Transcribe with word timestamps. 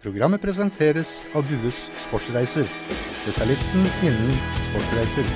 Programmet 0.00 0.40
presenteres 0.40 1.26
av 1.36 1.44
Dues 1.44 1.76
Sportsreiser, 2.00 2.64
spesialisten 2.88 3.82
innen 4.08 4.38
sportsreiser. 4.70 5.26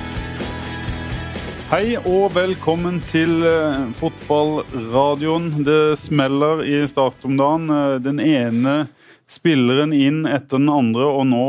Hei 1.69 1.99
og 1.99 2.31
velkommen 2.33 2.97
til 3.05 3.45
eh, 3.45 3.83
fotballradioen. 3.99 5.51
Det 5.67 5.93
smeller 6.01 6.63
i 6.65 6.79
Start 6.89 7.21
om 7.29 7.37
dagen. 7.37 7.69
Eh, 7.69 7.99
Den 8.01 8.17
ene 8.23 8.75
spilleren 9.29 9.93
inn 9.93 10.23
etter 10.25 10.57
den 10.57 10.73
andre, 10.73 11.11
og 11.13 11.29
nå 11.29 11.45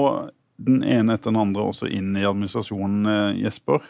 den 0.61 0.85
ene 0.85 1.17
etter 1.17 1.33
den 1.33 1.41
andre 1.41 1.65
også 1.73 1.89
inn 1.89 2.13
i 2.21 2.29
administrasjonen, 2.29 3.01
eh, 3.15 3.43
Jesper. 3.47 3.81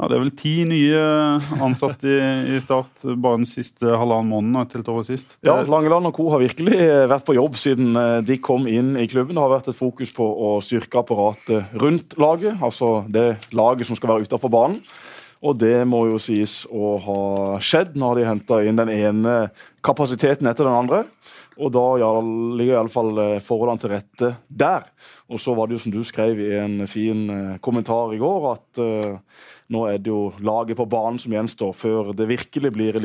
Eh, 0.00 0.02
Ja, 0.02 0.08
det 0.08 0.16
er 0.16 0.22
vel 0.22 0.30
ti 0.32 0.52
nye 0.64 1.00
ansatte 1.60 2.08
i, 2.08 2.54
i 2.56 2.60
Start 2.62 3.02
bare 3.20 3.36
den 3.42 3.44
siste 3.48 3.84
halvannen 3.84 4.30
måneden 4.30 4.68
til 4.70 4.82
året 4.88 5.06
sist. 5.10 5.36
Det- 5.42 5.46
Ja, 5.50 5.62
Langeland 5.62 6.06
og 6.06 6.14
co. 6.14 6.30
har 6.30 6.40
virkelig 6.40 6.78
vært 7.10 7.24
på 7.26 7.34
jobb 7.36 7.54
siden 7.56 7.94
eh, 7.96 8.20
de 8.22 8.36
kom 8.38 8.66
inn 8.66 8.96
i 8.96 9.06
klubben. 9.06 9.34
Det 9.34 9.42
har 9.42 9.60
vært 9.60 9.68
et 9.68 9.76
fokus 9.76 10.10
på 10.12 10.24
å 10.24 10.60
styrke 10.62 10.98
apparatet 11.04 11.64
rundt 11.74 12.16
laget, 12.18 12.56
altså 12.62 13.04
det 13.10 13.38
laget 13.52 13.86
som 13.86 13.96
skal 13.96 14.08
være 14.14 14.26
utenfor 14.26 14.50
banen. 14.50 14.80
Og 15.42 15.56
det 15.58 15.86
må 15.88 16.04
jo 16.10 16.18
sies 16.18 16.66
å 16.68 16.98
ha 17.00 17.58
skjedd 17.58 17.94
når 17.96 18.16
de 18.16 18.24
henta 18.28 18.58
inn 18.66 18.76
den 18.76 18.90
ene 18.90 19.50
kapasiteten 19.82 20.46
etter 20.46 20.64
den 20.64 20.74
andre. 20.76 21.04
Og 21.58 21.72
da 21.72 21.84
ligger 22.56 22.76
iallfall 22.76 23.40
forholdene 23.40 23.80
til 23.80 23.90
rette 23.90 24.36
der. 24.48 24.84
Og 25.30 25.38
så 25.40 25.54
var 25.56 25.66
det 25.68 25.76
jo 25.78 25.82
som 25.84 25.92
du 25.92 26.02
skrev 26.04 26.38
i 26.40 26.50
en 26.58 26.86
fin 26.86 27.30
eh, 27.30 27.58
kommentar 27.60 28.12
i 28.12 28.18
går, 28.20 28.52
at 28.52 28.78
eh, 28.80 29.16
nå 29.70 29.84
er 29.86 30.00
det 30.02 30.10
jo 30.10 30.32
laget 30.42 30.78
på 30.78 30.88
banen 30.90 31.20
som 31.22 31.34
gjenstår 31.34 31.74
før 31.76 32.12
det 32.16 32.28
virkelig 32.30 32.72
blir 32.74 32.98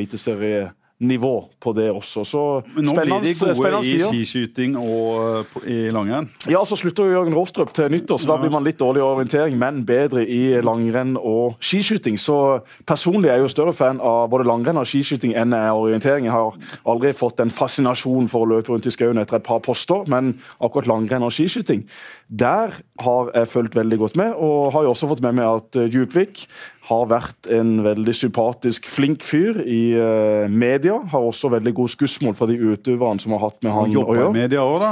eliteserienivå 1.01 1.49
på 1.59 1.73
det 1.75 1.89
også. 1.91 2.23
Så 2.25 2.63
Men 2.75 2.85
nå 2.85 2.93
blir 2.93 3.21
de 3.21 3.33
gode 3.33 3.85
i 3.85 3.99
skiskyting 3.99 4.75
og 4.77 5.39
eh, 5.39 5.43
på- 5.53 5.63
i 5.67 5.91
langrenn. 5.91 6.29
Ja, 6.47 6.63
så 6.63 6.75
slutter 6.77 7.05
jo 7.05 7.11
Jørgen 7.19 7.33
Rostrup 7.35 7.73
til 7.73 7.89
nyttår, 7.89 8.17
så 8.19 8.27
da 8.27 8.37
blir 8.37 8.51
man 8.51 8.63
litt 8.63 8.77
dårlig 8.79 8.99
i 8.99 9.03
orientering, 9.03 9.57
men 9.57 9.83
bedre 9.85 10.25
i 10.27 10.61
langrenn 10.61 11.17
og 11.17 11.57
skiskyting. 11.59 12.17
Så 12.17 12.61
personlig 12.87 13.29
er 13.29 13.37
jeg 13.39 13.41
jo 13.45 13.47
større 13.55 13.73
fan 13.73 13.99
av 14.01 14.29
både 14.29 14.45
langrenn 14.47 14.77
og 14.77 14.85
skiskyting 14.87 15.35
enn 15.35 15.51
jeg 15.51 15.67
er 15.67 15.73
orientering. 15.75 16.25
Jeg 16.25 16.31
har 16.31 16.53
aldri 16.85 17.11
fått 17.13 17.39
en 17.39 17.49
fascinasjon 17.51 18.29
for 18.29 18.45
å 18.45 18.49
løpe 18.55 18.69
rundt 18.71 18.87
i 18.87 18.91
skauen 18.93 19.17
etter 19.19 19.35
et 19.37 19.43
par 19.43 19.59
poster, 19.59 20.05
men 20.07 20.37
akkurat 20.61 20.87
langrenn 20.87 21.23
og 21.23 21.31
skiskyting, 21.35 21.85
der 22.29 22.71
har 22.99 23.31
jeg 23.35 23.47
fulgt 23.51 23.75
veldig 23.75 23.97
godt 23.99 24.15
med, 24.15 24.33
og 24.33 24.71
har 24.73 24.83
jo 24.83 24.93
også 24.95 25.07
fått 25.11 25.21
med 25.21 25.35
meg 25.35 25.45
at 25.45 25.75
eh, 25.75 25.89
Djupvik 25.91 26.47
har 26.85 27.07
vært 27.09 27.47
en 27.53 27.79
veldig 27.85 28.13
sympatisk, 28.13 28.85
flink 28.89 29.23
fyr 29.25 29.57
i 29.65 29.81
uh, 29.97 30.45
media. 30.51 30.99
Har 31.09 31.25
også 31.25 31.49
veldig 31.55 31.73
gode 31.77 31.93
skussmål 31.95 32.35
fra 32.37 32.47
de 32.49 32.59
utøverne 32.61 33.21
som 33.21 33.33
har 33.33 33.41
hatt 33.47 33.57
med 33.65 33.73
han 33.73 33.89
å 33.89 33.95
jobba 33.99 34.17
i 34.27 34.33
media 34.35 34.61
òg, 34.61 34.77
da. 34.83 34.91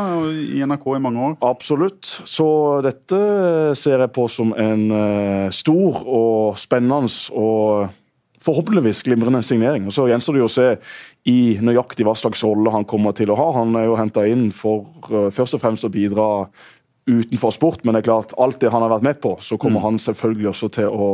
I 0.58 0.64
NRK 0.66 0.88
i 0.96 1.02
mange 1.06 1.28
år. 1.30 1.36
Absolutt. 1.46 2.10
Så 2.30 2.48
dette 2.86 3.20
ser 3.78 4.02
jeg 4.02 4.14
på 4.16 4.26
som 4.32 4.56
en 4.58 4.86
uh, 4.90 5.50
stor 5.54 6.02
og 6.04 6.62
spennende 6.62 7.14
og 7.38 7.92
forhåpentligvis 8.44 9.04
glimrende 9.06 9.44
signering. 9.46 9.86
Og 9.88 9.94
Så 9.96 10.08
gjenstår 10.10 10.36
det 10.36 10.44
jo 10.44 10.50
å 10.50 10.54
se 10.54 10.70
i 11.30 11.58
nøyaktig 11.64 12.04
hva 12.08 12.16
slags 12.18 12.42
rolle 12.44 12.74
han 12.74 12.88
kommer 12.90 13.16
til 13.16 13.32
å 13.32 13.38
ha. 13.40 13.52
Han 13.62 13.78
er 13.80 13.88
jo 13.88 14.00
henta 14.00 14.26
inn 14.28 14.50
for 14.56 14.90
uh, 15.12 15.30
først 15.34 15.60
og 15.60 15.64
fremst 15.64 15.86
å 15.86 15.94
bidra 15.94 16.48
utenfor 17.10 17.52
sport, 17.52 17.84
men 17.84 17.96
det 17.96 18.04
er 18.04 18.08
klart 18.08 18.34
alt 18.40 18.62
det 18.62 18.72
han 18.72 18.84
har 18.86 18.92
vært 18.94 19.06
med 19.08 19.20
på, 19.24 19.36
så 19.44 19.58
kommer 19.60 19.84
han 19.84 20.00
selvfølgelig 20.00 20.50
også 20.54 20.70
til 20.78 20.88
å 20.88 21.08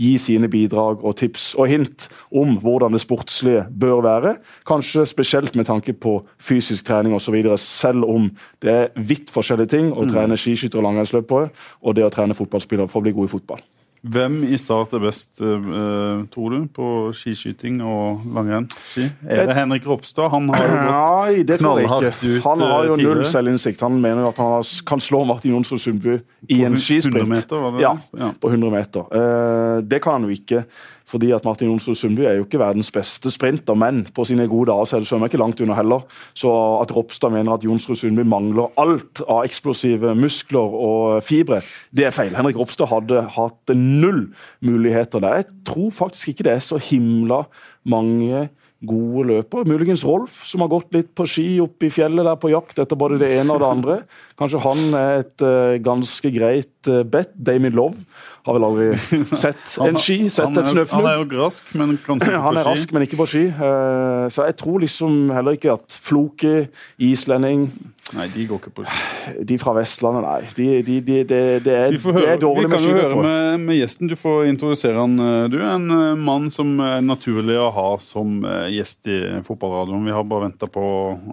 gi 0.00 0.12
sine 0.20 0.50
bidrag 0.52 1.00
og 1.00 1.16
tips 1.20 1.52
og 1.56 1.70
hint 1.72 2.08
om 2.36 2.58
hvordan 2.60 2.92
det 2.92 3.02
sportslige 3.04 3.64
bør 3.70 4.04
være. 4.04 4.34
Kanskje 4.68 5.06
spesielt 5.08 5.56
med 5.56 5.68
tanke 5.70 5.96
på 5.96 6.18
fysisk 6.36 6.86
trening 6.88 7.16
osv., 7.16 7.38
selv 7.56 8.04
om 8.08 8.30
det 8.62 8.72
er 8.72 8.90
vidt 8.96 9.32
forskjellige 9.32 9.72
ting 9.72 9.92
å 9.92 10.06
trene 10.10 10.38
skiskyttere 10.38 10.82
og 10.82 10.90
langrennsløpere 10.90 11.52
og 11.82 11.96
det 11.96 12.06
å 12.06 12.12
trene 12.12 12.36
fotballspillere 12.36 12.90
for 12.90 13.00
å 13.00 13.08
bli 13.08 13.16
god 13.16 13.30
i 13.30 13.32
fotball. 13.32 13.64
Hvem 14.02 14.40
i 14.50 14.56
Start 14.58 14.92
er 14.96 14.98
best, 15.04 15.38
eh, 15.40 16.22
tror 16.34 16.50
du, 16.50 16.64
på 16.74 16.86
skiskyting 17.14 17.76
og 17.86 18.24
langrennsski? 18.34 19.04
Er 19.30 19.46
det 19.46 19.54
Henrik 19.54 19.86
Ropstad? 19.86 20.26
Han 20.32 20.48
har 20.50 20.64
jo 20.66 20.72
gått 20.82 21.52
Nei, 21.52 21.58
knallhardt 21.60 22.24
ut, 22.24 22.42
Han 22.42 22.64
har 22.66 22.88
jo 22.88 22.96
eh, 22.96 22.96
null 22.96 23.04
tidligere. 23.04 23.30
selvinnsikt. 23.30 23.84
Han 23.86 24.00
mener 24.02 24.24
jo 24.26 24.32
at 24.32 24.40
han 24.42 24.66
kan 24.90 25.04
slå 25.06 25.22
Martin 25.28 25.54
Jonsrud 25.54 25.78
Sundby 25.84 26.16
i 26.48 26.64
en 26.64 26.74
100 26.74 26.82
skisprint. 26.82 27.28
meter, 27.30 27.62
var 27.62 27.76
det 27.78 27.84
Ja. 27.86 27.94
Ja. 28.18 28.32
på 28.42 28.50
100 28.50 28.70
meter. 28.74 29.06
Eh, 29.14 29.82
det 29.86 30.02
kan 30.02 30.18
han 30.18 30.26
jo 30.26 30.34
ikke, 30.34 30.64
fordi 31.12 31.32
at 31.36 31.44
Martin 31.44 31.68
Jonsrud 31.68 31.98
Sundby 31.98 32.24
er 32.24 32.38
jo 32.38 32.46
ikke 32.46 32.60
verdens 32.62 32.90
beste 32.94 33.30
sprinter, 33.32 33.76
men 33.78 34.02
på 34.16 34.24
sine 34.28 34.48
gode 34.50 34.70
dager 34.72 34.88
så 34.88 34.96
er 34.96 35.04
det 35.04 35.10
svømmer 35.10 35.28
ikke 35.30 35.42
langt 35.42 35.60
under 35.60 35.76
heller. 35.76 36.06
Så 36.38 36.52
at 36.80 36.94
Ropstad 36.96 37.34
mener 37.34 37.54
at 37.56 37.66
Jonsrud 37.66 38.00
Sundby 38.00 38.24
mangler 38.28 38.72
alt 38.80 39.20
av 39.28 39.44
eksplosive 39.44 40.14
muskler 40.18 40.78
og 40.78 41.20
fibre, 41.26 41.60
det 41.92 42.08
er 42.08 42.16
feil. 42.16 42.32
Henrik 42.36 42.58
Ropstad 42.60 42.90
hadde 42.92 43.26
hatt 43.36 43.76
null 43.76 44.24
muligheter 44.64 45.22
der. 45.22 45.42
Jeg 45.42 45.50
tror 45.68 45.92
faktisk 46.02 46.32
ikke 46.32 46.48
det 46.48 46.56
er 46.56 46.64
så 46.64 46.80
himla 46.80 47.44
mange 47.84 48.48
gode 48.86 49.26
løpere. 49.28 49.66
Muligens 49.68 50.04
Rolf, 50.06 50.40
som 50.46 50.62
har 50.64 50.70
gått 50.72 50.94
litt 50.94 51.12
på 51.16 51.26
ski 51.28 51.46
oppe 51.62 51.86
i 51.86 51.92
fjellet 51.92 52.26
der 52.26 52.38
på 52.40 52.50
jakt 52.52 52.80
etter 52.82 52.98
både 52.98 53.20
det 53.22 53.30
ene 53.36 53.54
og 53.54 53.62
det 53.62 53.70
andre. 53.70 53.98
Kanskje 54.40 54.62
han 54.64 54.96
er 54.98 55.22
et 55.22 55.44
eh, 55.46 55.78
ganske 55.84 56.32
greit 56.34 56.90
uh, 56.90 57.02
bet. 57.06 57.30
Damien 57.36 57.74
Love 57.76 58.02
har 58.46 58.56
vel 58.56 58.64
aldri 58.66 58.86
sett 59.44 59.76
en 59.84 59.96
ski, 60.02 60.16
sett 60.32 60.48
han 60.48 60.58
et 60.58 60.70
snøfnugg. 60.72 61.04
Han 61.04 61.10
er 61.12 61.20
jo 61.20 61.42
rask, 61.44 61.68
men 61.78 61.96
kanskje 62.04 62.32
ikke 62.32 62.34
på 62.34 62.34
ski. 62.34 62.42
Han 62.48 62.56
er 62.62 62.68
rask, 62.72 62.92
men 62.96 63.06
ikke 63.06 63.20
på 63.22 63.26
ski. 63.30 63.44
Eh, 63.52 64.28
Så 64.34 64.46
jeg 64.48 64.56
tror 64.62 64.78
liksom 64.82 65.30
heller 65.34 65.58
ikke 65.58 65.72
at 65.76 65.98
Floki, 66.02 66.54
islending, 66.98 67.68
Nei, 68.12 68.26
de 68.28 68.42
går 68.44 68.58
ikke 68.60 68.70
på 68.76 68.82
ski. 68.84 69.32
de 69.48 69.56
fra 69.56 69.72
Vestlandet, 69.72 70.24
nei. 70.26 70.48
De, 70.56 70.64
de, 70.84 70.96
de, 71.00 71.14
det, 71.24 71.38
det, 71.64 71.72
er, 71.72 71.94
Vi, 71.96 72.12
det 72.12 72.24
er 72.28 72.40
dårlig 72.42 72.66
vi 72.66 72.72
kan 72.74 72.84
jo 72.84 72.90
høre 72.98 73.20
med, 73.24 73.62
med 73.62 73.78
gjesten. 73.78 74.10
Du 74.10 74.16
får 74.20 74.50
introdusere 74.50 74.98
han. 75.00 75.14
eh, 75.16 75.46
Du 75.52 75.56
er 75.62 75.70
en 75.78 75.86
eh, 75.96 76.18
mann 76.20 76.50
som 76.52 76.74
er 76.84 76.98
naturlig 77.06 77.56
å 77.56 77.70
ha 77.72 77.86
som 78.04 78.42
eh, 78.44 78.66
gjest 78.76 79.08
i 79.08 79.16
fotballradioen. 79.46 80.04
Vi 80.04 80.12
har 80.12 80.26
bare 80.28 80.44
venta 80.50 80.68
på 80.68 80.82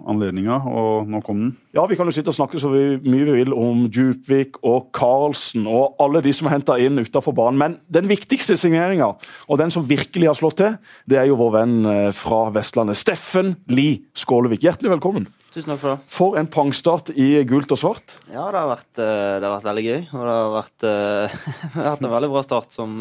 anledninga, 0.08 0.56
og 0.70 1.10
nå 1.12 1.20
kom 1.26 1.42
den. 1.42 1.50
Ja, 1.76 1.84
Vi 1.90 1.98
kan 2.00 2.08
jo 2.08 2.14
sitte 2.16 2.32
og 2.32 2.38
snakke 2.38 2.58
så 2.62 2.70
mye 2.72 2.96
vi 3.04 3.36
vil 3.42 3.52
om 3.54 3.84
Djupvik 3.92 4.56
og 4.66 4.88
Karlsen 4.96 5.68
og 5.70 6.00
alle 6.02 6.22
de 6.24 6.32
som 6.34 6.48
er 6.48 6.56
henta 6.56 6.78
inn 6.80 6.96
utenfor 6.98 7.36
banen, 7.36 7.60
men 7.60 7.76
den 7.92 8.08
viktigste 8.10 8.56
signeringa, 8.58 9.12
og 9.46 9.60
den 9.60 9.70
som 9.74 9.84
virkelig 9.86 10.30
har 10.32 10.38
slått 10.40 10.56
til, 10.62 10.78
det 11.06 11.20
er 11.20 11.28
jo 11.28 11.36
vår 11.42 11.52
venn 11.60 11.76
eh, 11.92 12.08
fra 12.16 12.46
Vestlandet. 12.56 12.96
Steffen 12.98 13.52
Lie 13.68 14.00
Skålevik. 14.16 14.64
Hjertelig 14.64 14.96
velkommen. 14.96 15.28
Tusen 15.50 15.72
takk 15.72 15.80
for 15.82 15.92
det. 15.92 16.08
For 16.14 16.36
en 16.38 16.50
pangstart 16.50 17.10
i 17.14 17.30
gult 17.48 17.72
og 17.74 17.80
svart. 17.80 18.18
Ja, 18.30 18.48
det 18.52 18.60
har 18.60 18.68
vært, 18.70 18.90
eh, 18.96 19.38
det 19.40 19.46
har 19.48 19.56
vært 19.56 19.70
veldig 19.70 19.86
gøy. 19.86 20.02
Og 20.14 20.20
det 20.20 20.34
har 20.36 20.52
vært, 20.54 20.76
eh, 20.86 21.40
det 21.74 21.80
har 21.80 21.96
vært 21.96 22.04
en 22.06 22.14
veldig 22.14 22.30
bra 22.36 22.44
start 22.46 22.76
som 22.76 23.00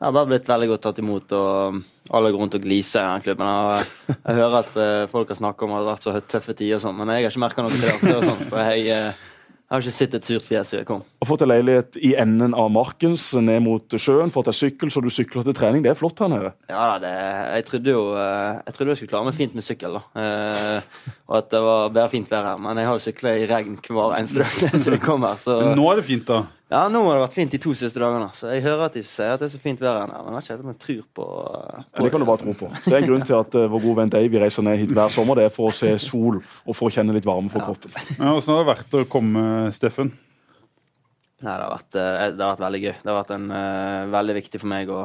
jeg 0.00 0.08
har 0.08 0.14
bare 0.16 0.30
blitt 0.30 0.46
veldig 0.48 0.66
godt 0.70 0.80
tatt 0.86 0.98
imot. 1.02 1.32
Og 1.36 1.80
alle 2.16 2.30
går 2.32 2.40
rundt 2.40 2.54
og 2.56 2.62
gliser 2.64 3.02
i 3.04 3.08
den 3.10 3.24
klubben. 3.26 3.50
Jeg, 3.50 4.14
jeg 4.14 4.38
hører 4.38 4.54
at 4.62 4.78
eh, 4.80 5.08
folk 5.12 5.28
har 5.28 5.38
snakket 5.42 5.66
om 5.66 5.74
at 5.74 5.82
det 5.82 5.84
har 5.84 5.90
vært 5.90 6.06
så 6.06 6.14
tøffe 6.24 6.54
tider 6.56 6.78
og 6.78 6.84
sånn, 6.86 6.96
men 6.96 7.12
jeg 7.12 7.26
har 7.26 7.34
ikke 7.34 7.42
merka 7.44 7.64
noe 7.66 7.74
til 7.74 7.84
det. 7.84 7.90
Så 8.00 8.08
det 8.08 8.30
sånn, 8.30 8.46
for 8.48 8.70
jeg, 8.70 8.86
eh, 8.94 9.20
jeg 9.70 9.76
har 9.76 9.84
ikke 9.84 9.94
sett 9.94 10.14
et 10.18 10.26
surt 10.26 10.48
fjes 10.50 10.66
siden 10.72 10.80
jeg 10.80 10.86
kom. 10.88 11.02
Og 11.22 11.28
fått 11.30 11.44
en 11.44 11.50
leilighet 11.52 11.94
i 12.02 12.08
enden 12.18 12.56
av 12.58 12.72
Markens, 12.74 13.28
ned 13.38 13.60
mot 13.62 13.94
sjøen. 14.02 14.32
Fått 14.34 14.48
en 14.50 14.56
sykkel, 14.58 14.90
så 14.90 14.98
du 14.98 15.06
sykler 15.14 15.46
til 15.46 15.54
trening. 15.54 15.84
Det 15.84 15.92
er 15.92 15.98
flott 15.98 16.18
her 16.18 16.32
nede. 16.32 16.50
Ja 16.72 16.96
det, 16.98 17.12
jeg 17.54 17.66
trodde 17.68 17.94
jo 17.94 18.00
eh, 18.18 18.58
Jeg 18.66 18.74
trodde 18.74 18.90
jeg 18.90 18.98
skulle 18.98 19.12
klare 19.12 19.28
meg 19.28 19.36
fint 19.38 19.54
med 19.54 19.62
sykkel, 19.62 19.94
da. 20.00 20.24
Eh, 20.24 21.04
og 21.30 21.36
at 21.38 21.52
det 21.54 21.60
var 21.68 21.94
bare 21.94 22.10
fint 22.10 22.34
vær 22.34 22.48
her. 22.50 22.58
Men 22.66 22.82
jeg 22.82 22.90
har 22.90 22.98
jo 22.98 23.04
sykla 23.04 23.36
i 23.38 23.46
regn 23.52 23.78
hver 23.86 24.16
eneste 24.18 24.42
dag 24.42 24.58
siden 24.82 24.96
jeg 24.98 25.04
kom 25.06 25.28
her, 25.28 25.38
så 25.38 25.60
Nå 25.78 25.86
er 25.92 26.02
det 26.02 26.06
fint, 26.10 26.26
da. 26.26 26.42
Ja, 26.70 26.84
nå 26.86 27.00
har 27.02 27.16
det 27.16 27.22
vært 27.24 27.34
fint 27.34 27.50
de 27.50 27.58
to 27.58 27.72
siste 27.74 27.98
dagene. 27.98 28.28
Så 28.36 28.46
jeg 28.52 28.62
hører 28.62 28.84
at 28.86 28.94
de 28.94 29.02
sier 29.02 29.32
at 29.34 29.40
det 29.42 29.48
er 29.48 29.52
så 29.56 29.58
fint 29.58 29.80
vær 29.82 29.96
her 29.98 30.10
nede. 30.10 30.22
Men 30.22 30.36
jeg 30.36 30.38
vet 30.38 30.46
ikke 30.46 30.54
helt 30.54 30.62
om 30.62 30.70
jeg 30.70 30.80
tror 30.84 31.00
på, 31.18 31.24
på 31.90 32.04
det 32.04 32.10
kan 32.12 32.22
du 32.22 32.26
bare 32.28 32.42
tro 32.44 32.54
på. 32.60 32.68
Det 32.84 32.92
er 32.92 32.98
en 33.00 33.08
grunn 33.08 33.24
til 33.26 33.36
at 33.40 33.56
uh, 33.58 33.64
vår 33.72 33.82
gode 33.82 33.98
venn 33.98 34.12
Davy 34.14 34.42
reiser 34.42 34.66
ned 34.66 34.78
hit 34.78 34.94
hver 34.94 35.10
sommer. 35.10 35.40
Det 35.40 35.48
er 35.48 35.56
for 35.56 35.72
å 35.72 35.74
se 35.74 35.90
sol 36.04 36.38
og 36.38 36.76
for 36.78 36.86
å 36.86 36.94
kjenne 36.94 37.16
litt 37.16 37.26
varme 37.26 37.50
på 37.50 37.64
kroppen. 37.64 37.96
Ja, 38.20 38.36
Åssen 38.36 38.54
har 38.54 38.62
det 38.62 38.70
vært 38.70 38.94
å 39.00 39.02
komme, 39.10 39.42
Steffen? 39.74 40.12
Nei, 41.40 41.56
det 41.56 41.64
har, 41.64 41.72
vært, 41.72 41.90
eh, 41.98 42.22
det 42.36 42.44
har 42.44 42.52
vært 42.52 42.64
veldig 42.68 42.82
gøy. 42.84 42.94
Det 43.00 43.10
har 43.10 43.18
vært 43.18 43.34
en, 43.34 43.50
uh, 43.50 44.14
veldig 44.14 44.38
viktig 44.38 44.62
for 44.62 44.70
meg 44.70 44.94
å 44.94 45.02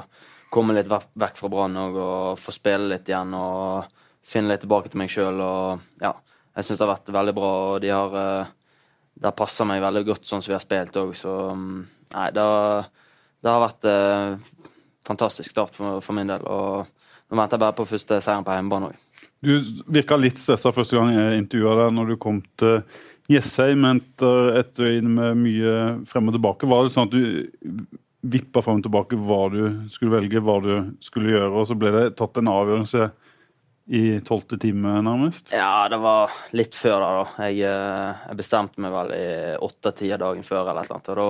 komme 0.54 0.76
litt 0.78 0.92
vekk 0.92 1.42
fra 1.42 1.50
Brann 1.50 1.82
og, 1.82 1.98
og 1.98 2.40
få 2.46 2.54
spille 2.54 2.92
litt 2.94 3.10
igjen 3.10 3.34
og 3.40 3.90
finne 4.26 4.54
litt 4.54 4.62
tilbake 4.62 4.94
til 4.94 5.02
meg 5.02 5.10
sjøl. 5.10 5.42
Ja, 6.04 6.14
jeg 6.56 6.68
syns 6.68 6.78
det 6.78 6.86
har 6.86 6.94
vært 6.94 7.12
veldig 7.16 7.36
bra, 7.36 7.52
og 7.72 7.82
de 7.84 7.92
har 7.92 8.20
eh, 8.22 8.54
Det 9.16 9.32
passa 9.38 9.66
meg 9.68 9.84
veldig 9.84 10.04
godt 10.10 10.28
sånn 10.28 10.44
som 10.44 10.52
vi 10.52 10.58
har 10.58 10.64
spilt 10.64 10.98
òg, 11.00 11.16
så 11.18 11.36
mm, 11.56 11.82
Nei, 12.16 12.30
det 12.36 12.44
det 13.46 13.54
har 13.54 13.62
vært 13.62 13.86
eh, 13.90 14.62
fantastisk 15.06 15.54
start 15.54 15.76
for, 15.78 16.00
for 16.02 16.18
min 16.18 16.32
del. 16.32 16.46
Og 16.50 16.86
nå 17.30 17.38
venter 17.38 17.60
jeg 17.60 17.62
bare 17.62 17.78
på 17.78 17.86
første 17.90 18.18
seieren 18.18 18.46
på 18.46 18.56
hjemmebane 18.56 18.90
òg. 18.90 19.28
Du 19.46 19.52
virka 19.94 20.18
litt 20.18 20.40
stressa 20.42 20.72
første 20.74 20.98
gang 20.98 21.12
jeg 21.14 21.44
intervjua 21.44 21.76
deg, 21.84 21.92
når 21.94 22.10
du 22.10 22.16
kom 22.22 22.40
til 22.58 22.80
Jessheim 23.30 23.86
etter 23.90 24.58
et 24.62 24.72
døgn 24.78 25.12
med 25.14 25.38
mye 25.44 25.76
frem 26.10 26.32
og 26.32 26.38
tilbake. 26.38 26.70
Var 26.70 26.88
det 26.88 26.94
sånn 26.96 27.10
at 27.10 27.14
du 27.14 27.86
vippa 28.26 28.64
frem 28.66 28.82
og 28.82 28.88
tilbake 28.88 29.20
hva 29.22 29.40
du 29.54 29.62
skulle 29.94 30.16
velge, 30.16 30.42
hva 30.42 30.58
du 30.64 30.74
skulle 31.06 31.36
gjøre, 31.36 31.52
og 31.54 31.70
så 31.70 31.78
ble 31.78 31.94
det 31.94 32.06
tatt 32.18 32.42
en 32.42 32.50
avgjørelse 32.50 33.12
i 33.88 34.20
tolvte 34.26 34.58
time, 34.58 34.96
nærmest? 35.06 35.52
Ja, 35.54 35.86
det 35.92 36.00
var 36.02 36.32
litt 36.58 36.74
før 36.74 37.00
da. 37.04 37.10
da. 37.22 37.46
Jeg, 37.50 37.62
eh, 37.70 38.26
jeg 38.32 38.40
bestemte 38.40 38.82
meg 38.82 38.92
vel 38.96 39.14
i 39.14 39.26
åtte-tida 39.62 40.18
dagen 40.18 40.44
før 40.48 40.64
eller 40.72 40.82
annet. 40.90 41.10
Og 41.14 41.20
da 41.20 41.28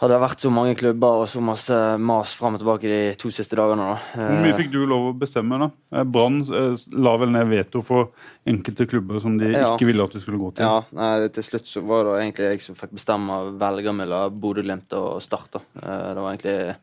hadde 0.00 0.14
det 0.16 0.22
vært 0.24 0.40
så 0.42 0.50
mange 0.50 0.74
klubber 0.80 1.22
og 1.22 1.28
så 1.28 1.42
masse 1.44 1.76
mas 2.00 2.32
fram 2.34 2.54
og 2.56 2.62
tilbake 2.62 2.88
de 2.88 3.00
to 3.20 3.28
siste 3.30 3.54
dagene. 3.58 3.84
da. 3.92 3.98
Hvor 4.16 4.42
mye 4.46 4.56
fikk 4.56 4.70
du 4.72 4.78
lov 4.88 5.10
å 5.10 5.16
bestemme? 5.20 5.58
da? 5.60 5.70
Eh, 5.92 6.06
Brann 6.08 6.40
eh, 6.40 6.86
la 6.98 7.16
vel 7.20 7.30
ned 7.36 7.50
veto 7.52 7.82
for 7.84 8.10
enkelte 8.48 8.88
klubber 8.90 9.20
som 9.20 9.36
de 9.38 9.52
Ja. 9.52 9.74
ikke 9.76 9.86
ville 9.90 10.02
at 10.02 10.16
du 10.16 10.18
skulle 10.24 10.40
gå 10.40 10.54
til. 10.56 10.64
Ja, 10.64 10.82
nei, 10.96 11.28
til 11.28 11.44
slutt 11.46 11.68
så 11.68 11.84
var 11.86 12.04
det 12.08 12.16
egentlig 12.24 12.48
jeg 12.48 12.62
som 12.64 12.74
fikk 12.80 12.96
bestemme 12.96 13.42
velge 13.60 13.92
mellom 13.94 14.40
Bodø-Glimt 14.40 14.92
og 14.98 15.20
Start. 15.22 15.50
da. 15.52 15.60
Det 15.74 16.16
var 16.24 16.32
egentlig 16.34 16.74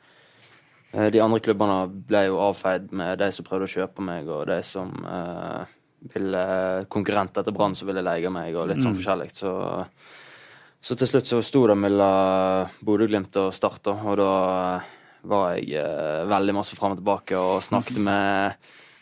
De 0.94 1.20
andre 1.22 1.40
klubbene 1.44 1.82
ble 2.08 2.22
jo 2.30 2.38
avfeid 2.40 2.92
med 2.96 3.20
de 3.20 3.28
som 3.36 3.46
prøvde 3.46 3.68
å 3.68 3.74
kjøpe 3.74 4.02
meg, 4.02 4.28
og 4.32 4.46
de 4.48 4.62
som 4.64 4.88
uh, 5.04 5.66
ville 6.14 6.46
konkurrenter 6.94 7.44
til 7.44 7.54
Brann 7.58 7.76
som 7.76 7.90
ville 7.90 8.02
leie 8.06 8.30
meg, 8.32 8.56
og 8.56 8.70
litt 8.72 8.80
sånn 8.82 8.94
Mm. 8.96 9.02
forskjellig. 9.02 9.28
Så, 9.36 9.52
så 10.82 10.96
til 10.98 11.08
slutt 11.12 11.28
så 11.28 11.42
sto 11.44 11.66
det 11.68 11.76
mellom 11.78 12.72
Bodø-Glimt 12.88 13.36
og 13.42 13.54
Start, 13.54 13.88
og 13.92 14.16
da 14.18 14.32
var 15.28 15.56
jeg 15.60 15.76
uh, 15.84 16.24
veldig 16.32 16.56
masse 16.56 16.76
fram 16.78 16.94
og 16.96 17.02
tilbake 17.02 17.36
og 17.38 17.64
snakket 17.66 17.98
med 18.00 18.54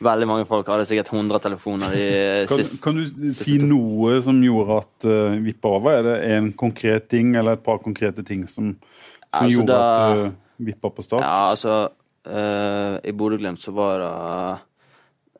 veldig 0.05 0.27
mange 0.27 0.45
folk. 0.49 0.67
Hadde 0.67 0.87
sikkert 0.89 1.11
100 1.13 1.39
telefoner 1.43 1.93
de 1.93 2.07
Kan, 2.49 2.57
siste 2.63 2.81
kan 2.83 2.97
du 2.97 3.29
si 3.31 3.59
noe 3.61 4.17
som 4.25 4.41
gjorde 4.43 4.79
at 4.81 5.05
uh, 5.07 5.37
vippa 5.45 5.75
over? 5.77 5.99
Er 5.99 6.09
det 6.09 6.15
en 6.39 6.49
konkret 6.57 7.07
ting 7.13 7.35
eller 7.37 7.59
et 7.59 7.63
par 7.63 7.77
konkrete 7.83 8.25
ting 8.25 8.47
som, 8.49 8.73
som 8.73 9.45
Altså, 9.45 9.53
gjorde 9.59 9.69
det- 9.69 9.85
at 9.85 10.17
du 10.33 10.41
vippa 10.59 10.89
på 10.89 11.03
start? 11.03 11.21
Ja, 11.25 11.49
altså 11.51 11.89
uh, 12.27 12.95
I 13.03 13.11
Bodø-Glimt 13.11 13.59
så 13.61 13.73
var 13.75 13.99
det 14.03 14.11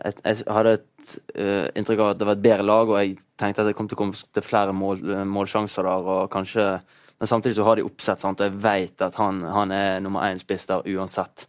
et, 0.06 0.20
Jeg 0.26 0.44
hadde 0.52 0.74
et 0.76 1.16
uh, 1.40 1.68
inntrykk 1.80 2.00
av 2.04 2.10
at 2.14 2.20
det 2.20 2.28
var 2.28 2.36
et 2.36 2.44
bedre 2.44 2.66
lag, 2.68 2.90
og 2.92 3.00
jeg 3.00 3.16
tenkte 3.40 3.64
at 3.64 3.70
det 3.72 3.76
kom 3.78 3.88
til 3.88 3.96
å 3.96 4.02
komme 4.04 4.14
til 4.16 4.44
flere 4.44 4.74
mål, 4.76 5.02
målsjanser 5.32 5.88
der. 5.88 6.10
og 6.18 6.30
kanskje 6.34 6.68
Men 7.20 7.28
samtidig 7.32 7.56
så 7.56 7.64
har 7.64 7.76
de 7.80 7.86
oppsett, 7.88 8.20
sant? 8.20 8.42
og 8.42 8.50
jeg 8.50 8.60
vet 8.64 9.02
at 9.02 9.16
han, 9.16 9.42
han 9.48 9.72
er 9.72 10.00
nummer 10.04 10.26
én 10.28 10.40
spiss 10.42 10.66
der 10.68 10.84
uansett. 10.84 11.46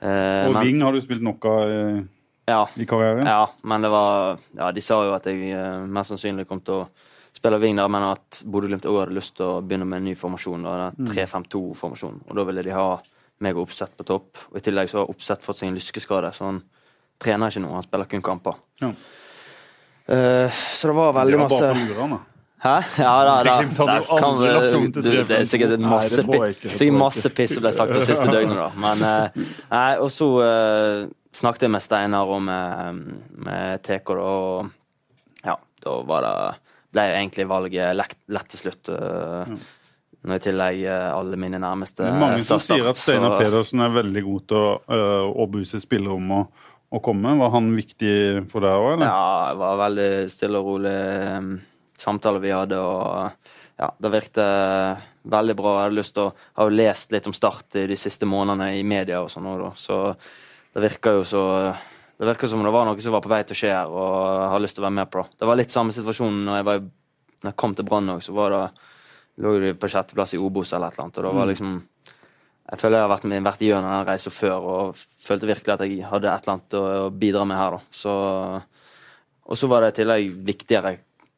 Uh, 0.00 0.48
Og 0.48 0.54
men- 0.54 0.62
Ving 0.64 0.80
har 0.82 0.92
du 0.92 1.00
spilt 1.00 1.22
noe 1.24 1.36
av 1.52 1.70
eh, 1.72 2.02
ja, 2.48 2.62
i 2.76 2.84
karrieren? 2.88 3.26
ja, 3.26 3.46
men 3.64 3.82
det 3.82 3.90
var 3.90 4.38
Ja, 4.56 4.70
de 4.72 4.80
sa 4.80 5.02
jo 5.04 5.14
at 5.16 5.24
jeg 5.26 5.50
eh, 5.52 5.84
mest 5.88 6.12
sannsynlig 6.12 6.46
kom 6.48 6.60
til 6.60 6.74
å 6.82 6.88
spille 7.46 7.60
wing 7.62 7.78
men 7.78 8.08
at 8.10 8.42
Bodø-Glimt 8.44 8.86
òg 8.90 9.04
hadde 9.04 9.16
lyst 9.16 9.36
til 9.38 9.46
å 9.46 9.60
begynne 9.62 9.86
med 9.88 10.02
en 10.02 10.08
ny 10.10 10.14
formasjon. 10.18 10.66
Da, 10.66 10.90
den 10.96 11.10
3-5-2-formasjonen. 11.12 12.24
Og 12.26 12.38
da 12.38 12.44
ville 12.48 12.64
de 12.66 12.74
ha 12.74 12.88
meg 13.44 13.56
og 13.56 13.66
Oppsett 13.66 13.96
på 13.96 14.06
topp. 14.08 14.46
Og 14.50 14.60
I 14.60 14.64
tillegg 14.64 14.90
så 14.90 15.02
har 15.02 15.12
Oppsett 15.12 15.44
fått 15.44 15.60
seg 15.60 15.70
en 15.70 15.76
lyskeskade, 15.78 16.32
så 16.34 16.48
han 16.48 16.62
trener 17.22 17.52
ikke 17.52 17.62
nå. 17.64 17.74
Han 17.76 17.84
spiller 17.84 18.08
kun 18.10 18.24
kamper. 18.24 18.56
Ja. 18.82 18.92
Uh, 20.06 20.48
så 20.54 20.88
det 20.90 20.96
var 20.96 21.12
Det 21.12 21.18
veldig 21.20 21.38
var 21.38 21.48
masse 21.48 21.60
bare 21.60 21.76
for 21.76 21.82
å 21.82 21.86
lure 21.90 22.08
da. 22.14 22.18
Hæ? 22.66 22.74
Ja, 23.02 23.14
da, 23.26 23.32
da, 23.44 23.54
da 23.86 24.18
kan 24.18 24.38
vi- 24.40 24.90
du, 24.94 25.00
Det 25.02 25.20
er 25.20 25.44
3-5-2. 25.44 25.48
sikkert 25.50 25.80
masse, 25.80 26.22
det 26.22 26.38
det 26.62 26.78
sikkert 26.78 26.98
masse 26.98 27.30
piss 27.36 27.54
som 27.54 27.62
ble 27.66 27.72
sagt 27.76 27.92
det 27.92 28.06
siste 28.08 28.26
døgnet, 28.32 28.56
da. 28.56 28.68
Men 28.80 29.02
uh, 29.02 29.50
nei, 29.70 29.90
og 30.00 30.08
så 30.14 30.28
uh, 30.40 31.08
snakket 31.36 31.66
jeg 31.66 31.74
med 31.74 31.84
Steinar 31.84 32.32
og 32.32 32.40
med, 32.46 33.02
med 33.44 33.82
TK, 33.84 34.14
da, 34.14 34.30
og 34.30 34.70
ja, 35.44 35.58
da 35.84 35.98
var 36.08 36.24
det 36.24 36.36
ble 36.96 37.08
jo 37.10 37.16
egentlig 37.18 37.48
valget 37.50 37.96
lett, 37.96 38.16
lett 38.32 38.48
til 38.52 38.62
slutt. 38.64 38.92
eh, 38.92 39.56
Når 40.26 40.40
i 40.40 40.42
tillegg 40.42 40.80
eh, 40.88 41.08
alle 41.12 41.38
mine 41.38 41.60
nærmeste 41.62 42.08
mange 42.16 42.40
som 42.42 42.58
start, 42.58 42.80
sier 42.80 42.88
at 42.90 42.98
Steinar 42.98 43.36
Pedersen 43.38 43.84
er 43.84 43.92
veldig 43.94 44.22
god 44.26 44.46
til 44.50 44.58
å 44.58 44.70
uh, 44.88 45.28
overbevise 45.28 45.82
spillere 45.84 46.16
om 46.16 46.32
å, 46.34 46.40
å 46.90 47.02
komme. 47.04 47.36
Var 47.38 47.52
han 47.54 47.68
viktig 47.76 48.16
for 48.50 48.66
deg 48.66 48.74
òg, 48.80 48.96
eller? 48.96 49.12
Ja, 49.12 49.52
det 49.52 49.60
var 49.62 49.82
veldig 49.84 50.10
stille 50.32 50.62
og 50.62 50.72
rolig 50.72 50.96
um, 51.36 51.52
samtale 52.00 52.42
vi 52.42 52.54
hadde, 52.56 52.80
og 52.80 53.52
ja, 53.76 53.90
det 54.02 54.12
virket 54.16 55.06
veldig 55.36 55.56
bra. 55.58 55.74
Jeg 55.76 55.84
hadde 55.84 56.00
lyst 56.00 56.16
til 56.16 56.26
å 56.26 56.32
ha 56.56 56.68
lest 56.72 57.12
litt 57.12 57.28
om 57.28 57.36
Start 57.36 57.76
i 57.76 57.86
de 57.90 57.98
siste 58.00 58.28
månedene 58.28 58.72
i 58.78 58.84
media 58.88 59.20
og 59.22 59.30
sånn. 59.30 59.50
Så 59.76 60.00
det 60.72 60.84
virka 60.88 61.12
jo 61.18 61.26
så 61.28 61.44
Det 62.16 62.28
virka 62.30 62.48
som 62.48 62.62
det 62.64 62.72
var 62.72 62.86
noe 62.88 63.02
som 63.04 63.12
var 63.12 63.24
på 63.24 63.28
vei 63.28 63.42
til 63.44 63.52
å 63.52 63.58
skje 63.58 63.72
her, 63.74 63.90
og 63.92 64.12
jeg 64.40 64.52
har 64.54 64.62
lyst 64.64 64.78
til 64.78 64.84
å 64.84 64.86
være 64.86 64.98
med 64.98 65.10
på 65.12 65.20
det. 65.20 65.40
Det 65.40 65.48
var 65.50 65.58
litt 65.60 65.74
samme 65.74 65.92
situasjon 65.92 66.38
når 66.46 66.60
jeg, 66.60 66.66
var, 66.68 66.78
når 67.42 67.50
jeg 67.50 67.58
kom 67.60 67.74
til 67.76 67.88
Brann 67.88 68.14
òg, 68.14 68.22
så 68.24 68.36
var 68.36 68.54
det 68.54 68.62
lå 69.44 69.52
de 69.60 69.74
på 69.76 69.90
sjetteplass 69.92 70.32
i 70.32 70.40
Obos 70.40 70.72
eller 70.72 70.88
et 70.88 70.96
eller 70.96 71.04
annet, 71.04 71.18
og 71.20 71.26
det 71.26 71.34
var 71.36 71.50
liksom 71.50 71.74
jeg 72.66 72.80
føler 72.80 72.98
jeg 72.98 73.04
har 73.04 73.10
vært, 73.12 73.26
med, 73.30 73.44
vært 73.46 73.60
gjennom 73.62 73.92
den 73.92 74.06
reisen 74.08 74.34
før 74.34 74.64
og 74.66 75.02
følte 75.22 75.46
virkelig 75.46 75.74
at 75.76 75.82
jeg 75.86 76.06
hadde 76.10 76.30
et 76.32 76.46
eller 76.46 76.54
annet 76.56 76.74
å, 76.74 76.80
å 77.04 77.10
bidra 77.14 77.44
med 77.46 77.60
her. 77.60 77.76
da. 77.76 77.94
Så, 77.94 78.14
og 79.46 79.60
så 79.60 79.68
var 79.70 79.84
det 79.84 79.92
i 79.92 79.96
tillegg 80.00 80.32
viktigere, 80.48 80.96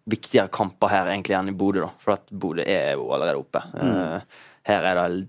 viktigere 0.09 0.49
kamper 0.55 0.93
her 0.95 1.11
egentlig 1.13 1.37
enn 1.37 1.51
i 1.53 1.57
Bodø, 1.59 1.83
da. 1.85 1.91
For 2.01 2.15
at 2.15 2.33
Bodø 2.33 2.65
er 2.65 2.95
jo 2.95 3.11
allerede 3.13 3.43
oppe. 3.43 3.61
Mm. 3.75 4.25
her 4.71 4.89
er 4.89 5.03
det 5.03 5.27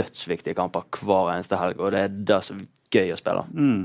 dødsviktige 0.00 0.56
kamper 0.56 0.88
hver 1.02 1.34
eneste 1.34 1.60
helg, 1.60 1.82
og 1.82 1.92
det 1.92 2.06
er 2.06 2.16
det 2.32 2.40
som 2.48 2.62
er 2.62 2.70
gøy 2.92 3.12
å 3.12 3.20
spille. 3.20 3.44
Mm. 3.52 3.84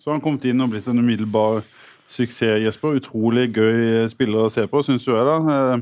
Så 0.00 0.10
har 0.10 0.16
han 0.16 0.24
kommet 0.24 0.46
inn 0.48 0.64
og 0.64 0.72
blitt 0.72 0.88
en 0.88 0.98
umiddelbar 0.98 1.60
suksess, 2.08 2.62
Jesper. 2.64 2.96
Utrolig 2.96 3.50
gøy 3.52 4.08
spiller 4.08 4.46
å 4.46 4.52
se 4.52 4.64
på, 4.66 4.80
syns 4.82 5.04
du 5.04 5.12
er 5.12 5.28
da. 5.28 5.78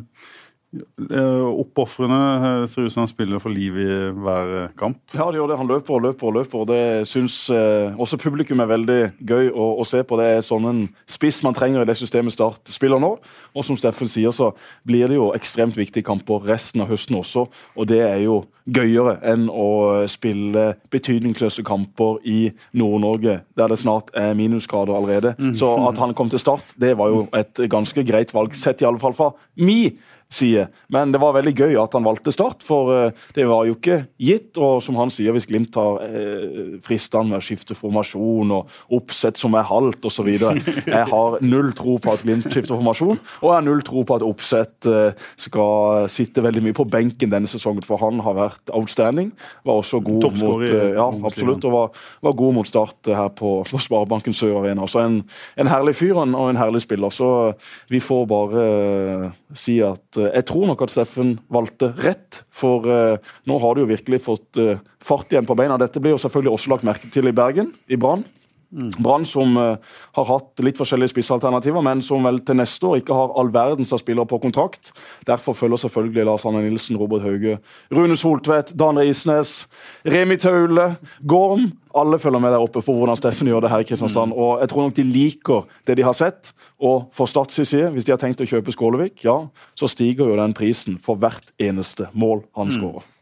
Eh, 1.10 1.44
Oppofrende. 1.62 2.62
eh, 2.62 2.66
Ser 2.66 2.86
ut 2.86 2.92
som 2.92 3.00
han 3.04 3.08
spiller 3.10 3.38
for 3.42 3.50
liv 3.54 3.76
i 3.78 3.86
hver 4.12 4.52
eh, 4.64 4.68
kamp. 4.78 4.98
Ja, 5.14 5.28
det 5.30 5.38
gjør 5.40 5.48
det. 5.52 5.58
Han 5.58 5.70
løper 5.70 5.94
og 5.94 6.02
løper 6.02 6.26
og 6.30 6.34
løper. 6.38 6.58
og 6.62 6.66
Det 6.68 7.06
syns 7.08 7.38
også 7.50 8.18
publikum 8.20 8.60
er 8.60 8.70
veldig 8.70 8.98
gøy 9.26 9.50
å, 9.52 9.68
å 9.80 9.86
se 9.88 10.02
på. 10.04 10.18
Det 10.20 10.26
er 10.36 10.44
sånn 10.44 10.68
en 10.68 10.82
spiss 11.08 11.42
man 11.46 11.56
trenger 11.56 11.82
i 11.82 11.88
det 11.88 11.96
systemet 11.98 12.34
Start 12.34 12.68
spiller 12.68 13.00
nå. 13.02 13.14
Og 13.54 13.64
som 13.64 13.76
Steffen 13.78 14.08
sier, 14.10 14.30
så 14.34 14.52
blir 14.86 15.08
det 15.08 15.16
jo 15.16 15.30
ekstremt 15.36 15.76
viktige 15.78 16.04
kamper 16.06 16.44
resten 16.48 16.82
av 16.84 16.90
høsten 16.92 17.16
også. 17.18 17.46
Og 17.76 17.88
det 17.90 18.02
er 18.04 18.20
jo 18.26 18.42
gøyere 18.68 19.14
enn 19.24 19.46
å 19.48 20.04
spille 20.12 20.74
betydningsløse 20.92 21.64
kamper 21.64 22.18
i 22.28 22.50
Nord-Norge, 22.76 23.38
der 23.56 23.72
det 23.72 23.78
snart 23.80 24.10
er 24.18 24.34
minusgrader 24.36 24.92
allerede. 24.98 25.32
Så 25.56 25.70
at 25.88 25.98
han 26.02 26.12
kom 26.18 26.28
til 26.28 26.42
Start, 26.42 26.74
det 26.76 26.92
var 26.98 27.08
jo 27.14 27.24
et 27.32 27.62
ganske 27.72 28.04
greit 28.04 28.34
valg, 28.36 28.52
sett 28.58 28.84
i 28.84 28.88
alle 28.88 29.00
fall 29.00 29.16
fra 29.16 29.30
mi 29.56 29.94
side. 30.28 30.68
Men 30.92 31.12
det 31.12 31.20
var 31.22 31.36
veldig 31.36 31.54
gøy 31.56 31.78
at 31.80 31.94
han 31.96 32.06
valgte 32.06 32.32
Start, 32.34 32.64
for 32.66 32.92
eh, 32.92 33.26
det 33.36 33.46
var 33.48 33.66
jo 33.68 33.76
ikke 33.78 34.02
gitt. 34.20 34.58
Og 34.60 34.82
som 34.84 34.98
han 35.00 35.12
sier, 35.12 35.32
hvis 35.34 35.48
Glimt 35.48 35.76
har 35.78 36.02
eh, 36.04 36.76
fristene 36.84 37.32
med 37.32 37.40
å 37.40 37.44
skifte 37.44 37.76
formasjon 37.78 38.52
og 38.54 38.94
oppsett 38.94 39.40
som 39.40 39.56
er 39.58 39.66
halvt 39.68 40.08
osv. 40.10 40.28
Jeg 40.98 41.04
har 41.12 41.38
null 41.44 41.72
tro 41.76 41.96
på 42.02 42.12
at 42.12 42.24
Glimt 42.26 42.48
skifter 42.48 42.76
formasjon, 42.76 43.18
og 43.18 43.46
jeg 43.48 43.54
har 43.54 43.64
null 43.64 43.80
tro 43.86 44.02
på 44.06 44.16
at 44.18 44.24
oppsett 44.26 44.88
eh, 44.88 45.26
skal 45.40 46.08
sitte 46.12 46.42
veldig 46.44 46.62
mye 46.66 46.76
på 46.76 46.86
benken 46.88 47.32
denne 47.32 47.48
sesongen, 47.50 47.84
for 47.86 48.00
han 48.02 48.20
har 48.24 48.36
vært 48.36 48.72
outstanding. 48.74 49.30
Var 49.66 49.80
også 49.82 50.00
god 50.04 50.28
mot 50.38 50.64
eh, 50.66 50.94
Ja, 50.98 51.08
absolutt. 51.28 51.64
Og 51.68 51.74
var, 51.74 52.02
var 52.24 52.36
god 52.38 52.58
mot 52.58 52.68
Start 52.68 53.08
eh, 53.08 53.16
her 53.16 53.32
på, 53.32 53.54
på 53.68 53.82
Sparebanken 53.82 54.36
Sør 54.36 54.60
Arena. 54.62 54.88
Så 54.90 55.02
en, 55.04 55.20
en 55.56 55.70
herlig 55.70 55.96
fyr 55.98 56.14
og 56.16 56.26
en, 56.26 56.36
og 56.38 56.52
en 56.52 56.60
herlig 56.60 56.82
spiller. 56.84 57.14
Så 57.14 57.30
vi 57.92 58.02
får 58.04 58.26
bare 58.28 58.68
si 59.56 59.78
at 59.84 60.17
eh, 60.18 60.32
jeg 60.34 60.48
tror 60.50 60.66
nok 60.70 60.82
at 60.84 60.92
Steffen 60.92 61.36
valgte 61.52 61.92
rett, 62.02 62.42
for 62.50 62.88
eh, 62.90 63.20
nå 63.48 63.58
har 63.62 63.74
du 63.74 63.84
jo 63.84 63.90
virkelig 63.92 64.22
fått 64.26 64.60
eh, 64.60 64.82
fart 65.04 65.32
igjen 65.32 65.48
på 65.48 65.56
beina. 65.58 65.78
Dette 65.80 66.02
blir 66.02 66.16
jo 66.16 66.22
selvfølgelig 66.22 66.54
også 66.54 66.74
lagt 66.74 66.88
merke 66.88 67.10
til 67.14 67.30
i 67.30 67.36
Bergen, 67.36 67.72
i 67.88 68.00
Brann. 68.00 68.26
Brann 68.70 69.24
som 69.24 69.56
eh, 69.56 69.76
har 70.12 70.26
hatt 70.28 70.60
litt 70.60 70.76
forskjellige 70.76 71.14
spissalternativer, 71.14 71.80
men 71.84 72.02
som 72.04 72.26
vel 72.28 72.42
til 72.44 72.58
neste 72.60 72.84
år 72.84 73.00
ikke 73.00 73.16
har 73.16 73.32
all 73.40 73.48
verdens 73.54 73.94
av 73.96 74.02
spillere 74.02 74.28
på 74.28 74.40
kontrakt. 74.42 74.92
Derfor 75.28 75.56
følger 75.56 75.80
selvfølgelig 75.84 76.26
Lars 76.28 76.44
Arne 76.44 76.60
Nilsen, 76.66 76.98
Robert 77.00 77.24
Hauge, 77.24 77.56
Rune 77.94 78.16
Soltvedt, 78.20 78.74
Dan 78.78 79.00
Risnes, 79.00 79.62
Remi 80.04 80.36
Taule, 80.36 80.90
Gorm. 81.24 81.70
Alle 81.96 82.18
følger 82.20 82.44
med 82.44 82.52
der 82.52 82.62
oppe 82.62 82.82
på 82.84 82.94
hvordan 82.94 83.16
Steffen 83.16 83.48
gjør 83.48 83.64
det 83.64 83.72
her 83.72 83.82
i 83.82 83.88
Kristiansand. 83.88 84.36
Og 84.36 84.60
jeg 84.60 84.70
tror 84.70 84.84
nok 84.84 84.96
de 84.98 85.06
liker 85.08 85.78
det 85.88 85.96
de 85.96 86.04
har 86.04 86.16
sett. 86.16 86.52
Og 86.78 87.08
for 87.16 87.30
Stats 87.30 87.56
side, 87.56 87.88
hvis 87.94 88.04
de 88.04 88.12
har 88.12 88.20
tenkt 88.20 88.44
å 88.44 88.48
kjøpe 88.48 88.74
Skålevik, 88.74 89.24
ja, 89.24 89.40
så 89.74 89.88
stiger 89.88 90.28
jo 90.28 90.36
den 90.38 90.54
prisen 90.54 91.00
for 91.02 91.16
hvert 91.16 91.54
eneste 91.56 92.12
mål 92.12 92.44
han 92.58 92.74
skårer. 92.74 93.14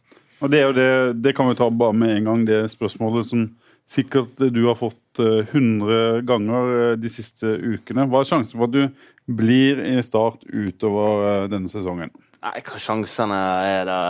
Og 0.45 0.51
det, 0.53 0.59
er 0.59 0.67
jo 0.67 0.75
det, 0.77 0.91
det 1.25 1.33
kan 1.37 1.49
vi 1.49 1.57
ta 1.57 1.71
bare 1.73 1.97
med 1.97 2.19
en 2.19 2.27
gang, 2.29 2.43
det 2.49 2.67
spørsmålet 2.75 3.31
som 3.31 3.47
sikkert 3.87 4.41
du 4.53 4.63
har 4.67 4.79
fått 4.79 5.21
eh, 5.23 5.47
100 5.55 6.25
ganger 6.27 6.73
eh, 6.81 6.95
de 7.01 7.11
siste 7.13 7.47
ukene. 7.47 8.09
Hva 8.11 8.23
er 8.23 8.31
sjansen 8.33 8.59
for 8.59 8.67
at 8.67 8.75
du 8.75 9.35
blir 9.39 9.83
i 9.85 9.97
Start 10.07 10.43
utover 10.51 11.27
eh, 11.31 11.49
denne 11.53 11.71
sesongen? 11.71 12.13
Nei, 12.47 12.61
hva 12.67 12.79
sjansene 12.79 13.39
er 13.67 13.89
det, 13.89 14.03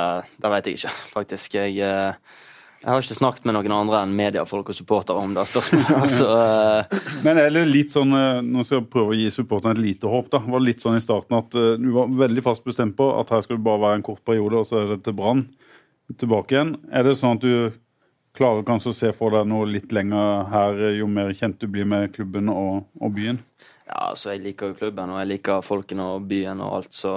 det 0.43 0.53
vet 0.53 0.69
jeg 0.69 0.81
ikke, 0.81 0.95
faktisk. 1.17 1.57
Jeg, 1.61 1.79
eh, 1.85 2.43
jeg 2.83 2.93
har 2.93 3.03
ikke 3.03 3.19
snakket 3.19 3.47
med 3.49 3.57
noen 3.57 3.73
andre 3.75 4.03
enn 4.05 4.17
mediefolk 4.17 4.69
og 4.71 4.77
supportere 4.77 5.23
om 5.23 5.33
det 5.37 5.47
spørsmålet. 5.51 5.95
altså, 6.05 6.27
uh... 6.31 7.07
Men 7.25 7.41
er 7.43 7.55
det 7.55 7.65
litt 7.71 7.95
sånn, 7.95 8.13
eh, 8.17 8.43
nå 8.45 8.65
skal 8.67 8.81
jeg 8.81 8.91
prøve 8.93 9.15
å 9.15 9.19
gi 9.19 9.31
supporterne 9.35 9.77
et 9.79 9.85
lite 9.85 10.11
håp. 10.11 10.29
da, 10.33 10.43
var 10.45 10.63
det 10.63 10.69
litt 10.69 10.85
sånn 10.85 10.99
i 10.99 11.05
starten 11.05 11.39
at 11.39 11.57
eh, 11.57 11.73
Du 11.83 11.89
var 11.97 12.13
veldig 12.27 12.45
fast 12.45 12.67
bestemt 12.67 12.97
på 12.99 13.09
at 13.21 13.33
her 13.33 13.45
skal 13.47 13.59
det 13.59 13.67
bare 13.67 13.85
være 13.89 14.01
en 14.01 14.07
kort 14.07 14.23
periode, 14.27 14.61
og 14.61 14.69
så 14.69 14.83
er 14.83 14.95
det 14.95 15.03
til 15.07 15.17
Brann 15.19 15.47
tilbake 16.21 16.55
igjen. 16.55 16.77
Er 16.95 17.09
det 17.09 17.17
sånn 17.19 17.41
at 17.41 17.43
du 17.43 17.75
klarer 18.37 18.67
kanskje 18.67 18.93
å 18.93 18.97
se 18.97 19.13
for 19.17 19.35
deg 19.35 19.49
noe 19.49 19.69
litt 19.71 19.95
lenger 19.97 20.47
her, 20.53 20.83
jo 20.99 21.09
mer 21.11 21.33
kjent 21.37 21.59
du 21.63 21.67
blir 21.73 21.89
med 21.89 22.13
klubben 22.15 22.51
og, 22.53 22.87
og 23.01 23.15
byen? 23.17 23.41
Ja, 23.87 24.11
altså 24.11 24.35
jeg 24.35 24.45
liker 24.45 24.73
jo 24.73 24.79
klubben, 24.81 25.13
og 25.15 25.21
jeg 25.23 25.31
liker 25.35 25.65
folkene 25.65 26.07
og 26.17 26.27
byen 26.29 26.63
og 26.65 26.79
alt, 26.81 26.95
så 26.97 27.13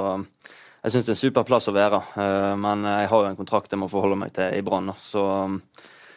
jeg 0.79 0.93
syns 0.93 1.07
det 1.07 1.11
er 1.11 1.17
en 1.17 1.21
super 1.23 1.47
plass 1.47 1.67
å 1.67 1.75
være. 1.75 2.01
Eh, 2.23 2.53
men 2.61 2.85
jeg 2.87 3.09
har 3.11 3.23
jo 3.23 3.31
en 3.31 3.39
kontrakt 3.39 3.73
jeg 3.73 3.81
må 3.81 3.89
forholde 3.91 4.19
meg 4.21 4.35
til 4.35 4.53
i 4.55 4.61
Brann, 4.65 4.93
så, 5.03 5.23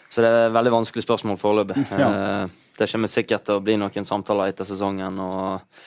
så, 0.08 0.20
det 0.20 0.28
er 0.28 0.44
et 0.46 0.54
veldig 0.54 0.74
vanskelig 0.76 1.06
spørsmål 1.06 1.40
foreløpig. 1.40 1.86
Ja. 1.98 2.10
Eh, 2.12 2.58
det 2.78 2.88
kommer 2.88 3.10
sikkert 3.10 3.44
til 3.46 3.58
å 3.58 3.64
bli 3.64 3.74
noen 3.80 4.06
samtaler 4.08 4.52
etter 4.52 4.66
sesongen. 4.68 5.18
og 5.20 5.82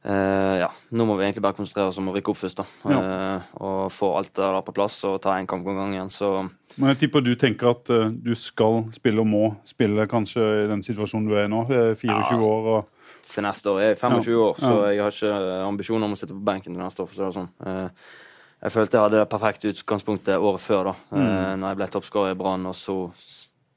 Uh, 0.00 0.56
ja, 0.56 0.68
Nå 0.96 1.04
må 1.04 1.18
vi 1.18 1.26
egentlig 1.26 1.42
bare 1.44 1.58
konsentrere 1.58 1.90
oss 1.90 1.98
om 2.00 2.06
å 2.08 2.14
rykke 2.14 2.32
opp 2.32 2.38
først. 2.40 2.62
da 2.62 2.92
ja. 2.94 3.00
uh, 3.00 3.50
Og 3.60 3.92
få 3.92 4.14
alt 4.16 4.32
det 4.32 4.40
der 4.40 4.62
på 4.64 4.76
plass 4.76 4.96
og 5.04 5.18
ta 5.24 5.34
en 5.36 5.48
kamp 5.50 5.66
om 5.68 5.76
gangen. 5.76 6.08
Så 6.14 6.30
Men 6.76 6.94
jeg 6.94 7.02
tipper 7.02 7.24
du 7.26 7.34
tenker 7.36 7.74
at 7.74 7.92
uh, 7.92 8.08
du 8.08 8.32
skal 8.38 8.86
spille 8.96 9.20
og 9.20 9.28
må 9.28 9.44
spille 9.68 10.08
kanskje 10.08 10.46
i 10.64 10.70
den 10.70 10.84
situasjonen 10.86 11.28
du 11.28 11.36
er 11.36 11.50
i 11.50 11.52
nå? 11.52 11.66
24 12.00 12.16
ja. 12.16 12.40
år 12.40 12.72
og 12.76 12.96
til 13.26 13.44
neste 13.44 13.70
år. 13.70 13.82
Jeg 13.82 13.94
er 13.94 14.00
25 14.00 14.40
år, 14.40 14.58
så 14.60 14.72
jeg 14.88 15.02
har 15.02 15.14
ikke 15.14 15.60
ambisjoner 15.66 16.08
om 16.08 16.16
å 16.16 16.18
sitte 16.18 16.36
på 16.36 16.44
benken 16.46 16.74
til 16.74 16.82
neste 16.82 17.04
år. 17.04 17.10
for 17.10 17.26
å 17.26 17.32
sånn. 17.34 17.50
Eh, 17.66 18.06
jeg 18.60 18.74
følte 18.74 18.96
jeg 18.96 19.06
hadde 19.06 19.20
det 19.20 19.32
perfekte 19.32 19.72
utgangspunktet 19.72 20.36
året 20.40 20.60
før, 20.60 20.90
da 20.90 20.94
mm. 21.16 21.60
Når 21.60 21.66
jeg 21.70 21.78
ble 21.78 21.88
toppskårer 21.94 22.34
i 22.34 22.38
Brann, 22.40 22.66
og 22.68 22.76
så 22.76 22.96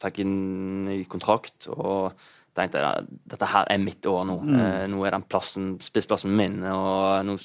fikk 0.03 0.19
jeg 0.23 0.27
ny 0.27 1.03
kontrakt. 1.11 1.69
og 1.71 2.11
tenkte 2.55 2.81
jeg 2.81 3.07
dette 3.33 3.49
her 3.49 3.67
er 3.71 3.81
mitt 3.81 4.05
år 4.09 4.25
nå. 4.29 4.37
Mm. 4.45 4.55
Eh, 4.59 4.85
nå 4.91 5.03
er 5.05 5.15
den 5.17 5.27
plassen, 5.29 5.73
spissplassen 5.83 6.33
min. 6.37 6.59
Og 6.69 7.25
nå 7.27 7.37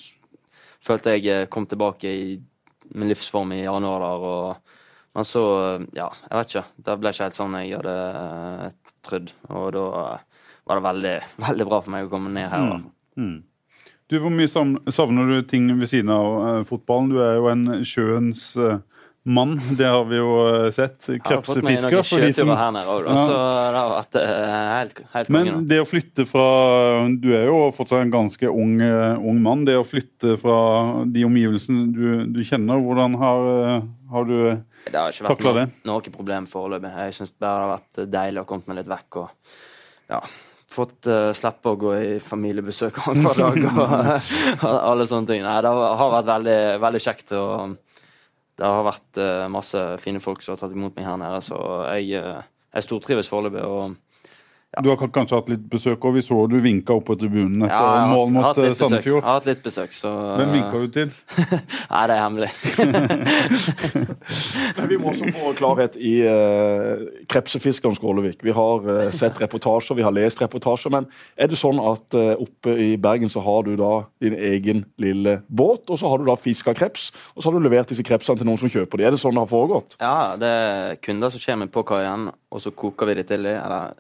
følte 0.85 1.17
jeg 1.17 1.51
kom 1.53 1.67
tilbake 1.69 2.13
i 2.13 2.39
min 2.95 3.11
livsform 3.11 3.53
i 3.57 3.63
januar 3.65 4.05
der. 4.05 4.27
Og, 4.33 4.79
men 5.19 5.29
så, 5.29 5.45
ja, 5.97 6.09
jeg 6.29 6.39
vet 6.39 6.55
ikke. 6.55 6.67
Det 6.87 6.99
ble 7.01 7.13
ikke 7.13 7.29
helt 7.29 7.39
sånn 7.39 7.59
jeg 7.61 7.77
hadde 7.79 8.73
trodd. 9.07 9.35
Og 9.51 9.71
da 9.77 9.87
var 10.69 10.81
det 10.81 10.87
veldig, 10.89 11.17
veldig 11.49 11.69
bra 11.69 11.83
for 11.85 11.97
meg 11.97 12.09
å 12.09 12.13
komme 12.13 12.33
ned 12.35 12.51
her. 12.53 12.69
Mm. 12.69 12.89
Mm. 13.19 13.39
Du, 14.09 14.17
Hvor 14.23 14.33
mye 14.33 14.49
savner 14.49 15.29
du 15.29 15.43
ting 15.45 15.67
ved 15.77 15.91
siden 15.91 16.13
av 16.15 16.29
uh, 16.41 16.63
fotballen? 16.69 17.11
Du 17.13 17.19
er 17.21 17.37
jo 17.37 17.51
en 17.53 17.67
sjøens 17.85 18.51
uh, 18.57 18.79
mann, 19.29 19.55
det 19.79 19.87
har 19.87 20.07
vi 20.09 20.19
jo 20.19 20.33
uh, 20.41 20.69
sett. 20.75 20.97
Krepsefisker. 21.25 22.03
For 22.09 22.25
de 22.25 22.33
som 22.37 22.53
her 22.53 22.73
nede 22.75 22.95
også, 22.95 23.13
ja. 23.13 23.25
så 23.29 23.37
det 23.39 23.79
har 23.79 23.93
vært 23.93 24.19
helt, 24.23 25.01
helt 25.15 25.33
Men 25.35 25.47
kongen, 25.47 25.69
det 25.71 25.81
å 25.83 25.87
flytte 25.89 26.27
fra 26.29 26.49
Du 27.21 27.29
er 27.37 27.47
jo 27.51 27.61
fortsatt 27.77 28.07
en 28.07 28.15
ganske 28.15 28.51
ung, 28.51 28.75
ung 28.83 29.41
mann. 29.45 29.65
Det 29.69 29.79
å 29.79 29.87
flytte 29.87 30.37
fra 30.41 30.59
de 31.07 31.25
omgivelsene 31.29 31.89
du, 31.95 32.05
du 32.35 32.43
kjenner, 32.47 32.83
hvordan 32.83 33.17
har, 33.21 33.49
har 34.13 34.29
du 34.29 34.37
takla 34.37 34.55
det? 34.55 34.61
Det 34.93 35.01
har 35.03 35.17
ikke 35.17 35.33
vært 35.33 35.91
noe 35.93 36.15
problem 36.19 36.51
foreløpig. 36.51 36.95
Jeg 37.07 37.19
syns 37.21 37.35
det 37.37 37.51
har 37.51 37.73
vært 37.77 38.07
deilig 38.19 38.45
å 38.45 38.49
komme 38.49 38.73
meg 38.73 38.83
litt 38.83 38.95
vekk. 38.97 39.23
og 39.25 39.59
ja, 40.09 40.23
fått 40.73 41.09
uh, 41.09 41.31
slippe 41.37 41.73
å 41.73 41.79
gå 41.81 41.95
i 41.97 42.09
familiebesøk 42.23 43.01
annenhver 43.09 43.41
dag 43.45 43.59
og 43.69 44.79
alle 44.79 45.09
sånne 45.09 45.33
ting. 45.33 45.45
Nei, 45.45 45.59
det 45.65 45.73
har 45.73 46.15
vært 46.15 46.31
veldig, 46.33 46.59
veldig 46.85 47.03
kjekt. 47.05 47.35
og 47.37 47.77
Det 48.59 48.67
har 48.67 48.87
vært 48.87 49.21
uh, 49.23 49.47
masse 49.53 49.81
fine 50.03 50.21
folk 50.23 50.43
som 50.43 50.57
har 50.57 50.63
tatt 50.65 50.75
imot 50.75 50.97
meg 50.99 51.07
her 51.07 51.19
nede, 51.21 51.41
så 51.47 51.59
jeg, 51.95 52.19
uh, 52.19 52.43
jeg 52.75 52.87
stortrives 52.87 53.31
foreløpig. 53.31 53.63
og 53.63 53.95
ja. 54.77 54.83
Du 54.85 54.91
har 54.93 55.01
kanskje 55.01 55.37
hatt 55.39 55.47
litt 55.49 55.63
besøk 55.73 56.03
òg? 56.05 56.19
Vi 56.19 56.23
så 56.27 56.43
du 56.51 56.59
vinka 56.61 56.93
opp 56.99 57.07
på 57.09 57.15
tribunen 57.17 57.63
etter 57.65 57.73
ja, 57.73 58.09
mål 58.11 58.35
mot 58.35 58.59
eh, 58.61 58.75
Sandefjord. 58.77 59.23
Jeg 59.23 59.25
har 59.25 59.39
hatt 59.39 59.47
litt 59.49 59.63
besøk, 59.65 59.95
så 59.97 60.11
Hvem 60.37 60.53
vinka 60.59 60.83
du 60.83 60.91
til? 60.93 61.15
Nei, 61.95 62.03
det 62.11 62.17
er 62.19 62.21
hemmelig. 62.21 62.51
Men 64.77 64.91
vi 64.91 64.99
må 65.01 65.15
også 65.15 65.31
få 65.39 65.55
klarhet 65.57 65.97
i 65.97 66.13
uh, 66.21 67.01
krepsefiskeren 67.33 67.97
Skålevik. 67.97 68.45
Vi 68.45 68.53
har 68.53 68.85
uh, 68.85 69.07
sett 69.17 69.41
reportasjer, 69.41 69.97
vi 69.97 70.05
har 70.05 70.13
lest 70.13 70.45
reportasjer. 70.45 70.93
Men 70.93 71.09
er 71.41 71.49
det 71.49 71.61
sånn 71.63 71.81
at 71.81 72.19
uh, 72.21 72.35
oppe 72.37 72.77
i 72.77 72.91
Bergen 73.01 73.33
så 73.33 73.41
har 73.49 73.65
du 73.65 73.73
da 73.81 73.93
din 74.21 74.37
egen 74.37 74.85
lille 75.01 75.39
båt, 75.49 75.89
og 75.89 75.97
så 75.97 76.13
har 76.13 76.21
du 76.21 76.29
da 76.29 76.37
fiska 76.37 76.77
kreps, 76.77 77.09
og 77.33 77.41
så 77.41 77.49
har 77.49 77.57
du 77.57 77.65
levert 77.65 77.89
disse 77.89 78.05
krepsene 78.05 78.37
til 78.37 78.53
noen 78.53 78.61
som 78.61 78.77
kjøper 78.77 79.01
dem. 79.01 79.09
Er 79.09 79.17
det 79.17 79.25
sånn 79.25 79.33
det 79.33 79.47
har 79.47 79.55
foregått? 79.57 79.97
Ja, 79.97 80.37
det 80.37 80.53
er 80.61 81.01
kunder 81.01 81.33
som 81.33 81.41
kommer 81.41 81.73
på 81.73 81.89
kaien, 81.89 82.29
og 82.53 82.61
så 82.61 82.77
koker 82.77 83.09
vi 83.09 83.17
det 83.23 83.31
til. 83.33 83.49
Eller 83.49 83.97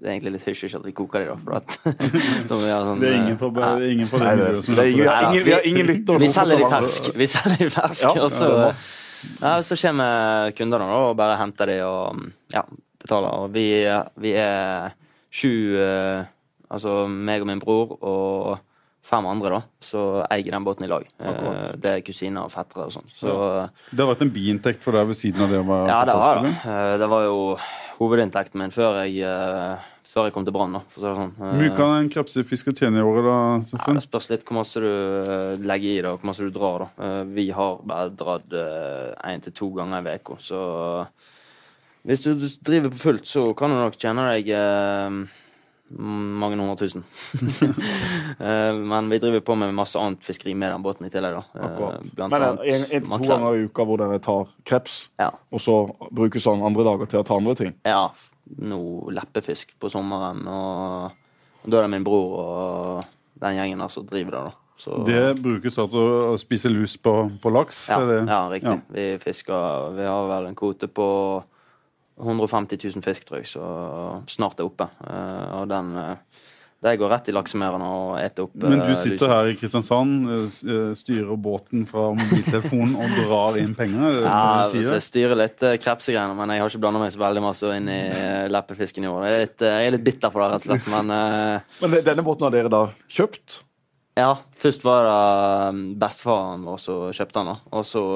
det 0.00 0.08
er 0.08 0.14
egentlig 0.14 0.32
litt 0.38 0.46
hysj 0.48 0.78
at 0.78 0.84
vi 0.86 0.94
koker 0.96 1.22
det, 1.22 1.28
da. 1.28 1.36
For 1.44 1.56
at, 1.58 1.74
sånn, 2.50 3.02
det 3.02 3.10
er 3.10 3.18
ingen 3.18 3.36
på, 3.40 3.50
ja. 3.52 3.72
ingen 3.84 4.08
på 4.08 4.20
det, 4.22 4.30
det, 4.40 4.46
det, 4.64 4.86
Vi 4.96 5.04
har 5.04 5.28
ingen, 5.28 5.44
vi 5.44 5.52
har 5.52 5.66
ingen 5.68 5.90
lytter. 5.90 6.22
Vi 6.22 6.30
selger 6.32 6.62
de 6.62 6.70
fersk. 6.72 7.10
Vi 7.20 7.28
selger 7.28 7.60
de 7.66 7.74
fersk, 7.74 8.06
ja, 8.08 8.14
og 8.24 8.32
så, 8.32 8.50
ja, 9.42 9.52
så 9.66 9.78
kommer 9.82 10.56
kundene 10.56 10.88
da, 10.88 11.02
og 11.10 11.18
bare 11.20 11.36
henter 11.42 11.74
de 11.74 11.76
og 11.84 12.24
ja, 12.54 12.64
betaler. 13.02 13.44
Og 13.44 13.52
vi, 13.54 13.66
vi 14.24 14.34
er 14.40 14.96
sju 15.30 15.52
eh, 15.78 16.28
Altså 16.70 17.08
meg 17.10 17.42
og 17.42 17.48
min 17.50 17.58
bror 17.58 17.96
og 17.98 18.60
fem 19.10 19.26
andre 19.26 19.56
da, 19.56 19.60
så 19.82 20.02
eier 20.30 20.54
den 20.54 20.62
båten 20.66 20.86
i 20.86 20.90
lag. 20.90 21.06
Akkurat. 21.18 21.56
Eh, 21.72 21.78
det 21.82 21.94
er 21.96 22.04
kusiner 22.06 22.46
og 22.46 22.52
fettere 22.52 22.86
og 22.86 22.94
sånn. 22.94 23.08
Så, 23.16 23.32
ja. 23.32 23.64
Det 23.90 24.04
har 24.04 24.10
vært 24.12 24.22
en 24.26 24.32
biinntekt 24.34 24.84
for 24.84 24.94
deg 24.94 25.08
ved 25.10 25.18
siden 25.18 25.42
av 25.46 25.50
det 25.50 25.58
å 25.62 25.66
være 25.66 25.88
Ja, 25.90 26.00
det 26.06 26.18
har 26.20 26.42
det. 26.44 26.52
Eh, 26.62 26.92
det 27.02 27.08
var 27.10 27.26
jo 27.26 27.40
hovedinntekten 28.00 28.60
min 28.62 28.72
før 28.74 29.02
jeg, 29.04 29.20
eh, 29.28 29.88
før 30.08 30.28
jeg 30.28 30.34
kom 30.34 30.46
til 30.46 30.54
Brann. 30.56 30.78
Si 30.94 31.02
sånn. 31.04 31.34
Hvor 31.36 31.58
mye 31.60 31.74
kan 31.76 31.96
en 31.98 32.08
krepsefisker 32.12 32.76
tjene 32.76 33.02
i 33.02 33.04
året? 33.04 33.26
da? 33.26 33.36
Ja, 33.76 33.96
det 33.98 34.04
spørs 34.06 34.30
litt 34.32 34.46
hvor 34.46 34.58
mye 34.60 34.86
du 34.86 35.66
legger 35.68 35.90
i 35.90 36.00
det, 36.00 36.08
og 36.08 36.20
hvor 36.20 36.30
masse 36.32 36.46
du 36.46 36.54
drar. 36.54 36.86
da. 36.96 37.10
Vi 37.28 37.50
har 37.54 37.84
bare 37.84 38.14
dratt 38.16 38.48
én 38.50 39.44
til 39.44 39.52
to 39.52 39.70
ganger 39.76 40.00
i 40.08 40.16
uka, 40.16 40.38
så 40.40 41.06
hvis 42.08 42.24
du 42.24 42.32
driver 42.64 42.90
på 42.90 42.96
fullt, 42.96 43.28
så 43.28 43.50
kan 43.54 43.68
du 43.68 43.76
nok 43.76 43.98
tjene 44.00 44.24
deg 44.32 44.48
mange 45.98 46.56
hundre 46.56 46.76
tusen. 46.76 47.04
Eh, 48.40 48.74
men 48.74 49.08
vi 49.10 49.18
driver 49.20 49.40
på 49.44 49.54
med 49.58 49.74
masse 49.76 49.98
annet 50.00 50.22
fiskeri 50.24 50.54
med 50.56 50.70
den 50.72 50.82
båten 50.82 51.04
i 51.06 51.10
tillegg. 51.12 51.34
da. 51.34 51.42
Eh, 51.58 51.64
Akkurat. 51.66 52.06
Blant 52.16 52.32
Men 52.32 52.44
en, 52.46 52.60
en, 52.64 52.84
en 52.96 53.08
to 53.10 53.18
ganger 53.28 53.58
i 53.58 53.66
uka 53.68 53.84
hvor 53.84 54.00
dere 54.00 54.16
tar 54.22 54.48
kreps, 54.64 55.00
ja. 55.20 55.28
og 55.50 55.60
så 55.60 55.74
brukes 56.08 56.46
den 56.48 56.64
andre 56.64 56.86
dager 56.86 57.10
til 57.10 57.20
å 57.20 57.26
ta 57.26 57.36
andre 57.36 57.56
ting? 57.58 57.74
Ja. 57.84 58.06
Noe 58.64 59.12
leppefisk 59.12 59.74
på 59.82 59.90
sommeren. 59.92 60.40
Og, 60.48 61.18
da 61.66 61.82
er 61.82 61.84
det 61.84 61.92
min 61.98 62.06
bror 62.06 62.32
og 62.40 63.04
den 63.44 63.58
gjengen 63.58 63.84
der 63.84 63.92
som 63.92 64.08
driver 64.08 64.38
det. 64.38 64.42
da. 64.48 64.56
Så, 64.80 65.02
det 65.04 65.42
brukes 65.42 65.76
altså 65.76 66.02
å 66.30 66.36
spise 66.40 66.70
lus 66.72 66.96
på, 66.96 67.12
på 67.42 67.52
laks? 67.52 67.82
Ja, 67.92 68.00
ja 68.24 68.40
riktig. 68.48 68.78
Ja. 68.78 68.94
Vi 68.96 69.08
fisker 69.20 69.90
Vi 69.98 70.06
har 70.08 70.30
vel 70.30 70.48
en 70.48 70.56
kvote 70.56 70.88
på 70.88 71.08
150 72.20 72.80
000 72.84 73.04
fisk, 73.04 73.28
tror 73.28 73.40
jeg, 73.40 73.50
så 73.52 73.66
snart 74.30 74.60
er 74.60 74.68
oppe. 74.68 74.88
Uh, 75.04 75.60
og 75.60 75.68
den 75.70 75.92
uh, 75.96 76.48
det 76.80 76.94
går 76.96 77.10
rett 77.12 77.26
i 77.28 77.32
laksemerdene 77.36 77.88
og 77.92 78.12
eter 78.16 78.46
opp 78.46 78.54
Men 78.62 78.78
du 78.80 78.86
eh, 78.94 78.96
sitter 78.96 79.28
uh, 79.28 79.32
her 79.34 79.50
i 79.50 79.56
Kristiansand, 79.60 80.30
styrer 80.96 81.34
båten 81.36 81.82
fra 81.88 82.06
mobiltelefonen 82.16 82.94
og 82.96 83.18
drar 83.18 83.58
inn 83.60 83.74
penger? 83.76 84.22
Ja, 84.24 84.64
jeg 84.72 85.04
styrer 85.04 85.36
litt 85.42 85.60
krepsegreiene, 85.60 86.32
men 86.38 86.54
jeg 86.54 86.64
har 86.64 86.72
ikke 86.72 86.80
blanda 86.80 87.02
meg 87.02 87.12
så 87.12 87.20
veldig 87.20 87.42
masse 87.44 87.74
inn 87.76 87.90
i 87.92 88.00
leppefisken 88.48 89.04
i 89.04 89.10
år. 89.12 89.26
Jeg 89.26 89.34
er 89.34 89.44
litt, 89.44 89.66
jeg 89.68 89.90
er 89.90 89.96
litt 89.98 90.06
bitter 90.08 90.32
for 90.32 90.40
det, 90.40 90.54
rett 90.54 90.64
og 90.64 90.72
slett. 90.72 90.88
Men, 90.94 91.12
men 91.84 91.98
denne 92.08 92.24
båten 92.24 92.48
har 92.48 92.56
dere 92.56 92.72
da 92.72 92.86
kjøpt? 93.12 93.60
Ja, 94.16 94.32
først 94.64 94.88
var 94.88 95.04
det 95.10 95.84
bestefaren 96.00 96.64
vår 96.64 96.80
som 96.80 97.12
kjøpte 97.12 97.42
den. 97.42 97.52
da, 97.52 97.76
og 97.76 97.84
så 97.92 98.06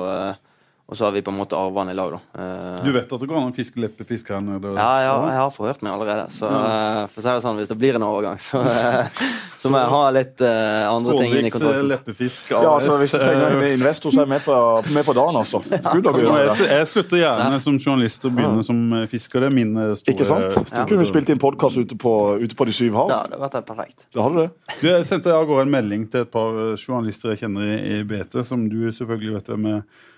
og 0.86 0.96
så 0.96 1.06
har 1.06 1.12
vi 1.12 1.22
på 1.24 1.32
en 1.32 1.38
måte 1.38 1.56
arva 1.56 1.80
den 1.80 1.94
i 1.94 1.96
lag, 1.96 2.12
da. 2.12 2.18
Uh, 2.36 2.84
du 2.84 2.90
vet 2.92 3.08
at 3.08 3.22
det 3.22 3.26
går 3.30 3.38
an 3.38 3.48
å 3.48 3.56
fiske 3.56 3.80
leppefisk 3.80 4.28
her 4.34 4.42
nede? 4.44 4.74
Ja, 4.76 4.90
ja, 5.00 5.14
jeg 5.30 5.38
har 5.40 5.52
forhørt 5.54 5.80
meg 5.80 5.94
allerede. 5.94 6.26
Så 6.34 6.44
uh, 6.44 7.06
for 7.08 7.22
å 7.22 7.24
si 7.24 7.30
det 7.30 7.40
sånn, 7.40 7.56
hvis 7.62 7.70
det 7.70 7.76
blir 7.80 7.96
en 7.96 8.04
overgang, 8.04 8.36
så, 8.44 8.60
uh, 8.60 9.22
så 9.56 9.72
må 9.72 9.80
jeg 9.80 9.90
ha 9.94 10.02
litt 10.12 10.44
andre 10.44 11.16
ting 11.22 11.38
inn 11.38 11.48
i 11.48 11.54
kontrakten. 11.54 11.88
leppefisk 11.88 12.52
AS. 12.52 12.66
Ja, 12.66 12.74
altså, 12.74 12.98
hvis 13.00 13.16
du 13.16 13.16
trenger 13.16 13.56
en 13.56 13.64
investor, 13.70 14.12
så 14.12 14.20
er 14.20 14.28
jeg 14.28 14.32
med 14.34 14.44
på, 14.44 14.60
med 14.98 15.08
på 15.08 15.16
dagen, 15.16 15.40
altså. 15.40 15.64
Gud, 15.64 16.12
jeg, 16.20 16.68
jeg, 16.68 16.88
slutter 16.92 17.22
gjerne 17.22 17.64
som 17.64 17.80
journalist 17.80 18.28
og 18.28 18.36
begynner 18.36 18.68
som 18.68 18.86
fisker. 19.08 19.40
Det 19.40 19.52
er 19.54 19.58
min 19.62 19.74
store 19.96 20.18
Ikke 20.18 20.28
sant? 20.28 20.62
Du 20.68 20.78
ja. 20.82 20.86
kunne 20.92 21.08
spilt 21.08 21.32
inn 21.32 21.40
podkast 21.40 21.80
ute, 21.80 21.96
ute, 21.96 22.58
på 22.60 22.68
De 22.68 22.76
syv 22.76 23.00
hav. 23.00 23.14
Ja, 23.14 23.22
det 23.24 23.40
hadde 23.40 23.46
vært 23.48 23.70
perfekt. 23.72 24.10
Da 24.12 24.28
hadde 24.28 24.44
det. 24.50 24.74
Du, 24.82 24.88
jeg 24.92 25.08
sendte 25.08 25.32
av 25.32 25.48
gårde 25.48 25.64
en 25.64 25.76
melding 25.80 26.10
til 26.12 26.28
et 26.28 26.34
par 26.34 26.52
journalister 26.76 27.32
jeg 27.32 27.46
kjenner 27.46 27.72
i, 27.72 27.78
i 28.02 28.02
BT, 28.04 28.42
som 28.44 28.68
du 28.68 28.82
selvfølgelig 28.92 29.40
vet 29.40 29.54
hvem 29.54 29.72
er 29.78 29.86
Eh, 29.88 30.10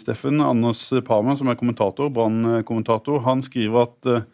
Steffen 0.00 0.40
Anders 0.40 0.80
Parma, 1.06 1.36
som 1.36 1.50
er 1.50 1.58
kommentator, 1.60 2.08
Brann-kommentator, 2.14 3.20
han 3.26 3.42
skriver 3.44 3.82
at 3.84 4.08
eh, 4.08 4.24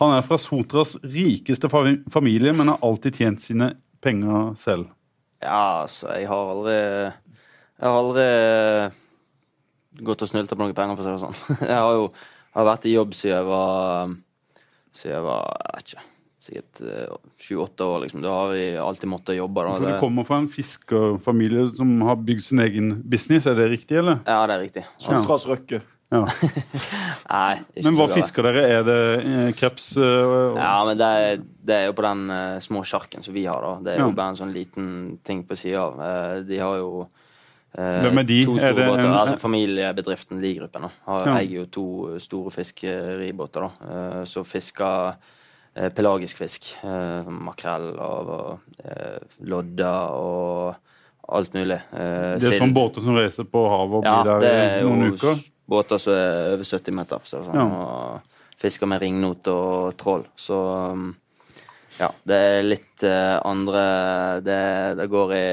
han 0.00 0.12
er 0.14 0.22
fra 0.22 0.36
Sotras 0.38 0.96
rikeste 1.02 1.68
familie, 1.72 2.52
men 2.52 2.68
har 2.68 2.84
alltid 2.84 3.16
tjent 3.16 3.42
sine 3.42 3.70
penger 4.04 4.52
selv. 4.60 4.86
Ja, 5.42 5.82
altså, 5.82 6.12
jeg 6.16 6.28
har 6.30 6.52
aldri 6.52 6.76
Jeg 6.76 7.84
har 7.84 7.98
aldri 8.00 8.26
gått 10.06 10.22
og 10.24 10.28
snylta 10.30 10.56
på 10.56 10.62
noen 10.62 10.76
penger, 10.76 10.96
for 10.96 11.04
å 11.04 11.06
si 11.06 11.12
det 11.12 11.24
sånn. 11.24 11.38
Jeg 11.72 11.80
har 11.80 11.92
jo 11.96 12.10
har 12.56 12.68
vært 12.70 12.86
i 12.88 12.96
jobb 12.96 13.16
siden 13.16 13.36
jeg 13.36 13.48
var 13.50 14.12
Siden 14.96 15.16
jeg 15.18 15.24
var 15.26 15.48
Jeg 15.60 15.72
vet 15.74 15.90
ikke 15.90 16.15
sikkert 16.46 16.80
eh, 16.86 17.16
sju-åtte 17.42 17.84
år. 17.84 18.00
liksom. 18.06 18.22
Da 18.24 18.30
har 18.38 18.54
vi 18.54 18.64
alltid 18.80 19.10
måttet 19.12 19.36
jobbe. 19.38 19.66
Da. 19.66 19.74
For 19.80 19.90
Du 19.92 19.98
kommer 20.00 20.24
fra 20.28 20.38
en 20.42 20.48
fiskerfamilie 20.48 21.66
som 21.76 21.92
har 22.06 22.16
bygd 22.16 22.42
sin 22.46 22.60
egen 22.64 22.94
business, 23.04 23.46
er 23.46 23.54
det 23.58 23.68
riktig? 23.74 23.98
eller? 24.00 24.22
Ja, 24.26 24.40
det 24.46 24.54
er 24.56 24.64
riktig. 24.68 24.86
Sostras 25.02 25.46
Røkke. 25.50 25.82
Ja. 26.14 26.20
Nei, 27.26 27.56
ikke 27.74 27.82
Men 27.88 27.96
hva 27.98 28.04
fisker 28.12 28.46
dere? 28.46 28.60
Er 28.76 28.84
det 28.86 28.98
eh, 29.26 29.48
kreps? 29.58 29.88
og- 29.98 30.54
Ja, 30.56 30.84
men 30.86 30.96
det 31.00 31.06
er, 31.06 31.40
det 31.66 31.74
er 31.80 31.86
jo 31.88 31.96
på 31.98 32.04
den 32.06 32.30
uh, 32.30 32.58
små 32.62 32.84
sjarken 32.86 33.24
som 33.26 33.34
vi 33.34 33.42
har, 33.50 33.58
da. 33.64 33.72
Det 33.82 33.94
er 33.96 34.02
jo 34.04 34.08
Ja. 34.12 34.14
bare 34.20 34.28
en 34.34 34.38
sånn 34.38 34.54
liten 34.54 35.18
ting 35.26 35.42
på 35.44 35.56
sida 35.58 35.82
av. 35.82 35.98
Uh, 35.98 36.42
de 36.46 36.58
har 36.62 36.76
jo 36.78 37.08
eh, 37.76 38.02
Hvem 38.06 38.18
er 38.22 38.28
de? 38.30 38.38
To 38.46 38.54
Er 38.54 38.58
store 38.68 38.74
det 38.78 38.86
båter. 38.86 39.04
en- 39.04 39.18
Altså 39.18 39.38
familiebedriften 39.42 40.40
Ligruppen 40.40 40.86
Ja. 40.86 41.18
eier 41.40 41.50
jo 41.58 41.64
to 41.66 42.18
store 42.22 42.50
fiskeribåter, 42.54 43.66
da. 43.66 44.24
Så 44.24 44.44
fisker 44.46 45.16
pelagisk 45.96 46.38
fisk. 46.40 46.70
Eh, 46.84 47.28
makrell 47.28 47.90
og, 48.00 48.30
og 48.36 48.84
eh, 48.84 49.18
lodder 49.44 50.16
og 50.16 50.74
alt 51.28 51.52
mulig. 51.56 51.80
Eh, 51.92 52.36
Det 52.40 52.52
er 52.52 52.58
sånn 52.62 52.74
båter 52.76 53.04
som 53.04 53.16
reiser 53.18 53.48
på 53.50 53.64
havet 53.70 53.98
og 54.00 54.06
blir 54.06 54.32
ja, 54.32 54.40
der 54.40 54.58
er 54.62 54.80
i 54.80 54.86
noen 54.86 55.14
uker? 55.16 55.42
båter 55.66 55.98
som 55.98 56.14
er 56.14 56.54
over 56.54 56.64
70 56.64 56.94
meter. 56.94 57.22
Så 57.26 57.42
sånn, 57.42 57.54
Ja. 57.58 57.66
Og 57.66 58.34
fisker 58.56 58.88
med 58.88 59.02
ringnot 59.02 59.48
og 59.52 59.96
troll. 60.00 60.24
Så 60.38 60.56
um, 60.94 61.10
ja, 61.98 62.08
det 62.28 62.36
er 62.36 62.62
litt 62.64 63.02
eh, 63.04 63.36
andre 63.44 63.82
det, 64.44 64.62
det 65.00 65.08
går 65.12 65.34
i 65.36 65.46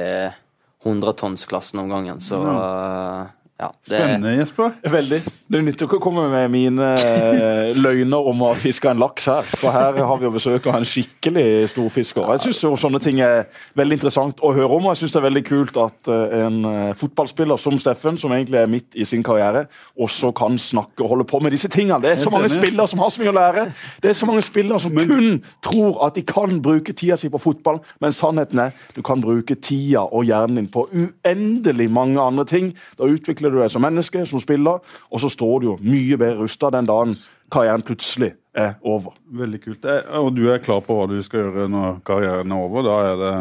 hundretonnsklassen 0.83 1.79
om 1.79 1.89
gangen, 1.89 2.19
så 2.19 2.35
uh, 2.35 3.27
ja. 3.63 3.69
Det, 3.83 3.95
Spennende, 3.95 4.33
Jesper. 4.37 4.71
Veldig. 4.91 5.19
Det 5.53 5.61
nytter 5.63 5.87
ikke 5.87 5.99
å 5.99 6.03
komme 6.03 6.25
med 6.31 6.51
mine 6.53 6.89
eh, 6.99 7.71
løgner 7.77 8.29
om 8.31 8.43
å 8.47 8.51
fiske 8.59 8.89
en 8.91 9.01
laks 9.01 9.27
her. 9.31 9.47
For 9.55 9.73
her 9.73 9.99
har 9.99 10.19
vi 10.19 10.27
jo 10.27 10.33
besøk 10.33 10.67
av 10.69 10.79
en 10.79 10.87
skikkelig 10.87 11.69
storfisker. 11.71 12.27
Jeg 12.35 12.43
syns 12.47 12.63
sånne 12.83 13.01
ting 13.03 13.21
er 13.23 13.45
veldig 13.79 13.99
interessant 13.99 14.43
å 14.43 14.51
høre 14.55 14.69
om. 14.71 14.87
Og 14.87 14.93
jeg 14.93 15.03
syns 15.03 15.15
det 15.15 15.21
er 15.21 15.27
veldig 15.27 15.45
kult 15.47 15.79
at 15.83 16.11
eh, 16.11 16.35
en 16.43 16.59
eh, 16.69 16.91
fotballspiller 16.99 17.61
som 17.61 17.77
Steffen, 17.81 18.19
som 18.19 18.33
egentlig 18.35 18.59
er 18.61 18.71
midt 18.71 18.99
i 18.99 19.07
sin 19.07 19.23
karriere, 19.25 19.65
også 19.99 20.33
kan 20.35 20.57
snakke 20.59 21.05
og 21.05 21.13
holde 21.13 21.27
på 21.29 21.41
med 21.43 21.55
disse 21.55 21.71
tingene. 21.71 22.01
Det 22.03 22.13
er 22.13 22.21
så 22.23 22.33
mange 22.33 22.51
spillere 22.51 22.89
som 22.91 23.03
har 23.03 23.13
så 23.13 23.23
mye 23.23 23.33
å 23.33 23.37
lære. 23.37 23.67
Det 24.03 24.11
er 24.11 24.19
så 24.19 24.29
mange 24.29 24.43
spillere 24.45 24.81
som 24.83 24.97
kun 24.97 25.39
tror 25.63 26.01
at 26.07 26.17
de 26.17 26.25
kan 26.27 26.59
bruke 26.63 26.95
tida 26.97 27.17
si 27.19 27.31
på 27.31 27.41
fotball, 27.41 27.79
men 28.03 28.15
sannheten 28.15 28.65
er 28.65 28.75
du 28.95 29.01
kan 29.05 29.21
bruke 29.23 29.55
tida 29.55 30.03
og 30.03 30.27
hjernen 30.27 30.59
din 30.59 30.71
på 30.73 30.85
uendelig 30.91 31.89
mange 31.93 32.21
andre 32.21 32.45
ting. 32.49 32.73
Da 32.99 33.07
utvikler 33.09 33.52
du 33.53 33.61
deg 33.61 33.71
som 33.71 33.83
menneske, 33.83 34.25
som 34.29 34.41
spiller, 34.43 34.79
og 35.11 35.21
så 35.23 35.29
står 35.31 35.59
du 35.63 35.67
jo 35.71 35.77
mye 35.81 36.17
bedre 36.17 36.43
rusta 36.43 36.69
den 36.73 36.87
dagen 36.89 37.13
karrieren 37.53 37.83
plutselig 37.85 38.33
er 38.53 38.75
over. 38.85 39.13
Veldig 39.33 39.61
kult. 39.63 39.85
Eh, 39.85 40.19
Og 40.19 40.35
du 40.35 40.47
er 40.51 40.61
klar 40.63 40.81
på 40.85 40.97
hva 40.97 41.07
du 41.09 41.17
skal 41.25 41.45
gjøre 41.45 41.69
når 41.69 41.99
karrieren 42.05 42.51
er 42.51 42.65
over? 42.67 42.85
Da 42.85 42.97
er 43.11 43.15
det 43.23 43.33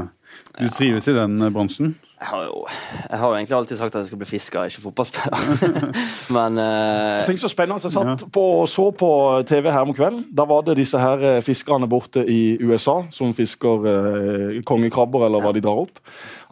Du 0.58 0.68
trives 0.72 1.08
i 1.08 1.12
den 1.16 1.40
eh, 1.42 1.50
bransjen? 1.52 1.94
Jeg, 2.22 2.28
har 2.30 2.42
jo, 2.44 2.66
jeg 3.10 3.18
har 3.18 3.28
jo 3.28 3.34
egentlig 3.34 3.56
alltid 3.56 3.78
sagt 3.78 3.94
at 3.96 4.00
jeg 4.00 4.10
skal 4.12 4.20
bli 4.20 4.26
fisker, 4.28 4.68
ikke 4.70 4.82
fotballspiller. 4.84 5.80
Men 6.36 6.60
uh, 6.60 7.24
Tenk 7.26 7.40
så 7.42 7.50
spennende. 7.50 7.82
Jeg 7.82 7.94
satt 7.96 8.22
på, 8.32 8.44
og 8.60 8.68
så 8.70 8.90
på 8.94 9.10
TV 9.48 9.70
her 9.74 9.82
om 9.82 9.94
kvelden. 9.96 10.22
Da 10.30 10.46
var 10.46 10.62
det 10.66 10.76
disse 10.78 11.00
her 11.02 11.24
eh, 11.26 11.40
fiskerne 11.42 11.88
borte 11.90 12.22
i 12.22 12.58
USA 12.62 13.00
som 13.10 13.34
fisker 13.34 13.88
uh, 13.88 14.60
kongekrabber, 14.68 15.26
eller 15.26 15.42
hva 15.42 15.54
de 15.56 15.64
drar 15.64 15.82
opp. 15.82 15.98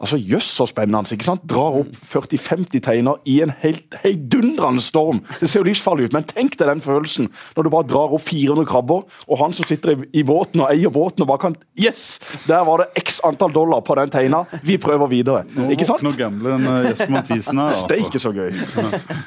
Altså, 0.01 0.17
Jøss, 0.17 0.49
så 0.57 0.65
spennende. 0.67 1.13
ikke 1.13 1.29
sant? 1.29 1.45
Drar 1.47 1.79
opp 1.83 1.95
40-50 1.95 2.83
teiner 2.83 3.21
i 3.29 3.37
en 3.45 3.53
helt 3.61 3.95
heidundrende 4.03 4.83
storm. 4.83 5.21
Det 5.39 5.47
ser 5.49 5.61
jo 5.61 5.69
livsfarlig 5.69 6.09
ut, 6.09 6.17
men 6.17 6.27
tenk 6.27 6.57
deg 6.59 6.67
den 6.67 6.83
følelsen 6.83 7.29
når 7.55 7.67
du 7.67 7.71
bare 7.71 7.87
drar 7.87 8.15
opp 8.17 8.25
400 8.25 8.67
krabber, 8.67 9.05
og 9.27 9.39
han 9.39 9.55
som 9.55 9.67
sitter 9.69 9.93
i, 9.93 10.09
i 10.19 10.25
båten 10.27 10.65
og 10.65 10.71
eier 10.73 10.91
båten 10.91 11.23
og 11.23 11.31
bare 11.31 11.45
kan 11.45 11.57
Yes! 11.79 12.19
Der 12.47 12.65
var 12.67 12.81
det 12.81 12.89
x 12.99 13.21
antall 13.25 13.53
dollar 13.53 13.85
på 13.85 13.95
den 13.95 14.11
teina. 14.11 14.43
Vi 14.65 14.77
prøver 14.81 15.07
videre. 15.11 15.45
Nå 15.61 15.71
Ikke 15.75 15.85
sant? 15.87 16.01
våkner 16.03 16.17
gamblen 16.19 16.67
eh, 16.67 16.89
Jesper 16.89 17.11
Mathisen 17.15 17.61
her. 17.61 17.69
altså. 17.71 17.87
Steike 17.87 18.21
så 18.21 18.31
gøy. 18.35 18.51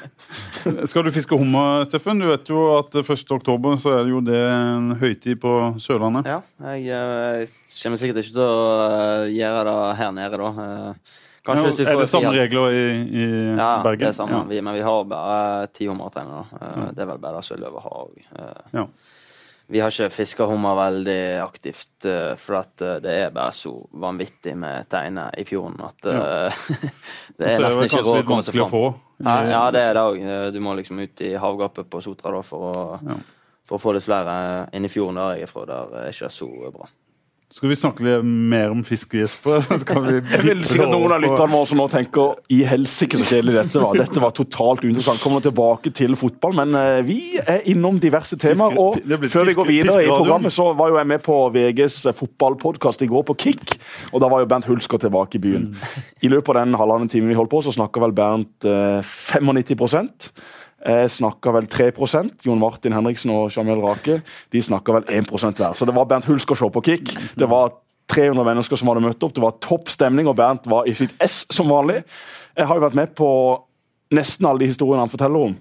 Skal 0.89 1.05
du 1.05 1.11
fiske 1.15 1.37
hummer, 1.37 1.83
Steffen? 1.89 2.19
Du 2.21 2.27
vet 2.29 2.49
jo 2.49 2.63
at 2.79 2.95
1. 3.01 3.25
oktober 3.35 3.77
så 3.81 3.93
er 3.99 4.03
det 4.07 4.13
jo 4.15 4.21
det 4.25 4.39
en 4.51 4.95
høytid 5.01 5.39
på 5.43 5.51
Sørlandet. 5.81 6.25
ja, 6.29 6.39
jeg 6.65 6.85
jeg 6.85 7.51
kommer 7.83 7.99
sikkert 8.01 8.21
ikke 8.23 8.33
til 8.35 8.43
å 8.45 8.57
eh, 8.87 9.29
gjøre 9.35 9.63
det 9.69 9.77
her 10.01 10.11
nede, 10.17 10.41
da. 10.41 10.49
Eh, 10.65 11.21
Ja, 11.45 11.53
hvis 11.61 11.75
vi 11.77 11.83
er 11.85 11.99
det 12.01 12.07
samme 12.09 12.31
regler 12.33 12.73
i, 12.73 12.85
i 13.05 13.25
Ja, 13.53 13.67
Bergen? 13.85 13.99
det 14.01 14.07
er 14.07 14.15
samme. 14.17 14.39
Ja. 14.39 14.45
Vi, 14.49 14.61
men 14.65 14.73
vi 14.73 14.81
har 14.81 15.03
bare 15.05 15.67
ti 15.77 15.85
hummerteiner. 15.85 16.47
Eh, 16.57 16.87
Det 16.97 17.03
er 17.03 17.11
vel 17.11 17.19
bare 17.21 17.37
det 17.37 17.45
som 17.45 17.57
er 17.59 17.61
lov 17.67 17.75
å 17.77 17.83
ha 17.83 17.91
òg. 18.01 18.15
Ja. 18.73 18.87
Vi 19.67 19.79
har 19.81 19.89
ikke 19.89 20.13
fiska 20.13 20.45
hummer 20.45 20.75
veldig 20.77 21.19
aktivt, 21.41 22.05
uh, 22.05 22.35
for 22.37 22.59
at 22.59 22.83
uh, 22.85 22.97
det 23.01 23.13
er 23.23 23.31
bare 23.33 23.53
så 23.55 23.73
vanvittig 23.97 24.53
med 24.61 24.89
teiner 24.91 25.33
i 25.41 25.45
fjorden 25.47 25.81
at 25.87 26.05
eh, 26.11 26.65
det 27.39 27.47
er 27.49 27.63
nesten 27.63 27.87
ikke 27.87 28.03
råd 28.05 28.19
å 28.19 28.27
komme 28.27 28.45
seg 28.45 28.59
fram. 28.59 28.69
få. 28.69 28.83
Ja, 29.25 29.37
ja, 29.49 29.63
det 29.73 29.81
er 29.87 29.97
det 29.97 30.03
òg. 30.05 30.21
Du 30.53 30.59
må 30.61 30.75
liksom 30.77 30.99
ut 31.01 31.23
i 31.25 31.33
havgapet 31.39 31.89
på 31.89 32.03
Sotra 32.03 32.35
da, 32.35 32.43
for 32.45 32.69
å, 32.69 32.99
Ja. 33.07 33.17
for 33.65 33.79
å 33.79 33.81
få 33.81 33.95
litt 33.95 34.05
flere 34.05 34.35
inn 34.75 34.85
i 34.85 34.91
fjorden 34.91 35.17
der 35.17 35.39
jeg 35.39 35.47
er 35.47 35.51
fra. 35.53 35.65
Der 35.71 35.97
er 36.03 36.13
ikke 36.13 36.29
så 36.35 36.49
bra. 36.75 36.89
Skal 37.53 37.69
vi 37.69 37.75
snakke 37.77 38.01
litt 38.01 38.23
mer 38.25 38.71
om 38.73 38.79
fiske, 38.83 39.19
Jesper? 39.21 39.61
Skal 39.83 40.01
vi 40.01 40.13
Jeg 40.17 40.41
vil 40.41 40.63
sikkert 40.65 40.89
noen 40.89 41.13
av 41.13 41.21
lytterne 41.21 41.53
våre 41.53 41.69
som 41.69 41.77
nå 41.77 41.85
tenker 41.93 42.33
i 42.51 42.63
helsike 42.65 43.19
så 43.21 43.27
kjedelig 43.29 43.53
dette 43.59 43.83
var. 43.83 43.99
Dette 44.01 44.23
var 44.23 44.33
totalt 44.35 44.81
uinteressant. 44.81 45.21
Kommer 45.21 45.43
tilbake 45.45 45.93
til 45.95 46.17
fotball, 46.17 46.57
men 46.57 46.73
eh, 46.79 47.03
vi 47.05 47.19
er 47.37 47.61
innom 47.69 48.01
diverse 48.01 48.39
temaer. 48.41 48.73
Og 48.81 48.97
før 49.29 49.45
vi 49.51 49.57
går 49.59 49.69
videre 49.69 50.01
i 50.07 50.09
programmet, 50.09 50.55
så 50.55 50.71
var 50.73 50.89
jo 50.89 50.97
jeg 50.97 51.11
med 51.13 51.23
på 51.25 51.37
VGs 51.53 52.01
fotballpodkast 52.17 53.05
i 53.05 53.11
går 53.13 53.29
på 53.29 53.37
Kick. 53.45 53.77
Og 54.09 54.25
da 54.25 54.31
var 54.31 54.41
jo 54.41 54.49
Bernt 54.49 54.69
Hulsker 54.71 55.05
tilbake 55.05 55.37
i 55.37 55.45
byen. 55.45 55.69
I 56.25 56.33
løpet 56.33 56.49
av 56.55 56.63
den 56.63 56.77
halvannen 56.81 57.13
timen 57.13 57.29
vi 57.29 57.37
holdt 57.37 57.53
på, 57.53 57.61
så 57.61 57.77
snakka 57.77 58.01
vel 58.07 58.17
Bernt 58.17 58.65
eh, 58.65 59.15
95 59.37 60.33
jeg 60.85 61.09
snakka 61.15 61.49
vel 61.55 61.65
3% 61.71 62.45
Jon 62.45 62.61
Martin 62.61 62.93
Henriksen 62.93 63.31
og 63.33 63.49
Jamel 63.55 63.81
Rake 63.81 64.19
de 64.53 64.61
snakka 64.61 64.99
vel 64.99 65.07
1% 65.23 65.57
hver. 65.57 65.73
Så 65.73 65.87
det 65.87 65.95
var 65.95 66.05
Bernt 66.05 66.27
Hulsker 66.29 66.57
show 66.57 66.69
på 66.69 66.83
Kick. 66.85 67.15
Det 67.33 67.49
var 67.49 67.73
300 68.13 68.45
mennesker 68.45 68.77
som 68.77 68.91
hadde 68.91 69.01
møtt 69.05 69.23
opp. 69.25 69.33
Det 69.33 69.43
var 69.43 69.57
topp 69.63 69.89
stemning, 69.89 70.29
og 70.29 70.37
Bernt 70.37 70.67
var 70.69 70.85
i 70.85 70.93
sitt 70.93 71.15
ess 71.21 71.43
som 71.53 71.71
vanlig. 71.73 72.03
Jeg 72.55 72.69
har 72.69 72.77
jo 72.77 72.85
vært 72.85 72.99
med 72.99 73.15
på 73.17 73.29
nesten 74.13 74.45
alle 74.45 74.61
de 74.61 74.69
historiene 74.69 75.01
han 75.07 75.11
forteller 75.11 75.49
om. 75.49 75.57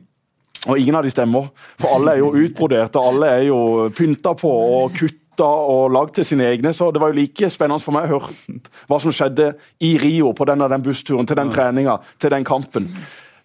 Og 0.64 0.80
ingen 0.80 0.96
av 0.96 1.04
de 1.04 1.12
stemmer, 1.12 1.50
for 1.80 1.96
alle 1.96 2.14
er 2.14 2.22
jo 2.22 2.32
utbroderte, 2.44 3.00
alle 3.00 3.32
er 3.38 3.42
jo 3.48 3.58
pynta 3.96 4.32
på 4.38 4.48
og 4.48 4.94
kutta 4.96 5.48
og 5.48 5.90
lagd 5.92 6.14
til 6.16 6.28
sine 6.28 6.46
egne. 6.52 6.72
Så 6.76 6.90
det 6.92 7.02
var 7.02 7.12
jo 7.12 7.18
like 7.18 7.50
spennende 7.52 7.84
for 7.84 7.96
meg 7.96 8.06
å 8.06 8.18
høre 8.18 8.60
hva 8.88 9.00
som 9.02 9.12
skjedde 9.12 9.50
i 9.84 9.96
Rio 10.00 10.32
på 10.36 10.46
den 10.48 10.64
den 10.64 10.84
bussturen, 10.84 11.26
til 11.28 11.40
den 11.40 11.52
treninga, 11.52 11.98
til 12.20 12.32
den 12.32 12.44
kampen. 12.48 12.88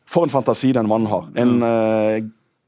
For 0.10 0.26
en 0.26 0.34
fantasi 0.34 0.72
den 0.74 0.90
mannen 0.90 1.10
har. 1.12 1.28
En 1.38 1.60
uh, 1.62 2.18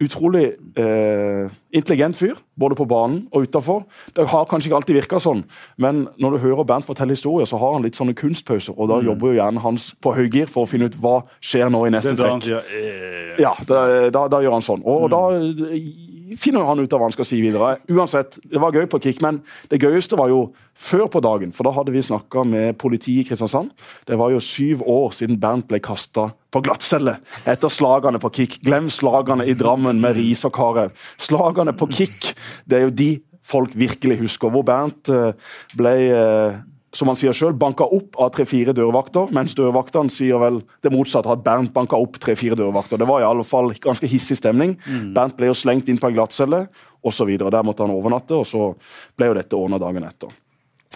utrolig 0.02 0.46
eh, 0.78 1.50
intelligent 1.74 2.18
fyr, 2.20 2.36
både 2.60 2.76
på 2.76 2.86
banen 2.90 3.24
og 3.32 3.48
utafor. 3.48 3.84
Det 4.16 4.28
har 4.28 4.46
kanskje 4.50 4.70
ikke 4.70 4.80
alltid 4.82 4.98
virka 5.00 5.20
sånn, 5.24 5.44
men 5.82 6.08
når 6.20 6.36
du 6.36 6.42
hører 6.44 6.68
Bernt 6.68 6.86
fortelle 6.86 7.16
historier, 7.16 7.48
så 7.50 7.58
har 7.62 7.74
han 7.78 7.86
litt 7.86 7.96
sånne 8.00 8.14
kunstpauser, 8.18 8.76
og 8.78 8.90
da 8.92 9.00
jobber 9.06 9.32
jo 9.32 9.40
hjernen 9.40 9.62
hans 9.64 9.92
på 10.04 10.14
høygir 10.18 10.50
for 10.52 10.66
å 10.68 10.70
finne 10.70 10.90
ut 10.92 10.98
hva 11.02 11.22
skjer 11.40 11.72
nå 11.72 11.86
i 11.88 11.94
neste 11.96 12.16
da 12.20 12.32
trekk. 12.34 12.50
eh, 12.60 13.36
Ja, 13.42 13.54
da, 13.68 14.10
da, 14.12 14.28
da 14.28 14.42
gjør 14.44 14.58
han 14.60 14.66
sånn. 14.66 14.84
Og, 14.86 15.08
da 15.14 15.22
eh, 15.40 16.36
finner 16.40 16.64
han 16.68 16.80
ut 16.80 16.92
av 16.94 17.00
hva 17.00 17.08
han 17.10 17.16
skal 17.16 17.28
si 17.28 17.42
videre. 17.44 17.78
Uansett, 17.92 18.38
det 18.48 18.60
var 18.62 18.72
gøy 18.76 18.86
på 18.92 19.00
kick, 19.04 19.22
men 19.24 19.42
det 19.72 19.82
gøyeste 19.84 20.16
var 20.20 20.30
jo 20.32 20.54
før 20.76 21.08
på 21.12 21.20
dagen. 21.24 21.52
For 21.56 21.68
da 21.68 21.74
hadde 21.76 21.92
vi 21.92 22.02
snakka 22.04 22.44
med 22.48 22.78
politiet 22.80 23.26
i 23.26 23.28
Kristiansand. 23.28 23.72
Det 24.08 24.18
var 24.18 24.32
jo 24.32 24.40
syv 24.40 24.82
år 24.88 25.12
siden 25.16 25.40
Bernt 25.42 25.68
ble 25.68 25.80
kasta 25.84 26.30
på 26.52 26.62
glattcelle 26.64 27.18
etter 27.48 27.72
slagene 27.72 28.20
på 28.20 28.32
kick. 28.36 28.58
Glem 28.64 28.88
slagene 28.92 29.46
i 29.48 29.54
Drammen 29.56 30.00
med 30.04 30.16
ris 30.18 30.42
og 30.48 30.52
karev. 30.56 30.92
Slagene 31.22 31.61
på 31.78 31.88
kick, 31.94 32.34
det 32.66 32.80
er 32.80 32.88
jo 32.88 32.96
de 33.04 33.12
folk 33.46 33.76
virkelig 33.78 34.20
husker. 34.24 34.52
Hvor 34.54 34.66
Bernt 34.66 35.12
eh, 35.14 35.32
ble 35.78 35.94
eh, 36.16 36.60
som 36.92 37.08
han 37.08 37.16
sier 37.16 37.36
selv, 37.36 37.56
banka 37.60 37.86
opp 37.88 38.18
av 38.20 38.34
tre-fire 38.36 38.74
dørvakter, 38.76 39.30
mens 39.36 39.56
dørvaktene 39.56 40.12
sier 40.12 40.42
vel 40.42 40.60
det 40.84 40.92
motsatte, 40.92 41.32
at 41.32 41.44
Bernt 41.46 41.72
banka 41.76 42.00
opp 42.00 42.20
tre-fire 42.20 42.58
dørvakter. 42.60 43.00
Det 43.00 43.08
var 43.08 43.24
i 43.24 43.28
alle 43.30 43.46
fall 43.48 43.72
ganske 43.80 44.10
hissig 44.12 44.42
stemning. 44.42 44.76
Bernt 45.16 45.38
ble 45.40 45.48
jo 45.52 45.58
slengt 45.58 45.88
inn 45.92 46.02
på 46.02 46.12
en 46.12 46.18
glattcelle 46.18 46.66
osv. 47.08 47.32
Der 47.40 47.64
måtte 47.64 47.88
han 47.88 47.96
overnatte, 47.96 48.42
og 48.42 48.48
så 48.50 48.74
ble 49.16 49.32
jo 49.32 49.38
dette 49.40 49.60
ordna 49.60 49.80
dagen 49.82 50.08
etter. 50.08 50.36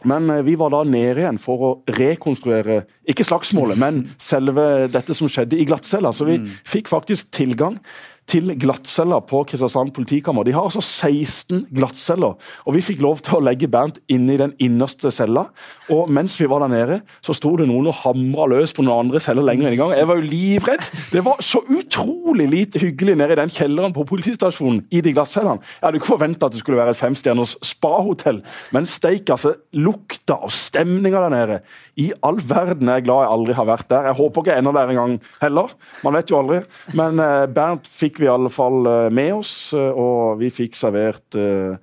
Men 0.04 0.28
eh, 0.30 0.43
vi 0.43 0.58
var 0.60 0.73
da 0.73 0.84
nede 0.84 1.23
igjen 1.23 1.39
for 1.39 1.63
å 1.63 1.71
rekonstruere 1.95 2.82
ikke 3.08 3.25
slagsmålet, 3.28 3.80
men 3.80 4.04
selve 4.19 4.89
dette 4.91 5.15
som 5.15 5.32
skjedde 5.32 5.62
i 5.62 5.67
glattcella. 5.69 6.12
Så 6.12 6.28
vi 6.28 6.41
fikk 6.67 6.91
faktisk 6.91 7.32
tilgang 7.36 7.80
til 8.29 8.49
glattceller 8.57 9.21
på 9.29 9.43
Kristiansand 9.49 9.91
politikammer. 9.93 10.45
De 10.45 10.53
har 10.55 10.65
altså 10.65 10.81
16 10.81 11.67
glattceller. 11.75 12.33
Og 12.65 12.75
vi 12.75 12.83
fikk 12.85 13.03
lov 13.05 13.21
til 13.25 13.38
å 13.38 13.43
legge 13.45 13.69
Bernt 13.71 13.99
inn 14.11 14.25
i 14.33 14.38
den 14.39 14.55
innerste 14.61 15.11
cella. 15.13 15.45
Og 15.93 16.09
mens 16.09 16.38
vi 16.39 16.47
var 16.49 16.63
der 16.65 16.73
nede, 16.73 16.99
så 17.25 17.35
sto 17.38 17.53
det 17.59 17.67
noen 17.69 17.91
og 17.91 17.99
hamra 18.01 18.47
løs 18.55 18.73
på 18.73 18.85
noen 18.85 19.05
andre 19.05 19.21
celler 19.21 19.45
lenger 19.45 19.69
inn 19.69 19.77
i 19.77 19.79
gang. 19.81 19.93
Jeg 19.93 20.09
var 20.09 20.19
jo 20.21 20.29
livredd. 20.31 20.89
Det 21.13 21.23
var 21.25 21.43
så 21.45 21.61
utrolig 21.69 22.47
lite 22.49 22.81
hyggelig 22.81 23.17
nede 23.21 23.38
i 23.38 23.39
den 23.43 23.53
kjelleren 23.53 23.93
på 23.95 24.07
politistasjonen 24.09 24.81
i 24.89 25.03
de 25.05 25.13
glattcellene. 25.13 25.61
Jeg 25.77 25.85
hadde 25.85 26.01
ikke 26.01 26.13
forventa 26.15 26.49
at 26.49 26.57
det 26.57 26.63
skulle 26.63 26.81
være 26.81 26.95
et 26.95 27.01
femstjerners 27.01 27.55
spahotell, 27.65 28.41
men 28.75 28.89
steik, 28.89 29.29
altså. 29.33 29.55
Lukta 29.75 30.38
og 30.45 30.53
stemninga 30.55 31.19
der 31.25 31.33
nede. 31.33 31.59
I 32.01 32.09
all 32.25 32.39
verden 32.41 32.89
er 32.89 32.99
jeg 32.99 33.05
glad 33.07 33.25
jeg 33.25 33.33
aldri 33.35 33.55
har 33.57 33.67
vært 33.69 33.89
der. 33.91 34.09
Jeg 34.09 34.17
håper 34.17 34.41
ikke 34.41 34.53
jeg 34.55 34.63
ender 34.63 34.75
der 34.75 34.91
en 34.91 34.99
gang 34.99 35.15
heller. 35.41 35.73
Man 36.03 36.17
vet 36.17 36.31
jo 36.31 36.39
aldri. 36.39 36.61
Men 36.97 37.21
eh, 37.23 37.45
Bernt 37.55 37.89
fikk 37.91 38.14
fikk 38.15 38.23
vi 38.23 38.30
i 38.30 38.32
alle 38.32 38.49
fall 38.49 38.86
eh, 38.88 39.12
med 39.12 39.34
oss, 39.36 39.73
eh, 39.75 39.91
og 39.91 40.39
vi 40.39 40.49
fikk 40.54 40.75
servert 40.78 41.36
eh, 41.36 41.75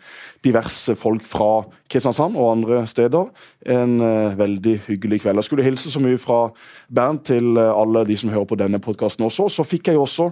diverse 0.42 0.94
folk 0.96 1.26
fra 1.28 1.64
Kristiansand 1.92 2.38
og 2.40 2.52
andre 2.54 2.86
steder. 2.88 3.28
En 3.68 4.00
veldig 4.34 4.72
hyggelig 4.88 5.20
kveld. 5.22 5.38
Jeg 5.38 5.46
skulle 5.46 5.66
hilse 5.66 5.90
så 5.92 6.00
mye 6.02 6.18
fra 6.18 6.48
Bernt 6.90 7.28
til 7.28 7.60
alle 7.60 8.02
de 8.08 8.16
som 8.18 8.32
hører 8.32 8.48
på 8.48 8.58
denne 8.58 8.80
podkasten 8.82 9.22
også. 9.28 9.46
Så 9.52 9.62
fikk 9.62 9.92
jeg 9.92 10.00
også 10.00 10.30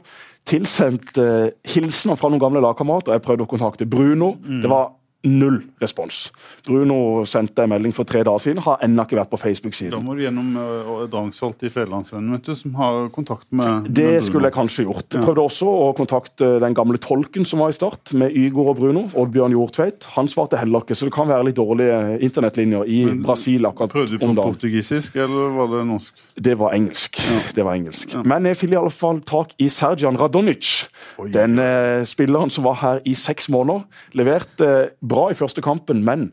tilsendt 0.49 1.21
hilsener 1.69 2.19
fra 2.19 2.33
noen 2.33 2.43
gamle 2.43 2.65
lagkamerater. 2.65 3.15
Jeg 3.15 3.23
prøvde 3.23 3.47
å 3.47 3.53
kontakte 3.53 3.87
Bruno. 3.87 4.33
Mm. 4.41 4.65
Det 4.65 4.73
var 4.73 4.89
null 5.27 5.61
respons. 5.81 6.31
Bruno 6.67 7.25
sendte 7.29 7.65
en 7.65 7.73
melding 7.75 7.93
for 7.93 8.09
tre 8.09 8.23
dager 8.25 8.41
siden, 8.41 8.63
har 8.65 8.81
ennå 8.85 9.05
ikke 9.05 9.19
vært 9.19 9.33
på 9.33 9.41
Facebook-siden. 9.41 9.93
Da 9.93 10.01
må 10.05 10.15
du 10.17 10.23
gjennom 10.25 10.55
uh, 10.57 11.03
Drangsholt 11.13 11.65
i 11.67 11.71
Fedrelandsvennen, 11.73 12.41
som 12.57 12.77
har 12.79 13.11
kontakt 13.13 13.47
med 13.53 13.91
Det 13.93 14.07
med 14.15 14.25
skulle 14.25 14.49
jeg 14.49 14.57
kanskje 14.57 14.87
gjort. 14.87 15.09
Jeg 15.13 15.25
prøvde 15.27 15.45
også 15.45 15.69
å 15.69 15.91
kontakte 15.97 16.55
den 16.63 16.77
gamle 16.77 17.01
tolken 17.03 17.45
som 17.49 17.61
var 17.65 17.75
i 17.75 17.77
Start, 17.77 18.15
med 18.17 18.33
Ygor 18.37 18.73
og 18.73 18.81
Bruno. 18.81 19.07
Oddbjørn 19.21 19.57
Hjortveit. 19.57 20.09
Han 20.17 20.31
svarte 20.31 20.61
heller 20.61 20.85
ikke, 20.85 20.97
så 20.97 21.09
det 21.09 21.15
kan 21.17 21.29
være 21.29 21.51
litt 21.51 21.59
dårlige 21.61 22.01
internettlinjer 22.25 22.89
i 22.89 23.03
Men, 23.11 23.21
Brasil 23.27 23.69
akkurat 23.69 23.93
Prøvde 23.93 24.17
du 24.17 24.25
på 24.25 24.33
portugisisk, 24.41 25.21
eller 25.21 25.53
var 25.59 25.71
det 25.75 25.85
norsk? 25.91 26.25
Det 26.41 26.57
var 26.61 26.77
engelsk. 26.77 27.21
Ja. 27.21 27.41
Det 27.61 27.67
var 27.67 27.77
engelsk. 27.77 28.17
Ja. 28.17 28.25
Men 28.25 28.49
jeg 28.49 28.61
fikk 28.61 28.75
i 28.75 28.81
alle 28.81 28.95
fall 28.95 29.21
tak 29.29 29.53
i 29.61 29.69
Sergian 29.73 30.17
Radonic. 30.21 30.87
Oi. 31.21 31.29
Den 31.35 31.61
uh, 31.61 32.01
spilleren 32.09 32.53
som 32.53 32.65
var 32.69 32.81
her 32.81 33.05
i 33.05 33.15
seks 33.19 33.51
måneder. 33.53 33.85
Leverte 34.17 34.71
uh, 34.71 35.10
bra 35.11 35.29
i 35.31 35.38
første 35.38 35.64
kampen, 35.64 36.05
men 36.07 36.31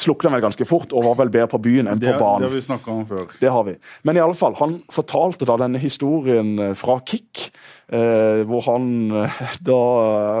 slukna 0.00 0.32
vel 0.32 0.44
ganske 0.44 0.64
fort 0.68 0.92
og 0.96 1.04
var 1.04 1.18
vel 1.20 1.32
bedre 1.32 1.50
på 1.52 1.60
byen 1.62 1.90
enn 1.90 2.00
på 2.00 2.14
banen. 2.16 2.44
Det 2.44 2.48
har 2.48 2.54
vi 2.54 2.64
snakka 2.64 2.92
om 2.94 3.04
før. 3.08 3.36
Det 3.40 3.52
har 3.52 3.66
vi. 3.66 3.76
Men 4.08 4.18
i 4.18 4.22
alle 4.24 4.36
fall, 4.38 4.56
han 4.60 4.78
fortalte 4.92 5.48
da 5.48 5.58
denne 5.60 5.80
historien 5.82 6.54
eh, 6.58 6.74
fra 6.78 6.98
Kick. 7.04 7.50
Eh, 7.92 8.40
hvor 8.48 8.64
han 8.70 8.86
eh, 9.20 9.40
da 9.68 9.78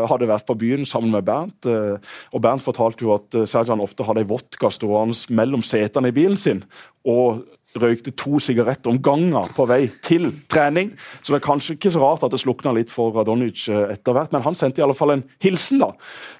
hadde 0.08 0.30
vært 0.30 0.46
på 0.48 0.56
byen 0.56 0.86
sammen 0.88 1.12
med 1.12 1.26
Bernt. 1.28 1.68
Eh, 1.68 1.98
og 2.32 2.44
Bernt 2.44 2.64
fortalte 2.64 3.04
jo 3.04 3.12
at 3.18 3.36
Sergian 3.50 3.82
ofte 3.84 4.06
hadde 4.08 4.24
ei 4.24 4.30
vodka 4.30 4.70
stående 4.72 5.18
mellom 5.36 5.64
setene 5.66 6.08
i 6.08 6.16
bilen 6.16 6.40
sin. 6.40 6.64
og 7.04 7.42
røykte 7.80 8.12
to 8.18 8.40
sigaretter 8.42 8.92
om 8.92 9.00
gangen 9.02 9.54
på 9.56 9.66
vei 9.70 9.86
til 10.04 10.30
trening. 10.52 10.92
Så 11.22 11.32
det 11.32 11.40
er 11.40 11.46
kanskje 11.46 11.76
ikke 11.76 11.92
så 11.94 12.02
rart 12.02 12.26
at 12.26 12.34
det 12.34 12.42
slukna 12.42 12.74
litt 12.76 12.92
for 12.92 13.14
Radonic 13.16 13.66
eh, 13.72 13.94
etter 13.94 14.16
hvert. 14.16 14.34
Men 14.34 14.44
han 14.46 14.58
sendte 14.58 14.82
i 14.82 14.86
alle 14.86 14.96
fall 14.98 15.16
en 15.16 15.24
hilsen 15.42 15.82
da, 15.82 15.90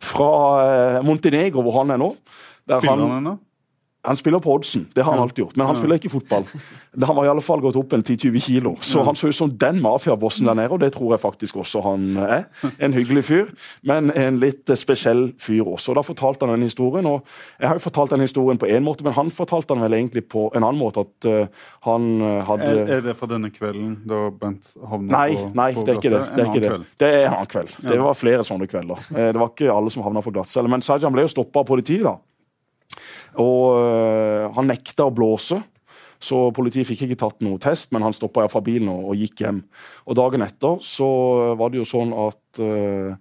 fra 0.05 0.33
eh, 0.65 1.01
Montenegro, 1.07 1.65
hvor 1.65 1.81
han 1.81 1.95
er 1.95 2.03
nå. 2.03 2.13
Spiller 2.67 2.95
han 2.97 3.19
ennå? 3.21 3.39
Han 4.03 4.19
spiller 4.19 4.41
på 4.43 4.51
oddsen, 4.51 4.89
det 4.95 5.05
har 5.05 5.13
han 5.13 5.23
alltid 5.23 5.45
gjort, 5.45 5.57
men 5.57 5.67
han 5.67 5.77
spiller 5.79 6.01
ikke 6.01 6.11
fotball. 6.11 6.47
Han 7.07 7.17
har 7.17 7.25
i 7.25 7.29
alle 7.31 7.45
fall 7.45 7.61
gått 7.63 7.77
opp 7.79 7.93
en 7.95 8.03
10-20 8.03 8.41
kilo, 8.43 8.73
så 8.83 9.05
han 9.07 9.15
så 9.15 9.31
ut 9.31 9.37
som 9.37 9.53
den 9.59 9.79
mafiabossen 9.83 10.49
der 10.51 10.57
nede, 10.59 10.75
og 10.75 10.81
det 10.83 10.91
tror 10.97 11.13
jeg 11.15 11.23
faktisk 11.23 11.61
også 11.63 11.85
han 11.87 12.17
er. 12.19 12.43
En 12.83 12.97
hyggelig 12.97 13.23
fyr, 13.29 13.53
men 13.87 14.11
en 14.19 14.41
litt 14.43 14.73
spesiell 14.79 15.29
fyr 15.39 15.71
også. 15.71 15.95
Da 15.95 16.03
fortalte 16.03 16.49
han 16.49 16.57
den 16.57 16.67
historien, 16.67 17.07
og 17.07 17.23
jeg 17.61 17.71
har 17.71 17.79
jo 17.79 17.85
fortalt 17.85 18.17
den 18.17 18.27
historien 18.27 18.59
på 18.59 18.67
én 18.67 18.83
måte, 18.83 19.07
men 19.07 19.15
han 19.15 19.31
fortalte 19.31 19.71
den 19.77 19.85
vel 19.87 19.95
egentlig 20.01 20.25
på 20.35 20.49
en 20.51 20.67
annen 20.67 20.83
måte, 20.83 21.07
at 21.07 21.31
uh, 21.31 21.63
han 21.87 22.11
uh, 22.25 22.43
hadde 22.51 22.73
er, 22.73 22.83
er, 22.99 23.07
det 23.07 23.17
fra 23.21 23.31
denne 23.31 23.53
kvelden 23.55 23.95
da 24.09 24.25
Bent 24.43 24.75
havna 24.89 25.13
nei, 25.15 25.39
på 25.39 25.49
Nei, 25.55 25.71
det 25.79 25.95
er 25.95 26.03
ikke 26.03 26.11
det. 26.11 26.25
Det 26.33 26.43
er, 26.43 26.51
ikke 26.51 26.65
det. 26.67 26.91
det 26.99 27.09
er 27.13 27.23
en 27.29 27.37
annen 27.37 27.55
kveld. 27.55 27.73
Det 27.87 28.03
var 28.03 28.19
flere 28.19 28.47
sånne 28.47 28.67
kvelder. 28.71 29.09
Eh, 29.15 29.31
det 29.31 29.39
var 29.39 29.53
ikke 29.53 29.71
alle 29.71 29.95
som 29.95 30.03
havna 30.03 30.23
på 30.25 30.35
glattcelle, 30.35 30.71
men 30.73 30.83
Sajan 30.83 31.15
ble 31.15 31.27
jo 31.27 31.33
stoppa 31.33 31.63
av 31.63 31.69
politiet 31.69 32.05
da. 32.07 32.17
Og 33.41 33.79
øh, 33.79 34.49
han 34.57 34.69
nekta 34.69 35.07
å 35.09 35.15
blåse. 35.15 35.61
Så 36.23 36.39
politiet 36.55 36.87
fikk 36.87 37.07
ikke 37.07 37.19
tatt 37.25 37.41
noe 37.43 37.59
test, 37.63 37.91
men 37.95 38.05
han 38.07 38.15
stoppa 38.15 38.47
fra 38.51 38.63
bilen 38.65 38.91
og, 38.93 39.09
og, 39.11 39.19
gikk 39.19 39.43
hjem. 39.43 39.63
Og 40.07 40.19
Dagen 40.19 40.45
etter 40.47 40.79
så 40.87 41.09
var 41.59 41.73
det 41.73 41.81
jo 41.81 41.89
sånn 41.89 42.13
at 42.15 42.61
uh, 42.63 43.17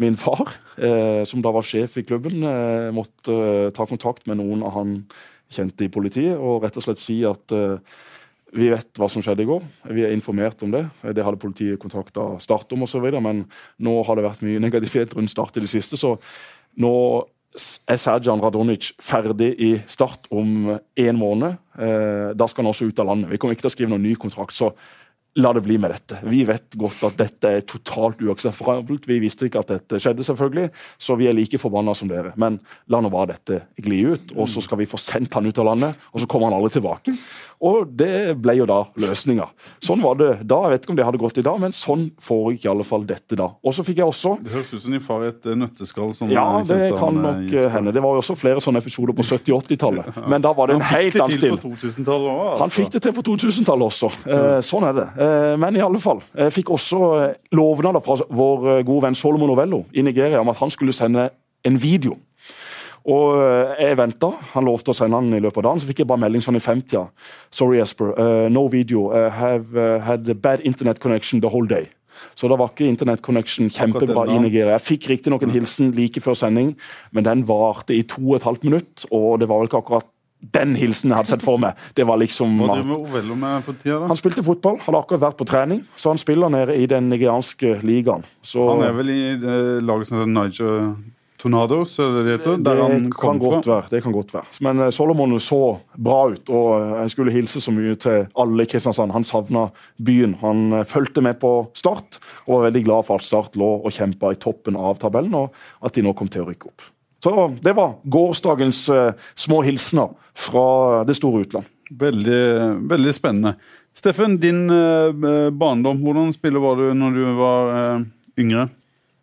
min 0.00 0.16
far, 0.16 0.54
uh, 0.80 1.24
som 1.28 1.44
da 1.44 1.52
var 1.52 1.66
sjef 1.68 1.98
i 2.00 2.06
klubben, 2.08 2.40
uh, 2.40 2.88
måtte 2.96 3.68
ta 3.76 3.84
kontakt 3.88 4.24
med 4.30 4.40
noen 4.40 4.64
av 4.64 4.78
han 4.78 4.94
kjente 5.52 5.84
i 5.84 5.92
politiet 5.92 6.40
og 6.40 6.64
rett 6.64 6.76
og 6.80 6.84
slett 6.84 7.00
si 7.00 7.20
at 7.24 7.52
vi 8.52 8.68
vet 8.68 8.98
hva 9.00 9.08
som 9.12 9.22
skjedde 9.24 9.44
i 9.44 9.48
går. 9.48 9.64
Vi 9.96 10.04
er 10.04 10.12
informert 10.12 10.60
om 10.64 10.72
det. 10.72 10.82
Det 11.16 11.24
hadde 11.24 11.40
politiet 11.40 11.80
kontakta 11.80 12.34
Start 12.40 12.72
om 12.72 12.84
osv. 12.84 13.04
Men 13.24 13.44
nå 13.84 13.94
har 14.04 14.16
det 14.16 14.24
vært 14.24 14.44
mye 14.44 14.60
negativitet 14.66 15.16
rundt 15.16 15.32
Start 15.32 15.56
i 15.56 15.64
det 15.64 15.72
siste, 15.72 16.00
så 16.00 16.14
nå 16.80 16.92
Serjan 17.58 18.42
Radonic 18.42 18.92
ferdig 19.02 19.50
i 19.58 19.70
Start 19.90 20.28
om 20.30 20.78
én 20.98 21.18
måned. 21.18 21.58
Eh, 21.78 22.30
da 22.38 22.48
skal 22.48 22.64
han 22.64 22.72
også 22.72 22.88
ut 22.88 23.02
av 23.02 23.10
landet. 23.10 23.32
Vi 23.32 23.38
kommer 23.40 23.56
ikke 23.56 23.66
til 23.66 23.72
å 23.72 23.76
skrive 23.76 23.92
noen 23.92 24.06
ny 24.06 24.14
kontrakt. 24.20 24.54
så 24.56 24.72
La 25.36 25.52
det 25.52 25.60
bli 25.60 25.76
med 25.78 25.92
dette. 25.92 26.16
Vi 26.22 26.40
vet 26.48 26.74
godt 26.74 27.02
at 27.06 27.18
dette 27.20 27.50
er 27.58 27.66
totalt 27.68 28.22
uakseptabelt. 28.24 29.04
Vi 29.06 29.18
visste 29.22 29.46
ikke 29.46 29.60
at 29.60 29.70
dette 29.70 30.00
skjedde, 30.02 30.24
selvfølgelig, 30.26 30.70
så 30.98 31.14
vi 31.20 31.28
er 31.28 31.36
like 31.36 31.60
forbanna 31.60 31.94
som 31.94 32.08
dere. 32.10 32.32
Men 32.40 32.56
la 32.90 32.98
nå 33.04 33.10
bare 33.12 33.36
dette 33.36 33.60
gli 33.84 34.00
ut, 34.08 34.32
og 34.34 34.48
så 34.50 34.62
skal 34.64 34.80
vi 34.80 34.88
få 34.90 34.98
sendt 34.98 35.36
han 35.38 35.46
ut 35.46 35.60
av 35.60 35.68
landet. 35.68 36.08
Og 36.10 36.24
så 36.24 36.30
kommer 36.30 36.48
han 36.48 36.56
aldri 36.58 36.72
tilbake. 36.78 37.14
Og 37.68 37.90
det 38.00 38.34
ble 38.38 38.56
jo 38.58 38.66
da 38.70 38.80
løsninga. 38.98 39.46
Sånn 39.84 40.02
var 40.02 40.18
det 40.18 40.30
da. 40.48 40.58
Jeg 40.64 40.74
vet 40.74 40.84
ikke 40.84 40.94
om 40.94 40.98
det 40.98 41.06
hadde 41.06 41.20
gått 41.22 41.38
i 41.38 41.44
dag, 41.46 41.60
men 41.62 41.76
sånn 41.76 42.08
foregikk 42.22 42.66
i 42.66 42.72
alle 42.72 42.86
fall 42.86 43.06
dette 43.06 43.38
da. 43.38 43.48
Og 43.62 43.74
så 43.74 43.84
fikk 43.86 43.98
jeg 44.00 44.10
også 44.10 44.36
Det 44.42 44.52
høres 44.54 44.72
ut 44.74 44.82
som 44.84 44.94
din 44.94 45.02
far 45.02 45.26
i 45.26 45.30
et 45.32 45.48
nøtteskall 45.58 46.12
som 46.18 46.30
ja, 46.32 46.46
det 46.66 46.92
kan 46.98 47.18
nok 47.18 47.52
eh, 47.52 47.68
hende. 47.74 47.94
Det 47.94 48.02
var 48.02 48.14
jo 48.16 48.22
også 48.22 48.38
flere 48.38 48.62
sånne 48.62 48.82
episoder 48.82 49.14
på 49.18 49.26
70-80-tallet. 49.26 50.18
Men 50.32 50.42
da 50.44 50.54
var 50.56 50.70
det 50.70 50.78
en 50.78 50.86
helt 50.90 51.18
annen 51.18 51.38
stil. 51.38 51.58
Han 52.62 52.74
fikk 52.74 52.94
det 52.94 53.02
til 53.06 53.16
på 53.18 53.26
2000-tallet 53.30 53.90
også. 53.90 54.12
Eh, 54.26 54.58
sånn 54.66 54.86
er 54.90 54.98
det. 54.98 55.08
Men 55.18 55.74
i 55.74 55.82
alle 55.82 55.98
fall. 55.98 56.20
Jeg 56.38 56.52
fikk 56.54 56.68
også 56.70 56.98
lovnader 57.58 58.02
fra 58.04 58.14
vår 58.30 58.84
gode 58.86 59.02
venn 59.02 59.16
Solomon 59.18 59.50
Novello 59.50 59.80
i 59.90 60.04
Nigeria 60.06 60.38
om 60.38 60.52
at 60.52 60.60
han 60.60 60.70
skulle 60.70 60.94
sende 60.94 61.24
en 61.66 61.78
video 61.82 62.14
og 63.08 63.38
eh, 63.40 63.84
jeg 63.86 63.98
venta. 63.98 64.32
Han 64.54 64.66
lovte 64.68 64.92
å 64.92 64.96
sende 64.96 65.20
den 65.22 65.38
i 65.38 65.42
løpet 65.42 65.62
av 65.62 65.70
dagen. 65.70 65.82
Så 65.82 65.88
fikk 65.88 66.02
jeg 66.02 66.10
bare 66.10 66.22
melding 66.24 66.44
sånn 66.44 66.58
i 66.58 66.62
femtida. 66.62 67.06
Sorry, 67.54 67.80
Esper. 67.82 68.12
Uh, 68.18 68.48
no 68.52 68.66
video. 68.72 69.08
I 69.16 69.28
have 69.32 69.72
uh, 69.76 69.96
had 70.04 70.28
a 70.28 70.36
bad 70.36 70.64
internet 70.68 71.00
connection 71.00 71.40
the 71.44 71.52
whole 71.52 71.68
day. 71.70 71.88
Så 72.34 72.50
da 72.50 72.58
var 72.58 72.72
ikke 72.72 72.88
internet 72.88 73.22
connection 73.22 73.70
kjempebra 73.70 74.26
i 74.26 74.40
Nigeria. 74.42 74.74
Jeg 74.74 74.86
fikk 74.88 75.08
riktignok 75.12 75.44
en 75.46 75.54
hilsen 75.54 75.92
like 75.94 76.20
før 76.20 76.34
sending, 76.34 76.72
men 77.14 77.26
den 77.26 77.44
varte 77.46 77.94
i 77.94 78.02
to 78.10 78.24
og 78.24 78.40
et 78.40 78.46
halvt 78.48 78.66
minutt. 78.66 79.06
Og 79.14 79.38
det 79.38 79.46
var 79.48 79.62
vel 79.62 79.70
ikke 79.70 79.80
akkurat 79.84 80.08
den 80.40 80.76
hilsen 80.78 81.10
jeg 81.10 81.18
hadde 81.18 81.32
sett 81.32 81.44
for 81.44 81.60
meg. 81.60 81.78
Det 81.98 82.06
var 82.06 82.20
liksom? 82.22 82.58
Han 82.62 84.18
spilte 84.20 84.44
fotball, 84.46 84.78
hadde 84.84 85.02
akkurat 85.02 85.24
vært 85.28 85.38
på 85.40 85.48
trening. 85.48 85.84
Så 85.98 86.12
han 86.12 86.20
spiller 86.20 86.52
nede 86.52 86.78
i 86.78 86.86
den 86.90 87.10
nigerianske 87.10 87.80
ligaen. 87.86 88.26
Så, 88.42 88.62
han 88.70 88.86
er 88.86 88.98
vel 88.98 89.14
i 89.14 89.22
laget 89.84 90.10
som 90.10 90.20
heter 90.20 90.34
Niger 90.34 90.74
Tornadoes, 91.38 91.98
eller 91.98 92.16
det 92.18 92.24
det 92.24 92.32
heter? 92.38 92.56
Der 92.66 92.80
han 92.82 93.10
kom 93.14 93.38
fra? 93.40 93.60
Være, 93.62 93.90
det 93.92 94.02
kan 94.02 94.12
godt 94.12 94.34
være. 94.34 94.58
Men 94.66 94.82
uh, 94.82 94.90
Solomon 94.90 95.36
så 95.40 95.78
bra 95.94 96.32
ut, 96.32 96.50
og 96.50 96.68
uh, 96.74 96.96
jeg 97.04 97.14
skulle 97.14 97.34
hilse 97.34 97.62
så 97.62 97.74
mye 97.74 97.94
til 97.94 98.26
alle 98.34 98.66
i 98.66 98.70
Kristiansand. 98.70 99.14
Han 99.14 99.26
savna 99.26 99.68
byen. 100.02 100.34
Han 100.42 100.72
uh, 100.74 100.84
fulgte 100.88 101.22
med 101.22 101.38
på 101.38 101.52
Start 101.78 102.18
og 102.46 102.56
var 102.56 102.68
veldig 102.68 102.84
glad 102.90 103.06
for 103.06 103.22
at 103.22 103.28
Start 103.28 103.58
lå 103.58 103.70
og 103.78 103.94
kjempa 103.94 104.34
i 104.34 104.40
toppen 104.42 104.78
av 104.78 104.98
tabellen, 105.02 105.34
og 105.38 105.86
at 105.86 105.94
de 105.94 106.02
nå 106.02 106.14
kom 106.18 106.30
til 106.32 106.42
å 106.42 106.50
rykke 106.50 106.72
opp. 106.72 106.90
Så 107.22 107.32
det 107.64 107.74
var 107.74 107.96
gårsdagens 108.06 108.84
små 109.34 109.62
hilsener 109.66 110.12
fra 110.38 111.02
det 111.08 111.16
store 111.18 111.42
utland. 111.42 111.66
Veldig, 111.98 112.42
veldig 112.90 113.14
spennende. 113.16 113.56
Steffen, 113.98 114.36
din 114.38 114.68
barndom, 115.58 115.98
hvordan 116.04 116.30
spiller 116.36 116.62
var 116.62 116.78
du 116.78 116.92
når 116.94 117.16
du 117.16 117.24
var 117.40 117.72
yngre? 118.38 118.68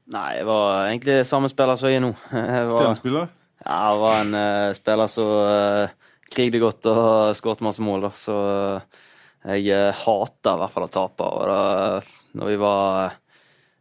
Nei, 0.06 0.28
jeg 0.38 0.46
var 0.46 0.86
egentlig 0.86 1.16
samme 1.26 1.50
spiller 1.50 1.80
som 1.80 1.90
jeg 1.90 1.98
er 1.98 2.04
nå. 2.04 2.12
Stjernespiller? 2.76 3.32
Ja, 3.66 3.78
jeg 3.90 4.02
var 4.04 4.20
en 4.22 4.36
uh, 4.38 4.74
spiller 4.78 5.10
som 5.10 5.32
uh, 5.50 6.18
krigde 6.30 6.62
godt 6.62 6.86
og 6.92 7.32
skåret 7.38 7.64
masse 7.66 7.82
mål, 7.82 8.06
da. 8.06 8.12
Så 8.14 8.36
uh, 8.36 9.56
jeg 9.58 9.96
hater 10.04 10.52
i 10.54 10.62
hvert 10.62 10.76
fall 10.76 10.86
å 10.86 10.92
tape. 10.94 11.26
Og 11.26 11.50
da 11.50 12.38
når 12.38 12.52
vi 12.52 12.60
var 12.62 13.18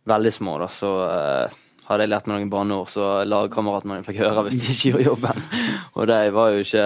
veldig 0.09 0.33
små, 0.33 0.57
da, 0.63 0.71
så 0.73 0.95
hadde 1.85 2.07
jeg 2.07 2.13
lært 2.13 2.27
meg 2.29 2.41
noen 2.41 2.51
banneord 2.53 2.91
så 2.93 3.07
lagkameratene 3.29 3.93
mine 3.93 4.07
fikk 4.07 4.23
høre 4.23 4.45
hvis 4.47 4.59
de 4.61 4.67
ikke 4.73 4.91
gjorde 4.91 5.07
jobben. 5.11 5.47
Og 6.01 6.11
det 6.11 6.19
var 6.35 6.51
jo 6.55 6.65
ikke 6.65 6.85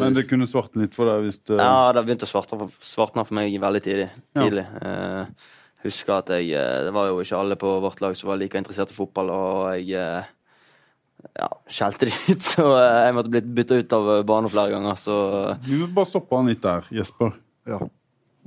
Men 0.00 0.16
det 0.16 0.26
kunne 0.30 0.48
svartne 0.50 0.84
litt 0.86 0.96
for 0.96 1.10
deg 1.10 1.28
hvis 1.28 1.40
det 1.50 1.60
Ja, 1.60 1.92
det 1.94 2.04
begynte 2.08 2.28
å 2.28 2.68
svartne 2.80 3.24
for 3.24 3.38
meg 3.38 3.56
veldig 3.62 3.82
tidlig. 3.86 4.10
tidlig. 4.38 4.66
Ja 4.80 5.24
husker 5.84 6.18
at 6.20 6.32
jeg 6.34 6.52
eh, 6.56 6.82
Det 6.86 6.92
var 6.94 7.10
jo 7.10 7.20
ikke 7.22 7.38
alle 7.38 7.58
på 7.60 7.72
vårt 7.82 8.02
lag 8.04 8.16
som 8.18 8.30
var 8.30 8.40
like 8.40 8.58
interessert 8.58 8.92
i 8.92 8.96
fotball, 8.96 9.32
og 9.32 9.78
jeg 9.78 9.94
eh, 10.00 10.28
ja, 11.36 11.48
skjelte 11.70 12.08
de 12.08 12.16
ut, 12.32 12.44
så 12.52 12.66
eh, 12.76 12.98
jeg 13.06 13.16
måtte 13.16 13.32
blitt 13.32 13.54
bytta 13.56 13.80
ut 13.80 13.96
av 13.96 14.10
banen 14.28 14.52
flere 14.52 14.74
ganger, 14.76 15.00
så 15.00 15.16
Du 15.64 15.74
må 15.82 15.90
bare 15.96 16.10
stoppe 16.10 16.36
han 16.36 16.50
litt 16.50 16.62
der, 16.64 16.88
Jesper. 16.94 17.34
Ja. 17.68 17.80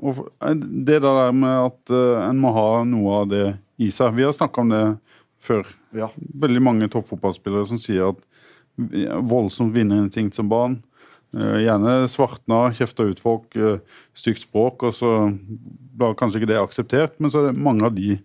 Og 0.03 0.25
det 0.57 0.99
der 1.03 1.35
med 1.37 1.53
at 1.69 1.91
en 1.93 2.39
må 2.41 2.49
ha 2.55 2.81
noe 2.87 3.19
av 3.21 3.27
det 3.29 3.43
i 3.79 3.91
seg. 3.93 4.15
Vi 4.17 4.25
har 4.25 4.33
snakka 4.35 4.63
om 4.63 4.71
det 4.73 4.81
før. 5.39 5.69
Ja. 5.97 6.09
Veldig 6.15 6.63
mange 6.63 6.89
toppfotballspillere 6.91 7.67
som 7.69 7.81
sier 7.81 8.11
at 8.13 8.23
voldsomt 9.29 9.75
vinnerinstinkt 9.75 10.37
som 10.37 10.49
barn. 10.49 10.79
Uh, 11.33 11.57
gjerne 11.63 12.03
svartna, 12.09 12.67
kjefta 12.77 13.07
ut 13.09 13.21
folk, 13.21 13.47
uh, 13.57 13.79
stygt 14.17 14.43
språk, 14.43 14.85
og 14.85 14.93
så 14.93 15.11
blir 15.97 16.13
kanskje 16.17 16.41
ikke 16.41 16.51
det 16.51 16.59
akseptert, 16.61 17.15
men 17.17 17.33
så 17.33 17.41
er 17.41 17.49
det 17.49 17.63
mange 17.65 17.87
av 17.87 17.95
de 17.97 18.19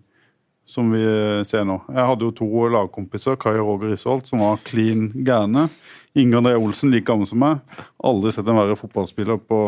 som 0.69 0.91
vi 0.93 1.01
ser 1.49 1.65
nå. 1.65 1.79
Jeg 1.89 2.09
hadde 2.11 2.27
jo 2.29 2.35
to 2.37 2.67
lagkompiser, 2.75 3.39
Kai 3.41 3.57
og 3.57 3.71
Roger 3.71 3.95
Isholt, 3.97 4.29
som 4.29 4.43
var 4.45 4.61
klin 4.67 5.09
gærne. 5.25 5.69
Inge 6.19 6.37
André 6.41 6.57
Olsen, 6.59 6.91
like 6.93 7.07
gammel 7.09 7.29
som 7.29 7.41
meg. 7.41 7.63
Aldri 8.05 8.33
sett 8.35 8.49
en 8.49 8.59
verre 8.59 8.77
fotballspiller 8.79 9.39
på, 9.49 9.61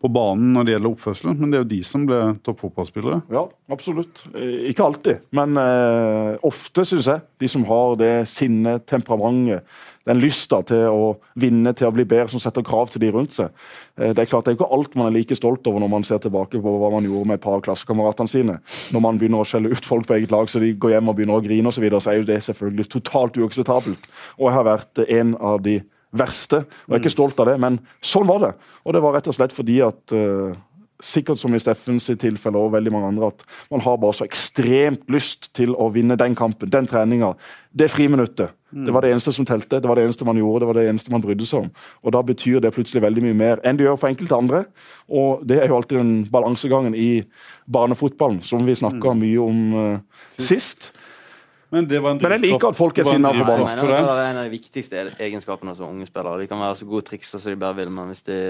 på 0.00 0.10
banen 0.12 0.54
når 0.54 0.66
det 0.66 0.74
gjelder 0.74 0.90
oppførselen, 0.94 1.38
men 1.38 1.52
det 1.52 1.58
er 1.58 1.64
jo 1.64 1.70
de 1.74 1.80
som 1.86 2.06
ble 2.08 2.20
toppfotballspillere. 2.46 3.20
Ja, 3.34 3.44
absolutt. 3.72 4.24
Ikke 4.70 4.86
alltid, 4.86 5.26
men 5.36 5.60
eh, 5.60 6.34
ofte, 6.46 6.86
syns 6.88 7.10
jeg. 7.10 7.26
De 7.42 7.50
som 7.50 7.66
har 7.68 7.98
det 8.00 8.14
sinnet, 8.30 8.86
temperamentet, 8.90 9.66
den 10.08 10.20
lysta 10.22 10.60
til 10.66 10.86
å 10.88 11.10
vinne, 11.40 11.74
til 11.76 11.90
å 11.90 11.92
bli 11.94 12.06
bedre, 12.08 12.30
som 12.32 12.40
setter 12.42 12.64
krav 12.66 12.88
til 12.92 13.02
de 13.02 13.10
rundt 13.12 13.34
seg. 13.36 13.52
Eh, 13.98 14.14
det 14.14 14.24
er 14.24 14.30
klart 14.30 14.46
det 14.46 14.54
er 14.54 14.58
ikke 14.58 14.70
alt 14.72 14.96
man 14.98 15.10
er 15.10 15.16
like 15.18 15.36
stolt 15.36 15.66
over 15.68 15.82
når 15.82 15.92
man 15.92 16.06
ser 16.08 16.22
tilbake 16.24 16.62
på 16.62 16.74
hva 16.82 16.92
man 16.94 17.06
gjorde 17.06 17.28
med 17.28 17.40
et 17.40 17.44
par 17.44 17.58
av 17.58 17.64
klassekameratene 17.66 18.32
sine. 18.32 18.58
Når 18.94 19.04
man 19.04 19.20
begynner 19.20 19.44
å 19.44 19.48
skjelle 19.48 19.72
ut 19.72 19.86
folk 19.86 20.08
på 20.08 20.16
eget 20.16 20.32
lag 20.34 20.50
så 20.50 20.62
de 20.62 20.72
går 20.72 20.96
hjem 20.96 21.12
og 21.12 21.18
begynner 21.18 21.40
å 21.40 21.44
grine 21.44 21.68
osv., 21.68 21.80
så, 21.80 21.84
videre, 21.84 22.02
så 22.04 22.10
er 22.12 22.18
jo 22.18 22.28
det 22.28 22.42
selvfølgelig 22.44 22.88
totalt 22.92 23.38
uakseptabelt. 23.40 24.08
Og 24.36 24.48
jeg 24.48 24.56
har 24.58 24.66
vært 24.68 25.00
en 25.06 25.30
av 25.40 25.62
de 25.64 25.78
verste. 26.16 26.64
Og 26.84 26.92
jeg 26.92 26.98
er 26.98 27.04
ikke 27.04 27.14
stolt 27.14 27.40
av 27.40 27.48
det, 27.48 27.54
men 27.62 27.78
sånn 28.04 28.28
var 28.28 28.42
det. 28.42 28.50
Og 28.84 28.96
det 28.96 29.00
var 29.04 29.16
rett 29.16 29.30
og 29.30 29.36
slett 29.36 29.54
fordi 29.56 29.78
at 29.86 30.16
eh, 30.16 30.58
Sikkert 31.00 31.40
som 31.40 31.54
i 31.56 31.58
Steffens 31.60 32.10
tilfelle 32.20 32.60
og 32.60 32.74
veldig 32.74 32.90
mange 32.92 33.08
andre, 33.08 33.30
at 33.32 33.70
man 33.72 33.80
har 33.80 33.94
bare 33.96 34.18
så 34.18 34.26
ekstremt 34.26 35.06
lyst 35.08 35.46
til 35.56 35.72
å 35.72 35.86
vinne 35.94 36.12
den 36.20 36.34
kampen, 36.36 36.68
den 36.68 36.84
treninga, 36.90 37.30
det 37.72 37.88
friminuttet. 37.88 38.52
Det 38.70 38.92
var 38.94 39.02
det 39.02 39.10
eneste 39.10 39.32
som 39.34 39.44
telte, 39.44 39.80
det 39.82 39.88
var 39.90 39.98
det 39.98 40.04
eneste 40.06 40.24
man 40.24 40.38
gjorde, 40.38 40.60
det 40.62 40.68
var 40.70 40.78
det 40.78 40.88
eneste 40.88 41.10
man 41.10 41.22
brydde 41.24 41.46
seg 41.48 41.64
om. 41.64 41.70
Og 42.04 42.12
Da 42.14 42.22
betyr 42.22 42.60
det 42.62 42.72
plutselig 42.74 43.02
veldig 43.02 43.22
mye 43.24 43.34
mer 43.34 43.62
enn 43.66 43.76
det 43.76 43.86
gjør 43.88 43.98
for 43.98 44.08
enkelte 44.12 44.36
andre. 44.36 44.64
Og 45.08 45.42
det 45.46 45.58
er 45.58 45.66
jo 45.68 45.76
alltid 45.80 45.98
den 45.98 46.12
balansegangen 46.30 46.94
i 46.94 47.24
barnefotballen 47.66 48.42
som 48.46 48.66
vi 48.66 48.78
snakka 48.78 49.14
mye 49.18 49.42
om 49.42 49.74
uh, 49.74 50.24
sist. 50.38 50.92
Men, 51.70 51.86
det 51.86 52.00
var 52.02 52.14
en 52.14 52.22
Men 52.22 52.32
jeg 52.34 52.40
liker 52.48 52.68
at 52.72 52.78
folk 52.78 52.98
er 52.98 53.06
sinna 53.06 53.30
for 53.34 53.46
mener 53.46 53.86
det. 53.86 53.98
er 53.98 54.24
en 54.30 54.40
av 54.40 54.46
de 54.46 54.50
viktigste 54.50 55.04
egenskapene 55.18 55.74
som 55.78 55.90
unge 55.90 56.06
spillere. 56.06 56.40
De 56.42 56.46
kan 56.50 56.58
være 56.58 56.80
så 56.80 56.86
gode 56.86 57.06
trikser 57.06 57.38
som 57.38 57.52
de 57.52 57.58
bare 57.60 57.76
vil, 57.78 57.90
men 57.94 58.10
hvis 58.10 58.22
de 58.26 58.40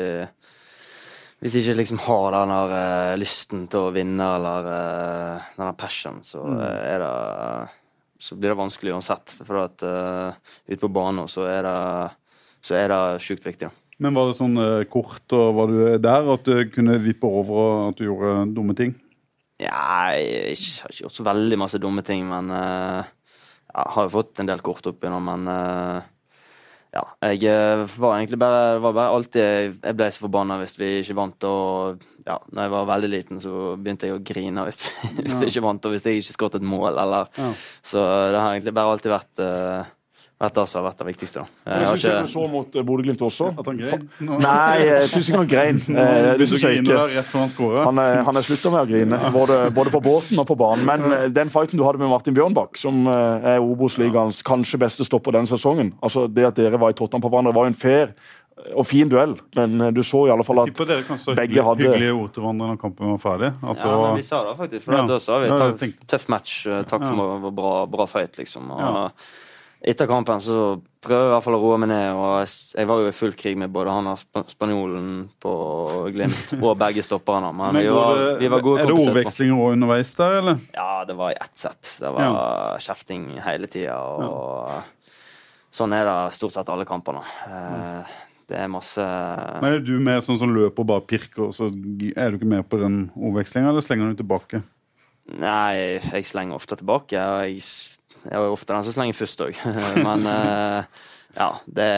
hvis 1.41 1.53
de 1.57 1.61
ikke 1.65 1.79
liksom 1.79 2.01
har 2.05 2.35
den 2.37 2.51
der 2.53 2.73
uh, 2.77 3.19
lysten 3.21 3.63
til 3.73 3.87
å 3.87 3.93
vinne 3.95 4.25
eller 4.37 4.67
uh, 4.69 5.47
den 5.57 5.67
der 5.67 5.77
passion, 5.81 6.19
så 6.23 6.43
Mm. 6.45 6.59
eh, 6.61 6.95
er 6.95 6.99
det 6.99 7.69
Så 8.21 8.37
blir 8.37 8.53
det 8.53 8.61
vanskelig 8.61 8.95
uansett. 8.97 9.37
For 9.41 9.63
at 9.65 9.85
uh, 9.85 10.57
ute 10.69 10.81
på 10.83 10.93
banen 10.93 11.29
så 11.31 11.47
er 11.49 11.65
det 11.67 11.77
så 12.61 12.77
er 12.77 12.91
det 12.93 13.23
sjukt 13.25 13.47
viktig. 13.47 13.71
Men 14.01 14.17
var 14.17 14.29
det 14.29 14.37
sånn 14.37 14.57
uh, 14.61 14.85
kort, 14.89 15.25
og 15.37 15.55
var 15.57 15.71
du 15.71 15.79
der 16.01 16.29
at 16.35 16.45
du 16.45 16.67
kunne 16.73 16.99
vippe 17.01 17.29
over 17.29 17.63
og 17.63 17.87
at 17.91 18.01
du 18.01 18.05
gjorde 18.07 18.35
dumme 18.57 18.77
ting? 18.77 18.93
Ja, 19.61 20.13
jeg 20.17 20.45
har 20.45 20.53
ikke 20.53 21.03
gjort 21.03 21.17
så 21.17 21.25
veldig 21.27 21.59
masse 21.61 21.81
dumme 21.81 22.05
ting, 22.05 22.29
men 22.29 22.53
uh, 22.53 23.09
jeg 23.71 23.93
har 23.95 24.07
jo 24.07 24.13
fått 24.13 24.41
en 24.41 24.49
del 24.49 24.63
kort 24.65 24.87
opp 24.91 25.05
igjennom, 25.05 25.29
men 25.31 25.51
eh, 25.53 26.09
ja, 26.91 27.05
jeg 27.23 27.45
eh, 27.47 27.85
var 28.03 28.17
egentlig 28.17 28.39
bare, 28.43 28.81
var 28.83 28.95
bare 28.97 29.15
alltid 29.15 29.77
Jeg 29.79 29.95
ble 29.95 30.09
så 30.11 30.25
forbanna 30.25 30.57
hvis 30.59 30.75
vi 30.81 30.89
ikke 31.05 31.15
vant, 31.21 31.47
og 31.47 32.03
ja, 32.27 32.35
når 32.51 32.65
jeg 32.65 32.73
var 32.75 32.89
veldig 32.91 33.11
liten, 33.13 33.43
så 33.43 33.77
begynte 33.79 34.09
jeg 34.09 34.17
å 34.17 34.25
grine 34.27 34.65
hvis, 34.67 34.89
vi 35.39 35.53
ikke 35.53 35.63
vant, 35.69 35.87
og 35.87 35.95
hvis 35.95 36.09
jeg 36.09 36.19
ikke 36.19 36.35
skåret 36.35 36.59
et 36.59 36.67
mål, 36.67 36.99
eller 36.99 37.31
Ja. 37.39 37.53
Så 37.87 38.03
det 38.03 38.43
har 38.43 38.57
egentlig 38.57 38.75
bare 38.75 38.97
alltid 38.97 39.15
vært 39.15 39.43
eh, 39.45 39.93
vært 40.41 40.55
det 40.57 40.65
som 40.71 40.81
har 40.81 40.87
vært 40.91 40.99
det 41.03 41.07
viktigste, 41.11 41.43
da. 41.43 41.47
Jeg 41.71 41.81
jeg 41.81 41.87
har 41.87 41.97
syns 41.97 42.05
ikke 42.11 42.33
så 42.33 42.45
mot 42.51 42.77
eh, 42.81 42.83
Bodø-Glimt 42.89 43.21
også. 43.27 43.49
At 43.61 43.67
han 43.67 43.77
grein? 43.81 44.09
Nå- 44.25 44.39
Nei, 44.41 44.79
jeg 44.87 45.03
syns 45.13 45.29
ikke 45.31 45.41
han 45.43 45.51
grein. 45.51 45.81
Hvis 45.85 46.39
Det 46.41 46.49
syns 46.49 46.65
jeg 46.65 46.81
ikke. 46.81 46.99
rett 47.17 47.29
før 47.29 47.41
han 47.45 47.53
scorer. 47.53 47.85
Han 47.85 47.99
er, 47.99 48.23
han 48.25 48.37
er 48.41 48.47
slutta 48.49 48.73
med 48.73 48.81
å 48.81 48.89
grine, 48.89 49.21
både, 49.37 49.59
både 49.77 49.91
på 49.95 50.01
båten 50.09 50.39
og 50.41 50.47
på 50.49 50.57
banen. 50.57 50.87
Men 50.89 51.13
eh, 51.13 51.29
den 51.29 51.51
fighten 51.53 51.77
du 51.77 51.85
hadde 51.85 51.99
med 52.01 52.09
Martin 52.09 52.35
Bjørnbakk, 52.35 52.77
som 52.81 53.05
eh, 53.07 53.49
er 53.57 53.61
Obos-ligaens 53.61 54.43
kanskje 54.43 54.81
beste 54.81 55.05
stopper 55.05 55.33
denne 55.37 55.47
sesongen 55.51 55.93
altså 56.01 56.27
Det 56.31 56.45
at 56.49 56.57
dere 56.57 56.79
var 56.81 56.91
i 56.91 56.97
Tottenham 56.97 57.23
på 57.23 57.29
hverandre, 57.33 57.53
var 57.55 57.67
jo 57.69 57.73
en 57.75 57.81
fair 57.81 58.15
og 58.77 58.85
fin 58.85 59.09
duell, 59.09 59.37
men 59.57 59.81
eh, 59.81 59.91
du 59.97 60.03
så 60.05 60.27
i 60.29 60.33
alle 60.33 60.45
fall 60.45 60.59
at 60.61 60.73
dere 60.77 61.05
kanskje 61.09 61.33
begge 61.39 61.63
hadde- 61.65 61.87
hyggelige 61.87 62.13
ord 62.17 62.33
til 62.35 62.43
hverandre 62.45 62.67
når 62.73 62.81
kampen 62.83 63.13
var 63.15 63.21
ferdig. 63.23 63.53
At 63.61 63.79
det 63.81 63.89
Ja, 63.93 64.01
men 64.03 64.17
vi 64.21 64.25
sa 64.27 64.41
det 64.49 64.57
faktisk. 64.59 64.85
For 64.85 64.97
Ja. 64.99 65.05
da 65.09 65.19
sa 65.19 65.39
vi 65.41 65.49
takk, 65.49 65.95
tøff 66.13 66.27
match, 66.29 66.67
eh, 66.67 66.83
takk 66.85 67.05
for 67.07 67.17
Ja. 67.17 67.39
ja. 67.45 67.51
bra, 67.61 67.87
bra 67.87 68.07
fight, 68.07 68.37
liksom. 68.37 68.69
Og 68.71 68.81
Ja. 68.81 69.09
Etter 69.81 70.09
kampen 70.11 70.41
så 70.45 70.57
prøvde 71.01 71.21
jeg 71.25 71.31
i 71.31 71.33
hvert 71.33 71.45
fall 71.47 71.57
å 71.57 71.61
roe 71.63 71.77
meg 71.81 71.89
ned, 71.89 72.09
og 72.13 72.33
jeg, 72.45 72.87
var 72.91 73.01
jo 73.01 73.09
i 73.09 73.17
full 73.17 73.33
krig 73.39 73.57
med 73.57 73.73
både 73.73 73.95
han 73.97 74.11
og 74.11 74.45
spanjolen 74.53 75.11
på 75.41 75.53
Glimt 76.13 76.53
og 76.61 76.75
begge 76.81 77.05
stopperne. 77.07 77.53
Men, 77.57 77.79
men 77.79 77.87
vi, 77.87 77.93
var, 77.97 78.21
vi 78.43 78.51
var 78.53 78.65
gode 78.67 78.85
er 78.85 78.91
det 78.91 78.97
ordvekslinger 79.01 79.57
også 79.57 79.77
underveis 79.79 80.15
der, 80.19 80.39
eller? 80.43 80.65
Ja, 80.77 80.89
det 81.09 81.17
var 81.17 81.33
i 81.33 81.39
ett 81.41 81.63
sett. 81.63 81.95
Det 82.03 82.11
var 82.17 82.83
kjefting 82.85 83.31
hele 83.47 83.71
tida, 83.73 83.97
og 84.01 84.75
sånn 85.73 85.95
er 85.97 86.05
det 86.09 86.19
stort 86.37 86.59
sett 86.59 86.73
alle 86.73 86.89
kampene. 86.89 87.25
Eh, 87.49 88.19
Det 88.51 88.59
er 88.59 88.67
masse 88.67 88.99
Men 89.63 89.77
Er 89.77 89.83
du 89.87 89.93
mer 90.03 90.19
sånn 90.27 90.39
som 90.41 90.51
løper 90.51 90.83
og 90.83 90.89
bare 90.91 91.07
pirker, 91.07 91.53
så 91.55 91.69
er 91.71 92.33
du 92.33 92.37
ikke 92.41 92.49
med 92.51 92.67
på 92.69 92.81
den 92.83 93.05
ordvekslinga, 93.15 93.71
eller 93.71 93.85
slenger 93.87 94.11
du 94.11 94.19
tilbake? 94.25 94.61
Nei, 95.39 96.01
jeg 96.03 96.27
slenger 96.27 96.59
ofte 96.59 96.75
tilbake. 96.81 97.15
Og 97.15 97.45
jeg, 97.47 97.63
jeg 98.25 98.37
er 98.37 98.45
jo 98.47 98.57
ofte 98.57 98.75
den 98.75 98.87
som 98.87 98.97
slenger 98.97 99.17
først 99.17 99.43
òg. 99.47 99.63
Men 100.07 100.29
eh, 100.29 101.01
ja, 101.37 101.49
det, 101.67 101.89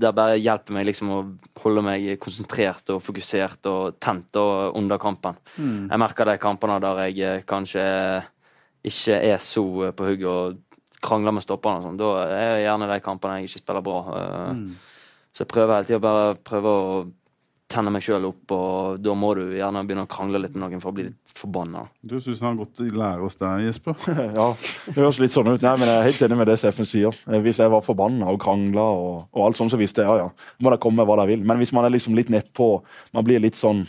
det 0.00 0.12
bare 0.16 0.40
hjelper 0.40 0.76
meg 0.76 0.88
liksom 0.88 1.12
å 1.12 1.20
holde 1.62 1.84
meg 1.86 2.06
konsentrert 2.22 2.92
og 2.94 3.02
fokusert 3.04 3.68
og 3.70 3.98
tent 4.02 4.40
og 4.40 4.78
under 4.80 5.00
kampen. 5.02 5.38
Jeg 5.58 6.02
merker 6.02 6.30
de 6.30 6.38
kampene 6.42 6.80
der 6.82 7.02
jeg 7.06 7.24
eh, 7.26 7.46
kanskje 7.48 7.84
ikke 8.82 9.18
er 9.32 9.42
så 9.42 9.66
eh, 9.88 9.96
på 9.96 10.08
hugget 10.08 10.30
og 10.30 11.00
krangler 11.02 11.34
med 11.34 11.44
stopperne 11.44 11.82
og 11.82 11.88
sånn. 11.90 12.00
Da 12.00 12.12
er 12.28 12.56
det 12.56 12.64
gjerne 12.64 12.90
de 12.92 13.02
kampene 13.02 13.40
jeg 13.40 13.50
ikke 13.50 13.64
spiller 13.64 13.86
bra. 13.86 14.00
Mm. 14.54 14.68
Så 15.32 15.42
jeg 15.42 15.50
prøver 15.50 15.78
hele 15.78 15.88
tida 15.88 16.02
bare 16.02 16.34
prøve 16.46 16.72
å 16.72 17.02
tenne 17.72 17.90
meg 17.94 18.04
sjøl 18.04 18.26
opp, 18.28 18.52
og 18.54 19.00
da 19.02 19.14
må 19.16 19.32
du 19.38 19.42
gjerne 19.56 19.82
begynne 19.88 20.04
å 20.04 20.10
krangle 20.12 20.40
litt 20.42 20.54
med 20.54 20.62
noen 20.66 20.82
for 20.82 20.92
å 20.92 20.96
bli 20.98 21.06
litt 21.08 21.32
forbanna. 21.38 21.86
Du 22.04 22.18
syns 22.20 22.42
han 22.44 22.52
har 22.52 22.66
gått 22.66 22.82
i 22.84 22.90
lære 22.92 23.24
hos 23.24 23.38
deg, 23.40 23.64
Jesper? 23.68 23.96
Ja, 24.38 24.50
det 24.86 24.96
høres 25.00 25.20
litt 25.22 25.34
sånn 25.34 25.50
ut. 25.54 25.64
Nei, 25.64 25.74
men 25.80 25.88
Jeg 25.88 25.96
er 25.96 26.08
helt 26.10 26.26
enig 26.28 26.38
med 26.42 26.52
det 26.52 26.58
Seffen 26.60 26.88
sier. 26.88 27.16
Eh, 27.28 27.40
Hvis 27.44 27.62
jeg 27.62 27.72
var 27.72 27.84
forbanna 27.86 28.28
og 28.32 28.40
krangla, 28.44 28.84
og, 28.92 29.26
og 29.32 29.48
alt 29.48 29.58
sånt, 29.60 29.72
så 29.74 29.80
visste 29.80 30.04
jeg 30.04 30.12
ja, 30.12 30.28
ja. 30.28 30.54
Må 30.62 30.72
da 30.72 30.78
komme 30.82 31.00
med 31.02 31.08
hva 31.10 31.18
de 31.22 31.32
vil. 31.34 31.42
Men 31.48 31.60
hvis 31.62 31.72
man 31.74 31.88
er 31.88 31.96
liksom 31.96 32.16
litt 32.18 32.30
nedpå, 32.32 32.68
man 33.16 33.26
blir 33.26 33.42
litt 33.42 33.58
sånn 33.60 33.84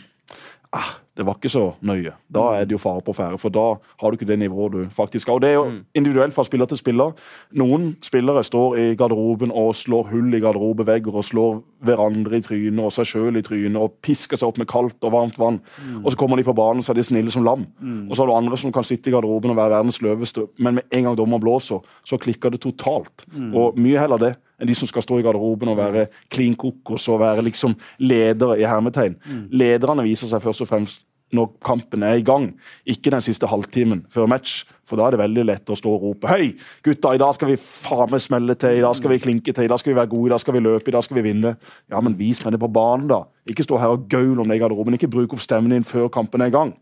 ah, 0.74 0.94
Det 1.14 1.22
var 1.26 1.36
ikke 1.38 1.52
så 1.52 1.62
nøye. 1.86 2.10
Da 2.34 2.42
er 2.58 2.64
det 2.66 2.74
jo 2.74 2.80
fare 2.82 3.02
på 3.06 3.14
ferde, 3.14 3.38
for 3.38 3.54
da 3.54 3.66
har 4.00 4.10
du 4.10 4.16
ikke 4.18 4.26
det 4.26 4.38
nivået 4.40 4.72
du 4.74 4.94
faktisk 4.96 5.28
har. 5.30 5.38
Og 5.38 5.44
det 5.44 5.52
er 5.52 5.58
jo 5.60 5.68
individuelt 5.94 6.34
fra 6.34 6.42
spiller 6.46 6.66
til 6.66 6.80
spiller. 6.80 7.12
Noen 7.54 7.92
spillere 8.02 8.42
står 8.42 8.78
i 8.82 8.86
garderoben 8.98 9.54
og 9.54 9.76
slår 9.78 10.10
hull 10.10 10.34
i 10.34 10.40
garderobevegger 10.42 11.14
og 11.14 11.26
slår 11.28 11.60
hverandre 11.84 12.38
i 12.38 12.44
trynet 12.44 12.82
og 12.84 12.92
seg 12.94 13.08
sjøl 13.10 13.38
i 13.38 13.44
trynet 13.44 13.78
og 13.80 13.98
pisker 14.04 14.40
seg 14.40 14.48
opp 14.48 14.58
med 14.60 14.68
kaldt 14.70 15.04
og 15.04 15.12
varmt 15.14 15.38
vann. 15.40 15.60
Og 16.02 16.10
så 16.12 16.18
kommer 16.20 16.40
de 16.40 16.46
på 16.46 16.56
banen, 16.56 16.82
så 16.82 16.92
er 16.92 17.00
de 17.00 17.06
snille 17.06 17.30
som 17.30 17.44
lam. 17.46 17.66
Og 18.08 18.16
så 18.16 18.22
har 18.24 18.30
du 18.30 18.36
andre 18.36 18.58
som 18.60 18.72
kan 18.72 18.84
sitte 18.84 19.10
i 19.10 19.14
garderoben 19.14 19.52
og 19.54 19.56
være 19.60 19.76
verdens 19.76 20.00
løveste, 20.02 20.48
men 20.58 20.80
med 20.80 20.84
en 20.96 21.08
gang 21.08 21.16
dommer 21.18 21.38
blåser, 21.42 21.80
så 22.04 22.18
klikker 22.18 22.50
det 22.50 22.62
totalt. 22.64 23.26
Og 23.54 23.78
mye 23.78 24.00
heller 24.00 24.18
det 24.18 24.34
enn 24.60 24.68
de 24.70 24.74
som 24.78 24.86
skal 24.86 25.02
stå 25.02 25.18
i 25.18 25.24
garderoben 25.26 25.68
og 25.72 25.76
være 25.80 26.06
klin 26.30 26.54
kokos 26.54 27.08
og 27.10 27.20
være 27.20 27.42
liksom 27.42 27.74
ledere 27.98 28.60
i 28.60 28.68
hermetegn. 28.68 29.16
Lederne 29.50 30.04
viser 30.06 30.30
seg 30.30 30.42
først 30.44 30.62
og 30.62 30.70
fremst 30.70 31.02
når 31.34 31.50
kampen 31.64 32.04
er 32.06 32.20
i 32.20 32.24
gang, 32.26 32.52
ikke 32.86 33.12
den 33.14 33.24
siste 33.24 33.48
halvtimen 33.50 34.04
før 34.12 34.28
match. 34.30 34.62
For 34.84 35.00
da 35.00 35.06
er 35.06 35.14
det 35.14 35.22
veldig 35.22 35.44
lett 35.48 35.70
å 35.72 35.76
stå 35.78 35.94
og 35.94 36.02
rope 36.02 36.28
Hei, 36.28 36.50
gutta, 36.84 37.14
i 37.16 37.20
dag 37.20 37.32
skal 37.36 37.48
vi 37.48 37.56
faen 37.60 38.10
meg 38.12 38.20
smelle 38.20 38.56
til, 38.60 38.76
i 38.76 38.82
dag 38.84 38.96
skal 38.98 39.14
vi 39.14 39.20
klinke 39.22 39.54
til, 39.54 39.64
i 39.64 39.70
dag 39.72 39.80
skal 39.80 39.94
vi 39.94 39.98
være 39.98 40.12
gode, 40.12 40.28
i 40.28 40.34
dag 40.34 40.42
skal 40.42 40.56
vi 40.58 40.64
løpe, 40.64 40.90
i 40.90 40.96
dag 40.96 41.06
skal 41.06 41.18
vi 41.18 41.24
vinne. 41.24 41.54
Ja, 41.92 42.02
men 42.04 42.18
vis 42.18 42.42
meg 42.44 42.52
det 42.52 42.60
på 42.60 42.68
banen, 42.72 43.08
da. 43.08 43.22
Ikke 43.48 43.64
stå 43.64 43.80
her 43.80 43.96
og 43.96 44.04
gaul 44.12 44.42
om 44.42 44.50
det 44.50 44.58
i 44.58 44.62
garderoben. 44.62 44.96
Ikke 44.98 45.10
bruk 45.10 45.36
opp 45.36 45.44
stemmen 45.44 45.72
din 45.72 45.88
før 45.88 46.10
kampen 46.12 46.44
er 46.44 46.52
i 46.52 46.54
gang. 46.54 46.74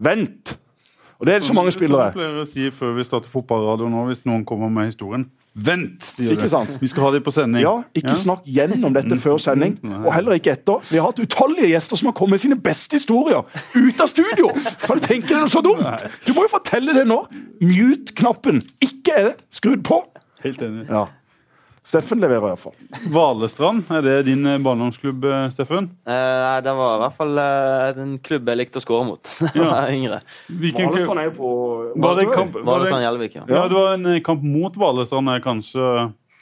Vent! 0.00 0.58
Og 1.20 1.28
det 1.28 1.34
er 1.34 1.42
så 1.44 1.56
mange 1.56 1.72
spillere. 1.72 2.12
Som 2.12 2.20
pleier 2.20 2.40
å 2.40 2.46
si 2.48 2.70
før 2.72 2.94
vi 2.96 3.04
starter 3.04 3.28
fotballradio 3.28 3.88
nå, 3.92 4.06
hvis 4.08 4.22
noen 4.28 4.44
kommer 4.48 4.72
med 4.72 4.88
historien. 4.88 5.26
Vent, 5.54 6.04
sier 6.06 6.36
Ikke 6.36 6.46
sant? 6.48 6.76
Vi 6.78 6.86
skal 6.86 7.02
ha 7.02 7.10
det 7.16 7.24
på 7.26 7.32
sending. 7.34 7.64
Ja, 7.64 7.72
ikke 7.96 8.14
snakk 8.14 8.44
gjennom 8.46 8.94
dette 8.94 9.16
før 9.18 9.40
sending, 9.42 9.78
og 9.82 10.12
heller 10.14 10.38
ikke 10.38 10.52
etter. 10.54 10.84
Vi 10.90 11.00
har 11.00 11.08
hatt 11.10 11.18
utallige 11.18 11.72
gjester 11.72 11.98
som 11.98 12.10
har 12.12 12.14
kommet 12.18 12.38
med 12.38 12.44
sine 12.44 12.58
beste 12.60 13.00
historier 13.00 13.42
ut 13.74 14.00
av 14.00 14.10
studio! 14.10 14.52
Kan 14.84 15.00
du 15.00 15.04
tenke 15.04 15.32
deg 15.32 15.42
noe 15.42 15.50
så 15.50 15.62
dumt? 15.64 16.06
Du 16.26 16.32
må 16.36 16.46
jo 16.46 16.52
fortelle 16.54 16.94
det 16.94 17.06
nå! 17.10 17.24
Mute-knappen 17.60 18.62
ikke 18.84 19.16
er 19.24 19.32
skrudd 19.50 19.82
på. 19.86 20.04
Helt 20.44 20.62
enig. 20.64 20.86
Ja. 20.88 21.08
Steffen 21.80 22.20
leverer 22.20 22.52
iallfall. 22.52 22.74
Valestrand, 23.08 23.88
er 23.88 24.02
det 24.04 24.14
din 24.28 24.44
eh, 24.46 24.58
barndomsklubb, 24.60 25.24
eh, 25.24 25.46
Steffen? 25.54 25.88
Eh, 26.04 26.12
Nei, 26.12 26.58
det 26.66 26.74
var 26.76 26.98
i 26.98 27.00
hvert 27.06 27.16
fall 27.16 27.40
eh, 27.40 28.00
en 28.04 28.12
klubb 28.20 28.50
jeg 28.52 28.60
likte 28.60 28.82
å 28.82 28.84
score 28.84 29.06
mot 29.08 29.30
da 29.40 29.50
jeg 29.54 29.64
var 29.64 29.92
yngre. 29.94 30.20
Hvilken 30.60 30.92
klubb? 30.92 31.12
er 31.16 31.30
jo 31.30 31.34
på 31.38 31.52
Var 32.04 32.20
det 32.20 32.26
kamp? 32.34 32.58
Var 32.60 32.68
Valestrand 32.68 33.06
Gjelvik, 33.06 33.38
ja. 33.40 33.46
ja, 33.48 33.62
det 33.70 33.78
var 33.78 33.94
en 33.96 34.10
eh, 34.12 34.20
kamp 34.26 34.44
mot 34.44 34.76
Valestrand, 34.84 35.32
er 35.32 35.44
kanskje 35.44 35.86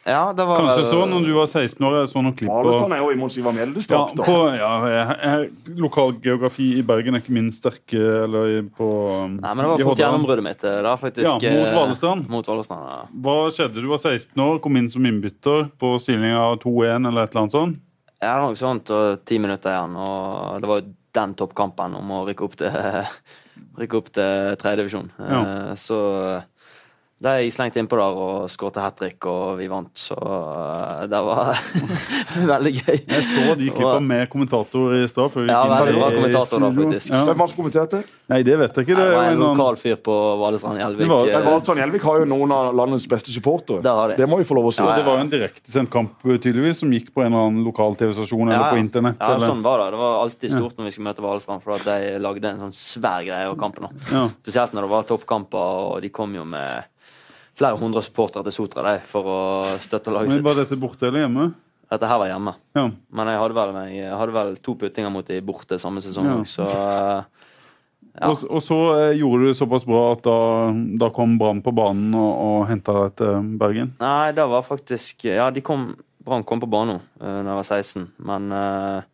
Ja, 0.09 0.33
det 0.33 0.45
var 0.49 0.63
Kanskje 0.63 0.83
vel- 0.83 0.89
så 0.89 1.01
når 1.11 1.25
du 1.27 1.33
var 1.37 1.47
16 1.51 1.85
år. 1.85 1.97
Jeg 2.01 2.09
så 2.09 2.23
noen 2.25 2.37
klipp 2.39 2.49
på 2.49 2.63
Valestrand 2.65 2.95
er 2.97 3.03
jo 3.03 3.09
i 3.13 3.19
Mons 3.21 3.37
Ivar 3.37 3.53
Mjeldes 3.57 3.89
ja, 3.93 3.99
på, 4.17 4.37
ja, 4.57 4.71
jeg, 4.89 5.17
jeg, 5.29 5.77
Lokalgeografi 5.83 6.69
i 6.79 6.85
Bergen 6.89 7.19
er 7.19 7.21
ikke 7.23 7.35
min 7.37 7.51
sterke 7.53 8.01
eller 8.25 8.63
på 8.79 8.89
um, 8.89 9.35
Nei, 9.43 9.53
men 9.53 9.63
det 9.65 9.69
var 9.75 9.85
fort 9.91 10.03
gjennombruddet 10.03 10.47
mitt. 10.47 10.65
Da, 10.65 10.95
faktisk 11.01 11.27
Ja, 11.27 11.35
mot 11.37 11.67
eh, 11.69 11.75
Valestrand. 11.77 12.29
Mot 12.33 12.49
Valestrand, 12.49 12.89
ja. 12.89 13.01
Hva 13.27 13.37
skjedde? 13.53 13.83
Du 13.85 13.91
var 13.93 14.01
16 14.01 14.45
år, 14.47 14.59
kom 14.65 14.81
inn 14.81 14.89
som 14.93 15.05
innbytter 15.09 15.69
på 15.81 15.93
stillinga 16.03 16.47
2-1 16.65 17.11
eller 17.11 17.27
et 17.29 17.35
eller 17.37 17.45
annet 17.45 17.59
sånt. 17.59 17.83
Ja, 18.19 18.33
noe 18.43 18.57
sånt, 18.59 18.91
og 18.91 19.21
ti 19.29 19.37
minutter 19.39 19.71
igjen. 19.77 19.93
Og 20.03 20.63
det 20.65 20.71
var 20.73 20.81
jo 20.81 20.95
den 21.19 21.35
toppkampen 21.39 21.95
om 21.99 22.11
å 22.17 22.25
rykke 22.27 22.47
opp 22.49 22.57
til 22.59 22.73
rykke 23.81 24.01
opp 24.01 24.09
til 24.15 24.57
tredjedivisjon. 24.61 25.13
Ja. 25.21 25.43
Eh, 25.43 25.75
Så 25.79 25.99
da 27.19 27.33
jeg 27.41 27.51
slengt 27.51 27.75
innpå 27.81 27.97
der 27.99 28.19
og 28.23 28.45
skåret 28.53 28.77
hat 28.79 28.95
trick, 29.01 29.27
og 29.27 29.57
vi 29.59 29.67
vant. 29.71 29.91
Så 29.99 30.15
eh, 30.15 31.07
det 31.11 31.19
var 31.27 31.49
veldig 32.53 32.73
gøy. 32.77 32.99
Jeg 33.11 33.25
så 33.27 33.55
de 33.59 33.71
klippa 33.75 33.97
med 34.05 34.29
kommentator 34.31 34.95
i 34.95 35.01
stad. 35.11 35.35
Ja, 35.51 35.65
veldig 35.73 35.97
bra 35.99 36.11
kommentator 36.15 36.63
da, 36.63 36.71
faktisk. 36.77 37.11
Ja. 37.11 37.23
Hvem 37.27 37.41
var 37.43 37.49
det 37.49 37.55
som 37.55 37.59
kommenterte? 37.63 38.03
Nei, 38.31 38.39
det 38.47 38.59
vet 38.61 38.79
jeg 38.79 38.87
ikke. 38.87 38.99
Det 39.01 39.07
Det 39.09 39.17
var 39.17 39.31
en 39.33 39.43
lokal 39.43 39.79
fyr 39.81 39.97
på 40.05 40.15
Valestrand 40.45 40.79
Gjelvik. 40.79 41.11
Det 41.11 41.41
Valestrand 41.49 41.83
Gjelvik 41.83 42.07
har 42.07 42.21
jo 42.23 42.29
noen 42.35 42.55
av 42.55 42.71
landets 42.83 43.09
beste 43.11 43.35
supportere. 43.35 43.83
Det 43.83 43.95
har 43.99 44.13
de. 44.13 44.19
Det 44.23 44.29
må 44.31 44.39
vi 44.39 44.47
få 44.47 44.59
lov 44.61 44.69
å 44.71 44.75
si. 44.77 44.85
Ja, 44.85 44.99
det 45.01 45.07
var 45.09 45.19
jo 45.19 45.25
en 45.27 45.33
direktesendt 45.33 45.91
kamp 45.95 46.23
tydeligvis, 46.23 46.85
som 46.85 46.93
gikk 46.95 47.11
på 47.17 47.25
en 47.25 47.33
eller 47.33 47.49
annen 47.49 47.65
lokal 47.67 47.99
TV-stasjon 47.99 48.47
eller 48.47 48.69
Ja, 48.69 48.71
på 48.71 48.79
internett. 48.85 49.19
Ja, 49.19 49.35
eller. 49.35 49.51
sånn 49.51 49.65
var 49.67 49.83
det. 49.83 49.91
Det 49.97 50.03
var 50.05 50.21
alltid 50.23 50.55
stort 50.55 50.79
når 50.79 50.87
vi 50.87 50.95
skulle 50.95 51.09
møte 51.11 51.25
Valestrand, 51.27 51.65
for 51.67 51.75
at 51.75 51.89
de 51.89 52.15
lagde 52.23 52.53
en 52.53 52.63
sånn 52.69 52.77
svær 52.79 53.27
greie 53.27 53.49
av 53.51 53.59
kampen. 53.59 53.91
Ja. 54.13 54.29
Spesielt 54.45 54.77
når 54.77 54.87
det 54.87 54.93
var 54.95 55.11
toppkamper, 55.11 55.83
og 55.97 55.99
de 56.07 56.13
kom 56.15 56.39
jo 56.39 56.47
med 56.47 56.87
flere 57.59 57.79
hundre 57.81 58.03
supportere 58.07 58.47
til 58.47 58.55
Sotra 58.55 58.85
de, 58.87 59.01
for 59.09 59.29
å 59.29 59.41
støtte 59.83 60.15
laget 60.15 60.37
sitt. 60.37 60.43
Men. 60.43 60.49
Var 60.51 60.63
dette 60.63 60.79
borte 60.81 61.09
eller 61.09 61.27
hjemme? 61.27 61.51
Dette 61.89 62.09
her 62.11 62.21
var 62.21 62.29
hjemme. 62.29 62.53
Ja. 62.77 62.87
Men 63.17 63.31
jeg 63.33 63.41
hadde 63.41 63.57
vel, 63.57 63.77
jeg 63.95 64.17
hadde 64.21 64.35
vel 64.37 64.57
to 64.65 64.75
puttinger 64.79 65.13
mot 65.13 65.29
de 65.29 65.39
borte 65.45 65.79
samme 65.81 66.03
sesong 66.05 66.29
Ja. 66.29 66.41
så 66.49 66.67
eh, 66.69 67.47
Ja. 68.19 68.33
Og, 68.33 68.43
og 68.51 68.63
så 68.65 68.77
eh, 68.97 69.17
gjorde 69.21 69.45
du 69.45 69.47
det 69.47 69.59
såpass 69.61 69.85
bra 69.87 70.01
at 70.17 70.25
da, 70.27 70.39
da 70.99 71.09
kom 71.15 71.37
Brann 71.39 71.61
på 71.63 71.71
banen 71.71 72.17
og, 72.19 72.33
og 72.43 72.65
henta 72.67 72.97
deg 72.97 73.13
til 73.21 73.53
Bergen. 73.61 73.93
Nei, 74.03 74.33
det 74.35 74.47
var 74.51 74.67
faktisk 74.67 75.29
Ja, 75.29 75.53
de 75.55 75.63
kom 75.63 75.93
Brann 76.27 76.43
kom 76.45 76.59
på 76.61 76.67
banen 76.67 76.99
uh, 77.23 77.39
da 77.45 77.55
jeg 77.55 77.61
var 77.61 77.69
16, 77.69 78.09
men 78.27 78.51
eh, 78.53 79.07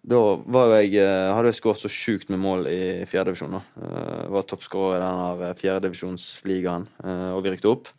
da 0.00 0.20
var 0.48 0.70
jo 0.70 0.78
jeg 0.78 0.94
eh, 1.02 1.32
hadde 1.34 1.50
jeg 1.50 1.58
skåret 1.58 1.82
så 1.82 1.90
sjukt 1.92 2.30
med 2.32 2.40
mål 2.40 2.68
i 2.70 2.80
fjerdedivisjon. 3.10 3.58
Uh, 3.76 4.30
var 4.32 4.46
toppskårer 4.48 5.02
i 5.02 5.42
den 5.42 5.58
fjerdedivisjonsligaen, 5.60 6.86
uh, 7.04 7.28
og 7.36 7.44
vi 7.44 7.52
rykte 7.52 7.68
opp. 7.72 7.90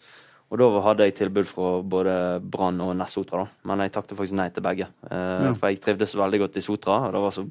Og 0.52 0.60
da 0.60 0.68
hadde 0.84 1.06
jeg 1.08 1.16
tilbud 1.16 1.48
fra 1.48 1.68
både 1.88 2.14
Brann 2.44 2.82
og 2.84 2.92
Nessotra, 3.00 3.46
da. 3.46 3.68
Men 3.70 3.86
jeg 3.86 3.94
takket 3.96 4.18
faktisk 4.18 4.36
nei 4.36 4.50
til 4.52 4.66
begge. 4.66 4.90
Eh, 5.08 5.46
Ja. 5.46 5.54
For 5.56 5.72
jeg 5.72 5.80
trivdes 5.80 6.18
veldig 6.20 6.42
godt 6.42 6.58
i 6.60 6.64
Sotra, 6.66 6.98
og 7.08 7.14
det 7.16 7.22
var 7.24 7.32
så 7.32 7.46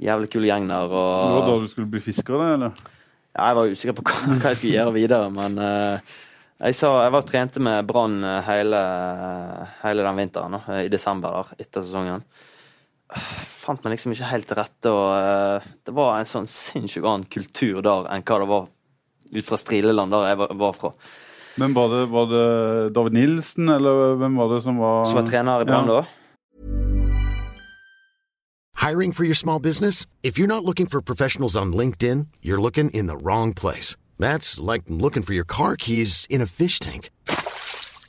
jævlig 0.00 0.30
kul 0.32 0.46
gjeng 0.48 0.70
der. 0.70 0.88
Det 0.88 1.34
var 1.36 1.44
da 1.44 1.58
du 1.60 1.68
skulle 1.68 1.90
bli 1.92 2.00
fisker, 2.00 2.38
da, 2.40 2.54
eller? 2.54 2.72
ja, 3.36 3.46
jeg 3.46 3.56
var 3.56 3.70
usikker 3.70 3.96
på 3.98 4.04
hva, 4.08 4.16
hva 4.40 4.52
jeg 4.52 4.58
skulle 4.58 4.74
gjøre 4.78 4.96
videre, 4.96 5.28
men 5.30 5.58
uh, 5.60 6.16
jeg, 6.60 6.74
sa, 6.78 6.90
jeg 7.04 7.12
var 7.14 7.26
trente 7.28 7.60
med 7.60 7.86
Brann 7.88 8.24
eh, 8.24 8.40
hele, 8.48 8.80
hele 9.84 10.06
den 10.06 10.18
vinteren, 10.24 10.56
da, 10.56 10.80
i 10.80 10.88
desember 10.92 11.36
der, 11.36 11.52
etter 11.66 11.84
sesongen. 11.84 12.24
Fant 13.14 13.82
meg 13.84 13.96
liksom 13.96 14.12
ikke 14.14 14.28
helt 14.30 14.46
til 14.48 14.56
rette, 14.58 14.90
og 14.90 15.08
uh, 15.14 15.72
det 15.86 15.94
var 15.94 16.18
en 16.18 16.28
sånn 16.28 16.46
sinnssykt 16.50 17.04
annen 17.06 17.26
kultur 17.30 17.82
der 17.84 18.06
enn 18.14 18.24
hva 18.26 18.38
det 18.42 18.48
var 18.50 18.68
ut 19.30 19.46
fra 19.46 19.58
Strileland, 19.60 20.10
der 20.14 20.30
jeg 20.30 20.38
var, 20.40 20.54
var 20.58 20.78
fra. 20.78 20.92
Men 21.60 21.74
var 21.76 21.90
det, 21.92 22.00
var 22.10 22.30
det 22.30 22.94
David 22.94 23.12
Nilsen, 23.18 23.68
eller 23.68 24.16
hvem 24.20 24.38
var 24.38 24.54
det 24.54 24.62
som 24.64 24.78
var 24.80 25.04
Som 25.04 25.20
var 25.20 25.28
trener 25.28 25.62
i 25.62 25.68
Brann 25.68 25.90
Ja. 25.90 26.00
da. 26.00 26.06
Hiring 28.80 29.12
for 29.12 29.24
your 29.24 29.34
small 29.34 29.60
business? 29.60 30.06
If 30.22 30.38
you're 30.38 30.46
not 30.46 30.64
looking 30.64 30.86
for 30.86 31.02
professionals 31.02 31.54
on 31.54 31.72
LinkedIn, 31.72 32.28
you're 32.42 32.60
looking 32.60 32.88
in 32.90 33.06
the 33.08 33.16
wrong 33.16 33.52
place. 33.52 33.94
That's 34.18 34.58
like 34.58 34.84
looking 34.88 35.22
for 35.22 35.34
your 35.34 35.44
car 35.44 35.76
keys 35.76 36.26
in 36.30 36.40
a 36.40 36.46
fish 36.46 36.78
tank. 36.78 37.10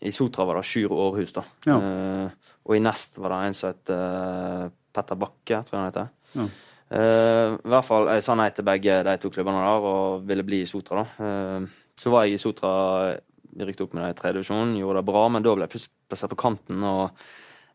I 0.00 0.12
Sotra 0.12 0.44
var 0.44 0.60
det 0.60 0.66
Sjur 0.68 0.92
Aarhus, 0.92 1.32
da. 1.36 1.44
Ja. 1.66 1.76
Uh, 1.80 2.52
og 2.66 2.76
i 2.76 2.82
Nest 2.82 3.16
var 3.20 3.32
det 3.32 3.40
en 3.46 3.56
som 3.56 3.72
het 3.72 3.92
uh, 3.94 4.66
Petter 4.92 5.18
Bakke, 5.20 5.62
tror 5.64 5.76
jeg 5.76 5.80
han 5.80 5.90
heter. 5.90 6.10
Ja. 6.36 6.48
Uh, 6.86 7.56
I 7.56 7.70
hvert 7.72 7.86
fall, 7.88 8.10
Jeg 8.14 8.22
sa 8.22 8.36
nei 8.38 8.50
til 8.54 8.66
begge 8.66 9.00
de 9.06 9.16
to 9.22 9.30
klubbene 9.34 9.64
der 9.64 9.88
og 9.88 10.26
ville 10.28 10.44
bli 10.46 10.62
i 10.62 10.68
Sotra. 10.68 11.02
da. 11.02 11.64
Så 11.96 12.12
var 12.12 12.26
jeg 12.26 12.36
i 12.36 12.42
Sotra, 12.42 13.16
rykte 13.56 13.86
opp 13.86 13.96
med 13.96 14.04
det 14.04 14.12
i 14.12 14.18
tredje 14.20 14.36
divisjon, 14.36 14.76
gjorde 14.76 15.00
det 15.00 15.08
bra, 15.08 15.26
men 15.32 15.44
da 15.44 15.54
ble 15.56 15.64
jeg 15.66 15.74
plutselig 15.74 15.94
plassert 16.10 16.32
på 16.34 16.42
kanten. 16.44 16.84
og 16.84 17.26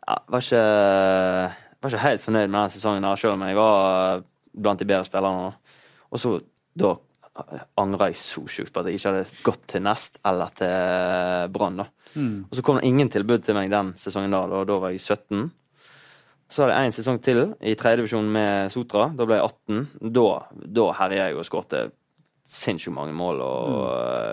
ja, 0.06 0.18
var 0.28 0.46
ikke, 0.46 0.66
var 1.82 1.94
ikke 1.94 2.06
helt 2.06 2.24
fornøyd 2.26 2.48
med 2.48 2.60
den 2.60 2.74
sesongen, 2.76 3.08
der, 3.08 3.22
selv 3.22 3.38
om 3.38 3.48
jeg 3.48 3.58
var 3.58 4.24
blant 4.52 4.82
de 4.82 4.88
bedre 4.88 5.08
spillerne. 5.08 5.54
Og 6.12 6.22
så 6.22 6.36
da 6.78 6.96
angra 7.80 8.10
jeg 8.12 8.20
så 8.20 8.44
sjukt 8.52 8.74
på 8.74 8.82
at 8.82 8.90
jeg 8.90 9.00
ikke 9.00 9.14
hadde 9.14 9.44
gått 9.46 9.68
til 9.72 9.84
Nest 9.86 10.20
eller 10.28 10.52
til 10.58 11.52
Brann. 11.56 11.82
da. 11.82 11.88
Og 12.50 12.58
så 12.58 12.64
kom 12.66 12.80
det 12.80 12.90
ingen 12.90 13.10
tilbud 13.12 13.46
til 13.46 13.58
meg 13.58 13.72
den 13.72 13.94
sesongen 14.00 14.34
da, 14.34 14.44
og 14.46 14.68
da 14.70 14.80
var 14.82 14.94
jeg 14.94 15.02
17. 15.02 15.50
Så 16.52 16.66
hadde 16.66 16.76
jeg 16.76 16.90
en 16.90 16.98
sesong 16.98 17.22
til 17.24 17.42
i 17.64 17.78
tredjedivisjon 17.80 18.28
med 18.28 18.74
Sotra. 18.74 19.08
Da 19.16 19.28
ble 19.28 19.40
jeg 19.40 19.48
18. 19.48 20.12
Da, 20.18 20.28
da 20.80 20.88
herja 21.00 21.30
jeg 21.30 21.40
og 21.40 21.48
skårte 21.48 21.86
sinnssykt 22.52 22.96
mange 22.96 23.16
mål, 23.16 23.40
og 23.46 23.86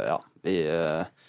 ja, 0.08 0.16
vi 0.42 0.56
eh, 0.66 1.28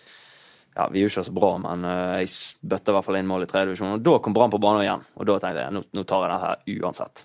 ja, 0.79 0.87
vi 0.89 1.03
gjorde 1.03 1.11
ikke 1.11 1.27
så 1.27 1.35
bra, 1.35 1.51
men 1.61 1.85
eh, 1.85 2.23
jeg 2.23 2.31
bøtta 2.71 2.93
i 2.93 2.97
hvert 2.97 3.05
fall 3.05 3.19
inn 3.19 3.29
mål 3.29 3.45
i 3.45 3.49
tredje 3.51 3.69
divisjon. 3.69 3.93
Og 3.97 4.03
da 4.05 4.15
kom 4.23 4.35
Brann 4.35 4.53
på 4.53 4.61
banen 4.63 4.85
igjen, 4.85 5.05
og 5.13 5.29
da 5.29 5.37
tenkte 5.43 5.65
jeg 5.65 5.75
nå, 5.75 5.85
nå 5.93 6.05
tar 6.07 6.25
jeg 6.25 6.33
dette 6.33 6.47
her 6.47 6.83
uansett. 6.85 7.23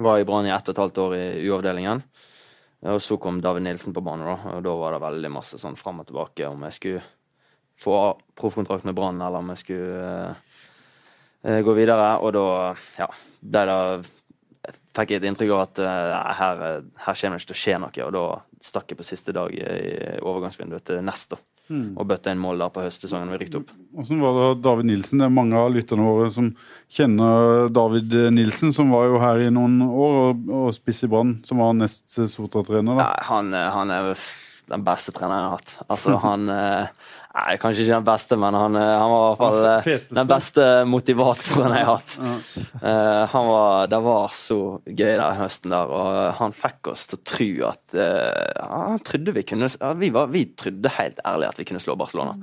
Var 0.00 0.20
i 0.20 0.26
Brann 0.28 0.48
i 0.48 0.54
ett 0.54 0.68
og 0.68 0.76
et 0.76 0.82
halvt 0.84 1.00
år 1.04 1.16
i 1.18 1.24
U-avdelingen. 1.50 2.04
Og 2.90 3.00
så 3.04 3.18
kom 3.20 3.42
David 3.44 3.66
Nilsen 3.66 3.92
på 3.92 4.00
banen, 4.04 4.24
da, 4.24 4.54
og 4.54 4.62
da 4.64 4.76
var 4.80 4.94
det 4.96 5.02
veldig 5.02 5.32
masse 5.34 5.58
sånn 5.60 5.76
fram 5.76 6.00
og 6.00 6.08
tilbake 6.08 6.48
om 6.48 6.62
jeg 6.64 6.78
skulle 6.78 7.02
få 7.80 7.98
proffkontrakt 8.38 8.86
med 8.88 8.96
Brann, 8.96 9.20
eller 9.20 9.42
om 9.42 9.52
jeg 9.54 9.62
skulle 9.64 10.34
eh, 11.42 11.60
gå 11.64 11.76
videre. 11.76 12.14
Og 12.20 12.34
da 12.36 12.46
ja, 13.00 13.10
det 13.40 13.66
fikk 14.96 15.14
jeg 15.14 15.22
et 15.22 15.28
inntrykk 15.30 15.54
av 15.54 15.62
at 15.64 15.80
uh, 15.84 16.16
her, 16.36 16.60
her 17.04 17.16
kommer 17.16 17.38
det 17.38 17.44
ikke 17.44 17.52
til 17.52 17.56
å 17.56 17.62
skje 17.62 17.78
noe. 17.80 18.04
Og 18.06 18.12
da 18.16 18.24
stakk 18.60 18.92
jeg 18.92 18.98
på 18.98 19.06
siste 19.06 19.32
dag 19.32 19.54
i 19.54 19.64
overgangsvinduet 20.18 20.84
til 20.90 21.00
Nest. 21.06 21.36
Mm. 21.70 21.94
Og 21.94 22.06
bøtta 22.10 22.32
inn 22.34 22.42
mål 22.42 22.64
der 22.64 22.72
på 22.74 22.82
høstsesongen 22.82 23.30
vi 23.30 23.38
rykte 23.44 23.60
opp. 23.60 23.70
Hvordan 23.94 24.22
var 24.24 24.38
det 24.40 24.48
David 24.66 24.88
Nilsen? 24.90 25.22
Det 25.22 25.28
er 25.28 25.36
mange 25.36 25.60
av 25.60 25.70
lytterne 25.70 26.06
våre 26.08 26.28
som 26.34 26.50
kjenner 26.90 27.70
David 27.70 28.16
Nilsen, 28.34 28.74
som 28.74 28.90
var 28.90 29.06
jo 29.06 29.20
her 29.22 29.44
i 29.46 29.52
noen 29.54 29.78
år, 29.86 30.18
og, 30.24 30.48
og 30.60 30.74
spiss 30.74 31.04
i 31.06 31.10
Brann, 31.12 31.36
som 31.46 31.62
var 31.62 31.76
nest 31.78 32.18
Sotra-trener. 32.18 33.04
Han, 33.30 33.54
han 33.54 33.94
er 33.94 34.12
den 34.70 34.84
beste 34.86 35.12
treneren 35.16 35.42
jeg 35.42 35.48
har 35.50 35.58
hatt. 35.58 35.74
Altså, 35.90 36.14
han 36.22 36.52
eh, 36.54 37.08
Nei, 37.30 37.52
kanskje 37.62 37.84
ikke 37.84 37.94
den 37.94 38.06
beste, 38.08 38.36
men 38.42 38.56
han, 38.58 38.74
eh, 38.74 38.92
han 38.98 39.10
var 39.12 39.20
i 39.20 39.26
hvert 39.28 39.40
fall 39.40 39.66
eh, 39.68 39.82
Feteste. 39.84 40.14
den 40.18 40.30
beste 40.32 40.64
motivatoren 40.90 41.74
jeg 41.76 41.86
har 41.86 42.00
hatt. 42.00 42.16
Han 43.30 43.46
var, 43.46 43.86
det 43.92 44.00
var 44.02 44.34
så 44.34 44.58
gøy 44.82 45.12
den 45.12 45.38
høsten 45.38 45.74
der, 45.74 45.92
og 45.94 46.18
han 46.40 46.56
fikk 46.58 46.90
oss 46.90 47.06
til 47.06 47.20
å 47.20 47.22
tro 47.30 47.48
at 47.68 47.94
eh, 47.94 48.66
Han 48.66 48.98
trodde 49.06 49.36
vi 49.36 49.46
kunne 49.46 49.70
ja, 49.70 49.92
vi, 50.00 50.10
var, 50.14 50.32
vi 50.34 50.42
trodde 50.58 50.94
helt 50.96 51.22
ærlig 51.22 51.52
at 51.52 51.62
vi 51.62 51.68
kunne 51.70 51.82
slå 51.82 51.94
Barcelona. 52.00 52.34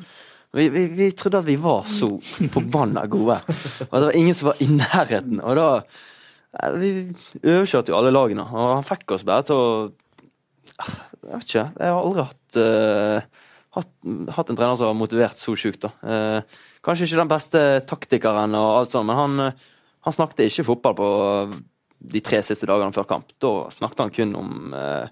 Vi, 0.55 0.69
vi, 0.71 0.85
vi 0.95 1.09
trodde 1.19 1.43
at 1.43 1.49
vi 1.49 1.57
var 1.59 1.83
så 1.91 2.07
forbanna 2.55 3.03
gode, 3.11 3.41
og 3.89 3.91
det 3.91 4.05
var 4.07 4.15
ingen 4.15 4.37
som 4.37 4.53
var 4.53 4.63
i 4.63 4.69
nærheten. 4.71 5.43
Og 5.43 5.59
da 5.59 5.67
Vi 6.79 6.91
overkjørte 7.43 7.91
jo 7.91 7.99
alle 7.99 8.15
lagene, 8.15 8.47
og 8.47 8.77
han 8.77 8.87
fikk 8.87 9.17
oss 9.17 9.27
bare 9.27 9.43
til 9.49 9.59
å 9.59 9.67
jeg 11.27 11.35
vet 11.35 11.49
ikke. 11.49 11.65
Jeg 11.75 11.93
har 11.93 12.01
aldri 12.01 12.25
hatt, 12.25 12.57
uh, 12.61 13.47
hatt, 13.77 13.93
hatt 14.37 14.51
en 14.51 14.59
trener 14.59 14.79
som 14.79 14.91
har 14.91 14.97
motivert 14.97 15.39
så 15.39 15.55
sjukt. 15.59 15.83
Eh, 15.85 16.59
kanskje 16.85 17.07
ikke 17.07 17.21
den 17.21 17.31
beste 17.31 17.63
taktikeren, 17.89 18.55
og 18.57 18.75
alt 18.81 18.93
sånt, 18.93 19.09
men 19.09 19.19
han, 19.19 19.39
eh, 19.47 19.65
han 20.07 20.15
snakket 20.15 20.45
ikke 20.47 20.69
fotball 20.69 20.95
på 20.97 21.09
de 22.13 22.21
tre 22.23 22.39
siste 22.45 22.69
dagene 22.69 22.95
før 22.95 23.09
kamp. 23.09 23.33
Da 23.43 23.67
snakket 23.73 24.05
han 24.05 24.13
kun 24.13 24.35
om 24.39 24.73
uh, 24.77 25.09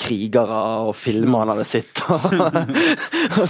krigere 0.00 0.60
og 0.88 0.94
filmer 0.98 1.44
han 1.44 1.54
hadde 1.54 1.66
sett. 1.68 2.02
og 2.10 2.24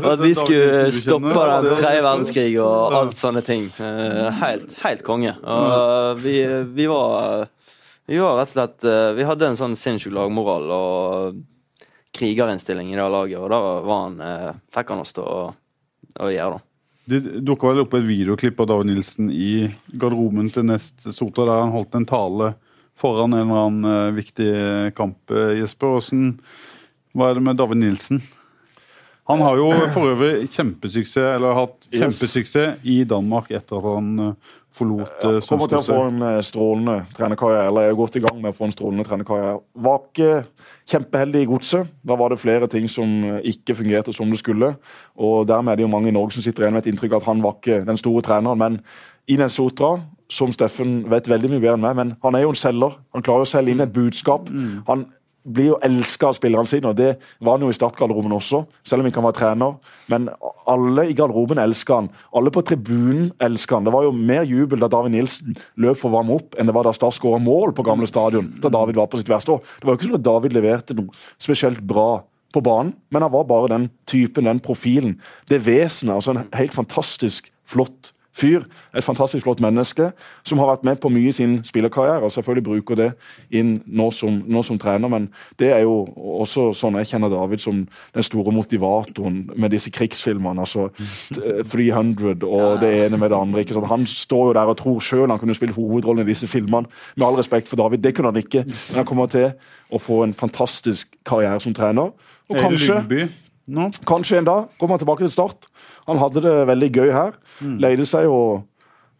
og 0.00 0.10
at 0.14 0.22
vi 0.22 0.32
skulle 0.38 0.90
stoppe 0.96 1.34
den 1.34 1.74
tredje 1.74 2.04
verdenskrig 2.06 2.52
og 2.62 2.96
alt 3.02 3.20
sånne 3.20 3.44
ting. 3.44 3.68
Helt, 3.76 4.72
helt 4.80 5.04
konge. 5.04 5.34
Og 5.44 6.22
vi, 6.24 6.38
vi 6.78 6.88
var 6.90 7.50
Vi 8.10 8.18
var 8.18 8.40
rett 8.40 8.50
og 8.50 8.56
slett 8.56 8.84
eh, 8.90 9.12
Vi 9.14 9.26
hadde 9.26 9.52
en 9.52 9.58
sånn 9.58 9.76
sinnssyk 9.78 10.14
lagmoral 10.16 10.64
og 10.74 11.36
krigerinnstilling 12.16 12.88
i 12.90 12.96
det 12.98 13.06
laget, 13.06 13.38
og 13.38 13.52
da 13.52 13.60
var 13.86 14.00
han, 14.02 14.16
eh, 14.26 14.48
fikk 14.74 14.88
han 14.90 15.02
oss 15.04 15.14
til 15.14 15.22
å, 15.22 15.44
å 16.18 16.30
gjøre 16.32 16.56
det. 16.56 16.64
Det 17.10 17.20
dukka 17.46 17.70
vel 17.70 17.84
opp 17.84 17.94
et 17.94 18.08
videoklipp 18.08 18.58
av 18.62 18.66
David 18.72 18.90
Nilsen 18.90 19.30
i 19.30 19.52
garderoben 19.94 20.50
til 20.50 20.66
Nest 20.66 21.06
Sota, 21.06 21.46
der 21.46 21.62
han 21.62 21.70
holdt 21.74 21.94
en 21.94 22.08
tale 22.10 22.50
foran 22.98 23.36
en 23.36 23.44
eller 23.44 23.62
annen 23.68 23.92
eh, 23.92 24.18
viktig 24.18 24.50
kamp. 24.98 25.30
Jesper, 25.60 25.94
hvordan, 25.94 26.34
hva 27.14 27.30
er 27.30 27.38
det 27.38 27.46
med 27.46 27.62
David 27.62 27.82
Nilsen? 27.84 28.22
Han 29.30 29.44
har 29.46 29.60
jo 29.60 29.70
for 29.94 30.10
øvrig 30.10 30.48
kjempesuksess, 30.50 31.36
eller 31.36 31.54
har 31.54 31.68
hatt 31.68 31.86
kjempesuksess 31.94 32.82
i 32.82 33.04
Danmark 33.06 33.52
etter 33.54 33.78
at 33.78 33.86
han 33.86 34.34
forlot 34.80 35.24
Ja, 35.24 35.32
uh, 35.36 35.40
kommer 35.46 35.70
til 35.70 35.78
å 35.78 35.84
få 35.86 35.98
en 36.08 36.24
eh, 36.26 36.38
strålende 36.46 36.96
trenerkarriere. 37.16 37.68
Eller 37.70 37.90
er 37.90 37.98
godt 37.98 38.18
i 38.18 38.22
gang 38.24 38.40
med 38.40 38.52
å 38.52 38.56
få 38.56 38.68
en 38.68 38.74
strålende 38.74 39.06
trenerkarriere. 39.06 39.60
Var 39.86 40.00
ikke 40.00 40.30
kjempeheldig 40.90 41.44
i 41.44 41.50
godset. 41.50 41.92
Da 42.06 42.16
var 42.20 42.32
det 42.32 42.40
flere 42.42 42.70
ting 42.72 42.88
som 42.92 43.12
eh, 43.28 43.38
ikke 43.52 43.76
fungerte 43.78 44.14
som 44.16 44.32
det 44.32 44.40
skulle. 44.42 44.72
Og 45.20 45.44
dermed 45.50 45.74
er 45.74 45.80
det 45.80 45.86
jo 45.86 45.92
mange 45.92 46.10
i 46.10 46.16
Norge 46.16 46.36
som 46.36 46.46
sitter 46.46 46.66
igjen 46.66 46.76
med 46.78 46.84
et 46.84 46.90
inntrykk 46.92 47.14
av 47.14 47.22
at 47.22 47.30
han 47.30 47.44
var 47.44 47.58
ikke 47.58 47.82
den 47.88 48.00
store 48.00 48.24
treneren. 48.26 48.60
Men 48.60 48.80
Ines 49.30 49.60
Sotra, 49.60 49.94
som 50.30 50.52
Steffen 50.54 51.04
vet 51.10 51.28
veldig 51.30 51.52
mye 51.52 51.62
bedre 51.62 51.76
enn 51.78 51.84
meg, 51.84 51.96
men 51.98 52.12
han 52.24 52.36
er 52.36 52.46
jo 52.46 52.54
en 52.54 52.58
selger. 52.58 52.96
Han 53.14 53.24
klarer 53.26 53.46
å 53.46 53.50
selge 53.50 53.74
inn 53.74 53.82
et 53.84 53.94
budskap. 53.94 54.50
Han 54.88 55.08
blir 55.44 55.70
jo 55.70 55.78
elska 55.84 56.28
av 56.30 56.36
spillerne 56.36 56.68
sine, 56.68 56.90
og 56.90 56.98
det 56.98 57.14
var 57.40 57.56
han 57.56 57.64
jo 57.64 57.70
i 57.72 57.76
startgarderoben 57.76 58.34
også, 58.36 58.62
selv 58.86 59.04
om 59.04 59.10
han 59.14 59.26
var 59.26 59.36
trener. 59.36 59.76
Men 60.12 60.28
alle 60.68 61.06
i 61.08 61.16
garderoben 61.16 61.60
elska 61.62 62.00
han. 62.02 62.10
Alle 62.36 62.52
på 62.54 62.62
tribunen 62.66 63.30
elska 63.42 63.78
han. 63.78 63.88
Det 63.88 63.94
var 63.94 64.04
jo 64.06 64.12
mer 64.16 64.44
jubel 64.48 64.82
da 64.82 64.90
David 64.92 65.16
Nilsen 65.16 65.56
løp 65.80 66.00
for 66.00 66.10
å 66.10 66.18
varme 66.18 66.36
opp, 66.36 66.58
enn 66.58 66.68
det 66.68 66.76
var 66.76 66.86
da 66.86 66.94
Start 66.96 67.16
skåra 67.16 67.40
mål 67.40 67.72
på 67.76 67.86
gamle 67.86 68.08
stadion. 68.10 68.52
Da 68.60 68.72
David 68.72 69.00
var 69.00 69.08
på 69.10 69.20
sitt 69.20 69.30
verste 69.30 69.56
år. 69.56 69.64
Det 69.80 69.88
var 69.88 69.96
jo 69.96 70.00
ikke 70.00 70.10
sånn 70.10 70.20
at 70.20 70.28
David 70.28 70.56
leverte 70.56 70.98
noe 70.98 71.22
spesielt 71.40 71.80
bra 71.80 72.10
på 72.50 72.62
banen, 72.66 72.94
men 73.14 73.22
han 73.22 73.32
var 73.32 73.46
bare 73.48 73.70
den 73.70 73.88
typen, 74.10 74.48
den 74.50 74.60
profilen. 74.62 75.20
Det 75.48 75.62
vesenet. 75.64 76.16
altså 76.16 76.34
En 76.34 76.48
helt 76.58 76.74
fantastisk 76.74 77.52
flott 77.64 78.12
fyr. 78.36 78.64
Et 78.96 79.04
fantastisk 79.04 79.44
flott 79.44 79.60
menneske 79.60 80.10
som 80.46 80.58
har 80.58 80.70
vært 80.70 80.84
med 80.86 81.00
på 81.02 81.10
mye 81.12 81.28
i 81.28 81.34
sin 81.34 81.60
spillerkarriere. 81.64 82.22
og 82.22 82.32
selvfølgelig 82.32 82.64
bruker 82.64 82.94
det 82.94 83.10
inn 83.50 83.80
nå 83.86 84.10
som, 84.10 84.42
nå 84.46 84.62
som 84.62 84.78
trener, 84.78 85.08
men 85.08 85.28
det 85.58 85.72
er 85.72 85.82
jo 85.82 86.06
også 86.40 86.70
sånn 86.76 86.98
jeg 87.00 87.12
kjenner 87.12 87.32
David 87.32 87.62
som 87.62 87.82
den 88.14 88.26
store 88.26 88.52
motivatoren 88.54 89.50
med 89.56 89.70
disse 89.70 89.90
krigsfilmene. 89.90 90.60
altså 90.60 90.88
300 91.70 92.46
og 92.46 92.80
det 92.80 92.92
ene 93.06 93.18
med 93.18 93.30
det 93.30 93.38
andre. 93.38 93.60
ikke 93.60 93.74
sant? 93.74 93.90
Han 93.90 94.06
står 94.06 94.46
jo 94.50 94.52
der 94.52 94.72
og 94.72 94.76
tror 94.76 95.00
sjøl 95.00 95.30
han 95.30 95.38
kunne 95.38 95.54
spilt 95.54 95.74
hovedrollen 95.74 96.26
i 96.26 96.30
disse 96.30 96.46
filmene. 96.46 96.86
Med 97.16 97.26
all 97.26 97.38
respekt 97.38 97.68
for 97.68 97.76
David, 97.76 97.98
det 97.98 98.14
kunne 98.14 98.32
han 98.32 98.36
ikke, 98.36 98.64
men 98.64 98.96
han 98.96 99.06
kommer 99.06 99.26
til 99.26 99.52
å 99.90 99.98
få 99.98 100.22
en 100.24 100.34
fantastisk 100.34 101.08
karriere 101.26 101.60
som 101.60 101.74
trener. 101.74 102.12
Og 102.50 102.58
kanskje 102.58 103.28
Nå? 103.68 103.90
Kanskje 104.08 104.38
en 104.40 104.44
dag 104.48 104.68
kommer 104.80 104.96
han 104.96 105.02
tilbake 105.04 105.24
til 105.26 105.30
start. 105.34 105.66
Han 106.08 106.18
hadde 106.18 106.42
det 106.42 106.54
veldig 106.70 106.90
gøy 106.96 107.10
her. 107.14 107.36
Leide 107.60 108.06
seg 108.08 108.24
jo 108.24 108.62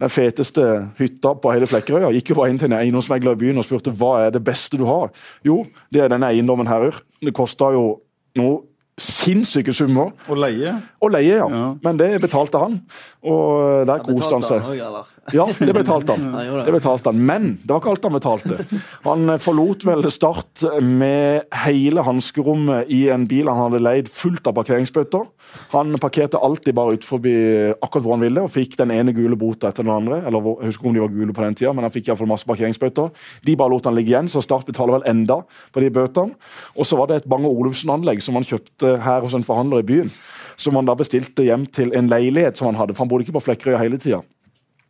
den 0.01 0.09
feteste 0.09 0.65
hytta 0.99 1.35
på 1.37 1.53
hele 1.53 1.67
Flekkerøya. 1.69 2.09
Gikk 2.17 2.31
jo 2.33 2.39
bare 2.39 2.51
inn 2.51 2.59
til 2.59 2.71
en 2.73 2.79
eiendomsmegler 2.79 3.37
i 3.37 3.41
byen 3.43 3.61
og 3.61 3.67
spurte 3.69 3.93
hva 3.93 4.15
er 4.25 4.31
det 4.33 4.41
beste 4.47 4.81
du 4.81 4.87
har. 4.89 5.13
Jo, 5.45 5.67
det 5.93 6.01
er 6.07 6.09
denne 6.09 6.31
eiendommen 6.33 6.67
her. 6.71 6.91
Det 7.21 7.35
kosta 7.37 7.69
jo 7.77 8.01
noe 8.41 8.63
sinnssyke 9.01 9.73
summer 9.73 10.11
Å 10.29 10.37
leie? 10.37 10.75
å 11.01 11.09
leie, 11.09 11.37
ja. 11.39 11.47
Ja. 11.49 11.69
Men 11.85 11.97
det 11.97 12.09
betalte 12.21 12.61
han, 12.61 12.75
og 13.25 13.87
der 13.89 14.03
koste 14.05 14.35
han 14.37 14.45
seg. 14.45 14.67
Ja, 15.33 15.45
det 15.59 15.75
betalte 15.77 16.13
han. 16.17 16.33
Det. 16.65 16.73
Betalte 16.73 17.13
han. 17.13 17.21
Men 17.27 17.51
det 17.63 17.71
var 17.71 17.83
ikke 17.83 17.93
alt 17.93 18.07
han 18.09 18.17
betalte. 18.17 18.81
Han 19.05 19.35
eh, 19.35 19.41
forlot 19.43 19.85
vel 19.87 20.07
Start 20.11 20.65
med 20.83 21.47
hele 21.65 22.03
hanskerommet 22.07 22.89
i 22.91 23.05
en 23.15 23.27
bil 23.31 23.49
han 23.51 23.61
hadde 23.67 23.83
leid 23.83 24.09
fullt 24.11 24.49
av 24.51 24.57
parkeringsbøter. 24.57 25.29
Han 25.75 25.95
parkerte 26.03 26.41
alltid 26.41 26.75
bare 26.79 26.97
ut 26.99 27.07
forbi 27.07 27.35
akkurat 27.77 28.05
hvor 28.05 28.17
han 28.17 28.25
ville, 28.25 28.43
og 28.47 28.53
fikk 28.55 28.77
den 28.81 28.93
ene 28.95 29.15
gule 29.15 29.39
bota 29.39 29.71
etter 29.71 29.87
den 29.87 29.93
andre. 29.95 30.23
eller 30.27 30.45
Jeg 30.51 30.73
husker 30.73 30.91
om 30.91 30.97
de 30.97 31.05
var 31.05 31.15
gule 31.15 31.37
på 31.37 31.45
den 31.45 31.59
tida, 31.59 31.73
men 31.77 31.87
han 31.87 31.95
fikk 31.95 32.09
i 32.11 32.17
fall 32.19 32.31
masse 32.31 32.49
parkeringsbøter. 32.49 33.13
De 33.47 33.57
bare 33.59 33.75
lot 33.75 33.87
han 33.91 33.97
ligge 33.99 34.15
igjen, 34.15 34.31
så 34.33 34.43
Start 34.45 34.67
betaler 34.67 34.99
vel 34.99 35.09
enda 35.11 35.41
på 35.75 35.85
de 35.85 35.93
bøtene. 35.95 36.35
Og 36.77 36.87
så 36.89 36.99
var 36.99 37.11
det 37.11 37.21
et 37.23 37.31
Bang 37.31 37.47
Olufsen-anlegg 37.47 38.23
som 38.25 38.39
han 38.39 38.47
kjøpte 38.47 38.97
her 39.05 39.23
hos 39.25 39.37
en 39.37 39.47
forhandler 39.47 39.85
i 39.85 39.89
byen. 39.93 40.13
Som 40.61 40.77
han 40.77 40.89
da 40.89 40.97
bestilte 40.99 41.47
hjem 41.47 41.65
til 41.73 41.95
en 41.97 42.11
leilighet 42.11 42.59
som 42.59 42.69
han 42.71 42.79
hadde, 42.81 42.95
for 42.95 43.05
han 43.05 43.11
bodde 43.13 43.27
ikke 43.27 43.39
på 43.39 43.47
Flekkerøya 43.47 43.81
hele 43.81 44.01
tida. 44.01 44.21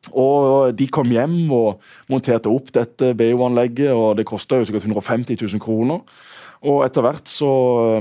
Og 0.09 0.73
de 0.77 0.87
kom 0.89 1.11
hjem 1.13 1.51
og 1.53 1.83
monterte 2.09 2.49
opp 2.49 2.73
dette 2.73 3.13
BO-anlegget, 3.19 3.93
og 3.93 4.17
det 4.17 4.29
kosta 4.29 4.63
sikkert 4.65 4.89
150 4.89 5.37
000 5.37 5.63
kroner. 5.63 6.01
Og 6.61 6.83
etter 6.85 7.05
hvert 7.05 7.29
så 7.29 7.49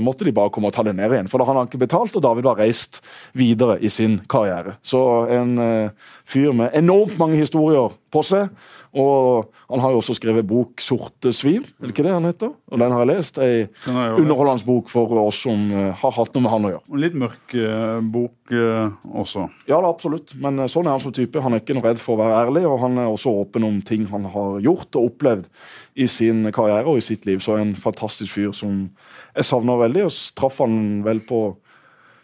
måtte 0.04 0.26
de 0.26 0.34
bare 0.36 0.52
komme 0.52 0.68
og 0.68 0.74
ta 0.76 0.84
det 0.84 0.92
ned 0.96 1.12
igjen, 1.14 1.28
for 1.32 1.40
da 1.40 1.46
hadde 1.48 1.62
han 1.62 1.70
ikke 1.70 1.80
betalt, 1.80 2.16
og 2.16 2.24
David 2.24 2.44
var 2.44 2.58
reist 2.60 3.00
videre 3.36 3.78
i 3.80 3.88
sin 3.92 4.18
karriere. 4.28 4.76
Så 4.84 5.00
en 5.32 5.54
eh, 5.64 6.12
fyr 6.28 6.52
med 6.56 6.76
enormt 6.76 7.16
mange 7.20 7.40
historier 7.40 7.94
på 8.12 8.22
seg. 8.26 8.50
Og 8.98 9.50
han 9.70 9.82
har 9.82 9.94
jo 9.94 10.00
også 10.00 10.16
skrevet 10.18 10.46
bok 10.46 10.80
'Sorte 10.82 11.32
svin', 11.32 11.64
er 11.64 11.86
det 11.86 11.94
ikke 11.94 12.06
det 12.06 12.12
han 12.12 12.26
heter? 12.26 12.50
Og 12.70 12.78
den 12.78 12.92
har 12.92 13.04
jeg 13.04 13.10
lest. 13.16 13.38
Ei 13.38 13.68
underholdende 13.86 14.66
bok 14.66 14.88
for 14.88 15.06
oss 15.26 15.42
som 15.46 15.70
eh, 15.70 15.94
har 15.94 16.12
hatt 16.16 16.34
noe 16.34 16.42
med 16.42 16.50
han 16.50 16.64
å 16.66 16.72
gjøre. 16.74 16.84
En 16.90 17.00
litt 17.04 17.14
mørk 17.14 17.54
eh, 17.54 18.00
bok 18.02 18.52
eh, 18.52 18.90
også. 19.14 19.48
Ja, 19.68 19.80
da, 19.80 19.88
absolutt. 19.88 20.34
Men 20.34 20.66
sånn 20.68 20.86
er 20.86 20.96
han 20.96 21.04
som 21.04 21.14
type. 21.14 21.40
Han 21.40 21.54
er 21.54 21.62
ikke 21.62 21.78
noe 21.78 21.86
redd 21.86 22.02
for 22.02 22.16
å 22.16 22.22
være 22.24 22.42
ærlig, 22.46 22.66
og 22.66 22.80
han 22.82 22.98
er 22.98 23.10
også 23.10 23.30
åpen 23.44 23.64
om 23.64 23.80
ting 23.82 24.06
han 24.10 24.26
har 24.34 24.60
gjort 24.60 24.96
og 24.96 25.12
opplevd 25.12 25.48
i 25.94 26.06
sin 26.10 26.50
karriere 26.52 26.88
og 26.88 26.98
i 26.98 27.04
sitt 27.04 27.26
liv. 27.26 27.38
Så 27.38 27.58
en 27.58 27.76
fantastisk 27.78 28.34
fyr 28.34 28.54
som 28.56 28.88
jeg 29.36 29.46
savner 29.46 29.78
veldig. 29.86 30.08
Og 30.08 30.22
traff 30.38 30.58
han 30.62 31.04
vel 31.06 31.22
på 31.26 31.44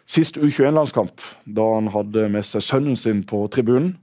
sist 0.06 0.38
U21-landskamp, 0.38 1.22
da 1.44 1.66
han 1.74 1.90
hadde 1.94 2.28
med 2.32 2.46
seg 2.46 2.64
sønnen 2.64 2.98
sin 2.98 3.24
på 3.26 3.46
tribunen. 3.52 3.96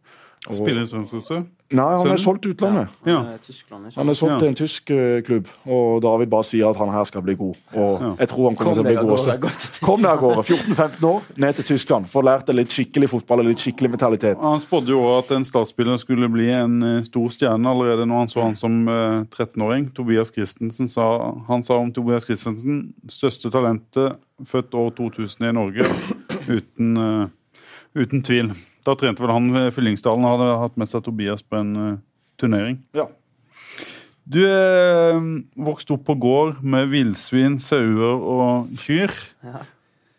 Spiller 0.43 0.84
Strømsgodset? 0.86 1.47
Nei, 1.74 1.89
han 1.97 2.11
er 2.13 2.21
solgt 2.21 2.43
til 2.45 2.53
utlandet. 2.53 2.93
Ja. 3.07 3.19
Eh, 3.34 3.39
Tyskland, 3.43 3.89
Han 3.95 4.09
er 4.09 4.17
solgt 4.17 4.39
til 4.43 4.49
en 4.51 4.57
tysk 4.57 4.91
eh, 4.93 5.21
klubb, 5.26 5.47
og 5.65 6.01
David 6.05 6.30
bare 6.32 6.45
sier 6.47 6.69
at 6.69 6.78
han 6.78 6.91
her 6.93 7.03
skal 7.09 7.24
bli 7.26 7.36
god. 7.39 7.59
Og 7.74 8.03
jeg 8.19 8.30
tror 8.30 8.49
han 8.49 8.57
kommer 8.59 8.78
til 8.78 8.84
å 8.84 8.88
bli 8.88 8.95
god 8.99 9.13
også. 9.17 9.80
Kom 9.84 10.03
deg 10.03 10.11
av 10.11 10.21
gårde. 10.21 10.43
14-15 10.45 11.07
år, 11.09 11.30
ned 11.45 11.59
til 11.59 11.67
Tyskland. 11.74 12.09
Får 12.11 12.28
lært 12.30 12.49
deg 12.49 12.59
litt 12.59 12.76
skikkelig 12.76 13.09
fotball 13.11 13.43
og 13.43 13.49
litt 13.49 13.63
skikkelig 13.63 13.93
mentalitet. 13.95 14.41
Han 14.43 14.61
spådde 14.63 14.93
jo 14.93 15.01
at 15.17 15.32
en 15.36 15.47
statsspiller 15.47 15.97
skulle 16.01 16.30
bli 16.32 16.49
en 16.53 16.78
eh, 16.89 16.99
stor 17.07 17.32
stjerne 17.34 17.74
allerede 17.74 18.07
når 18.09 18.24
han 18.24 18.34
så 18.34 18.45
han 18.45 18.57
som 18.59 18.84
eh, 18.88 19.24
13-åring. 19.34 19.89
Tobias 19.97 20.34
Christensen 20.34 20.91
sa, 20.91 21.07
han 21.49 21.65
sa 21.65 21.80
om 21.82 21.93
Tobias 21.95 22.28
Christensen 22.28 22.84
største 23.11 23.51
talentet 23.53 24.19
født 24.45 24.76
år 24.76 24.93
2000 24.97 25.49
i 25.49 25.55
Norge, 25.55 25.88
uten, 26.49 26.93
eh, 26.97 27.26
uten 27.95 28.24
tvil. 28.26 28.53
Da 28.84 28.95
trente 28.99 29.23
vel 29.23 29.31
han 29.31 29.49
Fyllingsdalen 29.73 30.25
og 30.27 30.34
hadde 30.36 30.55
hatt 30.63 30.79
med 30.79 30.89
seg 30.91 31.05
Tobias 31.05 31.43
på 31.45 31.59
en 31.59 31.75
uh, 31.75 31.91
turnering. 32.41 32.79
Ja. 32.97 33.07
Du 34.23 34.39
eh, 34.39 35.17
vokste 35.59 35.97
opp 35.97 36.05
på 36.07 36.15
gård 36.15 36.61
med 36.63 36.88
villsvin, 36.93 37.57
sauer 37.59 38.21
og 38.23 38.69
kyr. 38.79 39.11
Ja. 39.43 39.65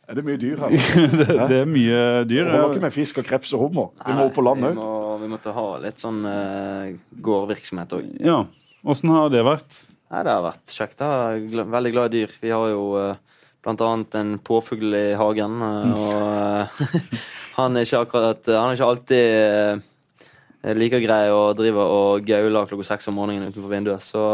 Er 0.04 0.18
det 0.18 0.24
mye 0.26 0.36
dyr 0.36 0.60
her? 0.60 0.74
det, 1.20 1.28
det 1.48 1.60
er 1.62 1.68
mye 1.68 2.00
dyr. 2.28 2.44
Det 2.44 2.52
holder 2.52 2.74
ikke 2.74 2.84
med 2.84 2.92
fisk 2.92 3.22
og 3.22 3.28
kreps 3.30 3.54
og 3.56 3.64
hummer. 3.64 3.88
Vi 4.04 4.12
må 4.12 4.26
opp 4.28 4.36
på 4.36 4.44
land 4.44 4.60
vi, 4.60 4.68
òg. 4.74 4.76
må, 4.76 4.90
vi 5.22 5.30
måtte 5.32 5.54
ha 5.56 5.64
litt 5.80 6.04
sånn 6.04 6.20
uh, 6.28 6.92
gårdvirksomhet 7.24 7.96
òg. 7.96 8.10
Ja. 8.20 8.42
Åssen 8.84 9.14
har 9.16 9.32
det 9.32 9.40
vært? 9.48 9.78
Nei, 10.12 10.20
det 10.26 10.34
har 10.36 10.44
vært 10.44 10.76
kjekt. 10.76 11.00
Jeg 11.00 11.38
er 11.40 11.46
gl 11.48 11.64
veldig 11.72 11.94
glad 11.94 12.12
i 12.12 12.20
dyr. 12.20 12.36
Vi 12.44 12.52
har 12.52 12.68
jo 12.74 12.82
uh, 13.00 13.38
blant 13.64 13.80
annet 13.80 14.18
en 14.20 14.34
påfugl 14.44 14.92
i 14.94 15.06
hagen. 15.18 15.62
eh, 15.64 15.94
og 15.96 16.84
eh, 16.84 17.24
han 17.54 17.76
er 17.76 17.86
ikke 17.86 18.04
akkurat 18.04 18.48
Han 18.50 18.70
er 18.70 18.78
ikke 18.78 18.88
alltid 18.92 19.24
uh, 19.40 20.72
like 20.74 21.00
grei 21.04 21.26
å 21.30 21.42
drive 21.56 21.84
og 21.84 22.24
gaule 22.26 22.64
klokka 22.70 22.88
seks 22.88 23.10
om 23.12 23.18
morgenen 23.20 23.50
utenfor 23.52 23.70
vinduet. 23.70 24.02
Så 24.02 24.24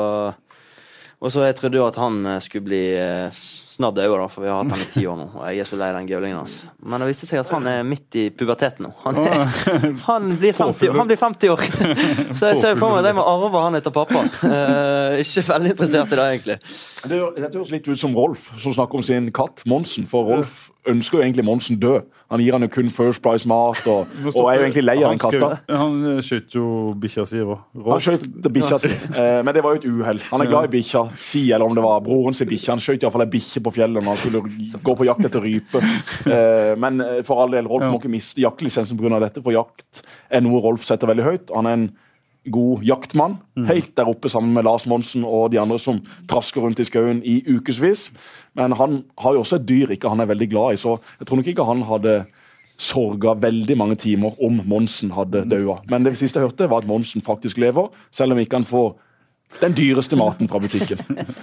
og 1.21 1.29
så 1.29 1.45
jeg 1.45 1.57
trodde 1.59 1.77
jo 1.77 1.85
at 1.85 1.99
han 2.01 2.23
eh, 2.25 2.41
skulle 2.41 2.65
bli 2.65 2.85
eh, 2.97 3.41
snadd 3.81 3.99
øye, 3.99 4.11
da, 4.13 4.29
for 4.31 4.45
vi 4.45 4.51
har 4.53 4.61
hatt 4.61 4.75
han 4.75 4.85
i 4.85 4.89
ti 4.93 5.05
år 5.09 5.19
nå. 5.19 5.27
Og 5.41 5.45
jeg 5.49 5.65
er 5.65 5.69
så 5.69 5.79
lei 5.81 5.91
den 5.97 6.09
gøvlingen 6.11 6.39
hans. 6.39 6.57
Men 6.85 7.03
det 7.03 7.11
viste 7.11 7.29
seg 7.29 7.43
at 7.43 7.53
han 7.55 7.67
er 7.71 7.83
midt 7.89 8.19
i 8.21 8.27
puberteten 8.31 8.87
nå. 8.87 8.93
Han, 9.07 9.21
er, 9.25 9.41
han, 10.07 10.31
blir, 10.41 10.57
50, 10.57 10.95
han 10.97 11.11
blir 11.11 11.21
50 11.21 11.55
år! 11.55 11.65
Så 12.39 12.53
jeg 12.53 12.61
ser 12.61 12.81
for 12.81 12.93
meg 12.93 13.03
at 13.03 13.11
jeg 13.11 13.19
må 13.19 13.27
arve 13.27 13.65
han 13.65 13.79
etter 13.81 13.95
pappa. 13.95 14.27
Uh, 14.45 15.19
ikke 15.23 15.47
veldig 15.51 15.75
interessert 15.75 16.13
i 16.13 16.21
det, 16.21 16.29
egentlig. 16.37 16.59
Det, 17.01 17.21
dette 17.39 17.57
høres 17.57 17.73
litt 17.73 17.89
ut 17.89 18.01
som 18.01 18.17
Rolf, 18.17 18.51
som 18.61 18.77
snakker 18.77 19.01
om 19.01 19.07
sin 19.07 19.31
katt 19.35 19.65
Monsen. 19.71 20.07
For 20.11 20.29
Rolf 20.29 20.69
ønsker 20.89 21.19
jo 21.19 21.25
egentlig 21.25 21.45
Monsen 21.45 21.79
død. 21.81 22.07
Han 22.31 22.41
gir 22.41 22.57
han 22.57 22.65
jo 22.65 22.69
kun 22.73 22.91
First 22.93 23.23
Price 23.23 23.49
mat, 23.49 23.81
og, 23.87 24.09
og 24.33 24.49
er 24.51 24.59
jo 24.59 24.67
egentlig 24.67 24.85
lei 24.85 24.97
av 25.03 25.13
den 25.13 25.21
katta. 25.21 25.51
Han 25.69 26.21
skjøt 26.25 26.57
jo 26.57 26.67
bikkja 27.01 27.27
si. 27.29 27.41
Han 27.41 28.05
skjøt 28.05 28.27
bikkja 28.53 28.81
si, 28.83 28.93
eh, 29.21 29.41
men 29.45 29.55
det 29.57 29.65
var 29.65 29.77
jo 29.77 29.83
et 29.83 29.89
uhell. 29.91 30.23
Han 30.31 30.45
er 30.45 30.51
glad 30.51 30.71
i 30.71 30.73
bikkja 30.77 31.05
si, 31.21 31.47
eller 31.53 31.69
om 31.69 31.77
det 31.77 31.85
var 31.85 32.01
broren 32.05 32.37
sin 32.37 32.49
bikkje. 32.51 32.73
Han 32.75 32.83
skjøt 32.83 33.05
iallfall 33.05 33.27
ei 33.27 33.33
bikkje 33.33 33.65
på 33.67 33.70
fjellet 33.75 34.03
når 34.03 34.15
han 34.15 34.21
skulle 34.21 34.43
gå 34.89 34.97
på 34.99 35.09
jakt 35.09 35.31
etter 35.31 35.47
rype. 35.47 35.83
Eh, 36.31 36.77
men 36.79 37.01
eh, 37.01 37.21
for 37.27 37.41
all 37.43 37.55
del, 37.55 37.67
Rolf 37.69 37.87
må 37.89 37.99
ikke 37.99 38.11
miste 38.13 38.43
jaktlisensen 38.43 38.99
pga. 38.99 39.19
dette, 39.23 39.41
for 39.43 39.55
jakt 39.55 40.03
er 40.31 40.43
noe 40.45 40.61
Rolf 40.63 40.85
setter 40.87 41.09
veldig 41.11 41.25
høyt. 41.25 41.53
Han 41.57 41.69
er 41.69 41.77
en 41.79 41.87
god 42.53 42.85
jaktmann. 42.85 43.39
Mm. 43.57 43.67
Helt 43.71 43.97
der 43.97 44.09
oppe 44.09 44.31
sammen 44.33 44.53
med 44.57 44.65
Lars 44.65 44.87
Monsen 44.91 45.25
og 45.27 45.51
de 45.53 45.61
andre 45.61 45.79
som 45.81 46.01
trasker 46.31 46.65
rundt 46.65 46.81
i 46.81 46.87
skauen 46.89 47.23
i 47.25 47.41
ukevis. 47.49 48.09
Men 48.59 48.77
han 48.79 49.03
har 49.21 49.37
jo 49.37 49.43
også 49.45 49.61
et 49.61 49.69
dyr 49.69 49.97
ikke 49.97 50.13
han 50.13 50.23
er 50.23 50.31
veldig 50.31 50.49
glad 50.53 50.77
i, 50.77 50.81
så 50.81 50.99
jeg 51.19 51.29
tror 51.29 51.41
nok 51.41 51.51
ikke 51.53 51.69
han 51.69 51.85
hadde 51.89 52.17
sorga 52.81 53.35
veldig 53.37 53.77
mange 53.77 53.99
timer 54.01 54.39
om 54.43 54.63
Monsen 54.69 55.13
hadde 55.13 55.45
mm. 55.45 55.51
daua. 55.53 55.79
Men 55.93 56.07
det 56.07 56.17
siste 56.19 56.41
jeg 56.41 56.49
hørte, 56.49 56.69
var 56.71 56.83
at 56.83 56.89
Monsen 56.89 57.25
faktisk 57.25 57.61
lever, 57.61 57.91
selv 58.11 58.33
om 58.33 58.41
ikke 58.41 58.61
han 58.61 58.69
får 58.69 58.95
den 59.59 59.75
dyreste 59.77 60.17
maten 60.17 60.49
fra 60.49 60.61
butikken. 60.63 61.01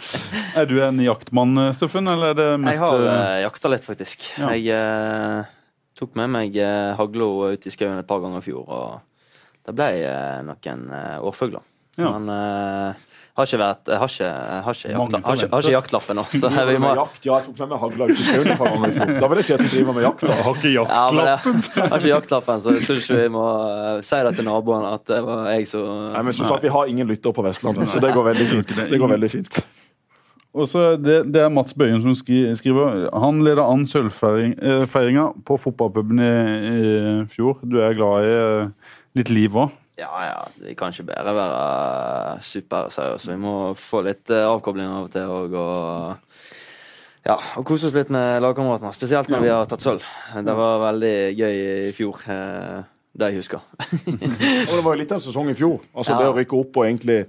er 0.59 0.69
du 0.69 0.77
en 0.83 1.01
jaktmann, 1.03 1.67
Steffen? 1.75 2.07
Eller 2.09 2.31
er 2.31 2.39
det 2.39 2.47
mest 2.63 2.77
Jeg 2.77 2.83
har 2.85 3.03
uh, 3.03 3.41
jakta 3.43 3.73
litt, 3.73 3.85
faktisk. 3.85 4.29
Ja. 4.39 4.53
Jeg 4.55 4.71
uh, 4.71 5.51
tok 5.99 6.15
med 6.17 6.31
meg 6.33 6.57
uh, 6.61 6.95
hagla 6.97 7.27
ut 7.53 7.67
i 7.67 7.73
skauen 7.73 7.99
et 7.99 8.09
par 8.09 8.23
ganger 8.23 8.41
i 8.41 8.47
fjor. 8.47 8.65
og 8.65 9.03
det 9.67 9.75
ble 9.75 9.89
uh, 10.07 10.39
noen 10.47 10.85
uh, 10.87 11.17
årfugler. 11.27 11.63
Ja. 11.97 12.11
Men 12.13 12.29
uh, 12.29 13.07
har 13.37 13.45
ikke 13.45 13.59
vært 13.61 13.89
har 14.01 14.09
ikke, 14.09 14.27
har 14.65 14.75
ikke, 14.77 14.91
jaktla, 14.91 15.19
har 15.21 15.37
ikke, 15.37 15.47
har 15.51 15.65
ikke 15.65 15.73
jaktlappen. 15.75 16.19
Også, 16.23 16.49
vi 16.69 16.77
må... 16.81 16.93
jakt, 16.97 17.25
ja, 17.27 17.37
jeg 17.37 17.45
tok 17.45 17.61
med 17.61 17.71
meg 17.71 17.81
hagla 17.83 18.07
ut 18.09 18.13
i 18.13 18.25
skauen 18.25 19.19
Da 19.21 19.29
vil 19.29 19.41
jeg 19.41 19.47
si 19.47 19.53
at 19.53 19.61
du 19.61 19.69
driver 19.69 19.97
med 19.97 20.05
jakt. 20.07 20.25
Da. 20.25 20.37
Har 20.47 20.57
ikke 20.57 20.73
jaktlappen. 20.73 21.21
Ja, 21.21 21.35
jeg, 21.77 21.91
har 21.91 21.97
ikke 22.01 22.11
jaktlappen, 22.13 22.63
så 22.63 22.73
jeg 22.73 22.85
tror 22.87 23.01
ikke 23.03 23.19
vi 23.21 23.31
må 23.37 23.47
si 24.09 24.21
det 24.27 24.35
til 24.39 24.49
naboene 24.49 24.93
at 24.97 25.05
det 25.13 25.21
var 25.27 25.49
jeg 25.53 25.69
som 25.69 25.85
Nei, 26.15 26.25
men 26.25 26.37
som 26.37 26.49
sagt, 26.49 26.65
Vi 26.65 26.73
har 26.73 26.93
ingen 26.93 27.13
lytter 27.13 27.35
på 27.37 27.45
Vestlandet, 27.45 27.91
så 27.93 28.01
det 28.01 28.13
går 28.17 28.29
veldig 28.31 28.47
fint. 28.55 28.77
Det 28.89 29.01
går 29.01 29.13
veldig 29.13 29.31
fint. 29.37 29.61
Og 30.57 30.65
så 30.65 30.87
det, 30.97 31.19
det, 31.29 31.41
er 31.45 31.53
Mats 31.53 31.75
Bøyen 31.77 32.01
som 32.01 32.15
skriver. 32.17 33.03
Han 33.21 33.43
leder 33.45 33.61
an 33.61 33.85
sølvfeiringa 33.85 35.27
på 35.45 35.57
fotballpuben 35.61 36.21
i, 36.25 36.31
i, 36.71 36.93
fjor. 37.29 37.59
Du 37.61 37.77
er 37.85 37.93
glad 37.97 38.25
i 38.25 39.19
litt 39.21 39.29
liv 39.29 39.61
òg? 39.61 39.75
Ja, 39.97 40.11
ja. 40.27 40.41
Vi 40.61 40.75
kan 40.77 40.93
ikke 40.93 41.07
bare 41.09 41.33
være 41.33 42.41
superseriøse. 42.45 43.31
Vi 43.33 43.41
må 43.41 43.55
få 43.77 44.03
litt 44.05 44.29
eh, 44.29 44.45
avkobling 44.45 44.91
av 44.91 45.07
og 45.07 45.13
til 45.13 45.31
òg. 45.33 45.55
Og, 45.57 46.43
ja, 47.25 47.37
og 47.57 47.65
kose 47.65 47.89
oss 47.89 47.97
litt 47.97 48.11
med 48.13 48.43
lagkameratene. 48.45 48.93
Spesielt 48.93 49.31
når 49.33 49.43
vi 49.43 49.49
har 49.51 49.69
tatt 49.69 49.83
sølv. 49.83 50.05
Det 50.45 50.55
var 50.61 50.83
veldig 50.85 51.15
gøy 51.33 51.57
i 51.89 51.95
fjor. 51.97 52.21
Eh, 52.29 52.85
det 53.17 53.31
jeg 53.31 53.41
husker. 53.41 53.63
og 54.69 54.73
det 54.75 54.83
var 54.85 54.91
jo 54.91 54.99
litt 55.01 55.13
av 55.15 55.17
en 55.17 55.25
sesong 55.25 55.49
i 55.49 55.57
fjor. 55.57 55.79
Altså 55.97 56.13
ja. 56.13 56.19
Det 56.21 56.29
å 56.29 56.35
rykke 56.37 56.59
opp 56.59 56.77
og 56.77 56.85
egentlig 56.85 57.19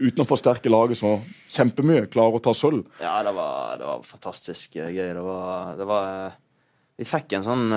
uten 0.00 0.24
å 0.24 0.26
forsterke 0.26 0.72
laget 0.72 0.98
så 0.98 1.18
kjempemye, 1.52 2.08
klare 2.10 2.40
å 2.40 2.42
ta 2.42 2.54
sølv. 2.56 2.86
Ja, 3.04 3.18
det 3.26 3.34
var, 3.36 3.76
det 3.78 3.90
var 3.90 4.06
fantastisk 4.08 4.80
gøy. 4.80 4.96
Det 4.96 5.26
var, 5.26 5.74
det 5.76 5.86
var 5.92 6.40
Vi 6.96 7.06
fikk 7.10 7.36
en 7.36 7.44
sånn 7.44 7.68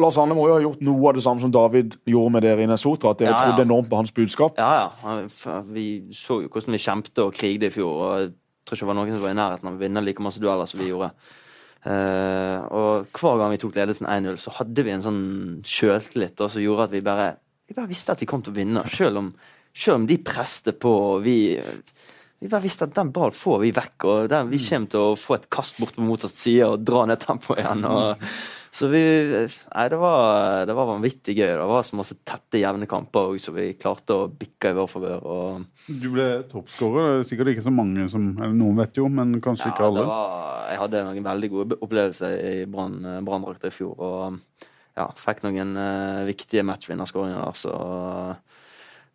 Lars 0.00 0.16
Arne 0.16 0.32
må 0.36 0.46
jo 0.48 0.54
ha 0.56 0.62
gjort 0.62 0.80
noe 0.84 1.10
av 1.10 1.16
det 1.18 1.24
samme 1.24 1.42
som 1.42 1.52
David 1.52 1.98
gjorde 2.08 2.32
med 2.32 2.44
dere 2.46 2.64
i 2.64 2.68
Nesotra. 2.70 3.12
At 3.12 3.20
dere 3.20 3.34
ja, 3.34 3.36
ja. 3.36 3.50
trodde 3.50 3.66
enormt 3.66 3.90
på 3.90 3.98
hans 4.00 4.14
budskap. 4.16 4.56
Ja, 4.60 4.88
ja. 5.04 5.18
Vi 5.68 5.86
så 6.16 6.40
jo 6.44 6.48
hvordan 6.48 6.76
vi 6.76 6.80
kjempet 6.80 7.20
og 7.24 7.34
krigde 7.36 7.68
i 7.68 7.74
fjor. 7.74 7.92
og 7.92 8.12
Jeg 8.22 8.30
tror 8.64 8.78
ikke 8.78 8.86
det 8.86 8.90
var 8.92 8.98
noen 9.00 9.14
som 9.16 9.26
var 9.26 9.34
i 9.34 9.40
nærheten 9.42 9.68
av 9.68 9.76
å 9.76 9.82
vinne 9.82 10.04
like 10.06 10.24
masse 10.24 10.40
dueller 10.40 10.70
som 10.70 10.80
vi 10.80 10.88
gjorde. 10.88 11.10
Uh, 11.82 12.62
og 12.70 13.18
hver 13.18 13.40
gang 13.40 13.52
vi 13.52 13.58
tok 13.58 13.74
ledelsen 13.74 14.06
1-0, 14.06 14.38
så 14.38 14.54
hadde 14.60 14.84
vi 14.86 14.94
en 14.94 15.04
sånn 15.04 15.22
sjøltillit 15.66 16.38
som 16.38 16.62
gjorde 16.62 16.86
at 16.86 16.94
vi 16.94 17.02
bare, 17.02 17.28
vi 17.66 17.74
bare 17.74 17.90
visste 17.90 18.14
at 18.14 18.22
vi 18.22 18.28
kom 18.30 18.44
til 18.46 18.54
å 18.54 18.60
vinne. 18.62 18.86
Selv 18.88 19.20
om, 19.20 19.30
om 19.96 20.08
de 20.08 20.18
preste 20.24 20.72
på. 20.78 20.94
Vi, 21.26 21.36
vi 22.40 22.48
bare 22.48 22.64
visste 22.64 22.88
at 22.88 22.96
den 22.96 23.12
ballen 23.12 23.36
får 23.36 23.60
vi 23.66 23.76
vekk, 23.76 24.08
og 24.08 24.32
den, 24.32 24.48
vi 24.54 24.62
kommer 24.62 24.94
til 24.94 25.04
å 25.10 25.20
få 25.20 25.36
et 25.36 25.50
kast 25.52 25.82
bort 25.82 25.98
på 25.98 26.06
motsatt 26.06 26.38
side 26.38 26.70
og 26.70 26.86
dra 26.86 27.04
ned 27.10 27.20
tempoet 27.26 27.60
igjen. 27.66 27.84
og 27.90 28.24
så 28.72 28.88
vi 28.88 29.00
Nei, 29.04 29.84
det 29.92 29.98
var, 30.00 30.62
det 30.64 30.74
var 30.76 30.88
vanvittig 30.88 31.34
gøy. 31.36 31.50
Det 31.60 31.68
var 31.68 31.82
så 31.84 31.98
masse 31.98 32.16
tette, 32.24 32.56
jevne 32.56 32.88
kamper 32.88 33.34
så 33.42 33.52
vi 33.52 33.66
klarte 33.76 34.16
å 34.16 34.30
bikke 34.32 34.72
i 34.72 34.76
vår 34.78 34.88
favør. 34.88 35.26
Du 35.92 36.08
ble 36.14 36.28
toppskårer. 36.48 37.20
Sikkert 37.28 37.52
ikke 37.52 37.66
så 37.66 37.74
mange 37.74 38.08
som 38.08 38.30
Eller 38.38 38.56
noen 38.56 38.80
vet 38.80 38.96
jo, 38.96 39.10
men 39.12 39.36
kanskje 39.44 39.68
ja, 39.68 39.74
ikke 39.74 39.90
alle. 39.90 40.06
Var, 40.08 40.64
jeg 40.72 40.80
hadde 40.86 41.04
noen 41.04 41.28
veldig 41.28 41.52
gode 41.52 41.80
opplevelser 41.84 42.38
i 42.38 42.54
Branndrakta 42.72 43.68
i 43.68 43.76
fjor. 43.76 43.92
Og 44.00 44.66
ja, 44.96 45.06
fikk 45.20 45.44
noen 45.44 45.76
uh, 45.76 46.24
viktige 46.28 46.64
matchvinnerskåringer 46.68 47.44
der, 47.44 47.56
så 47.56 47.76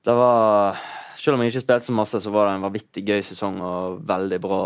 det 0.06 0.14
var 0.16 0.78
Selv 1.18 1.36
om 1.36 1.42
jeg 1.42 1.52
ikke 1.52 1.66
spilte 1.66 1.90
så 1.90 1.94
masse, 1.98 2.20
så 2.22 2.32
var 2.32 2.46
det 2.46 2.58
en 2.60 2.66
vanvittig 2.68 3.02
gøy 3.10 3.24
sesong 3.26 3.58
og 3.66 4.04
veldig 4.06 4.38
bra 4.44 4.60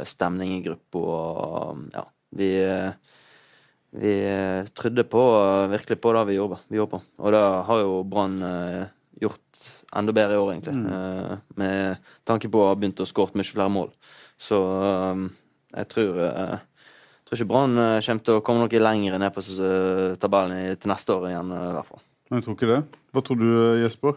uh, 0.00 0.04
stemning 0.08 0.56
i 0.56 0.62
gruppa. 0.64 1.02
Og 1.04 1.82
ja, 1.92 2.04
vi 2.40 2.48
uh, 2.64 3.18
vi 3.92 4.12
eh, 4.24 4.64
trodde 4.64 5.04
på, 5.04 5.22
virkelig 5.68 6.00
på 6.00 6.12
det 6.16 6.24
vi 6.30 6.38
gjorde, 6.38 6.58
vi 6.68 6.78
gjorde 6.80 6.96
på. 6.96 7.00
Og 7.20 7.32
det 7.34 7.42
har 7.68 7.80
jo 7.82 8.02
Brann 8.08 8.38
eh, 8.48 8.84
gjort 9.20 9.68
enda 9.92 10.14
bedre 10.16 10.38
i 10.38 10.40
år, 10.40 10.52
egentlig. 10.54 10.76
Mm. 10.78 10.86
Eh, 10.96 11.42
med 11.60 12.12
tanke 12.28 12.48
på 12.48 12.62
å 12.62 12.70
ha 12.70 12.78
begynt 12.78 13.02
å 13.04 13.08
skåre 13.08 13.36
mye 13.36 13.48
flere 13.48 13.72
mål. 13.72 13.90
Så 14.40 14.60
eh, 14.88 15.24
jeg 15.76 15.90
tror, 15.92 16.22
eh, 16.24 16.54
jeg 16.56 17.28
tror 17.28 17.40
ikke 17.40 17.50
Brann 17.52 17.82
eh, 17.84 17.98
kommer 18.06 18.26
til 18.28 18.40
å 18.40 18.44
komme 18.46 18.64
noe 18.64 18.84
lenger 18.86 19.20
ned 19.20 19.36
på 19.36 19.44
tabellen 20.22 20.80
til 20.80 20.92
neste 20.94 21.16
år 21.18 21.28
igjen, 21.30 21.52
i 21.52 21.72
hvert 21.76 21.90
fall. 21.92 22.04
Jeg 22.32 22.46
tror 22.46 22.56
ikke 22.56 22.70
det. 22.70 22.82
Hva 23.12 23.24
tror 23.26 23.42
du, 23.42 23.48
Jesper? 23.82 24.16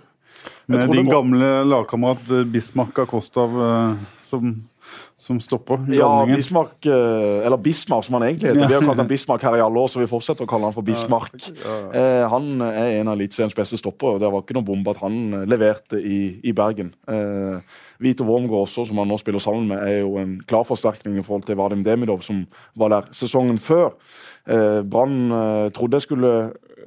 Med 0.71 0.87
din 0.91 1.09
gamle 1.09 1.49
lagkamerat 1.67 2.47
Bismarck 2.51 3.03
Kostav 3.09 3.51
som 4.23 4.55
som 5.25 5.39
stopper 5.41 5.81
Ja, 5.89 6.25
Bismarck, 6.29 6.85
eh, 6.85 7.45
eller 7.45 7.57
Bismarck 7.57 8.05
som 8.05 8.13
han 8.13 8.23
egentlig 8.27 8.51
heter. 8.51 8.67
Vi 8.69 8.73
har 8.75 8.85
kalt 8.85 9.01
han 9.01 9.07
Bismarck 9.09 9.43
her 9.43 9.57
i 9.57 9.63
alle 9.63 9.81
år, 9.81 9.87
så 9.89 9.99
vi 9.99 10.09
fortsetter 10.09 10.45
å 10.45 10.49
kalle 10.49 10.69
han 10.69 10.75
for 10.75 10.85
Bismarck. 10.85 11.47
Eh, 11.65 12.25
han 12.29 12.61
er 12.61 12.99
en 12.99 13.09
av 13.09 13.17
Eliteseriens 13.17 13.57
beste 13.57 13.79
stoppere, 13.81 14.15
og 14.15 14.21
det 14.21 14.29
var 14.29 14.43
ikke 14.45 14.57
noen 14.59 14.67
bombe 14.67 14.93
at 14.93 15.01
han 15.01 15.17
eh, 15.33 15.47
leverte 15.49 15.97
i, 15.97 16.19
i 16.45 16.53
Bergen. 16.53 16.93
Eh, 17.09 17.79
Vito 18.05 18.27
Wormgård 18.27 18.67
også, 18.67 18.85
som 18.85 19.01
han 19.01 19.09
nå 19.09 19.17
spiller 19.17 19.41
sammen 19.41 19.65
med, 19.71 19.81
er 19.81 20.03
jo 20.03 20.13
en 20.21 20.37
klar 20.45 20.67
forsterkning 20.67 21.17
i 21.17 21.25
forhold 21.25 21.47
til 21.49 21.57
Vadim 21.57 21.81
Demidov, 21.87 22.21
som 22.25 22.43
var 22.77 22.93
der 22.93 23.09
sesongen 23.15 23.57
før. 23.57 23.95
Eh, 24.45 24.83
Brann 24.85 25.33
trodde 25.73 25.97
jeg 25.97 26.05
skulle 26.05 26.35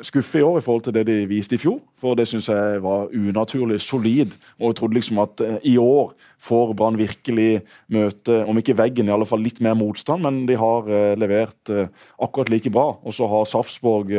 skuffe 0.05 0.40
i 0.40 0.44
år 0.44 0.59
i 0.59 0.64
forhold 0.64 0.84
til 0.86 0.94
det 0.96 1.05
de 1.09 1.16
viste 1.30 1.57
i 1.57 1.61
fjor. 1.61 1.78
For 1.99 2.18
det 2.18 2.28
syns 2.30 2.49
jeg 2.51 2.82
var 2.84 3.11
unaturlig 3.14 3.80
solid. 3.82 4.36
Og 4.59 4.70
jeg 4.70 4.78
trodde 4.80 4.99
liksom 4.99 5.20
at 5.22 5.42
eh, 5.44 5.59
i 5.72 5.76
år 5.78 6.12
får 6.42 6.74
Brann 6.78 6.99
virkelig 6.99 7.62
møte, 7.92 8.44
om 8.46 8.59
ikke 8.61 8.76
veggen, 8.78 9.09
i 9.09 9.14
alle 9.14 9.28
fall 9.28 9.42
litt 9.44 9.61
mer 9.64 9.76
motstand. 9.78 10.24
Men 10.26 10.44
de 10.49 10.59
har 10.61 10.88
eh, 10.88 11.16
levert 11.18 11.74
eh, 11.74 11.90
akkurat 12.22 12.53
like 12.53 12.72
bra. 12.74 12.92
Og 13.03 13.14
så 13.14 13.28
har 13.30 13.49
Safsborg 13.49 14.14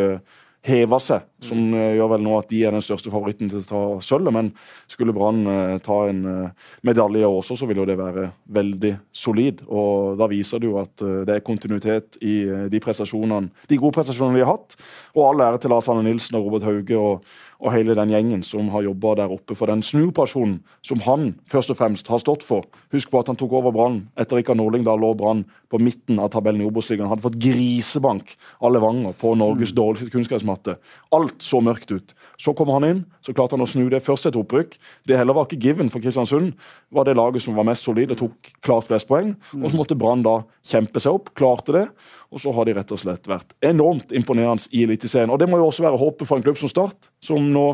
heva 0.66 1.00
seg, 1.00 1.24
som 1.44 1.60
uh, 1.72 1.94
gjør 1.96 2.12
vel 2.14 2.24
nå 2.26 2.34
at 2.40 2.50
de 2.52 2.62
er 2.68 2.76
den 2.76 2.84
største 2.84 3.12
favoritten 3.14 3.52
til 3.52 3.62
å 3.62 3.68
ta 3.70 3.82
sølvet. 4.04 4.36
Men 4.36 4.52
skulle 4.92 5.16
Brann 5.16 5.46
uh, 5.48 5.78
ta 5.84 6.02
en 6.10 6.22
uh, 6.28 6.72
medalje 6.88 7.28
også, 7.28 7.60
så 7.60 7.70
vil 7.70 7.82
jo 7.82 7.88
det 7.88 7.98
være 8.00 8.30
veldig 8.60 8.94
solid. 9.16 9.64
Og 9.68 10.20
da 10.20 10.30
viser 10.32 10.62
det 10.62 10.70
jo 10.70 10.80
at 10.82 11.06
det 11.28 11.38
er 11.38 11.46
kontinuitet 11.46 12.20
i 12.26 12.42
de 12.72 12.82
prestasjonene, 12.84 13.54
de 13.70 13.80
gode 13.80 13.96
prestasjonene 13.96 14.40
vi 14.40 14.46
har 14.46 14.58
hatt. 14.58 14.76
Og 15.16 15.24
all 15.30 15.46
ære 15.48 15.64
til 15.64 15.74
Lars 15.74 15.88
Anne 15.92 16.04
Nilsen 16.08 16.38
og 16.40 16.50
Robert 16.50 16.68
Hauge 16.68 17.00
og 17.00 17.30
og 17.60 17.74
hele 17.74 17.96
den 17.98 18.12
gjengen 18.14 18.44
som 18.46 18.70
har 18.72 18.86
jobba 18.86 19.16
der 19.20 19.34
oppe 19.34 19.56
for 19.58 19.68
den 19.68 19.82
snuoperasjonen 19.84 20.60
som 20.86 21.02
han 21.04 21.34
først 21.52 21.74
og 21.74 21.80
fremst 21.82 22.08
har 22.08 22.22
stått 22.24 22.46
for. 22.48 22.64
Husk 22.96 23.12
på 23.12 23.20
at 23.20 23.28
han 23.32 23.40
tok 23.40 23.58
over 23.60 23.74
Brann 23.76 24.00
etter 24.20 24.40
Rikard 24.40 24.60
Norling. 24.62 24.86
Da 24.88 24.96
lå 24.96 25.12
Brann 25.20 25.44
på 25.70 25.82
midten 25.84 26.22
av 26.24 26.32
tabellen 26.32 26.64
i 26.64 26.68
Obos-ligaen. 26.70 27.10
Hadde 27.12 27.26
fått 27.26 27.40
grisebank 27.44 28.36
av 28.64 28.72
Levanger 28.74 29.18
på 29.20 29.34
Norges 29.40 29.74
dårligste 29.76 30.14
kunstgressmatte. 30.14 30.78
Alt 31.16 31.44
så 31.44 31.60
mørkt 31.64 31.92
ut. 31.92 32.16
Så 32.40 32.56
kom 32.56 32.72
han 32.72 32.88
inn, 32.88 33.02
så 33.26 33.36
klarte 33.36 33.58
han 33.58 33.66
å 33.66 33.70
snu 33.70 33.90
det. 33.92 34.02
Først 34.06 34.30
et 34.30 34.40
opprykk. 34.40 34.78
Det 35.10 35.20
heller 35.20 35.36
var 35.36 35.50
ikke 35.50 35.60
given 35.60 35.92
for 35.92 36.00
Kristiansund. 36.04 36.54
var 36.96 37.06
det 37.06 37.18
laget 37.20 37.44
som 37.44 37.56
var 37.60 37.68
mest 37.68 37.84
solid 37.84 38.16
og 38.16 38.22
tok 38.24 38.54
klart 38.66 38.88
flest 38.88 39.10
poeng. 39.10 39.36
Og 39.60 39.68
så 39.70 39.78
måtte 39.78 40.00
Brann 40.00 40.24
da 40.24 40.40
kjempe 40.64 41.04
seg 41.04 41.20
opp. 41.20 41.34
Klarte 41.36 41.76
det. 41.76 41.86
Og 42.30 42.42
så 42.44 42.54
har 42.54 42.68
de 42.68 42.76
rett 42.78 42.92
og 42.94 43.02
slett 43.02 43.30
vært 43.30 43.56
enormt 43.66 44.14
imponerende 44.16 44.70
i 44.76 44.84
Eliteserien. 44.86 45.32
Og 45.34 45.40
det 45.42 45.50
må 45.50 45.58
jo 45.58 45.70
også 45.70 45.86
være 45.86 45.98
håpet 45.98 46.30
for 46.30 46.38
en 46.38 46.46
klubb 46.46 46.60
som 46.62 46.70
Start, 46.70 47.10
som 47.26 47.42
nå 47.54 47.72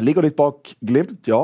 ligger 0.00 0.24
litt 0.24 0.38
bak 0.38 0.70
Glimt, 0.80 1.26
ja, 1.28 1.42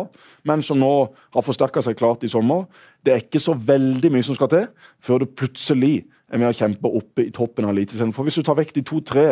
men 0.49 0.63
som 0.65 0.79
nå 0.81 0.93
har 1.35 1.45
forsterka 1.45 1.83
seg 1.85 1.99
klart 1.99 2.23
i 2.25 2.31
sommer. 2.33 2.65
Det 3.05 3.13
er 3.13 3.25
ikke 3.25 3.43
så 3.43 3.53
veldig 3.53 4.13
mye 4.15 4.25
som 4.25 4.39
skal 4.39 4.51
til 4.53 4.69
før 5.05 5.25
det 5.25 5.35
plutselig 5.37 6.07
er 6.29 6.41
med 6.41 6.51
å 6.51 6.57
kjempe 6.57 6.91
oppe 6.93 7.27
i 7.27 7.33
toppen 7.35 7.67
av 7.67 7.75
Eliteserien. 7.75 8.15
For 8.17 8.25
hvis 8.25 8.39
du 8.39 8.45
tar 8.47 8.59
vekk 8.59 8.75
de 8.77 8.85
to-tre 8.87 9.27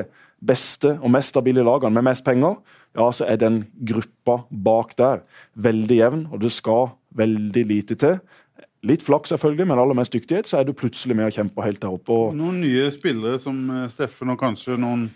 beste 0.45 0.97
og 0.97 1.13
mest 1.13 1.33
stabile 1.33 1.65
lagene 1.65 1.97
med 1.97 2.09
mest 2.11 2.25
penger, 2.27 2.59
ja, 2.97 3.09
så 3.13 3.29
er 3.29 3.41
den 3.41 3.63
gruppa 3.89 4.43
bak 4.51 4.95
der 4.99 5.23
veldig 5.61 5.99
jevn, 6.01 6.27
og 6.33 6.41
det 6.45 6.53
skal 6.57 6.91
veldig 7.17 7.65
lite 7.69 7.97
til. 8.01 8.21
Litt 8.87 9.03
flaks, 9.03 9.33
selvfølgelig, 9.33 9.67
men 9.67 9.81
aller 9.83 9.99
mest 9.99 10.15
dyktighet, 10.15 10.47
så 10.47 10.61
er 10.61 10.69
du 10.69 10.75
plutselig 10.77 11.17
med 11.19 11.29
og 11.29 11.35
kjemper 11.35 11.67
helt 11.67 11.81
der 11.83 11.95
oppe. 11.97 12.15
Og 12.15 12.37
Noen 12.39 12.61
nye 12.63 12.87
spillere 12.95 13.41
som 13.43 13.59
eh, 13.75 13.89
Steffen 13.91 14.31
og 14.31 14.39
kanskje 14.41 14.79
noen, 14.79 15.09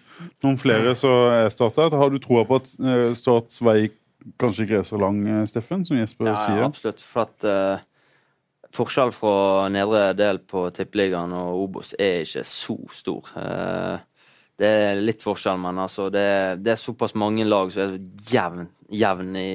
noen 0.42 0.58
flere 0.58 0.96
som 0.98 1.30
er 1.36 1.50
starta. 1.54 1.86
Har 1.94 2.10
du 2.10 2.18
troa 2.22 2.42
på 2.48 2.58
at 2.58 2.72
eh, 2.80 3.10
Starts 3.18 3.62
vei 3.62 3.92
kanskje 4.40 4.66
ikke 4.66 4.80
er 4.80 4.88
så 4.88 4.98
lang, 5.00 5.22
eh, 5.28 5.46
Steffen, 5.46 5.86
som 5.86 6.00
Jesper 6.00 6.32
Ja, 6.32 6.36
ja, 6.56 6.66
absolutt. 6.66 7.04
For 7.06 7.28
at 7.28 7.46
uh, 7.46 7.86
forskjell 8.76 9.12
fra 9.14 9.68
nedre 9.72 10.10
del 10.18 10.40
på 10.50 10.66
Tippeligaen 10.74 11.32
og 11.36 11.64
Obos 11.64 11.94
er 11.98 12.24
ikke 12.24 12.44
så 12.46 12.76
stor. 12.94 13.30
Eh, 13.36 13.98
det 14.60 14.68
er 14.68 15.00
litt 15.00 15.24
forskjell, 15.24 15.60
men 15.62 15.80
altså 15.80 16.10
det, 16.12 16.26
det 16.60 16.74
er 16.74 16.80
såpass 16.80 17.16
mange 17.18 17.46
lag 17.48 17.70
som 17.72 17.86
er 17.86 17.94
så 17.94 18.34
jevn, 18.34 18.66
jevn 18.92 19.38
i 19.40 19.48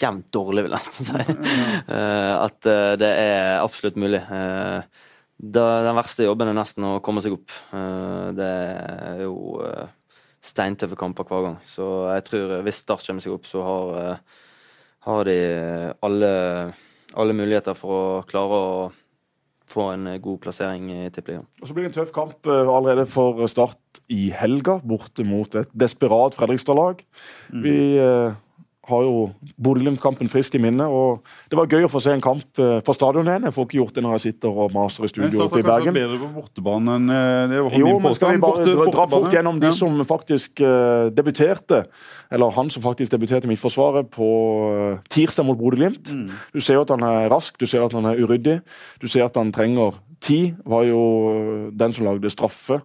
Jevnt 0.00 0.30
dårlig, 0.32 0.64
vil 0.64 0.72
jeg 0.72 0.80
nesten 0.80 1.08
si. 1.10 1.24
Eh, 1.90 2.34
at 2.38 2.66
eh, 2.70 2.94
det 3.00 3.08
er 3.20 3.58
absolutt 3.60 3.98
mulig. 4.00 4.20
Eh, 4.32 5.00
den 5.40 5.96
verste 5.96 6.24
jobben 6.24 6.48
er 6.48 6.56
nesten 6.56 6.86
å 6.86 7.00
komme 7.04 7.20
seg 7.24 7.34
opp. 7.34 7.52
Det 8.36 8.46
er 8.46 9.22
jo 9.24 9.58
steintøffe 10.44 10.98
kamper 11.00 11.26
hver 11.28 11.46
gang. 11.48 11.56
Så 11.68 11.86
jeg 12.14 12.24
tror 12.28 12.54
hvis 12.64 12.80
Start 12.84 13.04
kommer 13.08 13.24
seg 13.24 13.34
opp, 13.34 13.48
så 13.48 13.64
har, 13.64 14.20
har 15.08 15.28
de 15.28 15.38
alle, 16.06 16.32
alle 17.16 17.36
muligheter 17.36 17.76
for 17.76 17.96
å 17.96 18.24
klare 18.28 18.60
å 18.60 18.74
få 19.70 19.90
en 19.94 20.08
god 20.22 20.40
plassering 20.42 20.90
i 20.92 21.08
Tippeligaen. 21.14 21.46
Og 21.62 21.68
Så 21.68 21.76
blir 21.76 21.86
det 21.86 21.92
en 21.92 21.98
tøff 22.00 22.12
kamp 22.14 22.46
eh, 22.46 22.70
allerede 22.76 23.06
for 23.10 23.46
Start 23.50 24.02
i 24.10 24.30
helga, 24.34 24.78
borte 24.82 25.26
mot 25.26 25.54
et 25.58 25.70
desperat 25.78 26.36
Fredrikstad-lag. 26.38 27.02
Vi 27.64 27.76
eh, 28.02 28.38
har 28.90 29.04
jo 29.06 29.14
Bodø-Glimt-kampen 29.56 30.30
friskt 30.32 30.56
i 30.58 30.60
minne, 30.62 30.86
og 30.90 31.24
det 31.50 31.58
var 31.58 31.70
gøy 31.70 31.86
å 31.86 31.90
få 31.90 32.02
se 32.02 32.12
en 32.14 32.24
kamp 32.24 32.60
eh, 32.60 32.80
på 32.84 32.94
stadion 32.96 33.28
igjen. 33.30 33.46
Jeg 33.48 33.56
får 33.56 33.68
ikke 33.68 33.78
gjort 33.78 33.96
det 33.96 34.04
når 34.04 34.16
jeg 34.16 34.24
sitter 34.26 34.60
og 34.64 34.74
maser 34.74 35.06
i 35.06 35.10
studio 35.12 35.46
oppe 35.46 35.62
i 35.62 35.66
Bergen. 35.66 35.96
bedre 35.96 36.18
på 36.20 36.30
bortebane 36.34 36.98
enn 36.98 37.14
eh, 37.14 37.44
det 37.54 37.62
var 37.66 37.78
Jo, 37.80 37.94
men 38.02 38.18
skal 38.18 38.34
vi 38.34 38.42
bare 38.42 38.60
Borte- 38.60 38.76
dra, 38.76 38.88
dra 38.98 39.06
fort 39.14 39.38
gjennom 39.38 39.62
de 39.62 39.72
som 39.74 39.96
faktisk 40.06 40.62
uh, 40.64 41.08
debuterte, 41.14 41.84
eller 42.30 42.54
han 42.58 42.70
som 42.74 42.84
faktisk 42.84 43.14
debuterte 43.14 43.48
i 43.48 43.52
Midtforsvaret 43.52 44.10
på 44.14 44.28
tirsdag 45.10 45.46
mot 45.46 45.58
Bodø-Glimt. 45.58 46.12
Mm. 46.12 46.28
Du 46.54 46.60
ser 46.60 46.78
jo 46.78 46.84
at 46.84 46.94
han 46.94 47.04
er 47.06 47.30
rask, 47.32 47.56
du 47.58 47.66
ser 47.70 47.84
at 47.86 47.94
han 47.96 48.06
er 48.10 48.20
uryddig, 48.20 48.60
du 49.00 49.08
ser 49.10 49.26
at 49.26 49.38
han 49.38 49.52
trenger 49.54 49.98
tid. 50.20 50.58
Var 50.64 50.84
jo 50.88 51.00
den 51.76 51.94
som 51.96 52.06
lagde 52.06 52.30
straffe, 52.32 52.80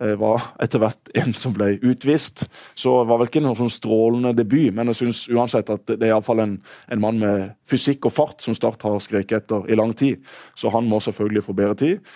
eh, 0.00 0.14
var 0.18 0.42
etter 0.62 0.82
hvert 0.82 1.10
en 1.14 1.32
som 1.32 1.54
ble 1.54 1.76
utvist. 1.86 2.44
Så 2.74 2.92
det 3.00 3.10
var 3.10 3.20
vel 3.20 3.30
ikke 3.30 3.42
noen 3.44 3.58
sånn 3.58 3.72
strålende 3.72 4.34
debut, 4.36 4.72
men 4.74 4.90
jeg 4.90 5.00
syns 5.02 5.22
uansett 5.30 5.70
at 5.70 5.86
det 5.86 6.00
er 6.02 6.12
iallfall 6.12 6.42
en, 6.42 6.56
en 6.90 7.02
mann 7.02 7.20
med 7.22 7.54
fysikk 7.70 8.10
og 8.10 8.14
fart 8.16 8.44
som 8.44 8.56
Start 8.56 8.82
har 8.82 8.98
skreket 9.00 9.44
etter 9.44 9.70
i 9.70 9.78
lang 9.78 9.94
tid. 9.96 10.20
Så 10.58 10.72
han 10.74 10.88
må 10.90 11.00
selvfølgelig 11.00 11.44
få 11.46 11.54
bedre 11.56 11.78
tid. 11.78 12.10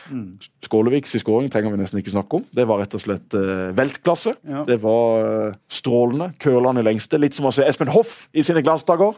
Skåleviks 0.66 1.14
i 1.14 1.22
skåring 1.22 1.50
trenger 1.52 1.72
vi 1.72 1.80
nesten 1.80 2.02
ikke 2.02 2.14
snakke 2.14 2.40
om. 2.40 2.46
Det 2.54 2.66
var 2.68 2.82
rett 2.82 2.96
og 2.98 3.02
slett 3.02 3.36
uh, 3.38 3.70
veltklasse. 3.76 4.34
Ja. 4.44 4.64
Det 4.68 4.80
var 4.82 5.24
uh, 5.24 5.58
strålende. 5.72 6.32
Kølende 6.42 6.82
i 6.82 6.88
lengste. 6.90 7.20
Litt 7.22 7.36
som 7.38 7.48
å 7.48 7.54
se 7.54 7.66
Espen 7.68 7.92
Hoff 7.94 8.24
i 8.34 8.44
sine 8.44 8.64
glansdager. 8.66 9.14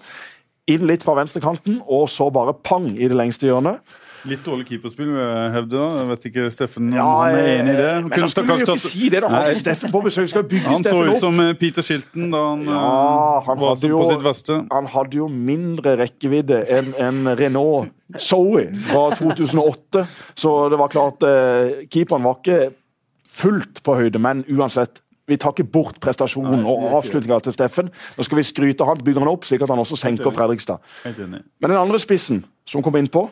Inn 0.71 0.87
litt 0.87 1.07
fra 1.07 1.15
venstrekanten, 1.19 1.81
og 1.87 2.09
så 2.11 2.29
bare 2.35 2.57
pang 2.67 2.89
i 2.95 3.07
det 3.07 3.17
lengste 3.17 3.49
hjørnet. 3.49 3.83
Litt 4.25 4.43
dårlig 4.47 4.67
keeperspill, 4.69 5.07
vil 5.12 5.21
jeg 5.21 5.53
hevde. 5.53 5.83
Jeg 5.99 6.09
vet 6.09 6.25
ikke, 6.31 6.45
Steffen, 6.51 6.89
om 6.89 6.95
Ja, 6.97 7.05
han 7.23 7.35
er 7.35 7.49
enig 7.61 7.75
i 7.75 7.77
det? 7.77 7.91
eh, 7.91 8.01
Men 8.07 8.21
da 8.21 8.27
skulle 8.33 8.57
jo 8.57 8.64
ikke 8.64 8.79
si 8.81 9.09
det. 9.12 9.21
Da 9.23 9.29
har 9.29 9.49
vi 9.49 9.55
Steffen 9.55 9.93
på 9.93 10.03
besøk. 10.03 10.29
Skal 10.29 10.43
bygge 10.45 10.69
Han 10.73 10.85
så 10.85 11.03
ut 11.11 11.21
som 11.21 11.41
eh, 11.41 11.53
Peter 11.55 11.83
Shilton 11.83 12.31
da 12.33 12.43
han, 12.49 12.64
Ja, 12.64 12.81
eh, 13.39 13.45
han 13.47 13.59
var 13.61 13.77
jo- 13.83 13.99
på 13.99 14.09
sitt 14.11 14.25
verste. 14.25 14.67
Han 14.73 14.87
hadde 14.87 15.14
jo 15.21 15.29
mindre 15.29 15.97
rekkevidde 16.01 16.64
enn 16.69 16.95
en 16.99 17.37
Renault 17.37 17.91
Zoe 18.19 18.69
fra 18.89 19.11
2008. 19.17 20.07
Så 20.35 20.69
det 20.71 20.79
var 20.79 20.89
klart 20.89 21.23
eh, 21.23 21.87
Keeperen 21.91 22.23
var 22.23 22.39
ikke 22.43 22.73
fullt 23.29 23.83
på 23.83 23.95
høyde, 23.99 24.19
men 24.19 24.45
uansett. 24.49 25.03
Vi 25.29 25.35
tar 25.37 25.51
ikke 25.57 25.64
bort 25.75 25.97
prestasjonen 25.99 26.61
Nei, 26.62 26.71
og 26.71 26.93
avslutninga 27.01 27.41
til 27.43 27.53
Steffen. 27.53 27.89
Nå 28.17 28.23
skal 28.23 28.39
vi 28.39 28.45
skryte 28.47 28.87
han, 28.87 29.01
bygger 29.03 29.25
han 29.25 29.29
opp, 29.33 29.43
slik 29.49 29.64
at 29.64 29.69
han 29.73 29.79
også 29.83 29.97
senker 29.99 30.31
Fredrikstad. 30.31 30.79
Men 31.05 31.43
den 31.67 31.75
andre 31.81 31.99
spissen 31.99 32.45
som 32.64 32.81
kom 32.87 32.95
innpå, 32.95 33.25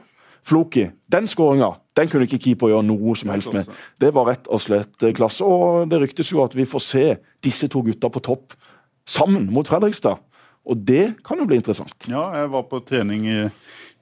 Floki, 0.44 0.88
den 1.12 1.28
skåringa 1.30 1.72
den 1.94 2.10
kunne 2.10 2.26
ikke 2.26 2.40
keeper 2.42 2.72
gjøre 2.72 2.86
noe 2.88 3.14
som 3.18 3.30
helst 3.30 3.52
med. 3.54 3.68
Det 4.02 4.10
var 4.14 4.26
rett 4.32 4.48
og 4.50 4.62
slett 4.62 5.02
eh, 5.06 5.14
klasse. 5.14 5.46
Og 5.46 5.86
det 5.90 6.00
ryktes 6.02 6.32
jo 6.32 6.42
at 6.42 6.56
vi 6.58 6.66
får 6.66 6.82
se 6.82 7.04
disse 7.44 7.68
to 7.70 7.84
gutta 7.86 8.10
på 8.10 8.22
topp 8.24 8.56
sammen 9.06 9.46
mot 9.54 9.68
Fredrikstad. 9.68 10.22
Og 10.64 10.80
det 10.88 11.20
kan 11.26 11.38
jo 11.38 11.46
bli 11.46 11.60
interessant. 11.60 12.08
Ja, 12.10 12.24
jeg 12.40 12.50
var 12.54 12.64
på 12.70 12.80
trening 12.88 13.26
i, 13.28 13.40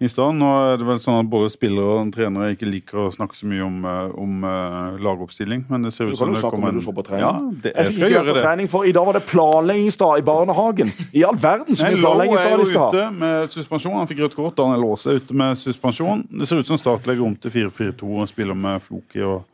i 0.04 0.10
stad. 0.10 0.34
Nå 0.38 0.48
er 0.58 0.80
det 0.80 0.86
vel 0.86 1.00
sånn 1.02 1.20
at 1.20 1.28
både 1.30 1.50
spillere 1.52 1.98
og 2.00 2.12
trenere 2.14 2.52
ikke 2.54 2.68
liker 2.68 3.04
å 3.04 3.10
snakke 3.14 3.36
så 3.38 3.48
mye 3.48 3.62
om, 3.64 3.76
eh, 3.88 4.14
om 4.22 4.46
uh, 4.46 4.98
lagoppstilling, 5.02 5.64
men 5.70 5.86
det 5.86 5.92
ser 5.94 6.10
Du 6.10 6.12
ut 6.12 6.16
kan 6.16 6.20
som 6.20 6.32
jo 6.32 6.34
det 6.34 6.42
snakke 6.42 6.58
om 6.58 6.62
kommer 6.62 6.74
det 6.74 6.82
du 6.82 6.86
så 6.86 6.94
på 6.96 7.04
trening. 7.06 7.24
Ja, 7.24 7.60
det, 7.66 7.72
jeg 7.76 7.90
fikk 7.90 7.96
skal 7.98 8.14
gjøre 8.16 8.34
det. 8.36 8.44
trening, 8.46 8.70
for 8.72 8.88
I 8.88 8.94
dag 8.96 9.08
var 9.08 9.18
det 9.18 9.24
planleggingsdag 9.30 10.22
i 10.22 10.26
barnehagen. 10.26 10.92
I 11.12 11.24
all 11.28 11.38
verden 11.38 11.78
så 11.78 11.88
mye 11.88 11.98
er 11.98 12.04
planleggingsdag 12.06 12.54
jo 12.54 12.60
de 12.62 12.68
skal 12.70 12.84
ha. 12.84 12.90
ute 12.92 13.06
med 13.22 13.54
suspensjon. 13.54 13.96
Han 14.00 14.10
fikk 14.10 14.24
rødt 14.26 14.38
kort. 14.38 14.58
Daniel 14.58 14.88
Aase 14.90 15.12
er 15.12 15.22
ute 15.22 15.38
med 15.42 15.58
suspensjon. 15.60 16.26
Det 16.40 16.50
ser 16.50 16.62
ut 16.62 16.72
som 16.72 16.80
Start 16.82 17.08
legger 17.08 17.26
om 17.26 17.36
til 17.38 17.54
4-4-2 17.54 18.12
og 18.22 18.30
spiller 18.30 18.58
med 18.58 18.82
Floki 18.82 19.22
og, 19.26 19.44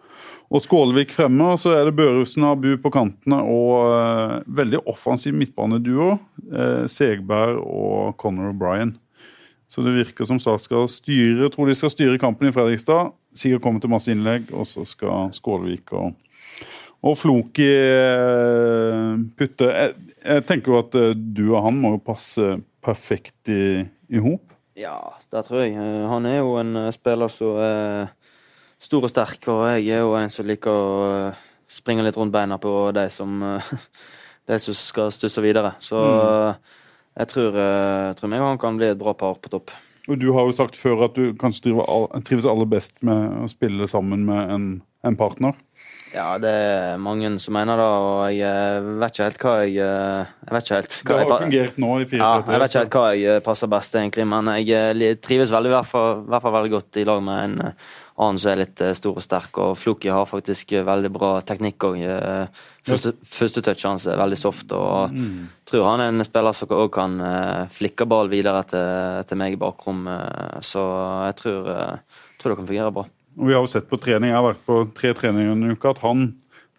og 0.48 0.64
Skålevik 0.64 1.12
fremme. 1.16 1.50
Og 1.52 1.60
så 1.60 1.74
er 1.76 1.88
det 1.88 1.96
Børufsen 1.98 2.46
og 2.46 2.56
Abu 2.56 2.70
på 2.80 2.92
kantene 2.94 3.42
og 3.44 3.74
uh, 3.92 4.38
veldig 4.60 4.84
offensiv 4.88 5.36
midtbaneduo. 5.36 6.14
Uh, 6.48 6.86
Segberg 6.88 7.60
og 7.60 8.16
Conor 8.22 8.54
O'Brien. 8.54 8.96
Så 9.68 9.84
det 9.84 9.92
virker 9.92 10.24
som 10.24 10.40
Start 10.40 10.64
skal 10.64 10.86
styre 10.88 11.50
tror 11.52 11.68
de 11.68 11.76
skal 11.76 11.92
styre 11.92 12.20
kampen 12.20 12.48
i 12.48 12.54
Fredrikstad. 12.54 13.12
Sikkert 13.36 13.64
komme 13.64 13.82
til 13.82 13.92
masse 13.92 14.10
innlegg, 14.12 14.48
og 14.56 14.64
så 14.66 14.84
skal 14.88 15.28
Skålvik 15.36 15.92
og, 15.92 16.14
og 17.04 17.18
Floki 17.20 17.68
eh, 17.68 19.12
putte 19.38 19.68
jeg, 19.68 19.92
jeg 20.24 20.46
tenker 20.48 20.72
jo 20.72 20.80
at 20.80 20.96
eh, 20.98 21.12
du 21.14 21.44
og 21.50 21.66
han 21.66 21.76
må 21.78 21.92
jo 21.96 22.06
passe 22.08 22.54
perfekt 22.84 23.52
i, 23.52 23.84
i 24.08 24.22
hop. 24.24 24.56
Ja, 24.78 24.96
det 25.34 25.44
tror 25.46 25.64
jeg. 25.66 25.76
Eh, 25.76 26.08
Han 26.08 26.26
er 26.26 26.40
jo 26.40 26.56
en 26.60 26.88
spiller 26.94 27.28
som 27.32 27.60
er 27.62 28.08
stor 28.80 29.04
og 29.04 29.12
sterk, 29.12 29.48
og 29.50 29.64
jeg 29.74 29.98
er 29.98 30.04
jo 30.06 30.16
en 30.16 30.30
som 30.32 30.46
liker 30.46 30.70
å 30.70 31.30
springe 31.68 32.04
litt 32.06 32.16
rundt 32.16 32.32
beina 32.32 32.56
på 32.62 32.72
de 32.96 33.08
som, 33.12 33.40
de 34.48 34.58
som 34.62 34.76
skal 34.78 35.12
stusse 35.12 35.42
videre. 35.44 35.74
Så 35.84 35.98
eh, 35.98 36.76
jeg 37.18 37.30
tror, 37.32 37.54
eh, 37.58 38.08
jeg 38.10 38.18
tror 38.18 38.32
meg 38.32 38.42
og 38.42 38.52
han 38.52 38.60
kan 38.62 38.80
bli 38.80 38.90
et 38.92 39.00
bra 39.00 39.14
par 39.18 39.38
på 39.42 39.52
topp. 39.52 39.74
Og 40.08 40.16
du 40.20 40.30
har 40.32 40.46
jo 40.48 40.56
sagt 40.56 40.78
før 40.80 41.04
at 41.08 41.18
du 41.18 41.34
kanskje 41.36 41.74
trives 42.24 42.48
aller 42.48 42.68
best 42.70 42.94
med 43.04 43.42
å 43.42 43.48
spille 43.50 43.88
sammen 43.90 44.24
med 44.28 44.52
en, 44.54 44.68
en 45.04 45.18
partner. 45.20 45.58
Ja, 46.14 46.38
det 46.40 46.50
er 46.50 46.96
mange 47.02 47.28
som 47.42 47.52
mener 47.56 47.76
det, 47.76 47.84
og 47.84 48.32
jeg 48.32 48.40
eh, 48.48 48.88
vet 49.02 49.12
ikke 49.12 49.26
helt 49.26 49.42
hva 49.44 49.54
jeg 49.60 49.74
eh, 49.84 50.30
Jeg 50.46 50.54
vet 50.54 50.64
ikke 50.66 50.78
helt 50.78 50.94
Det 50.94 51.08
hva 51.08 51.16
har 51.18 51.24
jeg 51.24 51.42
fungert 51.44 51.80
nå 51.84 51.90
i 52.00 52.06
4-3-3. 52.08 52.20
Ja, 52.22 52.30
jeg 52.38 52.62
vet 52.62 52.70
ikke 52.72 52.82
helt 52.82 52.96
hva 52.96 53.06
jeg 53.12 53.26
eh, 53.34 53.40
passer 53.44 53.70
best, 53.74 53.96
egentlig, 54.00 54.26
men 54.30 54.50
jeg 54.62 55.18
trives 55.24 55.52
veldig, 55.52 55.72
i 55.72 55.74
hvert 55.76 55.90
fall, 55.90 56.22
hvert 56.28 56.44
fall 56.46 56.54
veldig 56.56 56.72
godt 56.76 57.00
i 57.02 57.04
lag 57.08 57.20
med 57.26 57.42
en 57.44 57.74
annen 58.18 58.40
som 58.42 58.50
er 58.50 58.62
litt 58.64 58.80
stor 58.98 59.20
og 59.20 59.22
sterk. 59.22 59.60
Og 59.62 59.76
Floki 59.78 60.10
har 60.10 60.24
faktisk 60.26 60.72
veldig 60.88 61.10
bra 61.14 61.32
teknikk 61.46 61.84
òg. 61.86 62.00
Første, 62.88 63.12
første 63.22 63.62
touch 63.62 63.84
hans 63.86 64.08
er 64.10 64.18
veldig 64.18 64.40
soft, 64.40 64.72
og 64.74 65.14
tror 65.68 65.86
han 65.86 66.02
er 66.02 66.10
en 66.14 66.26
spiller 66.26 66.56
som 66.56 66.72
òg 66.74 66.88
kan 66.96 67.14
flikke 67.70 68.08
ball 68.10 68.32
videre 68.32 68.64
til, 68.72 69.22
til 69.28 69.38
meg 69.38 69.54
i 69.54 69.60
bakrom. 69.60 70.02
eh, 70.10 70.58
Så 70.66 70.82
jeg 71.28 71.38
tror, 71.44 71.70
tror 72.40 72.54
det 72.54 72.58
kan 72.62 72.72
fungere 72.72 72.96
bra. 72.96 73.06
Og 73.36 73.48
vi 73.50 73.54
har 73.54 73.62
jo 73.62 73.70
sett 73.70 73.88
på 73.90 74.00
trening, 74.00 74.32
jeg 74.32 74.38
har 74.38 74.48
vært 74.48 74.64
på 74.66 74.82
tre 74.96 75.12
treninger 75.14 75.68
i 75.68 75.74
uka, 75.76 75.92
at 75.92 76.04
han 76.06 76.30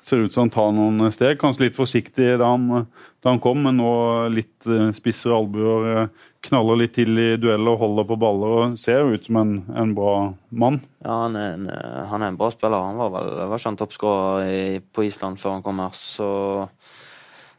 ser 0.02 0.24
ut 0.24 0.34
som 0.34 0.45
han 0.45 0.54
tar 0.54 0.72
noen 0.76 1.12
steg. 1.12 1.38
Kanskje 1.39 1.68
litt 1.68 1.78
forsiktig 1.78 2.38
da 2.39 2.54
han, 2.54 2.86
da 3.20 3.34
han 3.34 3.41
kom, 3.43 3.64
men 3.66 3.80
nå 3.80 3.91
litt 4.32 4.68
eh, 4.68 4.89
spissere 4.95 5.36
albuer. 5.36 5.88
eh, 5.91 6.28
Knaller 6.47 6.80
litt 6.80 6.93
til 6.95 7.20
i 7.20 7.34
dueller 7.36 7.76
og 7.76 7.82
holder 7.84 8.08
på 8.08 8.18
baller 8.22 8.54
og 8.56 8.78
ser 8.80 9.04
ut 9.12 9.28
som 9.28 9.41
en, 9.41 9.54
en 9.76 9.91
bra 9.97 10.14
mann. 10.56 10.80
Ja, 11.04 11.26
han 11.26 11.36
er 11.36 11.58
en, 11.58 11.68
eh, 11.74 12.00
han 12.08 12.24
er 12.24 12.32
en 12.32 12.39
bra 12.39 12.47
spiller. 12.54 12.88
Han 12.91 13.02
var 13.02 13.12
vel 13.18 13.34
var 13.41 13.60
ikke 13.60 13.74
han 13.74 13.80
toppskårer 13.82 14.84
på 14.95 15.08
Island 15.10 15.41
før 15.43 15.58
han 15.58 15.66
kom 15.68 15.84
her, 15.84 15.95
så 15.95 16.30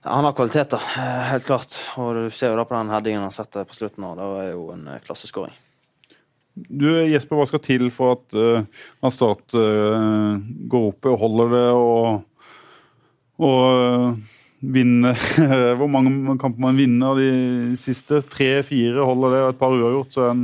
ja, 0.01 0.14
Han 0.14 0.24
har 0.24 0.32
kvaliteter, 0.32 0.80
helt 1.34 1.45
klart. 1.45 1.76
Og 2.01 2.14
du 2.16 2.30
ser 2.32 2.55
jo 2.55 2.61
da 2.61 2.64
på 2.64 2.78
den 2.78 2.93
headingen 2.95 3.26
han 3.26 3.36
setter 3.36 3.68
på 3.68 3.76
slutten 3.76 4.07
nå, 4.07 4.14
det 4.16 4.30
er 4.47 4.55
jo 4.55 4.70
en 4.72 4.88
klasseskåring. 5.05 5.53
Du 6.55 6.88
Jesper, 6.90 7.38
hva 7.38 7.46
skal 7.48 7.62
til 7.64 7.86
for 7.94 8.18
at, 8.18 8.34
uh, 8.34 8.64
at 9.07 9.55
eh, 9.57 10.40
går 10.70 10.88
opp 10.90 11.09
og 11.09 11.20
holder 11.22 11.53
det 11.55 11.66
og, 11.78 12.57
og 13.40 13.61
uh, 13.80 14.38
vinner 14.61 15.16
Hvor 15.78 15.88
mange 15.88 16.36
kamper 16.42 16.66
man 16.66 16.80
vinner 16.80 17.12
av 17.12 17.20
de 17.20 17.76
siste? 17.80 18.20
Tre-fire 18.28 19.07
holder 19.07 19.36
det, 19.36 19.44
og 19.44 19.53
et 19.55 19.61
par 19.62 19.76
uavgjort, 19.76 20.12
så 20.12 20.26
er 20.26 20.34
en 20.34 20.42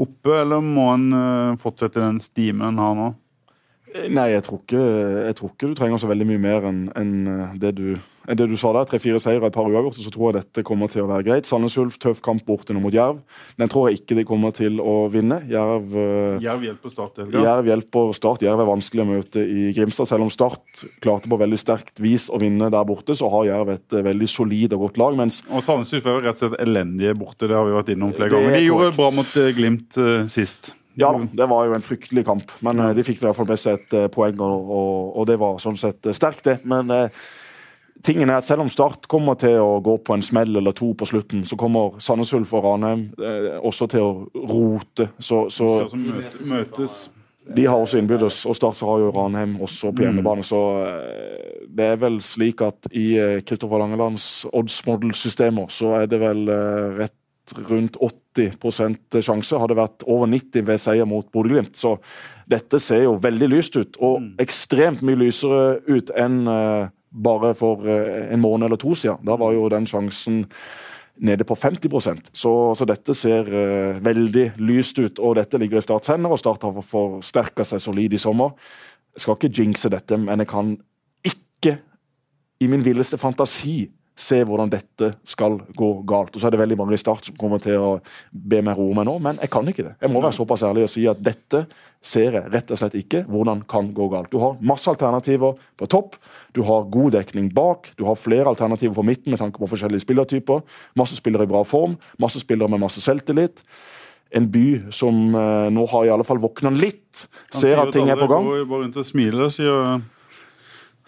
oppe? 0.00 0.36
Eller 0.38 0.62
må 0.64 0.86
en 0.94 1.58
fortsette 1.60 2.00
den 2.00 2.22
stimen 2.24 2.70
en 2.70 2.80
har 2.80 2.96
nå? 2.96 3.10
Nei, 3.90 4.28
jeg 4.30 4.44
tror, 4.46 4.62
ikke, 4.62 4.80
jeg 5.26 5.36
tror 5.36 5.50
ikke 5.50 5.68
du 5.68 5.76
trenger 5.76 6.00
så 6.00 6.08
veldig 6.08 6.28
mye 6.28 6.40
mer 6.40 6.66
enn 6.70 6.84
en 6.94 7.14
det, 7.58 7.72
du, 7.74 7.98
det 8.38 8.46
du 8.50 8.56
sa 8.60 8.72
der. 8.76 8.86
Tre-fire 8.90 9.20
seire 9.22 9.48
et 9.48 9.54
par 9.54 9.68
uavgjorte, 9.68 10.02
så 10.04 10.12
tror 10.14 10.30
jeg 10.30 10.44
dette 10.44 10.64
kommer 10.66 10.90
til 10.92 11.04
å 11.04 11.08
være 11.10 11.26
greit. 11.26 11.48
Sandnes 11.48 11.76
Ulf, 11.80 11.98
tøff 12.02 12.22
kamp 12.24 12.44
borte 12.46 12.74
nå 12.76 12.82
mot 12.82 12.94
Jerv. 12.94 13.20
Den 13.60 13.72
tror 13.72 13.88
jeg 13.88 14.00
ikke 14.00 14.18
de 14.20 14.24
kommer 14.28 14.54
til 14.56 14.80
å 14.82 15.08
vinne. 15.12 15.40
Jerv, 15.50 15.94
eh, 15.96 16.40
Jerv 16.44 16.66
hjelper 16.68 16.94
Start. 16.94 17.20
Helga. 17.22 17.44
Jerv 17.46 17.70
hjelper 17.72 18.14
Start. 18.16 18.46
Jerv 18.46 18.64
er 18.64 18.70
vanskelig 18.70 19.04
å 19.04 19.10
møte 19.10 19.44
i 19.44 19.70
Grimstad. 19.76 20.10
Selv 20.10 20.26
om 20.26 20.32
Start 20.32 20.84
klarte 21.02 21.30
på 21.30 21.38
veldig 21.40 21.60
sterkt 21.60 22.02
vis 22.02 22.28
å 22.30 22.40
vinne 22.40 22.70
der 22.70 22.88
borte, 22.88 23.16
så 23.18 23.30
har 23.30 23.48
Jerv 23.50 23.74
et 23.76 23.96
eh, 23.98 24.06
veldig 24.06 24.28
solid 24.30 24.74
og 24.78 24.86
godt 24.88 25.00
lag. 25.02 25.16
mens 25.16 25.42
Og 25.50 25.64
Sandnes 25.66 25.92
Ulf 25.96 26.06
er 26.06 26.20
rett 26.20 26.36
og 26.38 26.44
slett 26.44 26.60
elendige 26.60 27.16
borte, 27.18 27.48
det 27.48 27.56
har 27.56 27.66
vi 27.66 27.78
vært 27.78 27.94
innom 27.96 28.12
flere 28.14 28.30
er 28.30 28.36
ganger. 28.36 28.58
De 28.58 28.68
gjorde 28.68 28.92
bra 28.96 29.10
mot 29.16 29.36
eh, 29.40 29.54
Glimt 29.56 29.98
eh, 29.98 30.28
sist. 30.30 30.74
Ja 30.98 31.12
det 31.14 31.46
var 31.48 31.68
jo 31.68 31.74
en 31.76 31.84
fryktelig 31.84 32.24
kamp, 32.26 32.50
men 32.66 32.80
eh, 32.82 32.94
de 32.96 33.04
fikk 33.06 33.20
i 33.20 33.26
hvert 33.28 33.38
fall 33.38 33.48
med 33.48 33.60
seg 33.62 33.78
et 33.78 33.94
eh, 33.96 34.08
poeng, 34.12 34.40
og, 34.42 34.72
og, 34.74 35.12
og 35.20 35.28
det 35.30 35.38
var 35.40 35.60
sånn 35.62 35.78
sett 35.80 36.06
eh, 36.10 36.16
sterkt, 36.16 36.44
det. 36.48 36.56
Men 36.68 36.90
eh, 36.94 37.22
tingen 38.06 38.30
er 38.30 38.40
at 38.40 38.46
selv 38.46 38.64
om 38.64 38.70
Start 38.72 39.08
kommer 39.10 39.38
til 39.40 39.58
å 39.60 39.78
gå 39.84 39.96
på 40.04 40.16
en 40.16 40.24
smell 40.24 40.56
eller 40.56 40.74
to 40.76 40.92
på 40.96 41.08
slutten, 41.08 41.44
så 41.48 41.58
kommer 41.60 42.00
Sandnes 42.02 42.32
Ulf 42.36 42.52
og 42.56 42.66
Ranheim 42.66 43.08
eh, 43.20 43.56
også 43.58 43.88
til 43.92 44.04
å 44.06 44.12
rote. 44.34 45.10
Så, 45.18 45.46
så 45.52 45.70
ut 45.86 46.40
møtes. 46.48 47.02
de 47.56 47.66
har 47.66 47.76
også 47.76 48.00
innbyrdes, 48.00 48.42
og 48.48 48.58
Start 48.58 48.80
har 48.86 49.04
jo 49.04 49.12
Ranheim 49.14 49.56
også 49.60 49.92
på 49.92 50.06
hjemmebane. 50.06 50.44
Så 50.46 50.60
eh, 50.86 51.64
det 51.68 51.92
er 51.92 52.02
vel 52.02 52.20
slik 52.24 52.64
at 52.66 52.90
i 52.92 53.12
eh, 53.20 53.38
Kristoffer 53.46 53.82
Langelands 53.82 54.46
oddsmodellsystemer 54.52 55.72
så 55.72 55.96
er 56.00 56.10
det 56.10 56.20
vel 56.22 56.46
eh, 56.48 57.00
rett 57.02 57.16
rundt 57.66 57.96
80% 57.98 59.18
sjanse. 59.24 59.58
Hadde 59.58 59.78
vært 59.78 60.04
over 60.06 60.30
90 60.30 60.66
ved 60.68 60.80
seier 60.80 61.08
mot 61.08 61.26
Bodø-Glimt. 61.32 61.76
Så 61.78 61.96
dette 62.50 62.78
ser 62.82 63.04
jo 63.04 63.18
veldig 63.22 63.48
lyst 63.50 63.76
ut, 63.78 63.98
og 64.02 64.42
ekstremt 64.42 65.02
mye 65.06 65.18
lysere 65.18 65.80
ut 65.90 66.12
enn 66.18 66.42
eh, 66.50 66.88
bare 67.10 67.54
for 67.58 67.86
eh, 67.88 68.30
en 68.34 68.40
måned 68.40 68.66
eller 68.66 68.80
to 68.80 68.94
siden. 68.94 69.24
Da 69.26 69.36
var 69.40 69.52
jo 69.54 69.68
den 69.72 69.88
sjansen 69.90 70.44
nede 71.20 71.44
på 71.44 71.54
50% 71.54 72.30
så, 72.32 72.52
så 72.74 72.86
dette 72.88 73.12
ser 73.12 73.44
uh, 73.44 73.98
veldig 74.00 74.46
lyst 74.64 74.98
ut. 75.02 75.18
Og 75.20 75.36
dette 75.36 75.58
ligger 75.60 75.76
i 75.76 75.84
Starts 75.84 76.08
hender, 76.08 76.32
og 76.32 76.40
Start 76.40 76.64
har 76.64 76.78
forsterka 76.80 77.66
seg 77.66 77.82
solid 77.84 78.14
i 78.16 78.20
sommer. 78.20 78.54
Jeg 79.12 79.26
skal 79.26 79.36
ikke 79.36 79.52
jinxe 79.58 79.90
dette, 79.92 80.16
men 80.16 80.40
jeg 80.40 80.48
kan 80.48 80.70
ikke 81.26 81.74
i 82.60 82.68
min 82.70 82.84
villeste 82.84 83.18
fantasi 83.20 83.90
se 84.20 84.40
hvordan 84.44 84.70
dette 84.72 85.14
skal 85.28 85.56
gå 85.76 85.90
galt. 86.08 86.34
Og 86.34 86.42
så 86.42 86.48
er 86.48 86.54
det 86.54 86.60
veldig 86.60 86.76
mange 86.80 86.96
i 86.96 87.00
Start 87.00 87.30
som 87.30 87.36
kommer 87.40 87.62
til 87.62 87.80
å 87.80 87.92
be 88.30 88.60
meg 88.64 88.76
roe 88.78 88.96
meg 88.96 89.06
nå, 89.08 89.16
men 89.22 89.40
jeg 89.40 89.52
kan 89.52 89.68
ikke 89.70 89.86
det. 89.86 89.94
Jeg 90.02 90.12
må 90.12 90.20
være 90.20 90.36
såpass 90.36 90.64
ærlig 90.66 90.84
og 90.84 90.92
si 90.92 91.06
at 91.08 91.22
dette 91.24 91.64
ser 92.00 92.36
jeg 92.36 92.52
rett 92.52 92.72
og 92.72 92.80
slett 92.80 92.96
ikke 93.00 93.22
hvordan 93.28 93.62
kan 93.70 93.90
gå 93.96 94.08
galt. 94.12 94.30
Du 94.32 94.40
har 94.42 94.60
masse 94.64 94.88
alternativer 94.92 95.56
på 95.80 95.88
topp, 95.92 96.18
du 96.56 96.62
har 96.68 96.88
god 96.92 97.16
dekning 97.16 97.48
bak, 97.56 97.92
du 97.96 98.06
har 98.08 98.20
flere 98.20 98.52
alternativer 98.52 98.96
på 98.96 99.06
midten 99.08 99.32
med 99.32 99.40
tanke 99.40 99.60
på 99.60 99.70
forskjellige 99.72 100.04
spillertyper, 100.04 100.62
masse 101.00 101.16
spillere 101.16 101.48
i 101.48 101.50
bra 101.50 101.64
form, 101.64 101.96
masse 102.20 102.44
spillere 102.44 102.72
med 102.72 102.84
masse 102.84 103.04
selvtillit. 103.04 103.64
En 104.36 104.46
by 104.46 104.92
som 104.94 105.34
eh, 105.34 105.68
nå 105.74 105.84
har 105.90 106.06
i 106.06 106.14
alle 106.14 106.24
fall 106.28 106.38
våkna 106.38 106.70
litt, 106.76 107.26
Han 107.50 107.62
ser 107.64 107.80
at 107.82 107.92
ting 107.96 108.12
er 108.12 108.20
på 108.20 108.28
gang. 108.30 108.44
Han 108.46 108.52
sier 108.52 108.60
at 108.60 108.60
alle 108.60 108.66
går 108.68 108.70
bare 108.70 108.84
rundt 108.84 109.00
og 109.00 109.08
smiler, 109.08 109.52
sier 109.52 110.02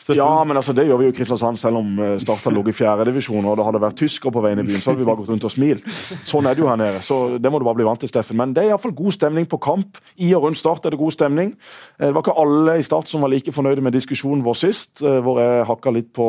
Steffen. 0.02 0.18
Ja, 0.18 0.42
men 0.44 0.58
altså, 0.58 0.74
det 0.74 0.88
gjør 0.88 0.98
vi 1.00 1.06
jo 1.08 1.12
i 1.12 1.16
Kristiansand, 1.16 1.60
selv 1.62 1.78
om 1.78 1.92
uh, 2.00 2.16
Start 2.22 2.42
har 2.48 2.54
ligget 2.56 2.74
i 2.74 2.78
fjerdedivisjon 2.82 3.46
og 3.46 3.56
det 3.58 3.66
hadde 3.68 3.82
vært 3.84 3.98
tyskere 4.02 4.34
på 4.34 4.42
veien 4.44 4.58
i 4.62 4.66
byen. 4.66 4.82
Så 4.82 4.90
hadde 4.90 5.02
vi 5.04 5.08
bare 5.08 5.20
gått 5.22 5.30
rundt 5.30 5.46
og 5.46 5.54
smilt. 5.54 5.86
Sånn 6.26 6.48
er 6.50 6.58
det 6.58 6.64
jo 6.64 6.70
her 6.70 6.80
nede. 6.80 7.00
Så 7.06 7.20
det 7.38 7.52
må 7.52 7.60
du 7.62 7.66
bare 7.68 7.78
bli 7.78 7.86
vant 7.86 8.02
til, 8.02 8.10
Steffen. 8.10 8.38
Men 8.40 8.54
det 8.56 8.64
er 8.64 8.72
iallfall 8.72 8.94
god 8.98 9.16
stemning 9.16 9.46
på 9.50 9.60
kamp. 9.62 10.02
I 10.18 10.32
og 10.36 10.48
rundt 10.48 10.58
Start 10.60 10.86
er 10.86 10.96
det 10.96 11.00
god 11.00 11.14
stemning. 11.14 11.54
Eh, 11.98 12.08
Det 12.08 12.14
var 12.14 12.24
ikke 12.26 12.38
alle 12.42 12.78
i 12.78 12.86
Start 12.86 13.08
som 13.08 13.22
var 13.22 13.32
like 13.32 13.54
fornøyde 13.54 13.84
med 13.84 13.94
diskusjonen 13.94 14.44
vår 14.44 14.58
sist, 14.66 15.02
eh, 15.02 15.20
hvor 15.22 15.40
jeg 15.40 15.66
hakka 15.70 15.94
litt 15.94 16.12
på 16.12 16.28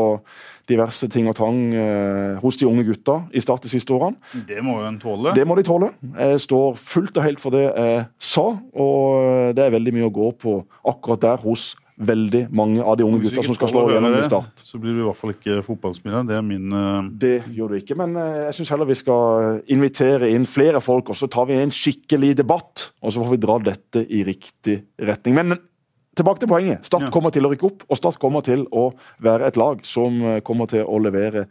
diverse 0.70 1.10
ting 1.12 1.28
og 1.28 1.36
tang 1.36 1.74
eh, 1.76 2.38
hos 2.40 2.56
de 2.62 2.68
unge 2.70 2.86
gutta 2.88 3.18
i 3.36 3.42
Start 3.44 3.66
de 3.66 3.72
siste 3.74 3.92
årene. 3.92 4.16
Det 4.48 4.62
må 4.64 4.78
jo 4.80 4.88
en 4.88 5.00
tåle. 5.02 5.34
Det 5.36 5.44
må 5.48 5.58
de 5.60 5.66
tåle. 5.68 5.92
Jeg 6.16 6.40
står 6.46 6.78
fullt 6.80 7.18
og 7.20 7.26
helt 7.26 7.42
for 7.44 7.52
det 7.52 7.66
jeg 7.68 8.06
sa, 8.18 8.46
og 8.72 9.56
det 9.58 9.66
er 9.66 9.76
veldig 9.76 9.94
mye 9.98 10.08
å 10.08 10.14
gå 10.14 10.30
på 10.40 10.60
akkurat 10.88 11.26
der 11.26 11.44
hos 11.44 11.74
veldig 11.98 12.48
mange 12.56 12.82
av 12.82 12.98
de 12.98 13.06
unge 13.06 13.22
gutta 13.24 13.44
som 13.46 13.56
skal 13.58 13.70
slå 13.70 13.84
gjennom 13.92 14.16
i 14.18 14.24
Start. 14.26 14.64
Så 14.66 14.80
blir 14.82 14.96
du 14.96 15.04
i 15.04 15.08
hvert 15.08 15.20
fall 15.20 15.34
ikke 15.36 15.60
fotballspiller. 15.66 16.26
Det 16.30 16.38
er 16.38 16.46
min 16.46 16.74
uh... 16.74 17.10
Det 17.22 17.36
gjør 17.54 17.74
du 17.74 17.80
ikke, 17.80 17.98
men 18.00 18.16
eh, 18.20 18.40
jeg 18.48 18.58
syns 18.60 18.74
heller 18.74 18.90
vi 18.90 18.98
skal 18.98 19.60
invitere 19.74 20.32
inn 20.34 20.48
flere 20.50 20.82
folk, 20.84 21.12
og 21.14 21.20
så 21.20 21.30
tar 21.32 21.50
vi 21.50 21.60
en 21.62 21.74
skikkelig 21.74 22.34
debatt. 22.42 22.90
Og 23.04 23.14
så 23.14 23.22
får 23.22 23.36
vi 23.36 23.44
dra 23.46 23.60
dette 23.72 24.06
i 24.10 24.24
riktig 24.26 24.80
retning. 25.02 25.38
Men 25.38 25.60
tilbake 26.18 26.44
til 26.44 26.50
poenget. 26.50 26.86
Start 26.86 27.08
Ja. 27.08 27.12
kommer 27.14 27.34
til 27.34 27.46
å 27.46 27.54
rykke 27.54 27.70
opp, 27.70 27.86
og 27.90 27.98
Start 28.00 28.18
kommer 28.22 28.42
til 28.46 28.66
å 28.72 28.92
være 29.22 29.48
et 29.48 29.58
lag 29.58 29.86
som 29.86 30.22
eh, 30.22 30.42
kommer 30.42 30.70
til 30.72 30.86
å 30.86 30.98
levere 31.02 31.48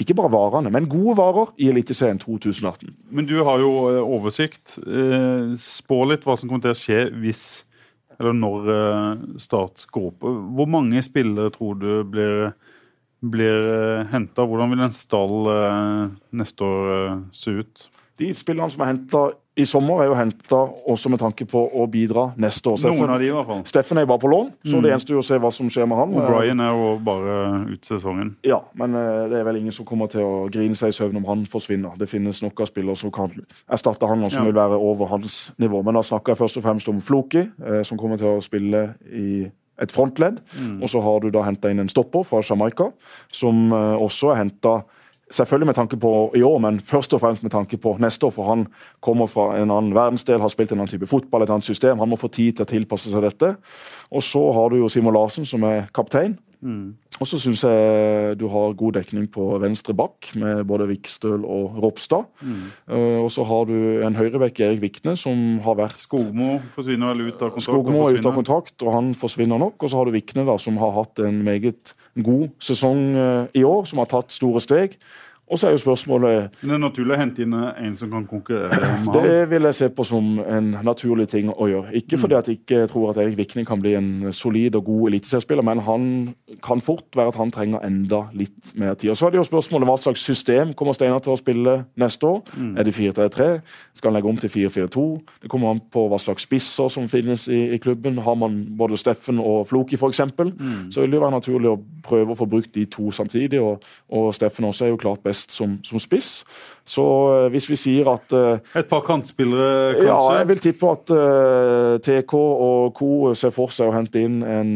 ikke 0.00 0.14
bare 0.16 0.32
varene, 0.32 0.70
men 0.72 0.86
gode 0.88 1.18
varer 1.18 1.50
i 1.60 1.68
Eliteserien 1.68 2.16
2018. 2.16 2.94
Men 3.12 3.26
du 3.28 3.34
har 3.44 3.60
jo 3.60 3.68
oversikt. 4.00 4.78
Spå 5.60 5.98
litt 6.08 6.24
hva 6.24 6.32
som 6.40 6.48
kommer 6.48 6.64
til 6.64 6.72
å 6.72 6.78
skje 6.80 7.00
hvis 7.20 7.42
eller 8.20 8.36
når 8.36 8.70
eh, 8.72 9.24
Start 9.42 9.86
går 9.92 10.10
opp. 10.10 10.26
Hvor 10.56 10.70
mange 10.70 11.02
spillere 11.04 11.52
tror 11.54 11.78
du 11.80 11.90
blir, 12.08 12.52
blir 13.20 14.06
henta? 14.12 14.46
Hvordan 14.46 14.72
vil 14.72 14.84
en 14.86 14.96
stall 14.96 15.50
eh, 15.52 16.14
neste 16.40 16.68
år 16.68 16.94
eh, 16.96 17.18
se 17.36 17.58
ut? 17.60 17.88
De 18.16 18.30
spillerne 18.36 18.72
som 18.72 18.84
er 18.84 18.94
henta 18.94 19.26
i 19.56 19.64
sommer, 19.64 20.02
er 20.02 20.06
jo 20.10 20.14
henta 20.18 20.58
også 20.92 21.08
med 21.08 21.18
tanke 21.18 21.46
på 21.48 21.62
å 21.72 21.86
bidra 21.88 22.26
neste 22.36 22.68
år. 22.68 22.76
Noen 22.84 23.08
av 23.14 23.18
de, 23.22 23.26
i 23.26 23.32
hvert 23.32 23.46
fall. 23.48 23.62
Steffen 23.64 23.96
er 23.96 24.04
jo 24.04 24.10
bare 24.10 24.20
på 24.20 24.28
lån, 24.30 24.50
så 24.66 24.76
Mm. 24.76 24.82
det 24.82 24.90
gjenstår 24.92 25.14
jo 25.16 25.18
å 25.22 25.24
se 25.24 25.38
hva 25.38 25.50
som 25.52 25.70
skjer 25.70 25.88
med 25.88 25.96
han. 25.98 26.14
Og 26.14 26.26
Brian 26.28 26.60
er 26.60 26.72
jo 26.76 26.98
bare 27.02 27.72
ut 27.72 27.80
sesongen. 27.88 28.34
Ja, 28.44 28.60
men 28.74 28.94
eh, 28.94 29.28
det 29.30 29.40
er 29.40 29.44
vel 29.44 29.56
ingen 29.56 29.72
som 29.72 29.86
kommer 29.86 30.08
til 30.12 30.20
å 30.20 30.50
grine 30.52 30.74
seg 30.76 30.88
i 30.88 30.92
søvn 30.92 31.16
om 31.16 31.24
han 31.24 31.46
forsvinner. 31.46 31.96
Det 31.96 32.08
finnes 32.08 32.42
nok 32.42 32.60
av 32.60 32.66
spillere 32.66 32.96
som 32.96 33.10
kan 33.10 33.32
erstatte 33.70 34.06
han, 34.06 34.22
og 34.24 34.30
som 34.30 34.44
Ja. 34.44 34.50
vil 34.52 34.60
være 34.60 34.78
over 34.78 35.06
hans 35.06 35.52
nivå. 35.58 35.82
Men 35.82 35.94
da 35.94 36.00
snakker 36.02 36.34
jeg 36.34 36.38
først 36.38 36.56
og 36.58 36.62
fremst 36.64 36.88
om 36.88 37.00
Floki, 37.00 37.48
eh, 37.64 37.82
som 37.82 37.96
kommer 37.96 38.18
til 38.18 38.26
å 38.36 38.42
spille 38.42 38.94
i 39.10 39.50
et 39.78 39.92
frontledd. 39.92 40.38
Og 40.82 40.88
så 40.88 41.02
har 41.02 41.20
du 41.20 41.30
da 41.30 41.42
henta 41.42 41.68
inn 41.70 41.80
en 41.80 41.88
stopper 41.88 42.24
fra 42.24 42.40
Jamaica, 42.42 42.92
som 43.32 43.72
eh, 43.72 43.96
også 43.96 44.32
er 44.32 44.36
henta 44.44 44.84
Selvfølgelig 45.30 45.66
med 45.66 45.74
tanke 45.74 45.96
på 45.98 46.32
i 46.38 46.42
år, 46.42 46.58
men 46.62 46.80
først 46.80 47.14
og 47.14 47.20
fremst 47.20 47.42
med 47.42 47.50
tanke 47.50 47.76
på 47.76 47.96
neste 47.98 48.26
år. 48.26 48.30
For 48.30 48.46
han 48.46 48.66
kommer 49.02 49.26
fra 49.26 49.48
en 49.58 49.72
annen 49.74 49.94
verdensdel, 49.94 50.40
har 50.40 50.52
spilt 50.52 50.72
en 50.72 50.78
annen 50.78 50.92
type 50.92 51.08
fotball, 51.10 51.42
et 51.42 51.50
annet 51.50 51.66
system. 51.66 51.98
Han 51.98 52.08
må 52.08 52.16
få 52.16 52.30
tid 52.30 52.52
til 52.52 52.62
å 52.62 52.70
tilpasse 52.70 53.10
seg 53.10 53.26
dette. 53.26 53.56
Og 54.14 54.22
så 54.22 54.44
har 54.54 54.70
du 54.70 54.78
jo 54.78 54.88
Simon 54.88 55.16
Larsen, 55.16 55.46
som 55.46 55.66
er 55.66 55.88
kaptein. 55.94 56.38
Og 57.16 57.28
så 57.28 57.40
syns 57.40 57.62
jeg 57.64 58.36
du 58.36 58.46
har 58.52 58.74
god 58.76 58.98
dekning 58.98 59.28
på 59.32 59.48
venstre 59.62 59.94
bakk, 59.96 60.32
med 60.36 60.64
både 60.68 60.88
Vikstøl 60.90 61.44
og 61.44 61.78
Ropstad. 61.84 62.26
Eh, 62.44 63.18
og 63.22 63.30
så 63.32 63.46
har 63.48 63.68
du 63.70 63.76
en 64.04 64.18
høyrebekk, 64.18 64.60
Erik 64.66 64.82
Vikne, 64.82 65.16
som 65.16 65.58
har 65.64 65.78
vært 65.78 66.00
Skogmo 66.02 66.58
forsvinner 66.76 67.14
vel 67.14 67.30
ut 67.30 67.40
av 67.40 67.54
kontrakt? 67.54 67.68
Skogmo 67.70 68.04
er 68.04 68.18
ute 68.18 68.28
av 68.28 68.36
kontakt 68.36 68.46
kontrakt, 68.46 68.82
og 68.84 68.94
han 68.94 69.14
forsvinner 69.14 69.58
nok. 69.58 69.82
Og 69.82 69.90
så 69.90 69.98
har 69.98 70.06
du 70.06 70.14
Vikne, 70.16 70.46
da, 70.46 70.56
som 70.58 70.76
har 70.80 70.94
hatt 70.96 71.20
en 71.24 71.42
meget 71.44 71.94
god 72.16 72.48
sesong 72.60 73.16
uh, 73.16 73.46
i 73.54 73.64
år, 73.64 73.86
som 73.86 73.98
har 74.02 74.10
tatt 74.10 74.32
store 74.32 74.60
steg. 74.60 74.96
Og 75.46 75.58
så 75.58 75.68
er 75.68 75.76
jo 75.76 75.78
spørsmålet 75.78 76.48
Men 76.62 76.70
det 76.70 76.74
er 76.74 76.80
naturlig 76.82 77.14
å 77.14 77.18
hente 77.20 77.44
inn 77.44 77.52
en 77.54 77.96
som 77.98 78.10
kan 78.10 78.24
konkurrere 78.26 78.96
med 79.04 79.14
Det 79.22 79.44
vil 79.52 79.68
jeg 79.68 79.78
se 79.78 79.88
på 79.94 80.06
som 80.06 80.40
en 80.42 80.72
naturlig 80.82 81.28
ting 81.30 81.52
å 81.52 81.68
gjøre. 81.70 81.92
Ikke 82.00 82.18
fordi 82.18 82.34
at 82.34 82.48
jeg 82.50 82.58
ikke 82.60 82.86
tror 82.90 83.12
at 83.12 83.20
Erik 83.22 83.36
Vikning 83.38 83.66
kan 83.68 83.78
bli 83.82 83.92
en 83.94 84.32
solid 84.34 84.74
og 84.74 84.88
god 84.88 85.12
eliteseriespiller, 85.12 85.62
men 85.62 85.82
han 85.86 86.08
kan 86.66 86.82
fort 86.82 87.06
være 87.14 87.30
at 87.34 87.38
han 87.38 87.52
trenger 87.54 87.84
enda 87.86 88.24
litt 88.34 88.72
mer 88.74 88.94
tid. 88.98 89.12
Og 89.12 89.16
Så 89.20 89.28
er 89.28 89.36
det 89.36 89.38
jo 89.38 89.46
spørsmålet 89.46 89.86
hva 89.86 89.96
slags 90.02 90.24
system 90.26 90.74
kommer 90.74 90.98
Steinar 90.98 91.22
til 91.22 91.36
å 91.36 91.38
spille 91.38 91.76
neste 91.94 92.26
år. 92.26 92.42
Er 92.74 92.82
det 92.88 92.96
4-3-3? 92.96 93.48
Skal 93.94 94.10
han 94.10 94.18
legge 94.18 94.32
om 94.32 94.42
til 94.42 94.50
4-4-2? 94.50 95.06
Det 95.42 95.52
kommer 95.52 95.76
an 95.76 95.82
på 95.92 96.08
hva 96.10 96.18
slags 96.18 96.42
spisser 96.48 96.90
som 96.90 97.06
finnes 97.08 97.46
i, 97.48 97.60
i 97.76 97.78
klubben. 97.78 98.18
Har 98.18 98.34
man 98.34 98.64
både 98.78 98.98
Steffen 98.98 99.38
og 99.38 99.68
Floki 99.70 99.94
f.eks., 99.94 100.24
så 100.90 101.00
vil 101.00 101.10
det 101.10 101.20
jo 101.20 101.22
være 101.22 101.38
naturlig 101.38 101.70
å 101.70 101.78
prøve 102.02 102.34
å 102.34 102.38
få 102.38 102.50
brukt 102.50 102.74
de 102.74 102.86
to 102.90 103.10
samtidig. 103.14 103.60
Og, 103.62 103.84
og 104.10 104.34
Steffen 104.34 104.66
også 104.66 104.86
er 104.88 104.94
jo 104.94 105.00
klart 105.00 105.22
best 105.22 105.35
som, 105.52 105.78
som 105.84 106.00
spiss. 106.02 106.44
Så 106.86 107.04
eh, 107.34 107.48
hvis 107.50 107.66
vi 107.70 107.76
sier 107.78 108.08
at 108.12 108.32
eh, 108.36 108.78
Et 108.78 108.88
par 108.88 109.02
kantspillere, 109.06 109.96
kanskje? 109.98 110.06
ja, 110.06 110.38
jeg 110.38 110.48
vil 110.48 110.62
tippe 110.62 110.92
at 110.92 111.12
eh, 111.16 111.96
TK 112.06 112.34
og 112.38 112.94
co. 112.94 113.10
ser 113.34 113.54
for 113.54 113.74
seg 113.74 113.90
å 113.90 113.96
hente 113.96 114.22
inn 114.22 114.42
en 114.46 114.72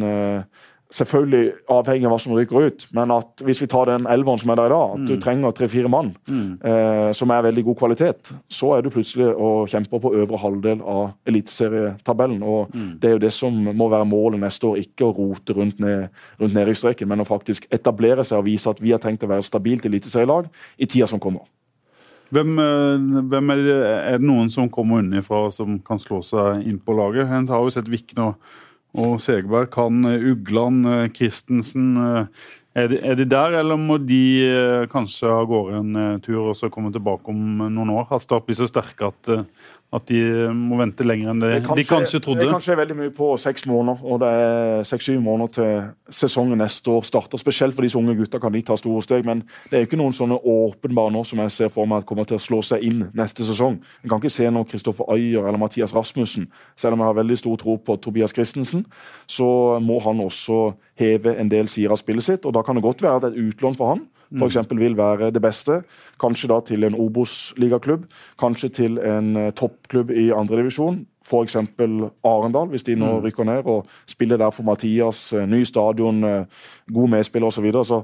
Selvfølgelig 0.91 1.53
avhengig 1.71 2.09
av 2.09 2.13
hva 2.15 2.19
som 2.19 2.33
ryker 2.35 2.65
ut, 2.67 2.85
men 2.97 3.13
at 3.15 3.45
hvis 3.47 3.61
vi 3.63 3.69
tar 3.71 3.87
den 3.87 4.09
elveren 4.11 4.41
som 4.43 4.51
er 4.51 4.59
der 4.59 4.73
i 4.73 4.73
dag, 4.73 4.95
at 4.97 5.05
du 5.07 5.21
trenger 5.23 5.55
tre-fire 5.55 5.91
mann 5.93 6.09
eh, 6.27 7.11
som 7.15 7.31
er 7.31 7.45
veldig 7.47 7.63
god 7.69 7.79
kvalitet, 7.79 8.33
så 8.51 8.73
er 8.75 8.83
du 8.83 8.91
plutselig 8.91 9.29
og 9.31 9.71
kjemper 9.71 10.03
på 10.03 10.13
øvre 10.19 10.41
halvdel 10.43 10.83
av 10.83 11.13
eliteserietabellen. 11.31 12.43
Og 12.43 12.75
det 12.75 13.07
er 13.07 13.15
jo 13.15 13.23
det 13.23 13.31
som 13.37 13.55
må 13.55 13.87
være 13.93 14.09
målet 14.11 14.43
neste 14.43 14.67
år, 14.67 14.81
ikke 14.83 15.07
å 15.07 15.15
rote 15.15 15.55
rundt, 15.55 15.79
ned, 15.79 16.09
rundt 16.43 16.59
nedrykksstreken, 16.59 17.11
men 17.11 17.23
å 17.23 17.29
faktisk 17.29 17.71
etablere 17.71 18.27
seg 18.27 18.43
og 18.43 18.49
vise 18.51 18.75
at 18.75 18.83
vi 18.83 18.91
har 18.91 19.03
tenkt 19.03 19.23
å 19.23 19.31
være 19.31 19.47
stabilt 19.47 19.87
eliteserielag 19.87 20.51
i 20.75 20.91
tida 20.91 21.07
som 21.11 21.23
kommer. 21.23 21.47
Hvem, 22.31 22.59
eh, 22.63 23.23
hvem 23.31 23.51
er, 23.51 23.63
det, 23.67 23.77
er 23.91 24.19
det 24.19 24.27
noen 24.27 24.51
som 24.51 24.71
kommer 24.71 25.03
unnifra 25.03 25.49
som 25.55 25.79
kan 25.83 25.99
slå 26.03 26.21
seg 26.23 26.67
inn 26.67 26.79
på 26.79 26.95
laget? 26.95 27.31
En 27.31 27.49
har 27.51 27.63
jo 27.63 27.73
sett 27.75 27.91
Vikne 27.91 28.29
og 28.29 28.59
Og 28.99 29.21
Segberg 29.23 29.71
kan 29.75 30.03
eh, 30.09 30.25
Ugland, 30.33 30.87
eh, 30.89 31.11
Christensen. 31.15 31.93
eh, 31.97 32.27
Er 32.79 32.87
de, 32.87 32.99
er 33.03 33.17
de 33.19 33.25
der, 33.27 33.57
eller 33.59 33.75
må 33.75 33.97
de 33.99 34.87
kanskje 34.93 35.27
av 35.27 35.49
gårde 35.51 35.79
en 35.81 36.21
tur 36.23 36.53
og 36.53 36.55
så 36.55 36.69
komme 36.71 36.93
tilbake 36.95 37.27
om 37.27 37.65
noen 37.67 37.91
år? 37.91 38.05
Har 38.13 38.21
Start 38.23 38.47
blitt 38.47 38.61
så 38.61 38.69
sterke 38.71 39.09
at, 39.11 39.31
at 39.91 40.07
de 40.07 40.19
eh, 40.23 40.53
må 40.55 40.79
vente 40.79 41.03
lenger 41.07 41.33
enn 41.33 41.41
det, 41.43 41.51
de 41.67 41.85
kanskje 41.87 42.21
trodde? 42.23 42.45
Det 42.45 42.53
kan 42.53 42.63
skje 42.63 42.77
veldig 42.79 42.97
mye 42.99 43.13
på 43.15 43.33
seks 43.43 43.67
måneder, 43.67 44.05
og 44.07 44.21
det 44.23 44.29
er 44.43 44.85
seks-syv 44.87 45.19
måneder 45.25 45.55
til 45.57 46.15
sesongen 46.21 46.63
neste 46.63 46.93
år 46.93 47.03
starter. 47.09 47.41
Spesielt 47.43 47.75
for 47.75 47.87
disse 47.87 47.99
unge 47.99 48.15
gutta 48.19 48.39
kan 48.43 48.55
de 48.55 48.63
ta 48.67 48.77
store 48.79 49.03
steg, 49.03 49.27
men 49.27 49.43
det 49.71 49.81
er 49.81 49.89
ikke 49.89 49.99
noen 49.99 50.15
sånne 50.15 50.39
åpenbare 50.39 51.15
nå 51.17 51.25
som 51.27 51.43
jeg 51.43 51.57
ser 51.57 51.73
for 51.75 51.91
meg 51.91 52.05
at 52.05 52.09
kommer 52.11 52.29
til 52.29 52.39
å 52.39 52.45
slå 52.45 52.61
seg 52.67 52.87
inn 52.87 53.09
neste 53.19 53.47
sesong. 53.49 53.81
En 54.05 54.13
kan 54.13 54.23
ikke 54.23 54.33
se 54.37 54.47
nå 54.47 54.63
Kristoffer 54.71 55.11
Ayer 55.11 55.43
eller 55.43 55.59
Mathias 55.59 55.95
Rasmussen. 55.97 56.47
Selv 56.79 56.95
om 56.95 57.03
jeg 57.03 57.11
har 57.11 57.19
veldig 57.19 57.41
stor 57.43 57.59
tro 57.59 57.77
på 57.83 57.99
Tobias 57.99 58.37
Christensen, 58.37 58.87
så 59.27 59.51
må 59.83 59.99
han 60.07 60.23
også 60.23 60.71
heve 61.01 61.35
en 61.35 61.51
del 61.51 61.71
sider 61.73 61.97
av 61.97 61.99
spillet 61.99 62.27
sitt, 62.27 62.47
og 62.47 62.55
da 62.55 62.63
kan 62.63 62.79
det 62.79 62.87
godt 62.87 63.03
være 63.03 63.25
at 63.25 63.31
et 63.33 63.43
utlån 63.43 63.79
for 63.79 63.97
han 63.97 64.07
for 64.39 64.47
eksempel 64.47 64.79
vil 64.79 64.97
være 64.97 65.31
det 65.35 65.43
beste. 65.43 65.81
Kanskje 66.21 66.49
da 66.49 66.61
til 66.67 66.85
en 66.87 66.95
Obos-ligaklubb. 66.95 68.05
Kanskje 68.39 68.69
til 68.69 68.99
en 68.99 69.37
eh, 69.37 69.51
toppklubb 69.53 70.11
i 70.11 70.31
andredivisjon. 70.31 71.01
F.eks. 71.27 71.57
Arendal, 72.25 72.69
hvis 72.71 72.83
de 72.87 72.95
nå 72.95 73.21
rykker 73.25 73.45
ned 73.45 73.67
og 73.67 73.87
spiller 74.09 74.37
der 74.41 74.51
for 74.55 74.63
Mathias. 74.63 75.33
eh, 75.33 75.47
Ny 75.51 75.63
stadion, 75.65 76.25
eh, 76.25 76.45
god 76.95 77.09
medspiller 77.09 77.47
osv. 77.51 77.55
Så, 77.59 77.63
videre. 77.63 77.85
så 77.85 78.03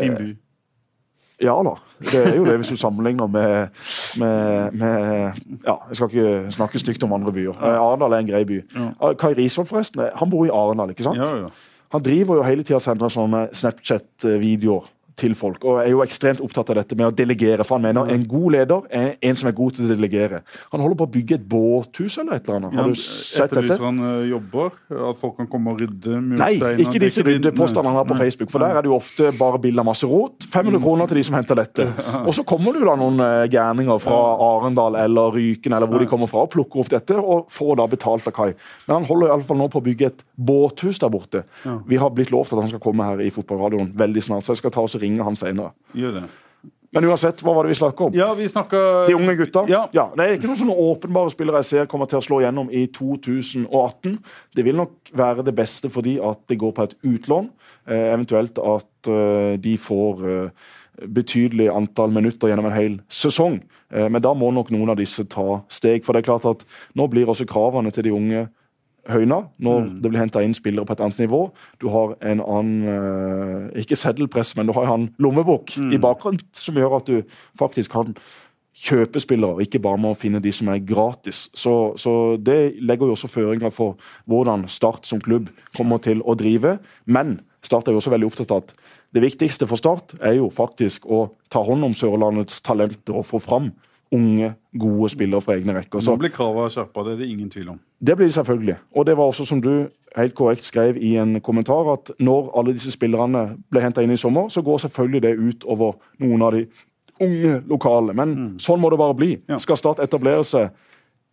Fin 0.00 0.14
by. 0.16 0.36
ja 1.42 1.54
da. 1.62 1.74
Det 2.00 2.26
er 2.26 2.36
jo 2.36 2.44
det, 2.48 2.56
hvis 2.56 2.68
du 2.68 2.76
sammenligner 2.76 3.26
med, 3.26 3.68
med, 4.18 4.72
med 4.72 5.32
Ja, 5.66 5.76
jeg 5.88 5.96
skal 5.96 6.08
ikke 6.08 6.50
snakke 6.50 6.78
stygt 6.78 7.02
om 7.04 7.12
andre 7.12 7.32
byer. 7.32 7.60
Arendal 7.62 8.12
er 8.12 8.18
en 8.24 8.30
grei 8.32 8.44
by. 8.44 8.62
Ja. 8.74 8.90
Ah, 9.00 9.12
Kai 9.14 9.32
Risvold, 9.36 9.68
forresten. 9.68 10.02
Han 10.16 10.30
bor 10.30 10.46
i 10.46 10.50
Arendal, 10.52 10.90
ikke 10.90 11.02
sant? 11.02 11.18
Ja, 11.18 11.36
ja. 11.36 11.48
Han 11.92 12.02
driver 12.02 12.34
jo 12.36 12.42
hele 12.42 12.62
tida 12.62 12.76
og 12.76 12.82
sender 12.84 13.08
sånne 13.08 13.46
Snapchat-videoer 13.56 14.88
til 15.18 15.34
folk, 15.38 15.64
og 15.66 15.80
er 15.82 15.90
jo 15.92 16.02
ekstremt 16.04 16.42
opptatt 16.44 16.70
av 16.72 16.80
dette 16.80 16.96
med 16.98 17.10
å 17.10 17.14
delegere. 17.14 17.64
For 17.66 17.78
han 17.78 17.86
mener 17.88 18.10
en 18.12 18.24
god 18.28 18.54
leder 18.54 18.86
er 18.94 19.08
en 19.28 19.38
som 19.38 19.50
er 19.50 19.56
god 19.58 19.76
til 19.76 19.86
å 19.86 19.90
delegere. 19.90 20.42
Han 20.72 20.82
holder 20.84 21.00
på 21.00 21.08
å 21.08 21.12
bygge 21.16 21.38
et 21.38 21.46
båthus 21.50 22.18
eller 22.22 22.38
et 22.38 22.48
eller 22.48 22.60
annet. 22.60 22.78
Har 22.78 22.92
du 22.92 22.98
sett 22.98 23.50
dette? 23.50 23.64
Etterlyser 23.64 23.86
han 23.88 24.00
eh, 24.08 24.28
jobber? 24.32 24.76
At 25.10 25.20
folk 25.20 25.36
kan 25.40 25.50
komme 25.50 25.74
og 25.74 25.82
rydde 25.82 26.20
Nei, 26.38 26.52
ikke 26.84 27.02
disse 27.02 27.24
ryddepostene 27.26 27.90
han 27.90 28.00
har 28.00 28.08
på 28.08 28.18
Facebook. 28.18 28.52
For 28.52 28.62
der 28.62 28.78
er 28.78 28.86
det 28.86 28.92
jo 28.92 28.96
ofte 28.98 29.32
bare 29.38 29.60
bilde 29.62 29.82
av 29.82 29.88
masse 29.90 30.08
rot. 30.08 30.46
500 30.48 30.82
kroner 30.84 31.10
til 31.10 31.20
de 31.20 31.26
som 31.28 31.38
henter 31.38 31.58
dette. 31.58 31.88
Og 32.28 32.32
så 32.36 32.44
kommer 32.48 32.74
det 32.74 32.84
jo 32.84 32.90
da 32.90 32.96
noen 33.00 33.24
eh, 33.24 33.48
gærninger 33.52 34.02
fra 34.02 34.20
Arendal 34.48 34.98
eller 35.02 35.34
Ryken 35.34 35.74
eller 35.74 35.90
hvor 35.90 36.02
de 36.02 36.08
kommer 36.10 36.30
fra 36.30 36.44
og 36.46 36.52
plukker 36.52 36.82
opp 36.82 36.90
dette 36.92 37.16
og 37.18 37.48
får 37.52 37.78
da 37.80 37.86
betalt 37.90 38.26
av 38.30 38.34
Kai. 38.36 38.52
Men 38.86 39.00
han 39.00 39.08
holder 39.08 39.28
i 39.28 39.32
alle 39.34 39.46
fall 39.46 39.58
nå 39.60 39.68
på 39.72 39.80
å 39.80 39.84
bygge 39.84 40.08
et 40.08 40.24
båthus 40.34 41.00
der 41.02 41.10
borte. 41.12 41.42
Vi 41.88 41.98
har 42.00 42.12
blitt 42.14 42.32
lovt 42.32 42.54
at 42.54 42.62
han 42.62 42.70
skal 42.70 42.82
komme 42.82 43.06
her 43.06 43.20
i 43.24 43.30
fotballradioen 43.34 43.90
veldig 43.98 44.22
snart, 44.24 44.46
så 44.46 44.54
jeg 44.54 44.62
skal 44.62 44.74
ta 44.74 44.84
oss 44.86 44.96
og 44.98 45.04
ringe 45.08 45.26
han 45.26 45.40
senere. 45.40 45.72
Gjør 45.96 46.20
det. 46.20 46.28
Men 46.96 47.04
uansett, 47.04 47.42
hva 47.44 47.52
var 47.52 47.66
det 47.66 47.74
vi 47.74 47.78
snakka 47.82 48.06
om? 48.06 48.14
Ja, 48.16 48.30
vi 48.36 48.46
snakka 48.48 48.78
De 49.10 49.16
unge 49.16 49.34
gutta? 49.36 49.66
Ja. 49.68 49.82
Det 49.92 50.24
er 50.24 50.38
ikke 50.38 50.48
noen 50.48 50.60
sånne 50.62 50.76
åpenbare 50.88 51.32
spillere 51.34 51.60
jeg 51.60 51.68
ser 51.68 51.90
kommer 51.90 52.08
til 52.08 52.20
å 52.20 52.24
slå 52.24 52.40
gjennom 52.40 52.70
i 52.72 52.86
2018. 52.96 54.16
Det 54.56 54.64
vil 54.64 54.78
nok 54.78 55.12
være 55.16 55.44
det 55.44 55.52
beste 55.58 55.92
fordi 55.92 56.16
at 56.24 56.40
det 56.48 56.56
går 56.62 56.72
på 56.76 56.86
et 56.88 56.96
utlån. 57.04 57.50
Eh, 57.88 58.06
eventuelt 58.14 58.60
at 58.60 59.10
eh, 59.12 59.58
de 59.60 59.74
får 59.80 60.24
eh, 60.32 60.70
betydelig 61.12 61.68
antall 61.70 62.14
minutter 62.14 62.48
gjennom 62.48 62.70
en 62.70 62.78
hel 62.78 62.96
sesong. 63.12 63.60
Men 63.88 64.20
da 64.20 64.34
må 64.36 64.50
nok 64.52 64.68
noen 64.74 64.90
av 64.92 64.98
disse 64.98 65.22
ta 65.32 65.62
steg. 65.72 66.02
For 66.04 66.12
det 66.12 66.20
er 66.20 66.26
klart 66.26 66.44
at 66.44 66.64
nå 66.98 67.06
blir 67.08 67.30
også 67.30 67.46
kravene 67.48 67.88
til 67.94 68.04
de 68.04 68.12
unge 68.12 68.42
høyna 69.08 69.42
når 69.62 69.86
det 70.02 70.10
blir 70.10 70.20
henta 70.20 70.42
inn 70.44 70.56
spillere 70.56 70.86
på 70.88 70.96
et 70.96 71.04
annet 71.04 71.22
nivå. 71.24 71.40
Du 71.80 71.88
har 71.92 72.16
en 72.20 72.42
annen 72.44 72.90
eh, 72.92 73.80
Ikke 73.82 73.98
seddelpress, 73.98 74.54
men 74.56 74.68
du 74.68 74.74
har 74.76 74.90
en 74.92 75.08
lommebok 75.18 75.76
i 75.78 76.00
bakgrunnen 76.00 76.44
som 76.56 76.76
gjør 76.78 76.98
at 77.00 77.10
du 77.10 77.40
faktisk 77.58 77.96
kan 77.96 78.14
kjøpe 78.78 79.18
spillere, 79.20 79.56
og 79.56 79.64
ikke 79.64 79.80
bare 79.82 79.98
må 79.98 80.12
finne 80.14 80.40
de 80.42 80.52
som 80.54 80.68
er 80.70 80.84
gratis. 80.86 81.48
Så, 81.56 81.74
så 81.98 82.12
det 82.38 82.78
legger 82.78 83.10
jo 83.10 83.16
også 83.16 83.30
føringer 83.30 83.74
for 83.74 83.98
hvordan 84.30 84.68
Start 84.70 85.08
som 85.08 85.22
klubb 85.22 85.50
kommer 85.76 85.98
til 86.04 86.22
å 86.22 86.36
drive. 86.38 86.76
Men 87.06 87.40
Start 87.66 87.88
er 87.88 87.96
jo 87.96 88.02
også 88.02 88.12
veldig 88.14 88.28
opptatt 88.28 88.54
av 88.54 88.62
at 88.62 88.76
det 89.16 89.24
viktigste 89.24 89.66
for 89.66 89.80
Start 89.80 90.14
er 90.20 90.36
jo 90.38 90.50
faktisk 90.54 91.08
å 91.10 91.24
ta 91.50 91.64
hånd 91.64 91.88
om 91.88 91.96
Sørlandets 91.96 92.60
talenter 92.62 93.18
og 93.18 93.26
få 93.26 93.42
fram 93.42 93.72
unge, 94.14 94.54
gode 94.78 95.08
spillere 95.12 95.40
fra 95.44 95.56
egne 95.58 95.74
rekker. 95.76 96.00
Så 96.00 96.14
Nå 96.14 96.20
blir 96.22 96.32
kravene 96.32 96.70
skjerpa, 96.72 97.04
det 97.04 97.12
er 97.12 97.22
det 97.22 97.28
ingen 97.28 97.50
tvil 97.50 97.68
om. 97.74 97.80
det 98.00 98.16
blir 98.16 98.26
det 98.26 98.34
selvfølgelig. 98.34 98.76
Og 98.96 99.06
det 99.06 99.16
var 99.16 99.24
også 99.24 99.44
som 99.46 99.60
du 99.62 99.88
helt 100.16 100.34
korrekt 100.34 100.64
skrev 100.64 100.96
i 100.96 101.16
en 101.16 101.40
kommentar, 101.40 101.92
at 101.92 102.10
når 102.18 102.50
alle 102.58 102.72
disse 102.72 102.92
spillerne 102.94 103.56
ble 103.70 103.80
henta 103.84 104.02
inn 104.02 104.10
i 104.14 104.16
sommer, 104.16 104.48
så 104.48 104.62
går 104.62 104.78
selvfølgelig 104.86 105.22
det 105.22 105.34
ut 105.38 105.64
over 105.64 105.98
noen 106.18 106.42
av 106.42 106.52
de 106.56 106.66
unge 107.20 107.62
lokale. 107.68 108.14
Men 108.14 108.56
sånn 108.62 108.80
må 108.80 108.90
det 108.90 108.98
bare 108.98 109.14
bli. 109.18 109.32
Ja. 109.48 109.58
Skal 109.58 109.76
Start 109.76 110.00
etablere 110.00 110.44
seg 110.46 110.70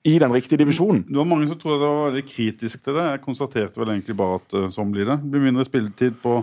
i 0.05 0.19
den 0.21 0.33
riktige 0.33 0.61
divisjonen? 0.61 1.01
Det 1.07 1.17
var 1.17 1.25
mange 1.25 1.47
som 1.49 1.57
trodde 1.57 1.81
det 1.81 1.87
var 1.89 2.11
veldig 2.11 2.25
kritisk 2.29 2.83
til 2.85 2.93
det. 2.93 3.05
Jeg 3.09 3.21
konstaterte 3.23 3.81
vel 3.81 3.95
egentlig 3.95 4.15
bare 4.19 4.37
at 4.37 4.53
uh, 4.53 4.67
sånn 4.73 4.91
blir 4.93 5.07
det. 5.09 5.15
Det 5.23 5.31
blir 5.33 5.47
mindre 5.47 5.65
spilletid 5.65 6.19
på 6.21 6.35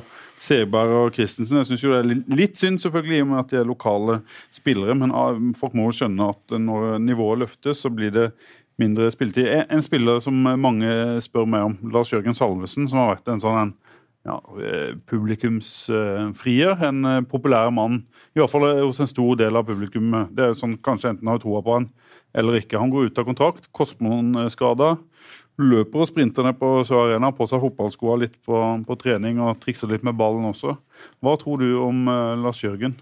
Seberg 0.43 0.95
og 0.99 1.13
Christensen. 1.15 1.61
Jeg 1.61 1.69
synes 1.69 1.85
jo 1.85 1.93
det 1.93 2.01
er 2.01 2.35
litt, 2.41 2.57
synd, 2.59 2.81
selvfølgelig, 2.83 3.21
i 3.21 3.23
og 3.23 3.31
med 3.31 3.43
at 3.45 3.53
de 3.53 3.61
er 3.61 3.69
lokale 3.69 4.19
spillere. 4.51 4.97
Men 4.99 5.15
uh, 5.15 5.39
folk 5.61 5.77
må 5.79 5.87
jo 5.87 5.95
skjønne 6.01 6.33
at 6.35 6.57
uh, 6.57 6.59
når 6.59 6.99
nivået 7.07 7.45
løftes, 7.45 7.85
så 7.85 7.93
blir 7.95 8.11
det 8.17 8.27
mindre 8.83 9.13
spilletid. 9.15 9.47
En, 9.63 9.85
spiller 9.85 10.19
som 10.25 10.43
mange 10.43 10.91
spør 11.23 11.47
meg 11.47 11.71
om, 11.71 11.79
Lars 11.95 12.11
Jørgen 12.11 12.35
Salvesen, 12.35 12.91
som 12.91 12.99
har 12.99 13.15
vært 13.15 13.31
en 13.31 13.43
sånn 13.45 13.61
en, 13.61 13.75
ja, 14.27 14.41
eh, 14.63 14.97
publikumsfrier. 15.11 16.83
En 16.89 17.05
eh, 17.05 17.21
populær 17.31 17.71
mann. 17.75 18.01
I 18.35 18.43
hvert 18.43 18.51
fall 18.51 18.67
hos 18.81 19.03
en 19.03 19.11
stor 19.11 19.39
del 19.39 19.59
av 19.59 19.67
publikum. 19.71 20.11
Det 20.35 20.45
er 20.45 20.51
jo 20.51 20.59
sånn, 20.65 20.81
Kanskje 20.83 21.15
enten 21.15 21.31
har 21.31 21.43
troa 21.43 21.63
på 21.63 21.79
han 21.79 21.89
eller 22.35 22.59
ikke. 22.61 22.81
Han 22.81 22.93
går 22.93 23.11
ut 23.11 23.21
av 23.21 23.29
kontrakt. 23.29 23.69
Kostmann-skada. 23.77 24.97
Løper 25.61 26.01
og 26.03 26.09
sprinter 26.09 26.47
ned 26.47 26.57
på 26.61 26.69
Sør 26.89 27.07
Arena, 27.07 27.29
har 27.29 27.37
på 27.37 27.47
seg 27.49 27.61
fotballskoa 27.61 28.19
litt 28.23 28.37
på, 28.47 28.59
på 28.89 28.99
trening 29.01 29.41
og 29.45 29.59
trikser 29.61 29.91
litt 29.91 30.05
med 30.07 30.17
ballen 30.17 30.49
også. 30.49 30.79
Hva 31.21 31.37
tror 31.41 31.61
du 31.61 31.75
om 31.83 32.07
uh, 32.09 32.33
Lars 32.41 32.63
Jørgen? 32.65 32.97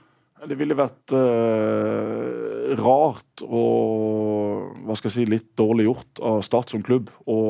Det 0.51 0.57
ville 0.57 0.74
vært 0.74 1.12
uh, 1.12 2.72
rart 2.81 3.43
og 3.45 4.83
hva 4.87 4.97
skal 4.97 5.11
jeg 5.11 5.16
si, 5.18 5.26
litt 5.28 5.51
dårlig 5.61 5.87
gjort 5.87 6.22
av 6.26 6.41
Start 6.47 6.72
som 6.72 6.83
klubb 6.85 7.11
å 7.28 7.41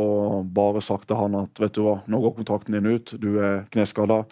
bare 0.45 0.83
sagt 0.85 1.09
til 1.09 1.20
han 1.20 1.39
at 1.39 1.62
vet 1.62 1.78
du 1.78 1.85
hva, 1.87 2.01
nå 2.11 2.20
går 2.20 2.41
kontrakten 2.43 2.76
din 2.76 2.91
ut, 2.91 3.14
du 3.22 3.31
er 3.39 3.62
kneskada, 3.72 4.24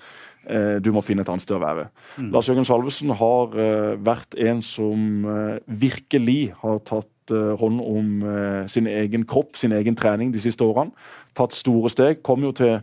uh, 0.50 0.76
du 0.84 0.90
må 0.92 1.04
finne 1.06 1.24
et 1.24 1.30
annet 1.32 1.46
sted 1.46 1.56
å 1.56 1.64
være. 1.64 1.88
Lars 2.28 2.50
Jørgen 2.50 2.68
Salvesen 2.68 3.14
har 3.16 3.56
vært 4.04 4.36
en 4.36 4.60
som 4.66 5.22
virkelig 5.64 6.42
har 6.60 6.82
tatt 6.84 7.08
eh, 7.34 7.52
hånd 7.60 7.82
om 7.82 8.08
eh, 8.22 8.64
sin 8.70 8.88
egen 8.90 9.26
kropp, 9.28 9.56
sin 9.56 9.74
egen 9.76 9.96
trening 9.98 10.32
de 10.34 10.42
siste 10.42 10.64
årene. 10.64 10.94
Tatt 11.38 11.56
store 11.56 11.90
steg. 11.92 12.22
Kom 12.26 12.46
jo 12.46 12.54
til 12.56 12.78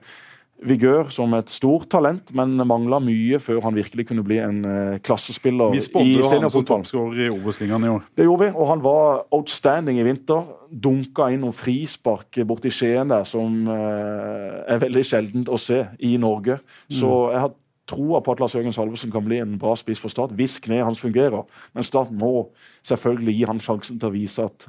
Vigør 0.65 1.09
som 1.11 1.33
et 1.35 1.51
stort 1.51 1.89
talent, 1.91 2.29
men 2.33 2.53
mangla 2.63 3.01
mye 3.03 3.41
før 3.43 3.59
han 3.65 3.75
virkelig 3.75 4.05
kunne 4.07 4.23
bli 4.23 4.37
en 4.39 4.61
eh, 4.65 4.99
klassespiller 5.03 5.73
Vi 5.73 5.81
i 5.81 5.83
spådde 5.83 6.13
jo 6.13 6.21
han 6.21 6.23
som 6.23 6.35
seniorfotball. 6.37 6.85
toppskårer 6.85 7.25
i 7.25 7.27
Obos-ligaen 7.33 7.83
i 7.83 7.91
år. 7.91 8.05
Det 8.15 8.29
gjorde 8.29 8.45
vi, 8.45 8.53
og 8.55 8.71
han 8.71 8.85
var 8.85 9.25
outstanding 9.35 9.99
i 9.99 10.07
vinter. 10.07 10.47
Dunka 10.71 11.27
inn 11.33 11.43
noen 11.43 11.55
frispark 11.55 12.39
borti 12.47 12.71
Skien 12.71 13.11
der 13.11 13.27
som 13.27 13.67
er 13.67 14.79
veldig 14.81 15.03
sjeldent 15.05 15.51
å 15.51 15.59
se 15.59 15.83
i 15.99 16.15
Norge. 16.21 16.61
Så 16.87 17.11
jeg 17.33 17.43
har 17.43 17.53
troa 17.89 18.21
på 18.23 18.33
at 18.33 18.41
Lars 18.41 18.55
Jørgen 18.55 18.73
Salvesen 18.73 19.11
kan 19.13 19.25
bli 19.25 19.39
en 19.43 19.57
bra 19.61 19.75
spiss 19.77 20.01
for 20.01 20.13
Start, 20.13 20.33
hvis 20.37 20.57
kneet 20.63 20.85
hans 20.85 21.01
fungerer. 21.01 21.45
Men 21.73 21.85
Start 21.85 22.11
må 22.11 22.49
selvfølgelig 22.85 23.35
gi 23.37 23.45
han 23.49 23.61
sjansen 23.61 23.99
til 24.01 24.09
å 24.09 24.15
vise 24.15 24.47
at 24.47 24.67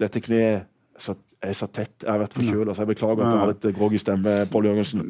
dette 0.00 0.22
kneet 0.24 0.48
er 0.48 0.64
så, 0.98 1.14
er 1.42 1.52
så 1.52 1.68
tett. 1.68 1.94
Jeg 2.02 2.10
har 2.10 2.20
vært 2.22 2.36
forkjøla, 2.36 2.74
så 2.74 2.84
jeg 2.84 2.90
beklager 2.94 3.22
at 3.22 3.32
jeg 3.34 3.40
har 3.42 3.50
litt 3.52 3.66
groggy 3.76 4.00
stemme, 4.00 4.36
Pål 4.52 4.70
Jørgensen. 4.70 5.04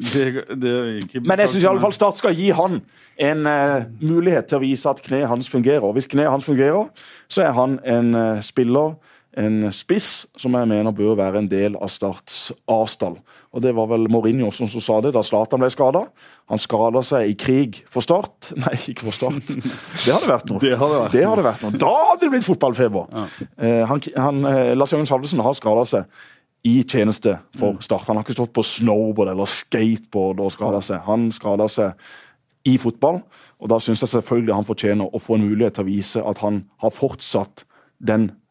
Men 1.23 1.43
jeg 1.43 1.53
syns 1.53 1.63
iallfall 1.63 1.95
Start 1.95 2.19
skal 2.19 2.35
gi 2.37 2.49
han 2.55 2.81
en 3.29 3.47
uh, 3.47 3.87
mulighet 4.03 4.49
til 4.51 4.59
å 4.59 4.63
vise 4.65 4.91
at 4.91 5.01
kneet 5.05 5.29
hans 5.31 5.49
fungerer. 5.51 5.87
Hvis 5.95 6.09
kneet 6.11 6.31
hans 6.33 6.47
fungerer, 6.47 6.91
så 7.31 7.47
er 7.47 7.55
han 7.57 7.79
en 7.87 8.11
uh, 8.15 8.43
spiller, 8.45 8.97
en 9.37 9.67
spiss, 9.75 10.25
som 10.39 10.55
jeg 10.57 10.69
mener 10.69 10.95
bør 10.95 11.17
være 11.19 11.43
en 11.43 11.49
del 11.49 11.75
av 11.77 11.91
Starts 11.93 12.49
A-stall. 12.73 13.19
Og 13.53 13.61
Det 13.61 13.73
var 13.75 13.89
vel 13.91 14.07
Mourinho 14.11 14.49
som 14.53 14.69
sa 14.69 14.99
det 15.01 15.13
da 15.15 15.21
Zlatan 15.25 15.61
ble 15.61 15.69
skada. 15.73 16.03
Han 16.49 16.61
skada 16.61 17.03
seg 17.05 17.31
i 17.31 17.35
krig 17.37 17.81
for 17.89 18.05
Start. 18.05 18.51
Nei, 18.63 18.75
ikke 18.91 19.07
for 19.07 19.17
Start. 19.17 19.53
Det 19.53 20.13
hadde 20.13 20.29
vært 20.29 20.49
noe. 20.49 20.61
Det 20.63 20.73
hadde 20.77 21.03
vært 21.03 21.13
det 21.15 21.25
hadde 21.27 21.45
vært 21.45 21.65
noe. 21.65 21.81
Da 21.81 21.93
hadde 22.11 22.23
det 22.25 22.31
blitt 22.33 22.47
fotballfeber! 22.47 23.29
Eh, 23.57 23.83
han, 23.89 24.01
han, 24.17 24.41
eh, 24.51 24.73
Lars 24.77 24.95
Jørgen 24.95 25.09
Salvesen 25.09 25.43
har 25.45 25.57
skada 25.57 25.85
seg 25.89 26.23
i 26.67 26.81
tjeneste 26.83 27.37
for 27.57 27.77
Start. 27.85 28.07
Han 28.09 28.17
har 28.17 28.25
ikke 28.25 28.37
stått 28.39 28.55
på 28.57 28.65
snowboard 28.65 29.31
eller 29.35 29.49
skateboard 29.49 30.41
og 30.43 30.53
skada 30.55 30.81
seg. 30.83 31.03
Han 31.07 31.29
skada 31.35 31.69
seg 31.71 31.93
i 32.67 32.75
fotball, 32.81 33.21
og 33.61 33.69
da 33.71 33.77
syns 33.79 34.01
jeg 34.03 34.11
selvfølgelig 34.11 34.57
han 34.57 34.67
fortjener 34.67 35.13
å 35.13 35.21
få 35.23 35.37
en 35.37 35.45
mulighet 35.47 35.77
til 35.77 35.85
å 35.85 35.87
vise 35.87 36.23
at 36.25 36.41
han 36.43 36.65
har 36.83 36.91
fortsatt 36.91 37.63
den 38.03 38.31
eh, 38.31 38.43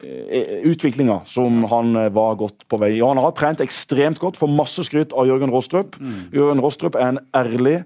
utviklinga 0.00 1.20
som 1.28 1.64
han 1.70 1.96
eh, 1.96 2.12
var 2.14 2.38
godt 2.40 2.66
på 2.68 2.80
vei 2.80 2.94
i. 2.96 3.02
Og 3.02 3.14
han 3.14 3.22
har 3.24 3.34
trent 3.36 3.62
ekstremt 3.64 4.20
godt, 4.22 4.38
får 4.40 4.52
masse 4.52 4.84
skryt 4.88 5.14
av 5.16 5.28
Jørgen 5.28 5.52
Rostrup. 5.52 5.98
Jørgen 6.34 6.62
Rostrup 6.64 6.98
er 6.98 7.12
en 7.12 7.22
ærlig 7.36 7.78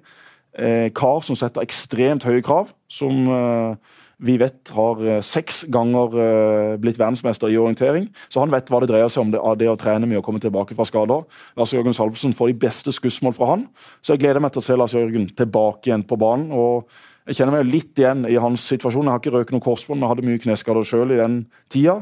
eh, 0.59 0.91
kar 0.95 1.25
som 1.27 1.39
setter 1.39 1.65
ekstremt 1.65 2.27
høye 2.29 2.45
krav. 2.45 2.73
Som 2.93 3.29
eh, 3.29 4.01
vi 4.25 4.37
vet 4.39 4.71
har 4.77 5.01
eh, 5.05 5.23
seks 5.27 5.65
ganger 5.75 6.19
eh, 6.23 6.75
blitt 6.81 7.01
verdensmester 7.01 7.51
i 7.51 7.59
orientering. 7.59 8.07
Så 8.29 8.43
han 8.43 8.53
vet 8.53 8.71
hva 8.71 8.81
det 8.83 8.91
dreier 8.93 9.11
seg 9.12 9.25
om 9.25 9.33
det, 9.35 9.43
det 9.61 9.71
å 9.71 9.79
trene 9.81 10.09
med 10.09 10.21
å 10.21 10.25
komme 10.25 10.43
tilbake 10.43 10.77
fra 10.79 10.87
skader. 10.89 11.27
Lars 11.59 11.75
Jørgen 11.75 11.97
Salvesen 11.97 12.37
får 12.37 12.53
de 12.53 12.61
beste 12.67 12.95
skussmål 12.95 13.35
fra 13.37 13.51
han, 13.55 13.67
så 14.01 14.15
jeg 14.15 14.25
gleder 14.25 14.45
meg 14.45 14.55
til 14.55 14.62
å 14.62 14.69
se 14.69 14.79
Lars 14.79 14.95
Jørgen 14.97 15.29
tilbake 15.35 15.91
igjen 15.91 16.07
på 16.07 16.21
banen. 16.21 16.53
og 16.55 16.89
jeg 17.25 17.39
kjenner 17.39 17.55
meg 17.57 17.70
litt 17.72 17.97
igjen 17.97 18.27
i 18.29 18.35
hans 18.37 18.66
situasjon. 18.68 19.07
Jeg 19.09 19.14
har 19.14 19.20
ikke 19.22 19.33
røket 19.33 19.55
noe 19.55 19.64
korsbånd, 19.64 19.97
men 20.03 20.11
hadde 20.11 20.25
mye 20.27 20.41
kneskader 20.43 20.85
sjøl 20.85 21.14
i 21.14 21.20
den 21.22 21.39
tida. 21.72 21.95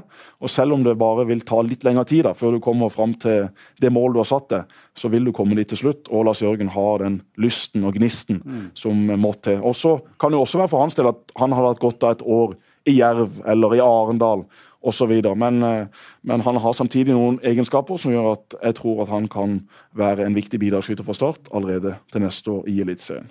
Og 0.43 0.51
selv 0.51 0.75
om 0.75 0.83
det 0.83 0.97
bare 0.99 1.29
vil 1.29 1.45
ta 1.47 1.61
litt 1.63 1.85
lengre 1.87 2.03
tid 2.11 2.25
da, 2.27 2.33
før 2.35 2.57
du 2.57 2.63
kommer 2.65 2.91
fram 2.91 3.13
til 3.23 3.47
det 3.79 3.93
målet 3.95 4.17
du 4.17 4.23
har 4.25 4.31
satt 4.33 4.49
deg, 4.51 4.73
så 4.99 5.13
vil 5.13 5.29
du 5.29 5.31
komme 5.37 5.55
dit 5.55 5.71
til 5.71 5.79
slutt. 5.79 6.11
Og 6.11 6.27
Lars 6.27 6.43
Jørgen 6.43 6.73
har 6.75 7.05
den 7.05 7.21
lysten 7.39 7.87
og 7.87 7.95
gnisten 7.95 8.41
som 8.75 8.99
må 9.23 9.31
til. 9.47 9.61
Og 9.63 9.77
så 9.79 9.95
kan 10.19 10.35
det 10.35 10.41
også 10.43 10.59
være 10.59 10.73
for 10.73 10.83
hans 10.83 10.99
del 10.99 11.13
at 11.13 11.35
han 11.39 11.55
hadde 11.55 11.71
hatt 11.71 11.85
godt 11.85 12.09
av 12.09 12.17
et 12.17 12.25
år 12.27 12.57
i 12.91 12.97
Jerv 12.97 13.37
eller 13.47 13.77
i 13.77 13.83
Arendal 13.85 14.43
osv. 14.83 15.13
Men, 15.39 15.63
eh, 15.63 15.87
men 16.27 16.43
han 16.43 16.59
har 16.65 16.75
samtidig 16.75 17.15
noen 17.15 17.39
egenskaper 17.47 17.95
som 17.95 18.11
gjør 18.11 18.33
at 18.33 18.59
jeg 18.59 18.79
tror 18.81 19.05
at 19.05 19.15
han 19.15 19.31
kan 19.31 19.61
være 19.95 20.27
en 20.27 20.35
viktig 20.35 20.59
bidragsyter 20.59 21.07
for 21.07 21.15
Start 21.15 21.47
allerede 21.55 21.95
til 22.11 22.27
neste 22.27 22.51
år 22.51 22.67
i 22.67 22.81
Eliteserien. 22.83 23.31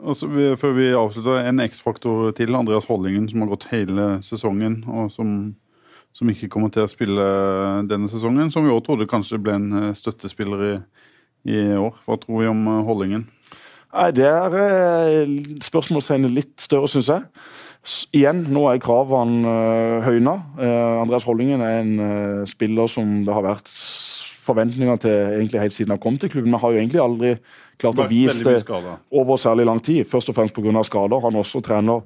Og 0.00 0.16
så 0.16 0.28
vi, 0.30 0.46
før 0.56 0.76
vi 0.76 0.90
avslutter, 0.96 1.42
en 1.44 1.60
X-faktor 1.60 2.30
til. 2.36 2.54
Andreas 2.56 2.88
Hollingen, 2.88 3.28
som 3.28 3.42
har 3.44 3.50
gått 3.52 3.68
hele 3.70 4.06
sesongen, 4.24 4.80
og 4.88 5.10
som, 5.12 5.54
som 6.12 6.30
ikke 6.32 6.48
kommer 6.52 6.72
til 6.72 6.86
å 6.86 6.90
spille 6.90 7.26
denne 7.90 8.08
sesongen. 8.08 8.52
Som 8.52 8.66
vi 8.66 8.72
òg 8.72 8.84
trodde 8.86 9.08
kanskje 9.10 9.40
ble 9.42 9.58
en 9.58 9.72
eh, 9.82 9.90
støttespiller 9.98 10.64
i, 10.66 10.72
i 11.52 11.60
år. 11.76 12.00
Hva 12.06 12.16
tror 12.22 12.42
vi 12.42 12.50
om 12.50 12.64
Hollingen? 12.88 13.28
Nei, 13.90 14.10
Det 14.14 14.28
er 14.28 14.54
eh, 14.60 15.34
spørsmålstegnet 15.66 16.32
litt 16.34 16.54
større, 16.62 16.88
syns 16.90 17.10
jeg. 17.10 17.26
Igjen, 18.14 18.44
nå 18.52 18.66
er 18.70 18.82
kravene 18.82 19.54
høyna. 20.04 20.36
Eh, 20.60 21.00
Andreas 21.00 21.26
Hollingen 21.26 21.64
er 21.64 21.80
en 21.80 21.94
eh, 22.04 22.42
spiller 22.48 22.90
som 22.92 23.22
det 23.26 23.34
har 23.34 23.46
vært 23.46 23.72
forventninger 24.40 25.00
til 25.00 25.16
egentlig 25.40 25.62
helt 25.64 25.76
siden 25.76 25.94
han 25.94 26.02
kom 26.02 26.18
til 26.20 26.30
klubben. 26.30 26.52
Men 26.52 26.62
har 26.62 26.74
jo 26.74 26.82
egentlig 26.82 27.02
aldri 27.02 27.34
klart 27.80 28.02
å 28.02 28.06
vise 28.10 28.44
det 28.44 28.60
over 28.68 29.40
særlig 29.40 29.66
lang 29.68 29.80
tid. 29.84 30.04
Først 30.08 30.30
og 30.32 30.36
fremst 30.36 30.56
pga. 30.56 30.84
skader. 30.86 31.22
Han 31.24 31.40
også 31.40 31.62
trener 31.64 32.04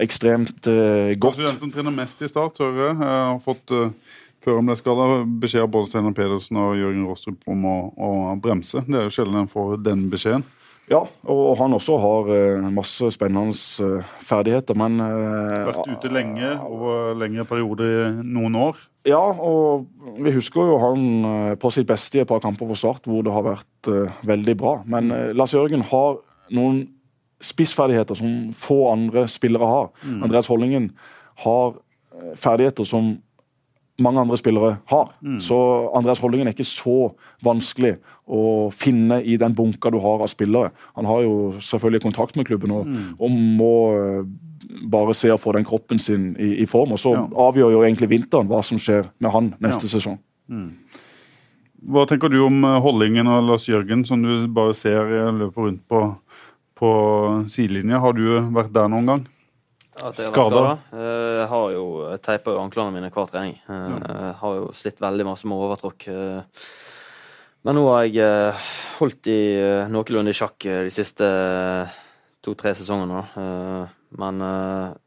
ekstremt 0.00 0.66
uh, 0.66 1.12
godt. 1.14 1.36
Kanskje 1.36 1.50
den 1.50 1.62
som 1.62 1.74
trener 1.74 1.94
mest 1.94 2.22
i 2.24 2.30
start, 2.30 2.58
hører 2.58 2.86
jeg. 2.86 2.96
Jeg 3.00 3.20
har 3.30 3.40
fått 3.44 3.76
uh, 3.76 4.16
før 4.44 4.60
han 4.60 4.70
ble 4.70 4.76
skada, 4.78 5.08
beskjed 5.42 5.66
av 5.66 5.72
både 5.74 5.90
Steinar 5.90 6.16
Pedersen 6.16 6.60
og 6.60 6.78
Jørgen 6.78 7.04
Rostrup 7.08 7.50
om 7.50 7.66
å, 7.68 7.76
å 7.92 8.10
bremse. 8.40 8.82
Det 8.86 8.96
er 8.96 9.06
jo 9.08 9.14
sjelden 9.18 9.42
en 9.42 9.50
får 9.50 9.76
den 9.84 10.08
beskjeden. 10.12 10.46
Ja, 10.90 11.04
og 11.30 11.52
han 11.60 11.76
også 11.76 12.00
har 12.02 12.30
eh, 12.34 12.70
masse 12.74 13.12
spennende 13.14 13.54
eh, 13.54 14.14
ferdigheter, 14.26 14.74
men 14.74 14.98
eh, 15.04 15.68
Vært 15.68 15.86
ute 15.92 16.10
lenge, 16.10 16.48
over 16.66 17.12
lengre 17.20 17.44
perioder 17.46 17.92
i 17.92 18.08
noen 18.26 18.58
år. 18.58 18.80
Ja, 19.08 19.20
og 19.32 19.86
vi 20.20 20.32
husker 20.34 20.68
jo 20.68 20.78
han 20.82 21.04
eh, 21.24 21.52
på 21.60 21.70
sitt 21.72 21.88
beste 21.88 22.18
i 22.18 22.22
et 22.22 22.28
par 22.28 22.42
kamper 22.44 22.68
for 22.68 22.76
Start 22.78 23.08
hvor 23.08 23.24
det 23.24 23.32
har 23.32 23.46
vært 23.46 23.88
uh, 23.88 24.18
veldig 24.28 24.54
bra. 24.60 24.74
Men 24.84 25.08
uh, 25.14 25.30
Lars 25.36 25.54
Jørgen 25.56 25.86
har 25.88 26.18
noen 26.52 26.82
spissferdigheter 27.40 28.18
som 28.18 28.50
få 28.52 28.82
andre 28.90 29.24
spillere 29.30 29.64
har. 29.64 29.86
Andreas 30.20 30.50
Hollingen 30.50 30.90
har 31.40 31.78
ferdigheter 32.36 32.84
som 32.84 33.14
mange 34.02 34.20
andre 34.20 34.36
spillere 34.40 34.78
har. 34.90 35.10
Så 35.40 35.56
Andreas 35.96 36.18
Holdingen 36.22 36.48
er 36.48 36.54
ikke 36.56 36.66
så 36.68 37.12
vanskelig 37.44 37.96
å 38.30 38.70
finne 38.72 39.20
i 39.24 39.36
den 39.40 39.54
bunka 39.54 39.90
du 39.90 39.98
har 40.02 40.22
av 40.22 40.28
spillere. 40.30 40.70
Han 40.96 41.04
har 41.08 41.22
jo 41.26 41.34
selvfølgelig 41.60 42.02
kontakt 42.02 42.36
med 42.36 42.46
klubben 42.46 42.70
og, 42.76 42.86
og 43.18 43.30
må 43.30 43.72
eh, 43.96 44.24
bare 44.90 45.14
se 45.14 45.30
å 45.34 45.38
få 45.40 45.52
den 45.56 45.64
kroppen 45.66 45.98
sin 45.98 46.36
i, 46.38 46.62
i 46.62 46.66
form. 46.66 46.92
Og 46.92 46.98
så 47.02 47.14
Ja. 47.16 47.26
avgjør 47.48 47.72
jo 47.74 47.82
egentlig 47.84 48.08
vinteren 48.12 48.46
hva 48.50 48.62
som 48.64 48.78
skjer 48.78 49.08
med 49.20 49.30
han 49.32 49.54
neste 49.60 49.86
Ja. 49.90 49.94
sesong. 49.98 50.18
Hva 51.90 52.04
tenker 52.06 52.28
du 52.28 52.42
om 52.44 52.60
Hollingen 52.62 52.82
Holdingen 52.84 53.26
og 53.26 53.46
Lars 53.48 53.64
Jørgen, 53.68 54.04
som 54.04 54.20
du 54.22 54.46
bare 54.52 54.74
ser 54.76 55.00
løper 55.08 55.38
løpe 55.40 55.56
rundt 55.64 55.80
på, 55.88 56.00
på 56.76 56.90
sidelinja? 57.48 58.00
Har 58.02 58.12
du 58.12 58.26
vært 58.52 58.72
der 58.72 58.88
noen 58.92 59.06
gang? 59.08 59.22
At 60.02 60.16
jeg 60.16 60.30
har. 60.32 60.78
Eh, 60.96 61.42
har 61.50 61.72
jo 61.74 61.84
teipa 62.24 62.54
anklene 62.60 62.94
mine 62.94 63.10
hver 63.12 63.28
trening. 63.30 63.56
Eh, 63.68 63.88
Jeg 64.30 64.34
har 64.40 64.54
jo 64.56 64.70
slitt 64.72 65.00
veldig 65.02 65.26
masse 65.28 65.44
med 65.46 65.58
overtråkk. 65.58 66.08
eh. 66.08 66.42
Men 67.64 67.76
nå 67.76 67.82
har 67.92 68.06
jeg 68.08 68.54
holdt 68.98 69.26
i 69.28 69.40
noenlunde 69.92 70.32
i 70.32 70.36
sjakk 70.38 70.58
de 70.64 70.88
siste 70.94 71.26
to-tre 72.42 72.72
sesongene. 72.72 73.20
Men 74.16 74.40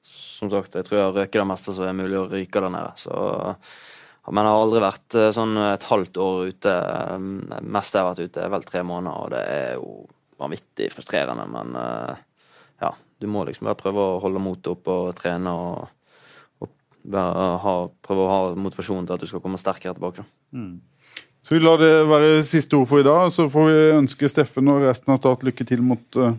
som 0.06 0.52
sagt, 0.54 0.76
jeg 0.78 0.86
tror 0.86 1.00
jeg 1.00 1.08
har 1.08 1.18
røket 1.18 1.40
det 1.42 1.48
meste 1.50 1.74
som 1.74 1.88
er 1.90 1.98
mulig 1.98 2.20
å 2.20 2.28
ryke 2.30 2.62
der 2.62 2.70
nede. 2.70 2.92
Så, 3.02 3.10
men 4.30 4.46
jeg 4.46 4.54
har 4.54 4.62
aldri 4.68 4.84
vært 4.86 5.18
sånn 5.34 5.58
et 5.74 5.88
halvt 5.90 6.20
år 6.22 6.44
ute. 6.54 6.76
Det 7.50 7.64
meste 7.74 7.98
jeg 7.98 8.06
har 8.06 8.12
vært 8.14 8.30
ute, 8.30 8.44
er 8.46 8.54
vel 8.54 8.70
tre 8.70 8.84
måneder, 8.86 9.18
og 9.18 9.34
det 9.34 9.42
er 9.58 9.74
jo 9.80 9.90
vanvittig 10.38 10.92
frustrerende. 10.94 11.50
Men 11.50 11.74
du 13.24 13.30
må 13.32 13.46
liksom 13.48 13.70
bare 13.70 13.80
prøve 13.80 14.04
å 14.04 14.22
holde 14.24 14.42
motet 14.44 14.74
oppe 14.74 14.92
og 14.92 15.14
trene 15.18 15.52
og, 15.56 15.86
og 16.64 16.72
ha, 17.64 17.76
prøve 18.04 18.26
å 18.26 18.32
ha 18.32 18.40
motivasjon 18.60 19.08
til 19.08 19.16
at 19.16 19.24
du 19.24 19.30
skal 19.30 19.44
komme 19.44 19.62
sterkere 19.62 19.96
tilbake. 19.96 20.24
Da. 20.24 20.60
Så 21.44 21.56
vi 21.56 21.60
lar 21.60 21.80
det 21.82 21.92
være 22.08 22.44
siste 22.48 22.78
ord 22.80 22.88
for 22.92 23.04
i 23.04 23.08
dag. 23.08 23.28
Så 23.36 23.50
får 23.52 23.70
vi 23.70 23.80
ønske 23.98 24.30
Steffen 24.32 24.72
og 24.72 24.86
resten 24.86 25.12
av 25.12 25.20
Start 25.20 25.44
lykke 25.44 25.68
til 25.68 25.84
mot, 25.84 26.06
eh, 26.16 26.36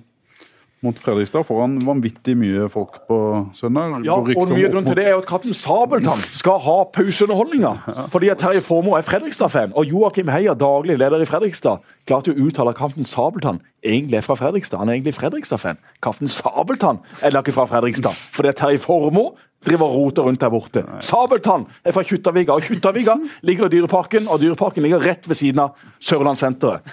mot 0.84 0.98
Fredrikstad. 1.00 1.46
Får 1.48 1.60
han 1.62 1.78
vanvittig 1.86 2.36
mye 2.38 2.68
folk 2.72 3.00
på 3.08 3.18
søndag? 3.56 3.96
Ja, 4.06 4.18
og 4.20 4.52
mye 4.52 4.70
grunn 4.72 4.86
til 4.86 4.98
det 4.98 5.06
er 5.08 5.16
at 5.16 5.28
Kaptein 5.28 5.56
Sabeltann 5.56 6.22
skal 6.34 6.60
ha 6.64 6.76
pauseunderholdninga. 6.94 7.72
Fordi 8.12 8.30
at 8.32 8.42
Terje 8.42 8.62
Formoe 8.64 9.00
er 9.00 9.06
Fredrikstad-fan, 9.06 9.72
og 9.74 9.88
Joakim 9.88 10.30
Heier, 10.32 10.56
daglig 10.58 10.98
leder 11.00 11.24
i 11.24 11.28
Fredrikstad, 11.28 11.82
klarte 12.08 12.34
å 12.34 12.46
uttale 12.46 12.74
at 12.74 12.80
Kaptein 12.80 13.08
Sabeltann 13.08 13.62
egentlig 13.84 14.20
er 14.20 14.26
fra 14.26 14.36
Fredrikstad. 14.38 14.80
Han 14.82 14.92
er 14.92 14.98
egentlig 14.98 15.16
Fredrikstad-fan. 15.18 15.80
Kaptein 16.04 16.32
Sabeltann 16.32 17.02
er 17.22 17.34
da 17.34 17.42
ikke 17.44 17.56
fra 17.56 17.66
Fredrikstad. 17.72 18.14
Fordi 18.36 18.52
at 18.52 18.60
Terje 18.60 18.82
Formoe 18.84 19.34
driver 19.64 19.86
roter 19.86 20.22
rundt 20.22 20.40
der 20.40 20.52
borte. 20.52 20.84
Sabeltann 21.00 21.66
er 21.84 21.94
fra 21.96 22.04
Kjuttaviga, 22.04 22.52
og 22.56 22.66
Kjuttaviga 22.66 23.16
ligger 23.48 23.68
i 23.68 23.76
Dyreparken, 23.76 24.28
og 24.28 24.42
Dyreparken 24.42 24.84
ligger 24.84 25.04
rett 25.04 25.28
ved 25.28 25.40
siden 25.40 25.64
av 25.64 25.88
Sørlandssenteret. 26.04 26.84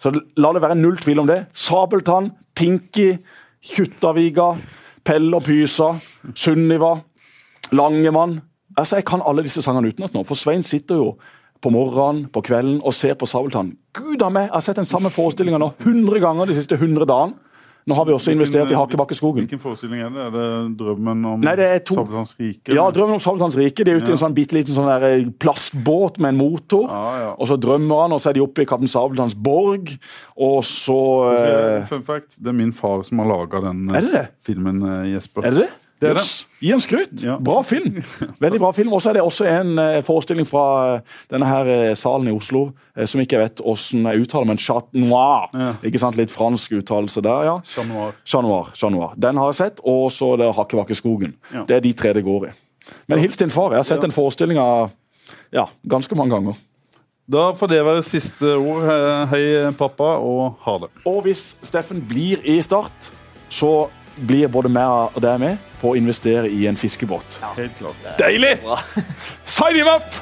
Så 0.00 0.12
la 0.40 0.52
det 0.56 0.62
være 0.64 0.78
null 0.80 0.96
tvil 1.00 1.20
om 1.22 1.28
det. 1.28 1.42
Sabeltann, 1.52 2.30
Pinky, 2.56 3.18
Kjuttaviga, 3.60 4.54
Pell 5.04 5.28
og 5.36 5.44
Pysa, 5.44 5.92
Sunniva, 6.34 6.94
Langemann. 7.76 8.40
Altså, 8.76 8.96
Jeg 8.96 9.04
kan 9.04 9.22
alle 9.26 9.44
disse 9.44 9.62
sangene 9.62 9.92
utenat 9.92 10.14
nå, 10.14 10.24
for 10.24 10.38
Svein 10.38 10.64
sitter 10.64 10.96
jo 10.96 11.12
på 11.60 11.70
morgenen, 11.70 12.28
på 12.32 12.40
kvelden 12.40 12.80
og 12.84 12.94
ser 12.94 13.14
på 13.14 13.28
Sabeltann. 13.28 13.74
Gud 13.92 14.22
a 14.22 14.30
meg! 14.32 14.48
Jeg 14.48 14.54
har 14.54 14.64
sett 14.64 14.80
den 14.80 14.88
samme 14.88 15.10
forestillinga 15.12 15.60
nå 15.60 15.74
100 15.82 16.20
ganger 16.22 16.48
de 16.48 16.56
siste 16.56 16.78
100 16.78 17.04
dagene. 17.04 17.36
Nå 17.88 17.96
har 17.96 18.06
vi 18.08 18.12
også 18.12 18.34
investert 18.34 18.70
i 18.70 18.76
Hakebakkeskogen. 18.76 19.46
Hvilken 19.46 19.62
forestilling 19.62 20.02
er 20.04 20.10
det? 20.12 20.26
Er 20.26 20.34
det 20.34 20.46
Drømmen 20.80 21.24
om 21.30 21.44
Nei, 21.44 21.54
Sabeltanns 21.88 22.34
rike? 22.38 22.74
Ja, 22.76 22.84
Drømmen 22.94 23.16
om 23.16 23.22
Sabeltanns 23.24 23.56
rike. 23.60 23.86
De 23.86 23.94
er 23.94 24.02
ute 24.02 24.12
i 24.12 24.16
en 24.16 24.20
sånn 24.20 24.36
bitte 24.36 24.56
liten 24.56 24.76
sånn 24.76 24.90
eh, 24.92 25.26
plastbåt 25.40 26.20
med 26.20 26.34
en 26.34 26.40
motor. 26.42 26.86
Ja, 26.90 27.14
ja. 27.24 27.30
Og 27.40 27.50
så 27.50 27.56
drømmer 27.60 28.04
han, 28.04 28.16
og 28.16 28.22
så 28.22 28.32
er 28.32 28.38
de 28.38 28.44
oppe 28.44 28.64
i 28.64 28.68
Kaptein 28.68 28.92
Sabeltanns 28.92 29.36
borg. 29.36 29.94
Og 30.36 30.60
så 30.68 31.00
eh, 31.34 31.88
Fun 31.90 32.04
fact, 32.06 32.36
det 32.38 32.52
er 32.52 32.58
min 32.60 32.74
far 32.76 33.04
som 33.08 33.22
har 33.24 33.30
laga 33.32 33.64
den 33.70 33.86
eh, 33.88 34.00
det 34.00 34.12
det? 34.14 34.26
filmen, 34.46 34.82
eh, 34.84 35.14
Jesper. 35.14 35.48
Er 35.48 35.56
det 35.56 35.64
det? 35.64 35.70
Det 36.00 36.08
er 36.08 36.16
det. 36.16 36.24
Gi 36.60 36.70
en 36.72 36.80
skryt. 36.80 37.10
Ja. 37.20 37.34
Bra 37.44 37.60
film. 37.66 37.98
Veldig 38.44 38.60
bra 38.62 38.70
film. 38.72 38.92
Og 38.96 39.02
så 39.02 39.10
er 39.10 39.18
det 39.18 39.24
også 39.24 39.44
en 39.48 39.78
eh, 39.78 39.98
forestilling 40.04 40.48
fra 40.48 40.64
eh, 40.94 41.18
denne 41.32 41.48
her 41.48 41.68
eh, 41.68 41.92
salen 41.98 42.30
i 42.30 42.32
Oslo, 42.32 42.70
som 43.04 43.20
ikke 43.20 43.40
vet 43.40 43.60
hvordan 43.64 44.08
jeg 44.08 44.24
uttaler, 44.24 44.48
men 44.48 44.60
Chat 44.60 44.88
Noir. 44.96 45.50
Ja. 45.52 45.74
Ikke 45.84 46.00
sant? 46.00 46.16
Litt 46.20 46.32
fransk 46.32 46.78
uttalelse 46.80 47.22
der, 47.24 47.44
ja. 47.48 47.58
Chat 47.68 47.88
Noir. 47.88 48.16
Chat 48.24 48.44
Noir. 48.46 48.72
Chat 48.76 48.92
Noir. 48.92 49.12
Den 49.20 49.40
har 49.40 49.52
jeg 49.52 49.60
sett. 49.60 49.84
Og 49.84 50.08
så 50.14 50.32
er 50.34 50.42
det 50.44 50.50
Hakkebakkeskogen. 50.56 51.36
Ja. 51.52 51.66
Det 51.68 51.76
er 51.76 51.84
de 51.84 51.94
tre 51.96 52.14
det 52.16 52.24
går 52.24 52.48
i. 52.48 52.56
Men 53.12 53.20
hils 53.20 53.36
din 53.36 53.52
far. 53.52 53.74
Jeg 53.76 53.84
har 53.84 53.88
sett 53.92 54.04
den 54.04 54.16
forestillinga 54.16 54.66
ja, 55.52 55.68
ganske 55.88 56.16
mange 56.16 56.32
ganger. 56.34 56.58
Da 57.30 57.50
får 57.54 57.70
det 57.70 57.84
være 57.86 58.02
siste 58.02 58.56
ord. 58.56 58.88
Hei, 59.30 59.44
pappa, 59.78 60.16
og 60.18 60.56
ha 60.64 60.80
det. 60.82 60.90
Og 61.06 61.22
hvis 61.28 61.52
Steffen 61.62 62.00
blir 62.08 62.40
i 62.48 62.58
Start, 62.64 63.12
så 63.52 63.90
blir 64.16 64.48
både 64.52 64.70
meg 64.72 65.14
og 65.14 65.20
deg 65.22 65.40
med 65.42 65.68
på 65.80 65.92
å 65.92 65.98
investere 65.98 66.50
i 66.50 66.66
en 66.68 66.78
fiskebåt. 66.78 67.38
Helt 67.56 67.76
klart. 67.78 68.08
Deilig! 68.20 68.56
Sign 69.44 69.80
him 69.80 69.90
up! 69.90 70.20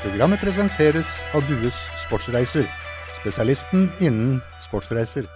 Programmet 0.00 0.40
presenteres 0.40 1.18
av 1.36 1.44
Dues 1.48 1.76
Sportsreiser, 2.06 2.64
spesialisten 3.20 3.90
innen 4.00 4.40
sportsreiser. 4.64 5.28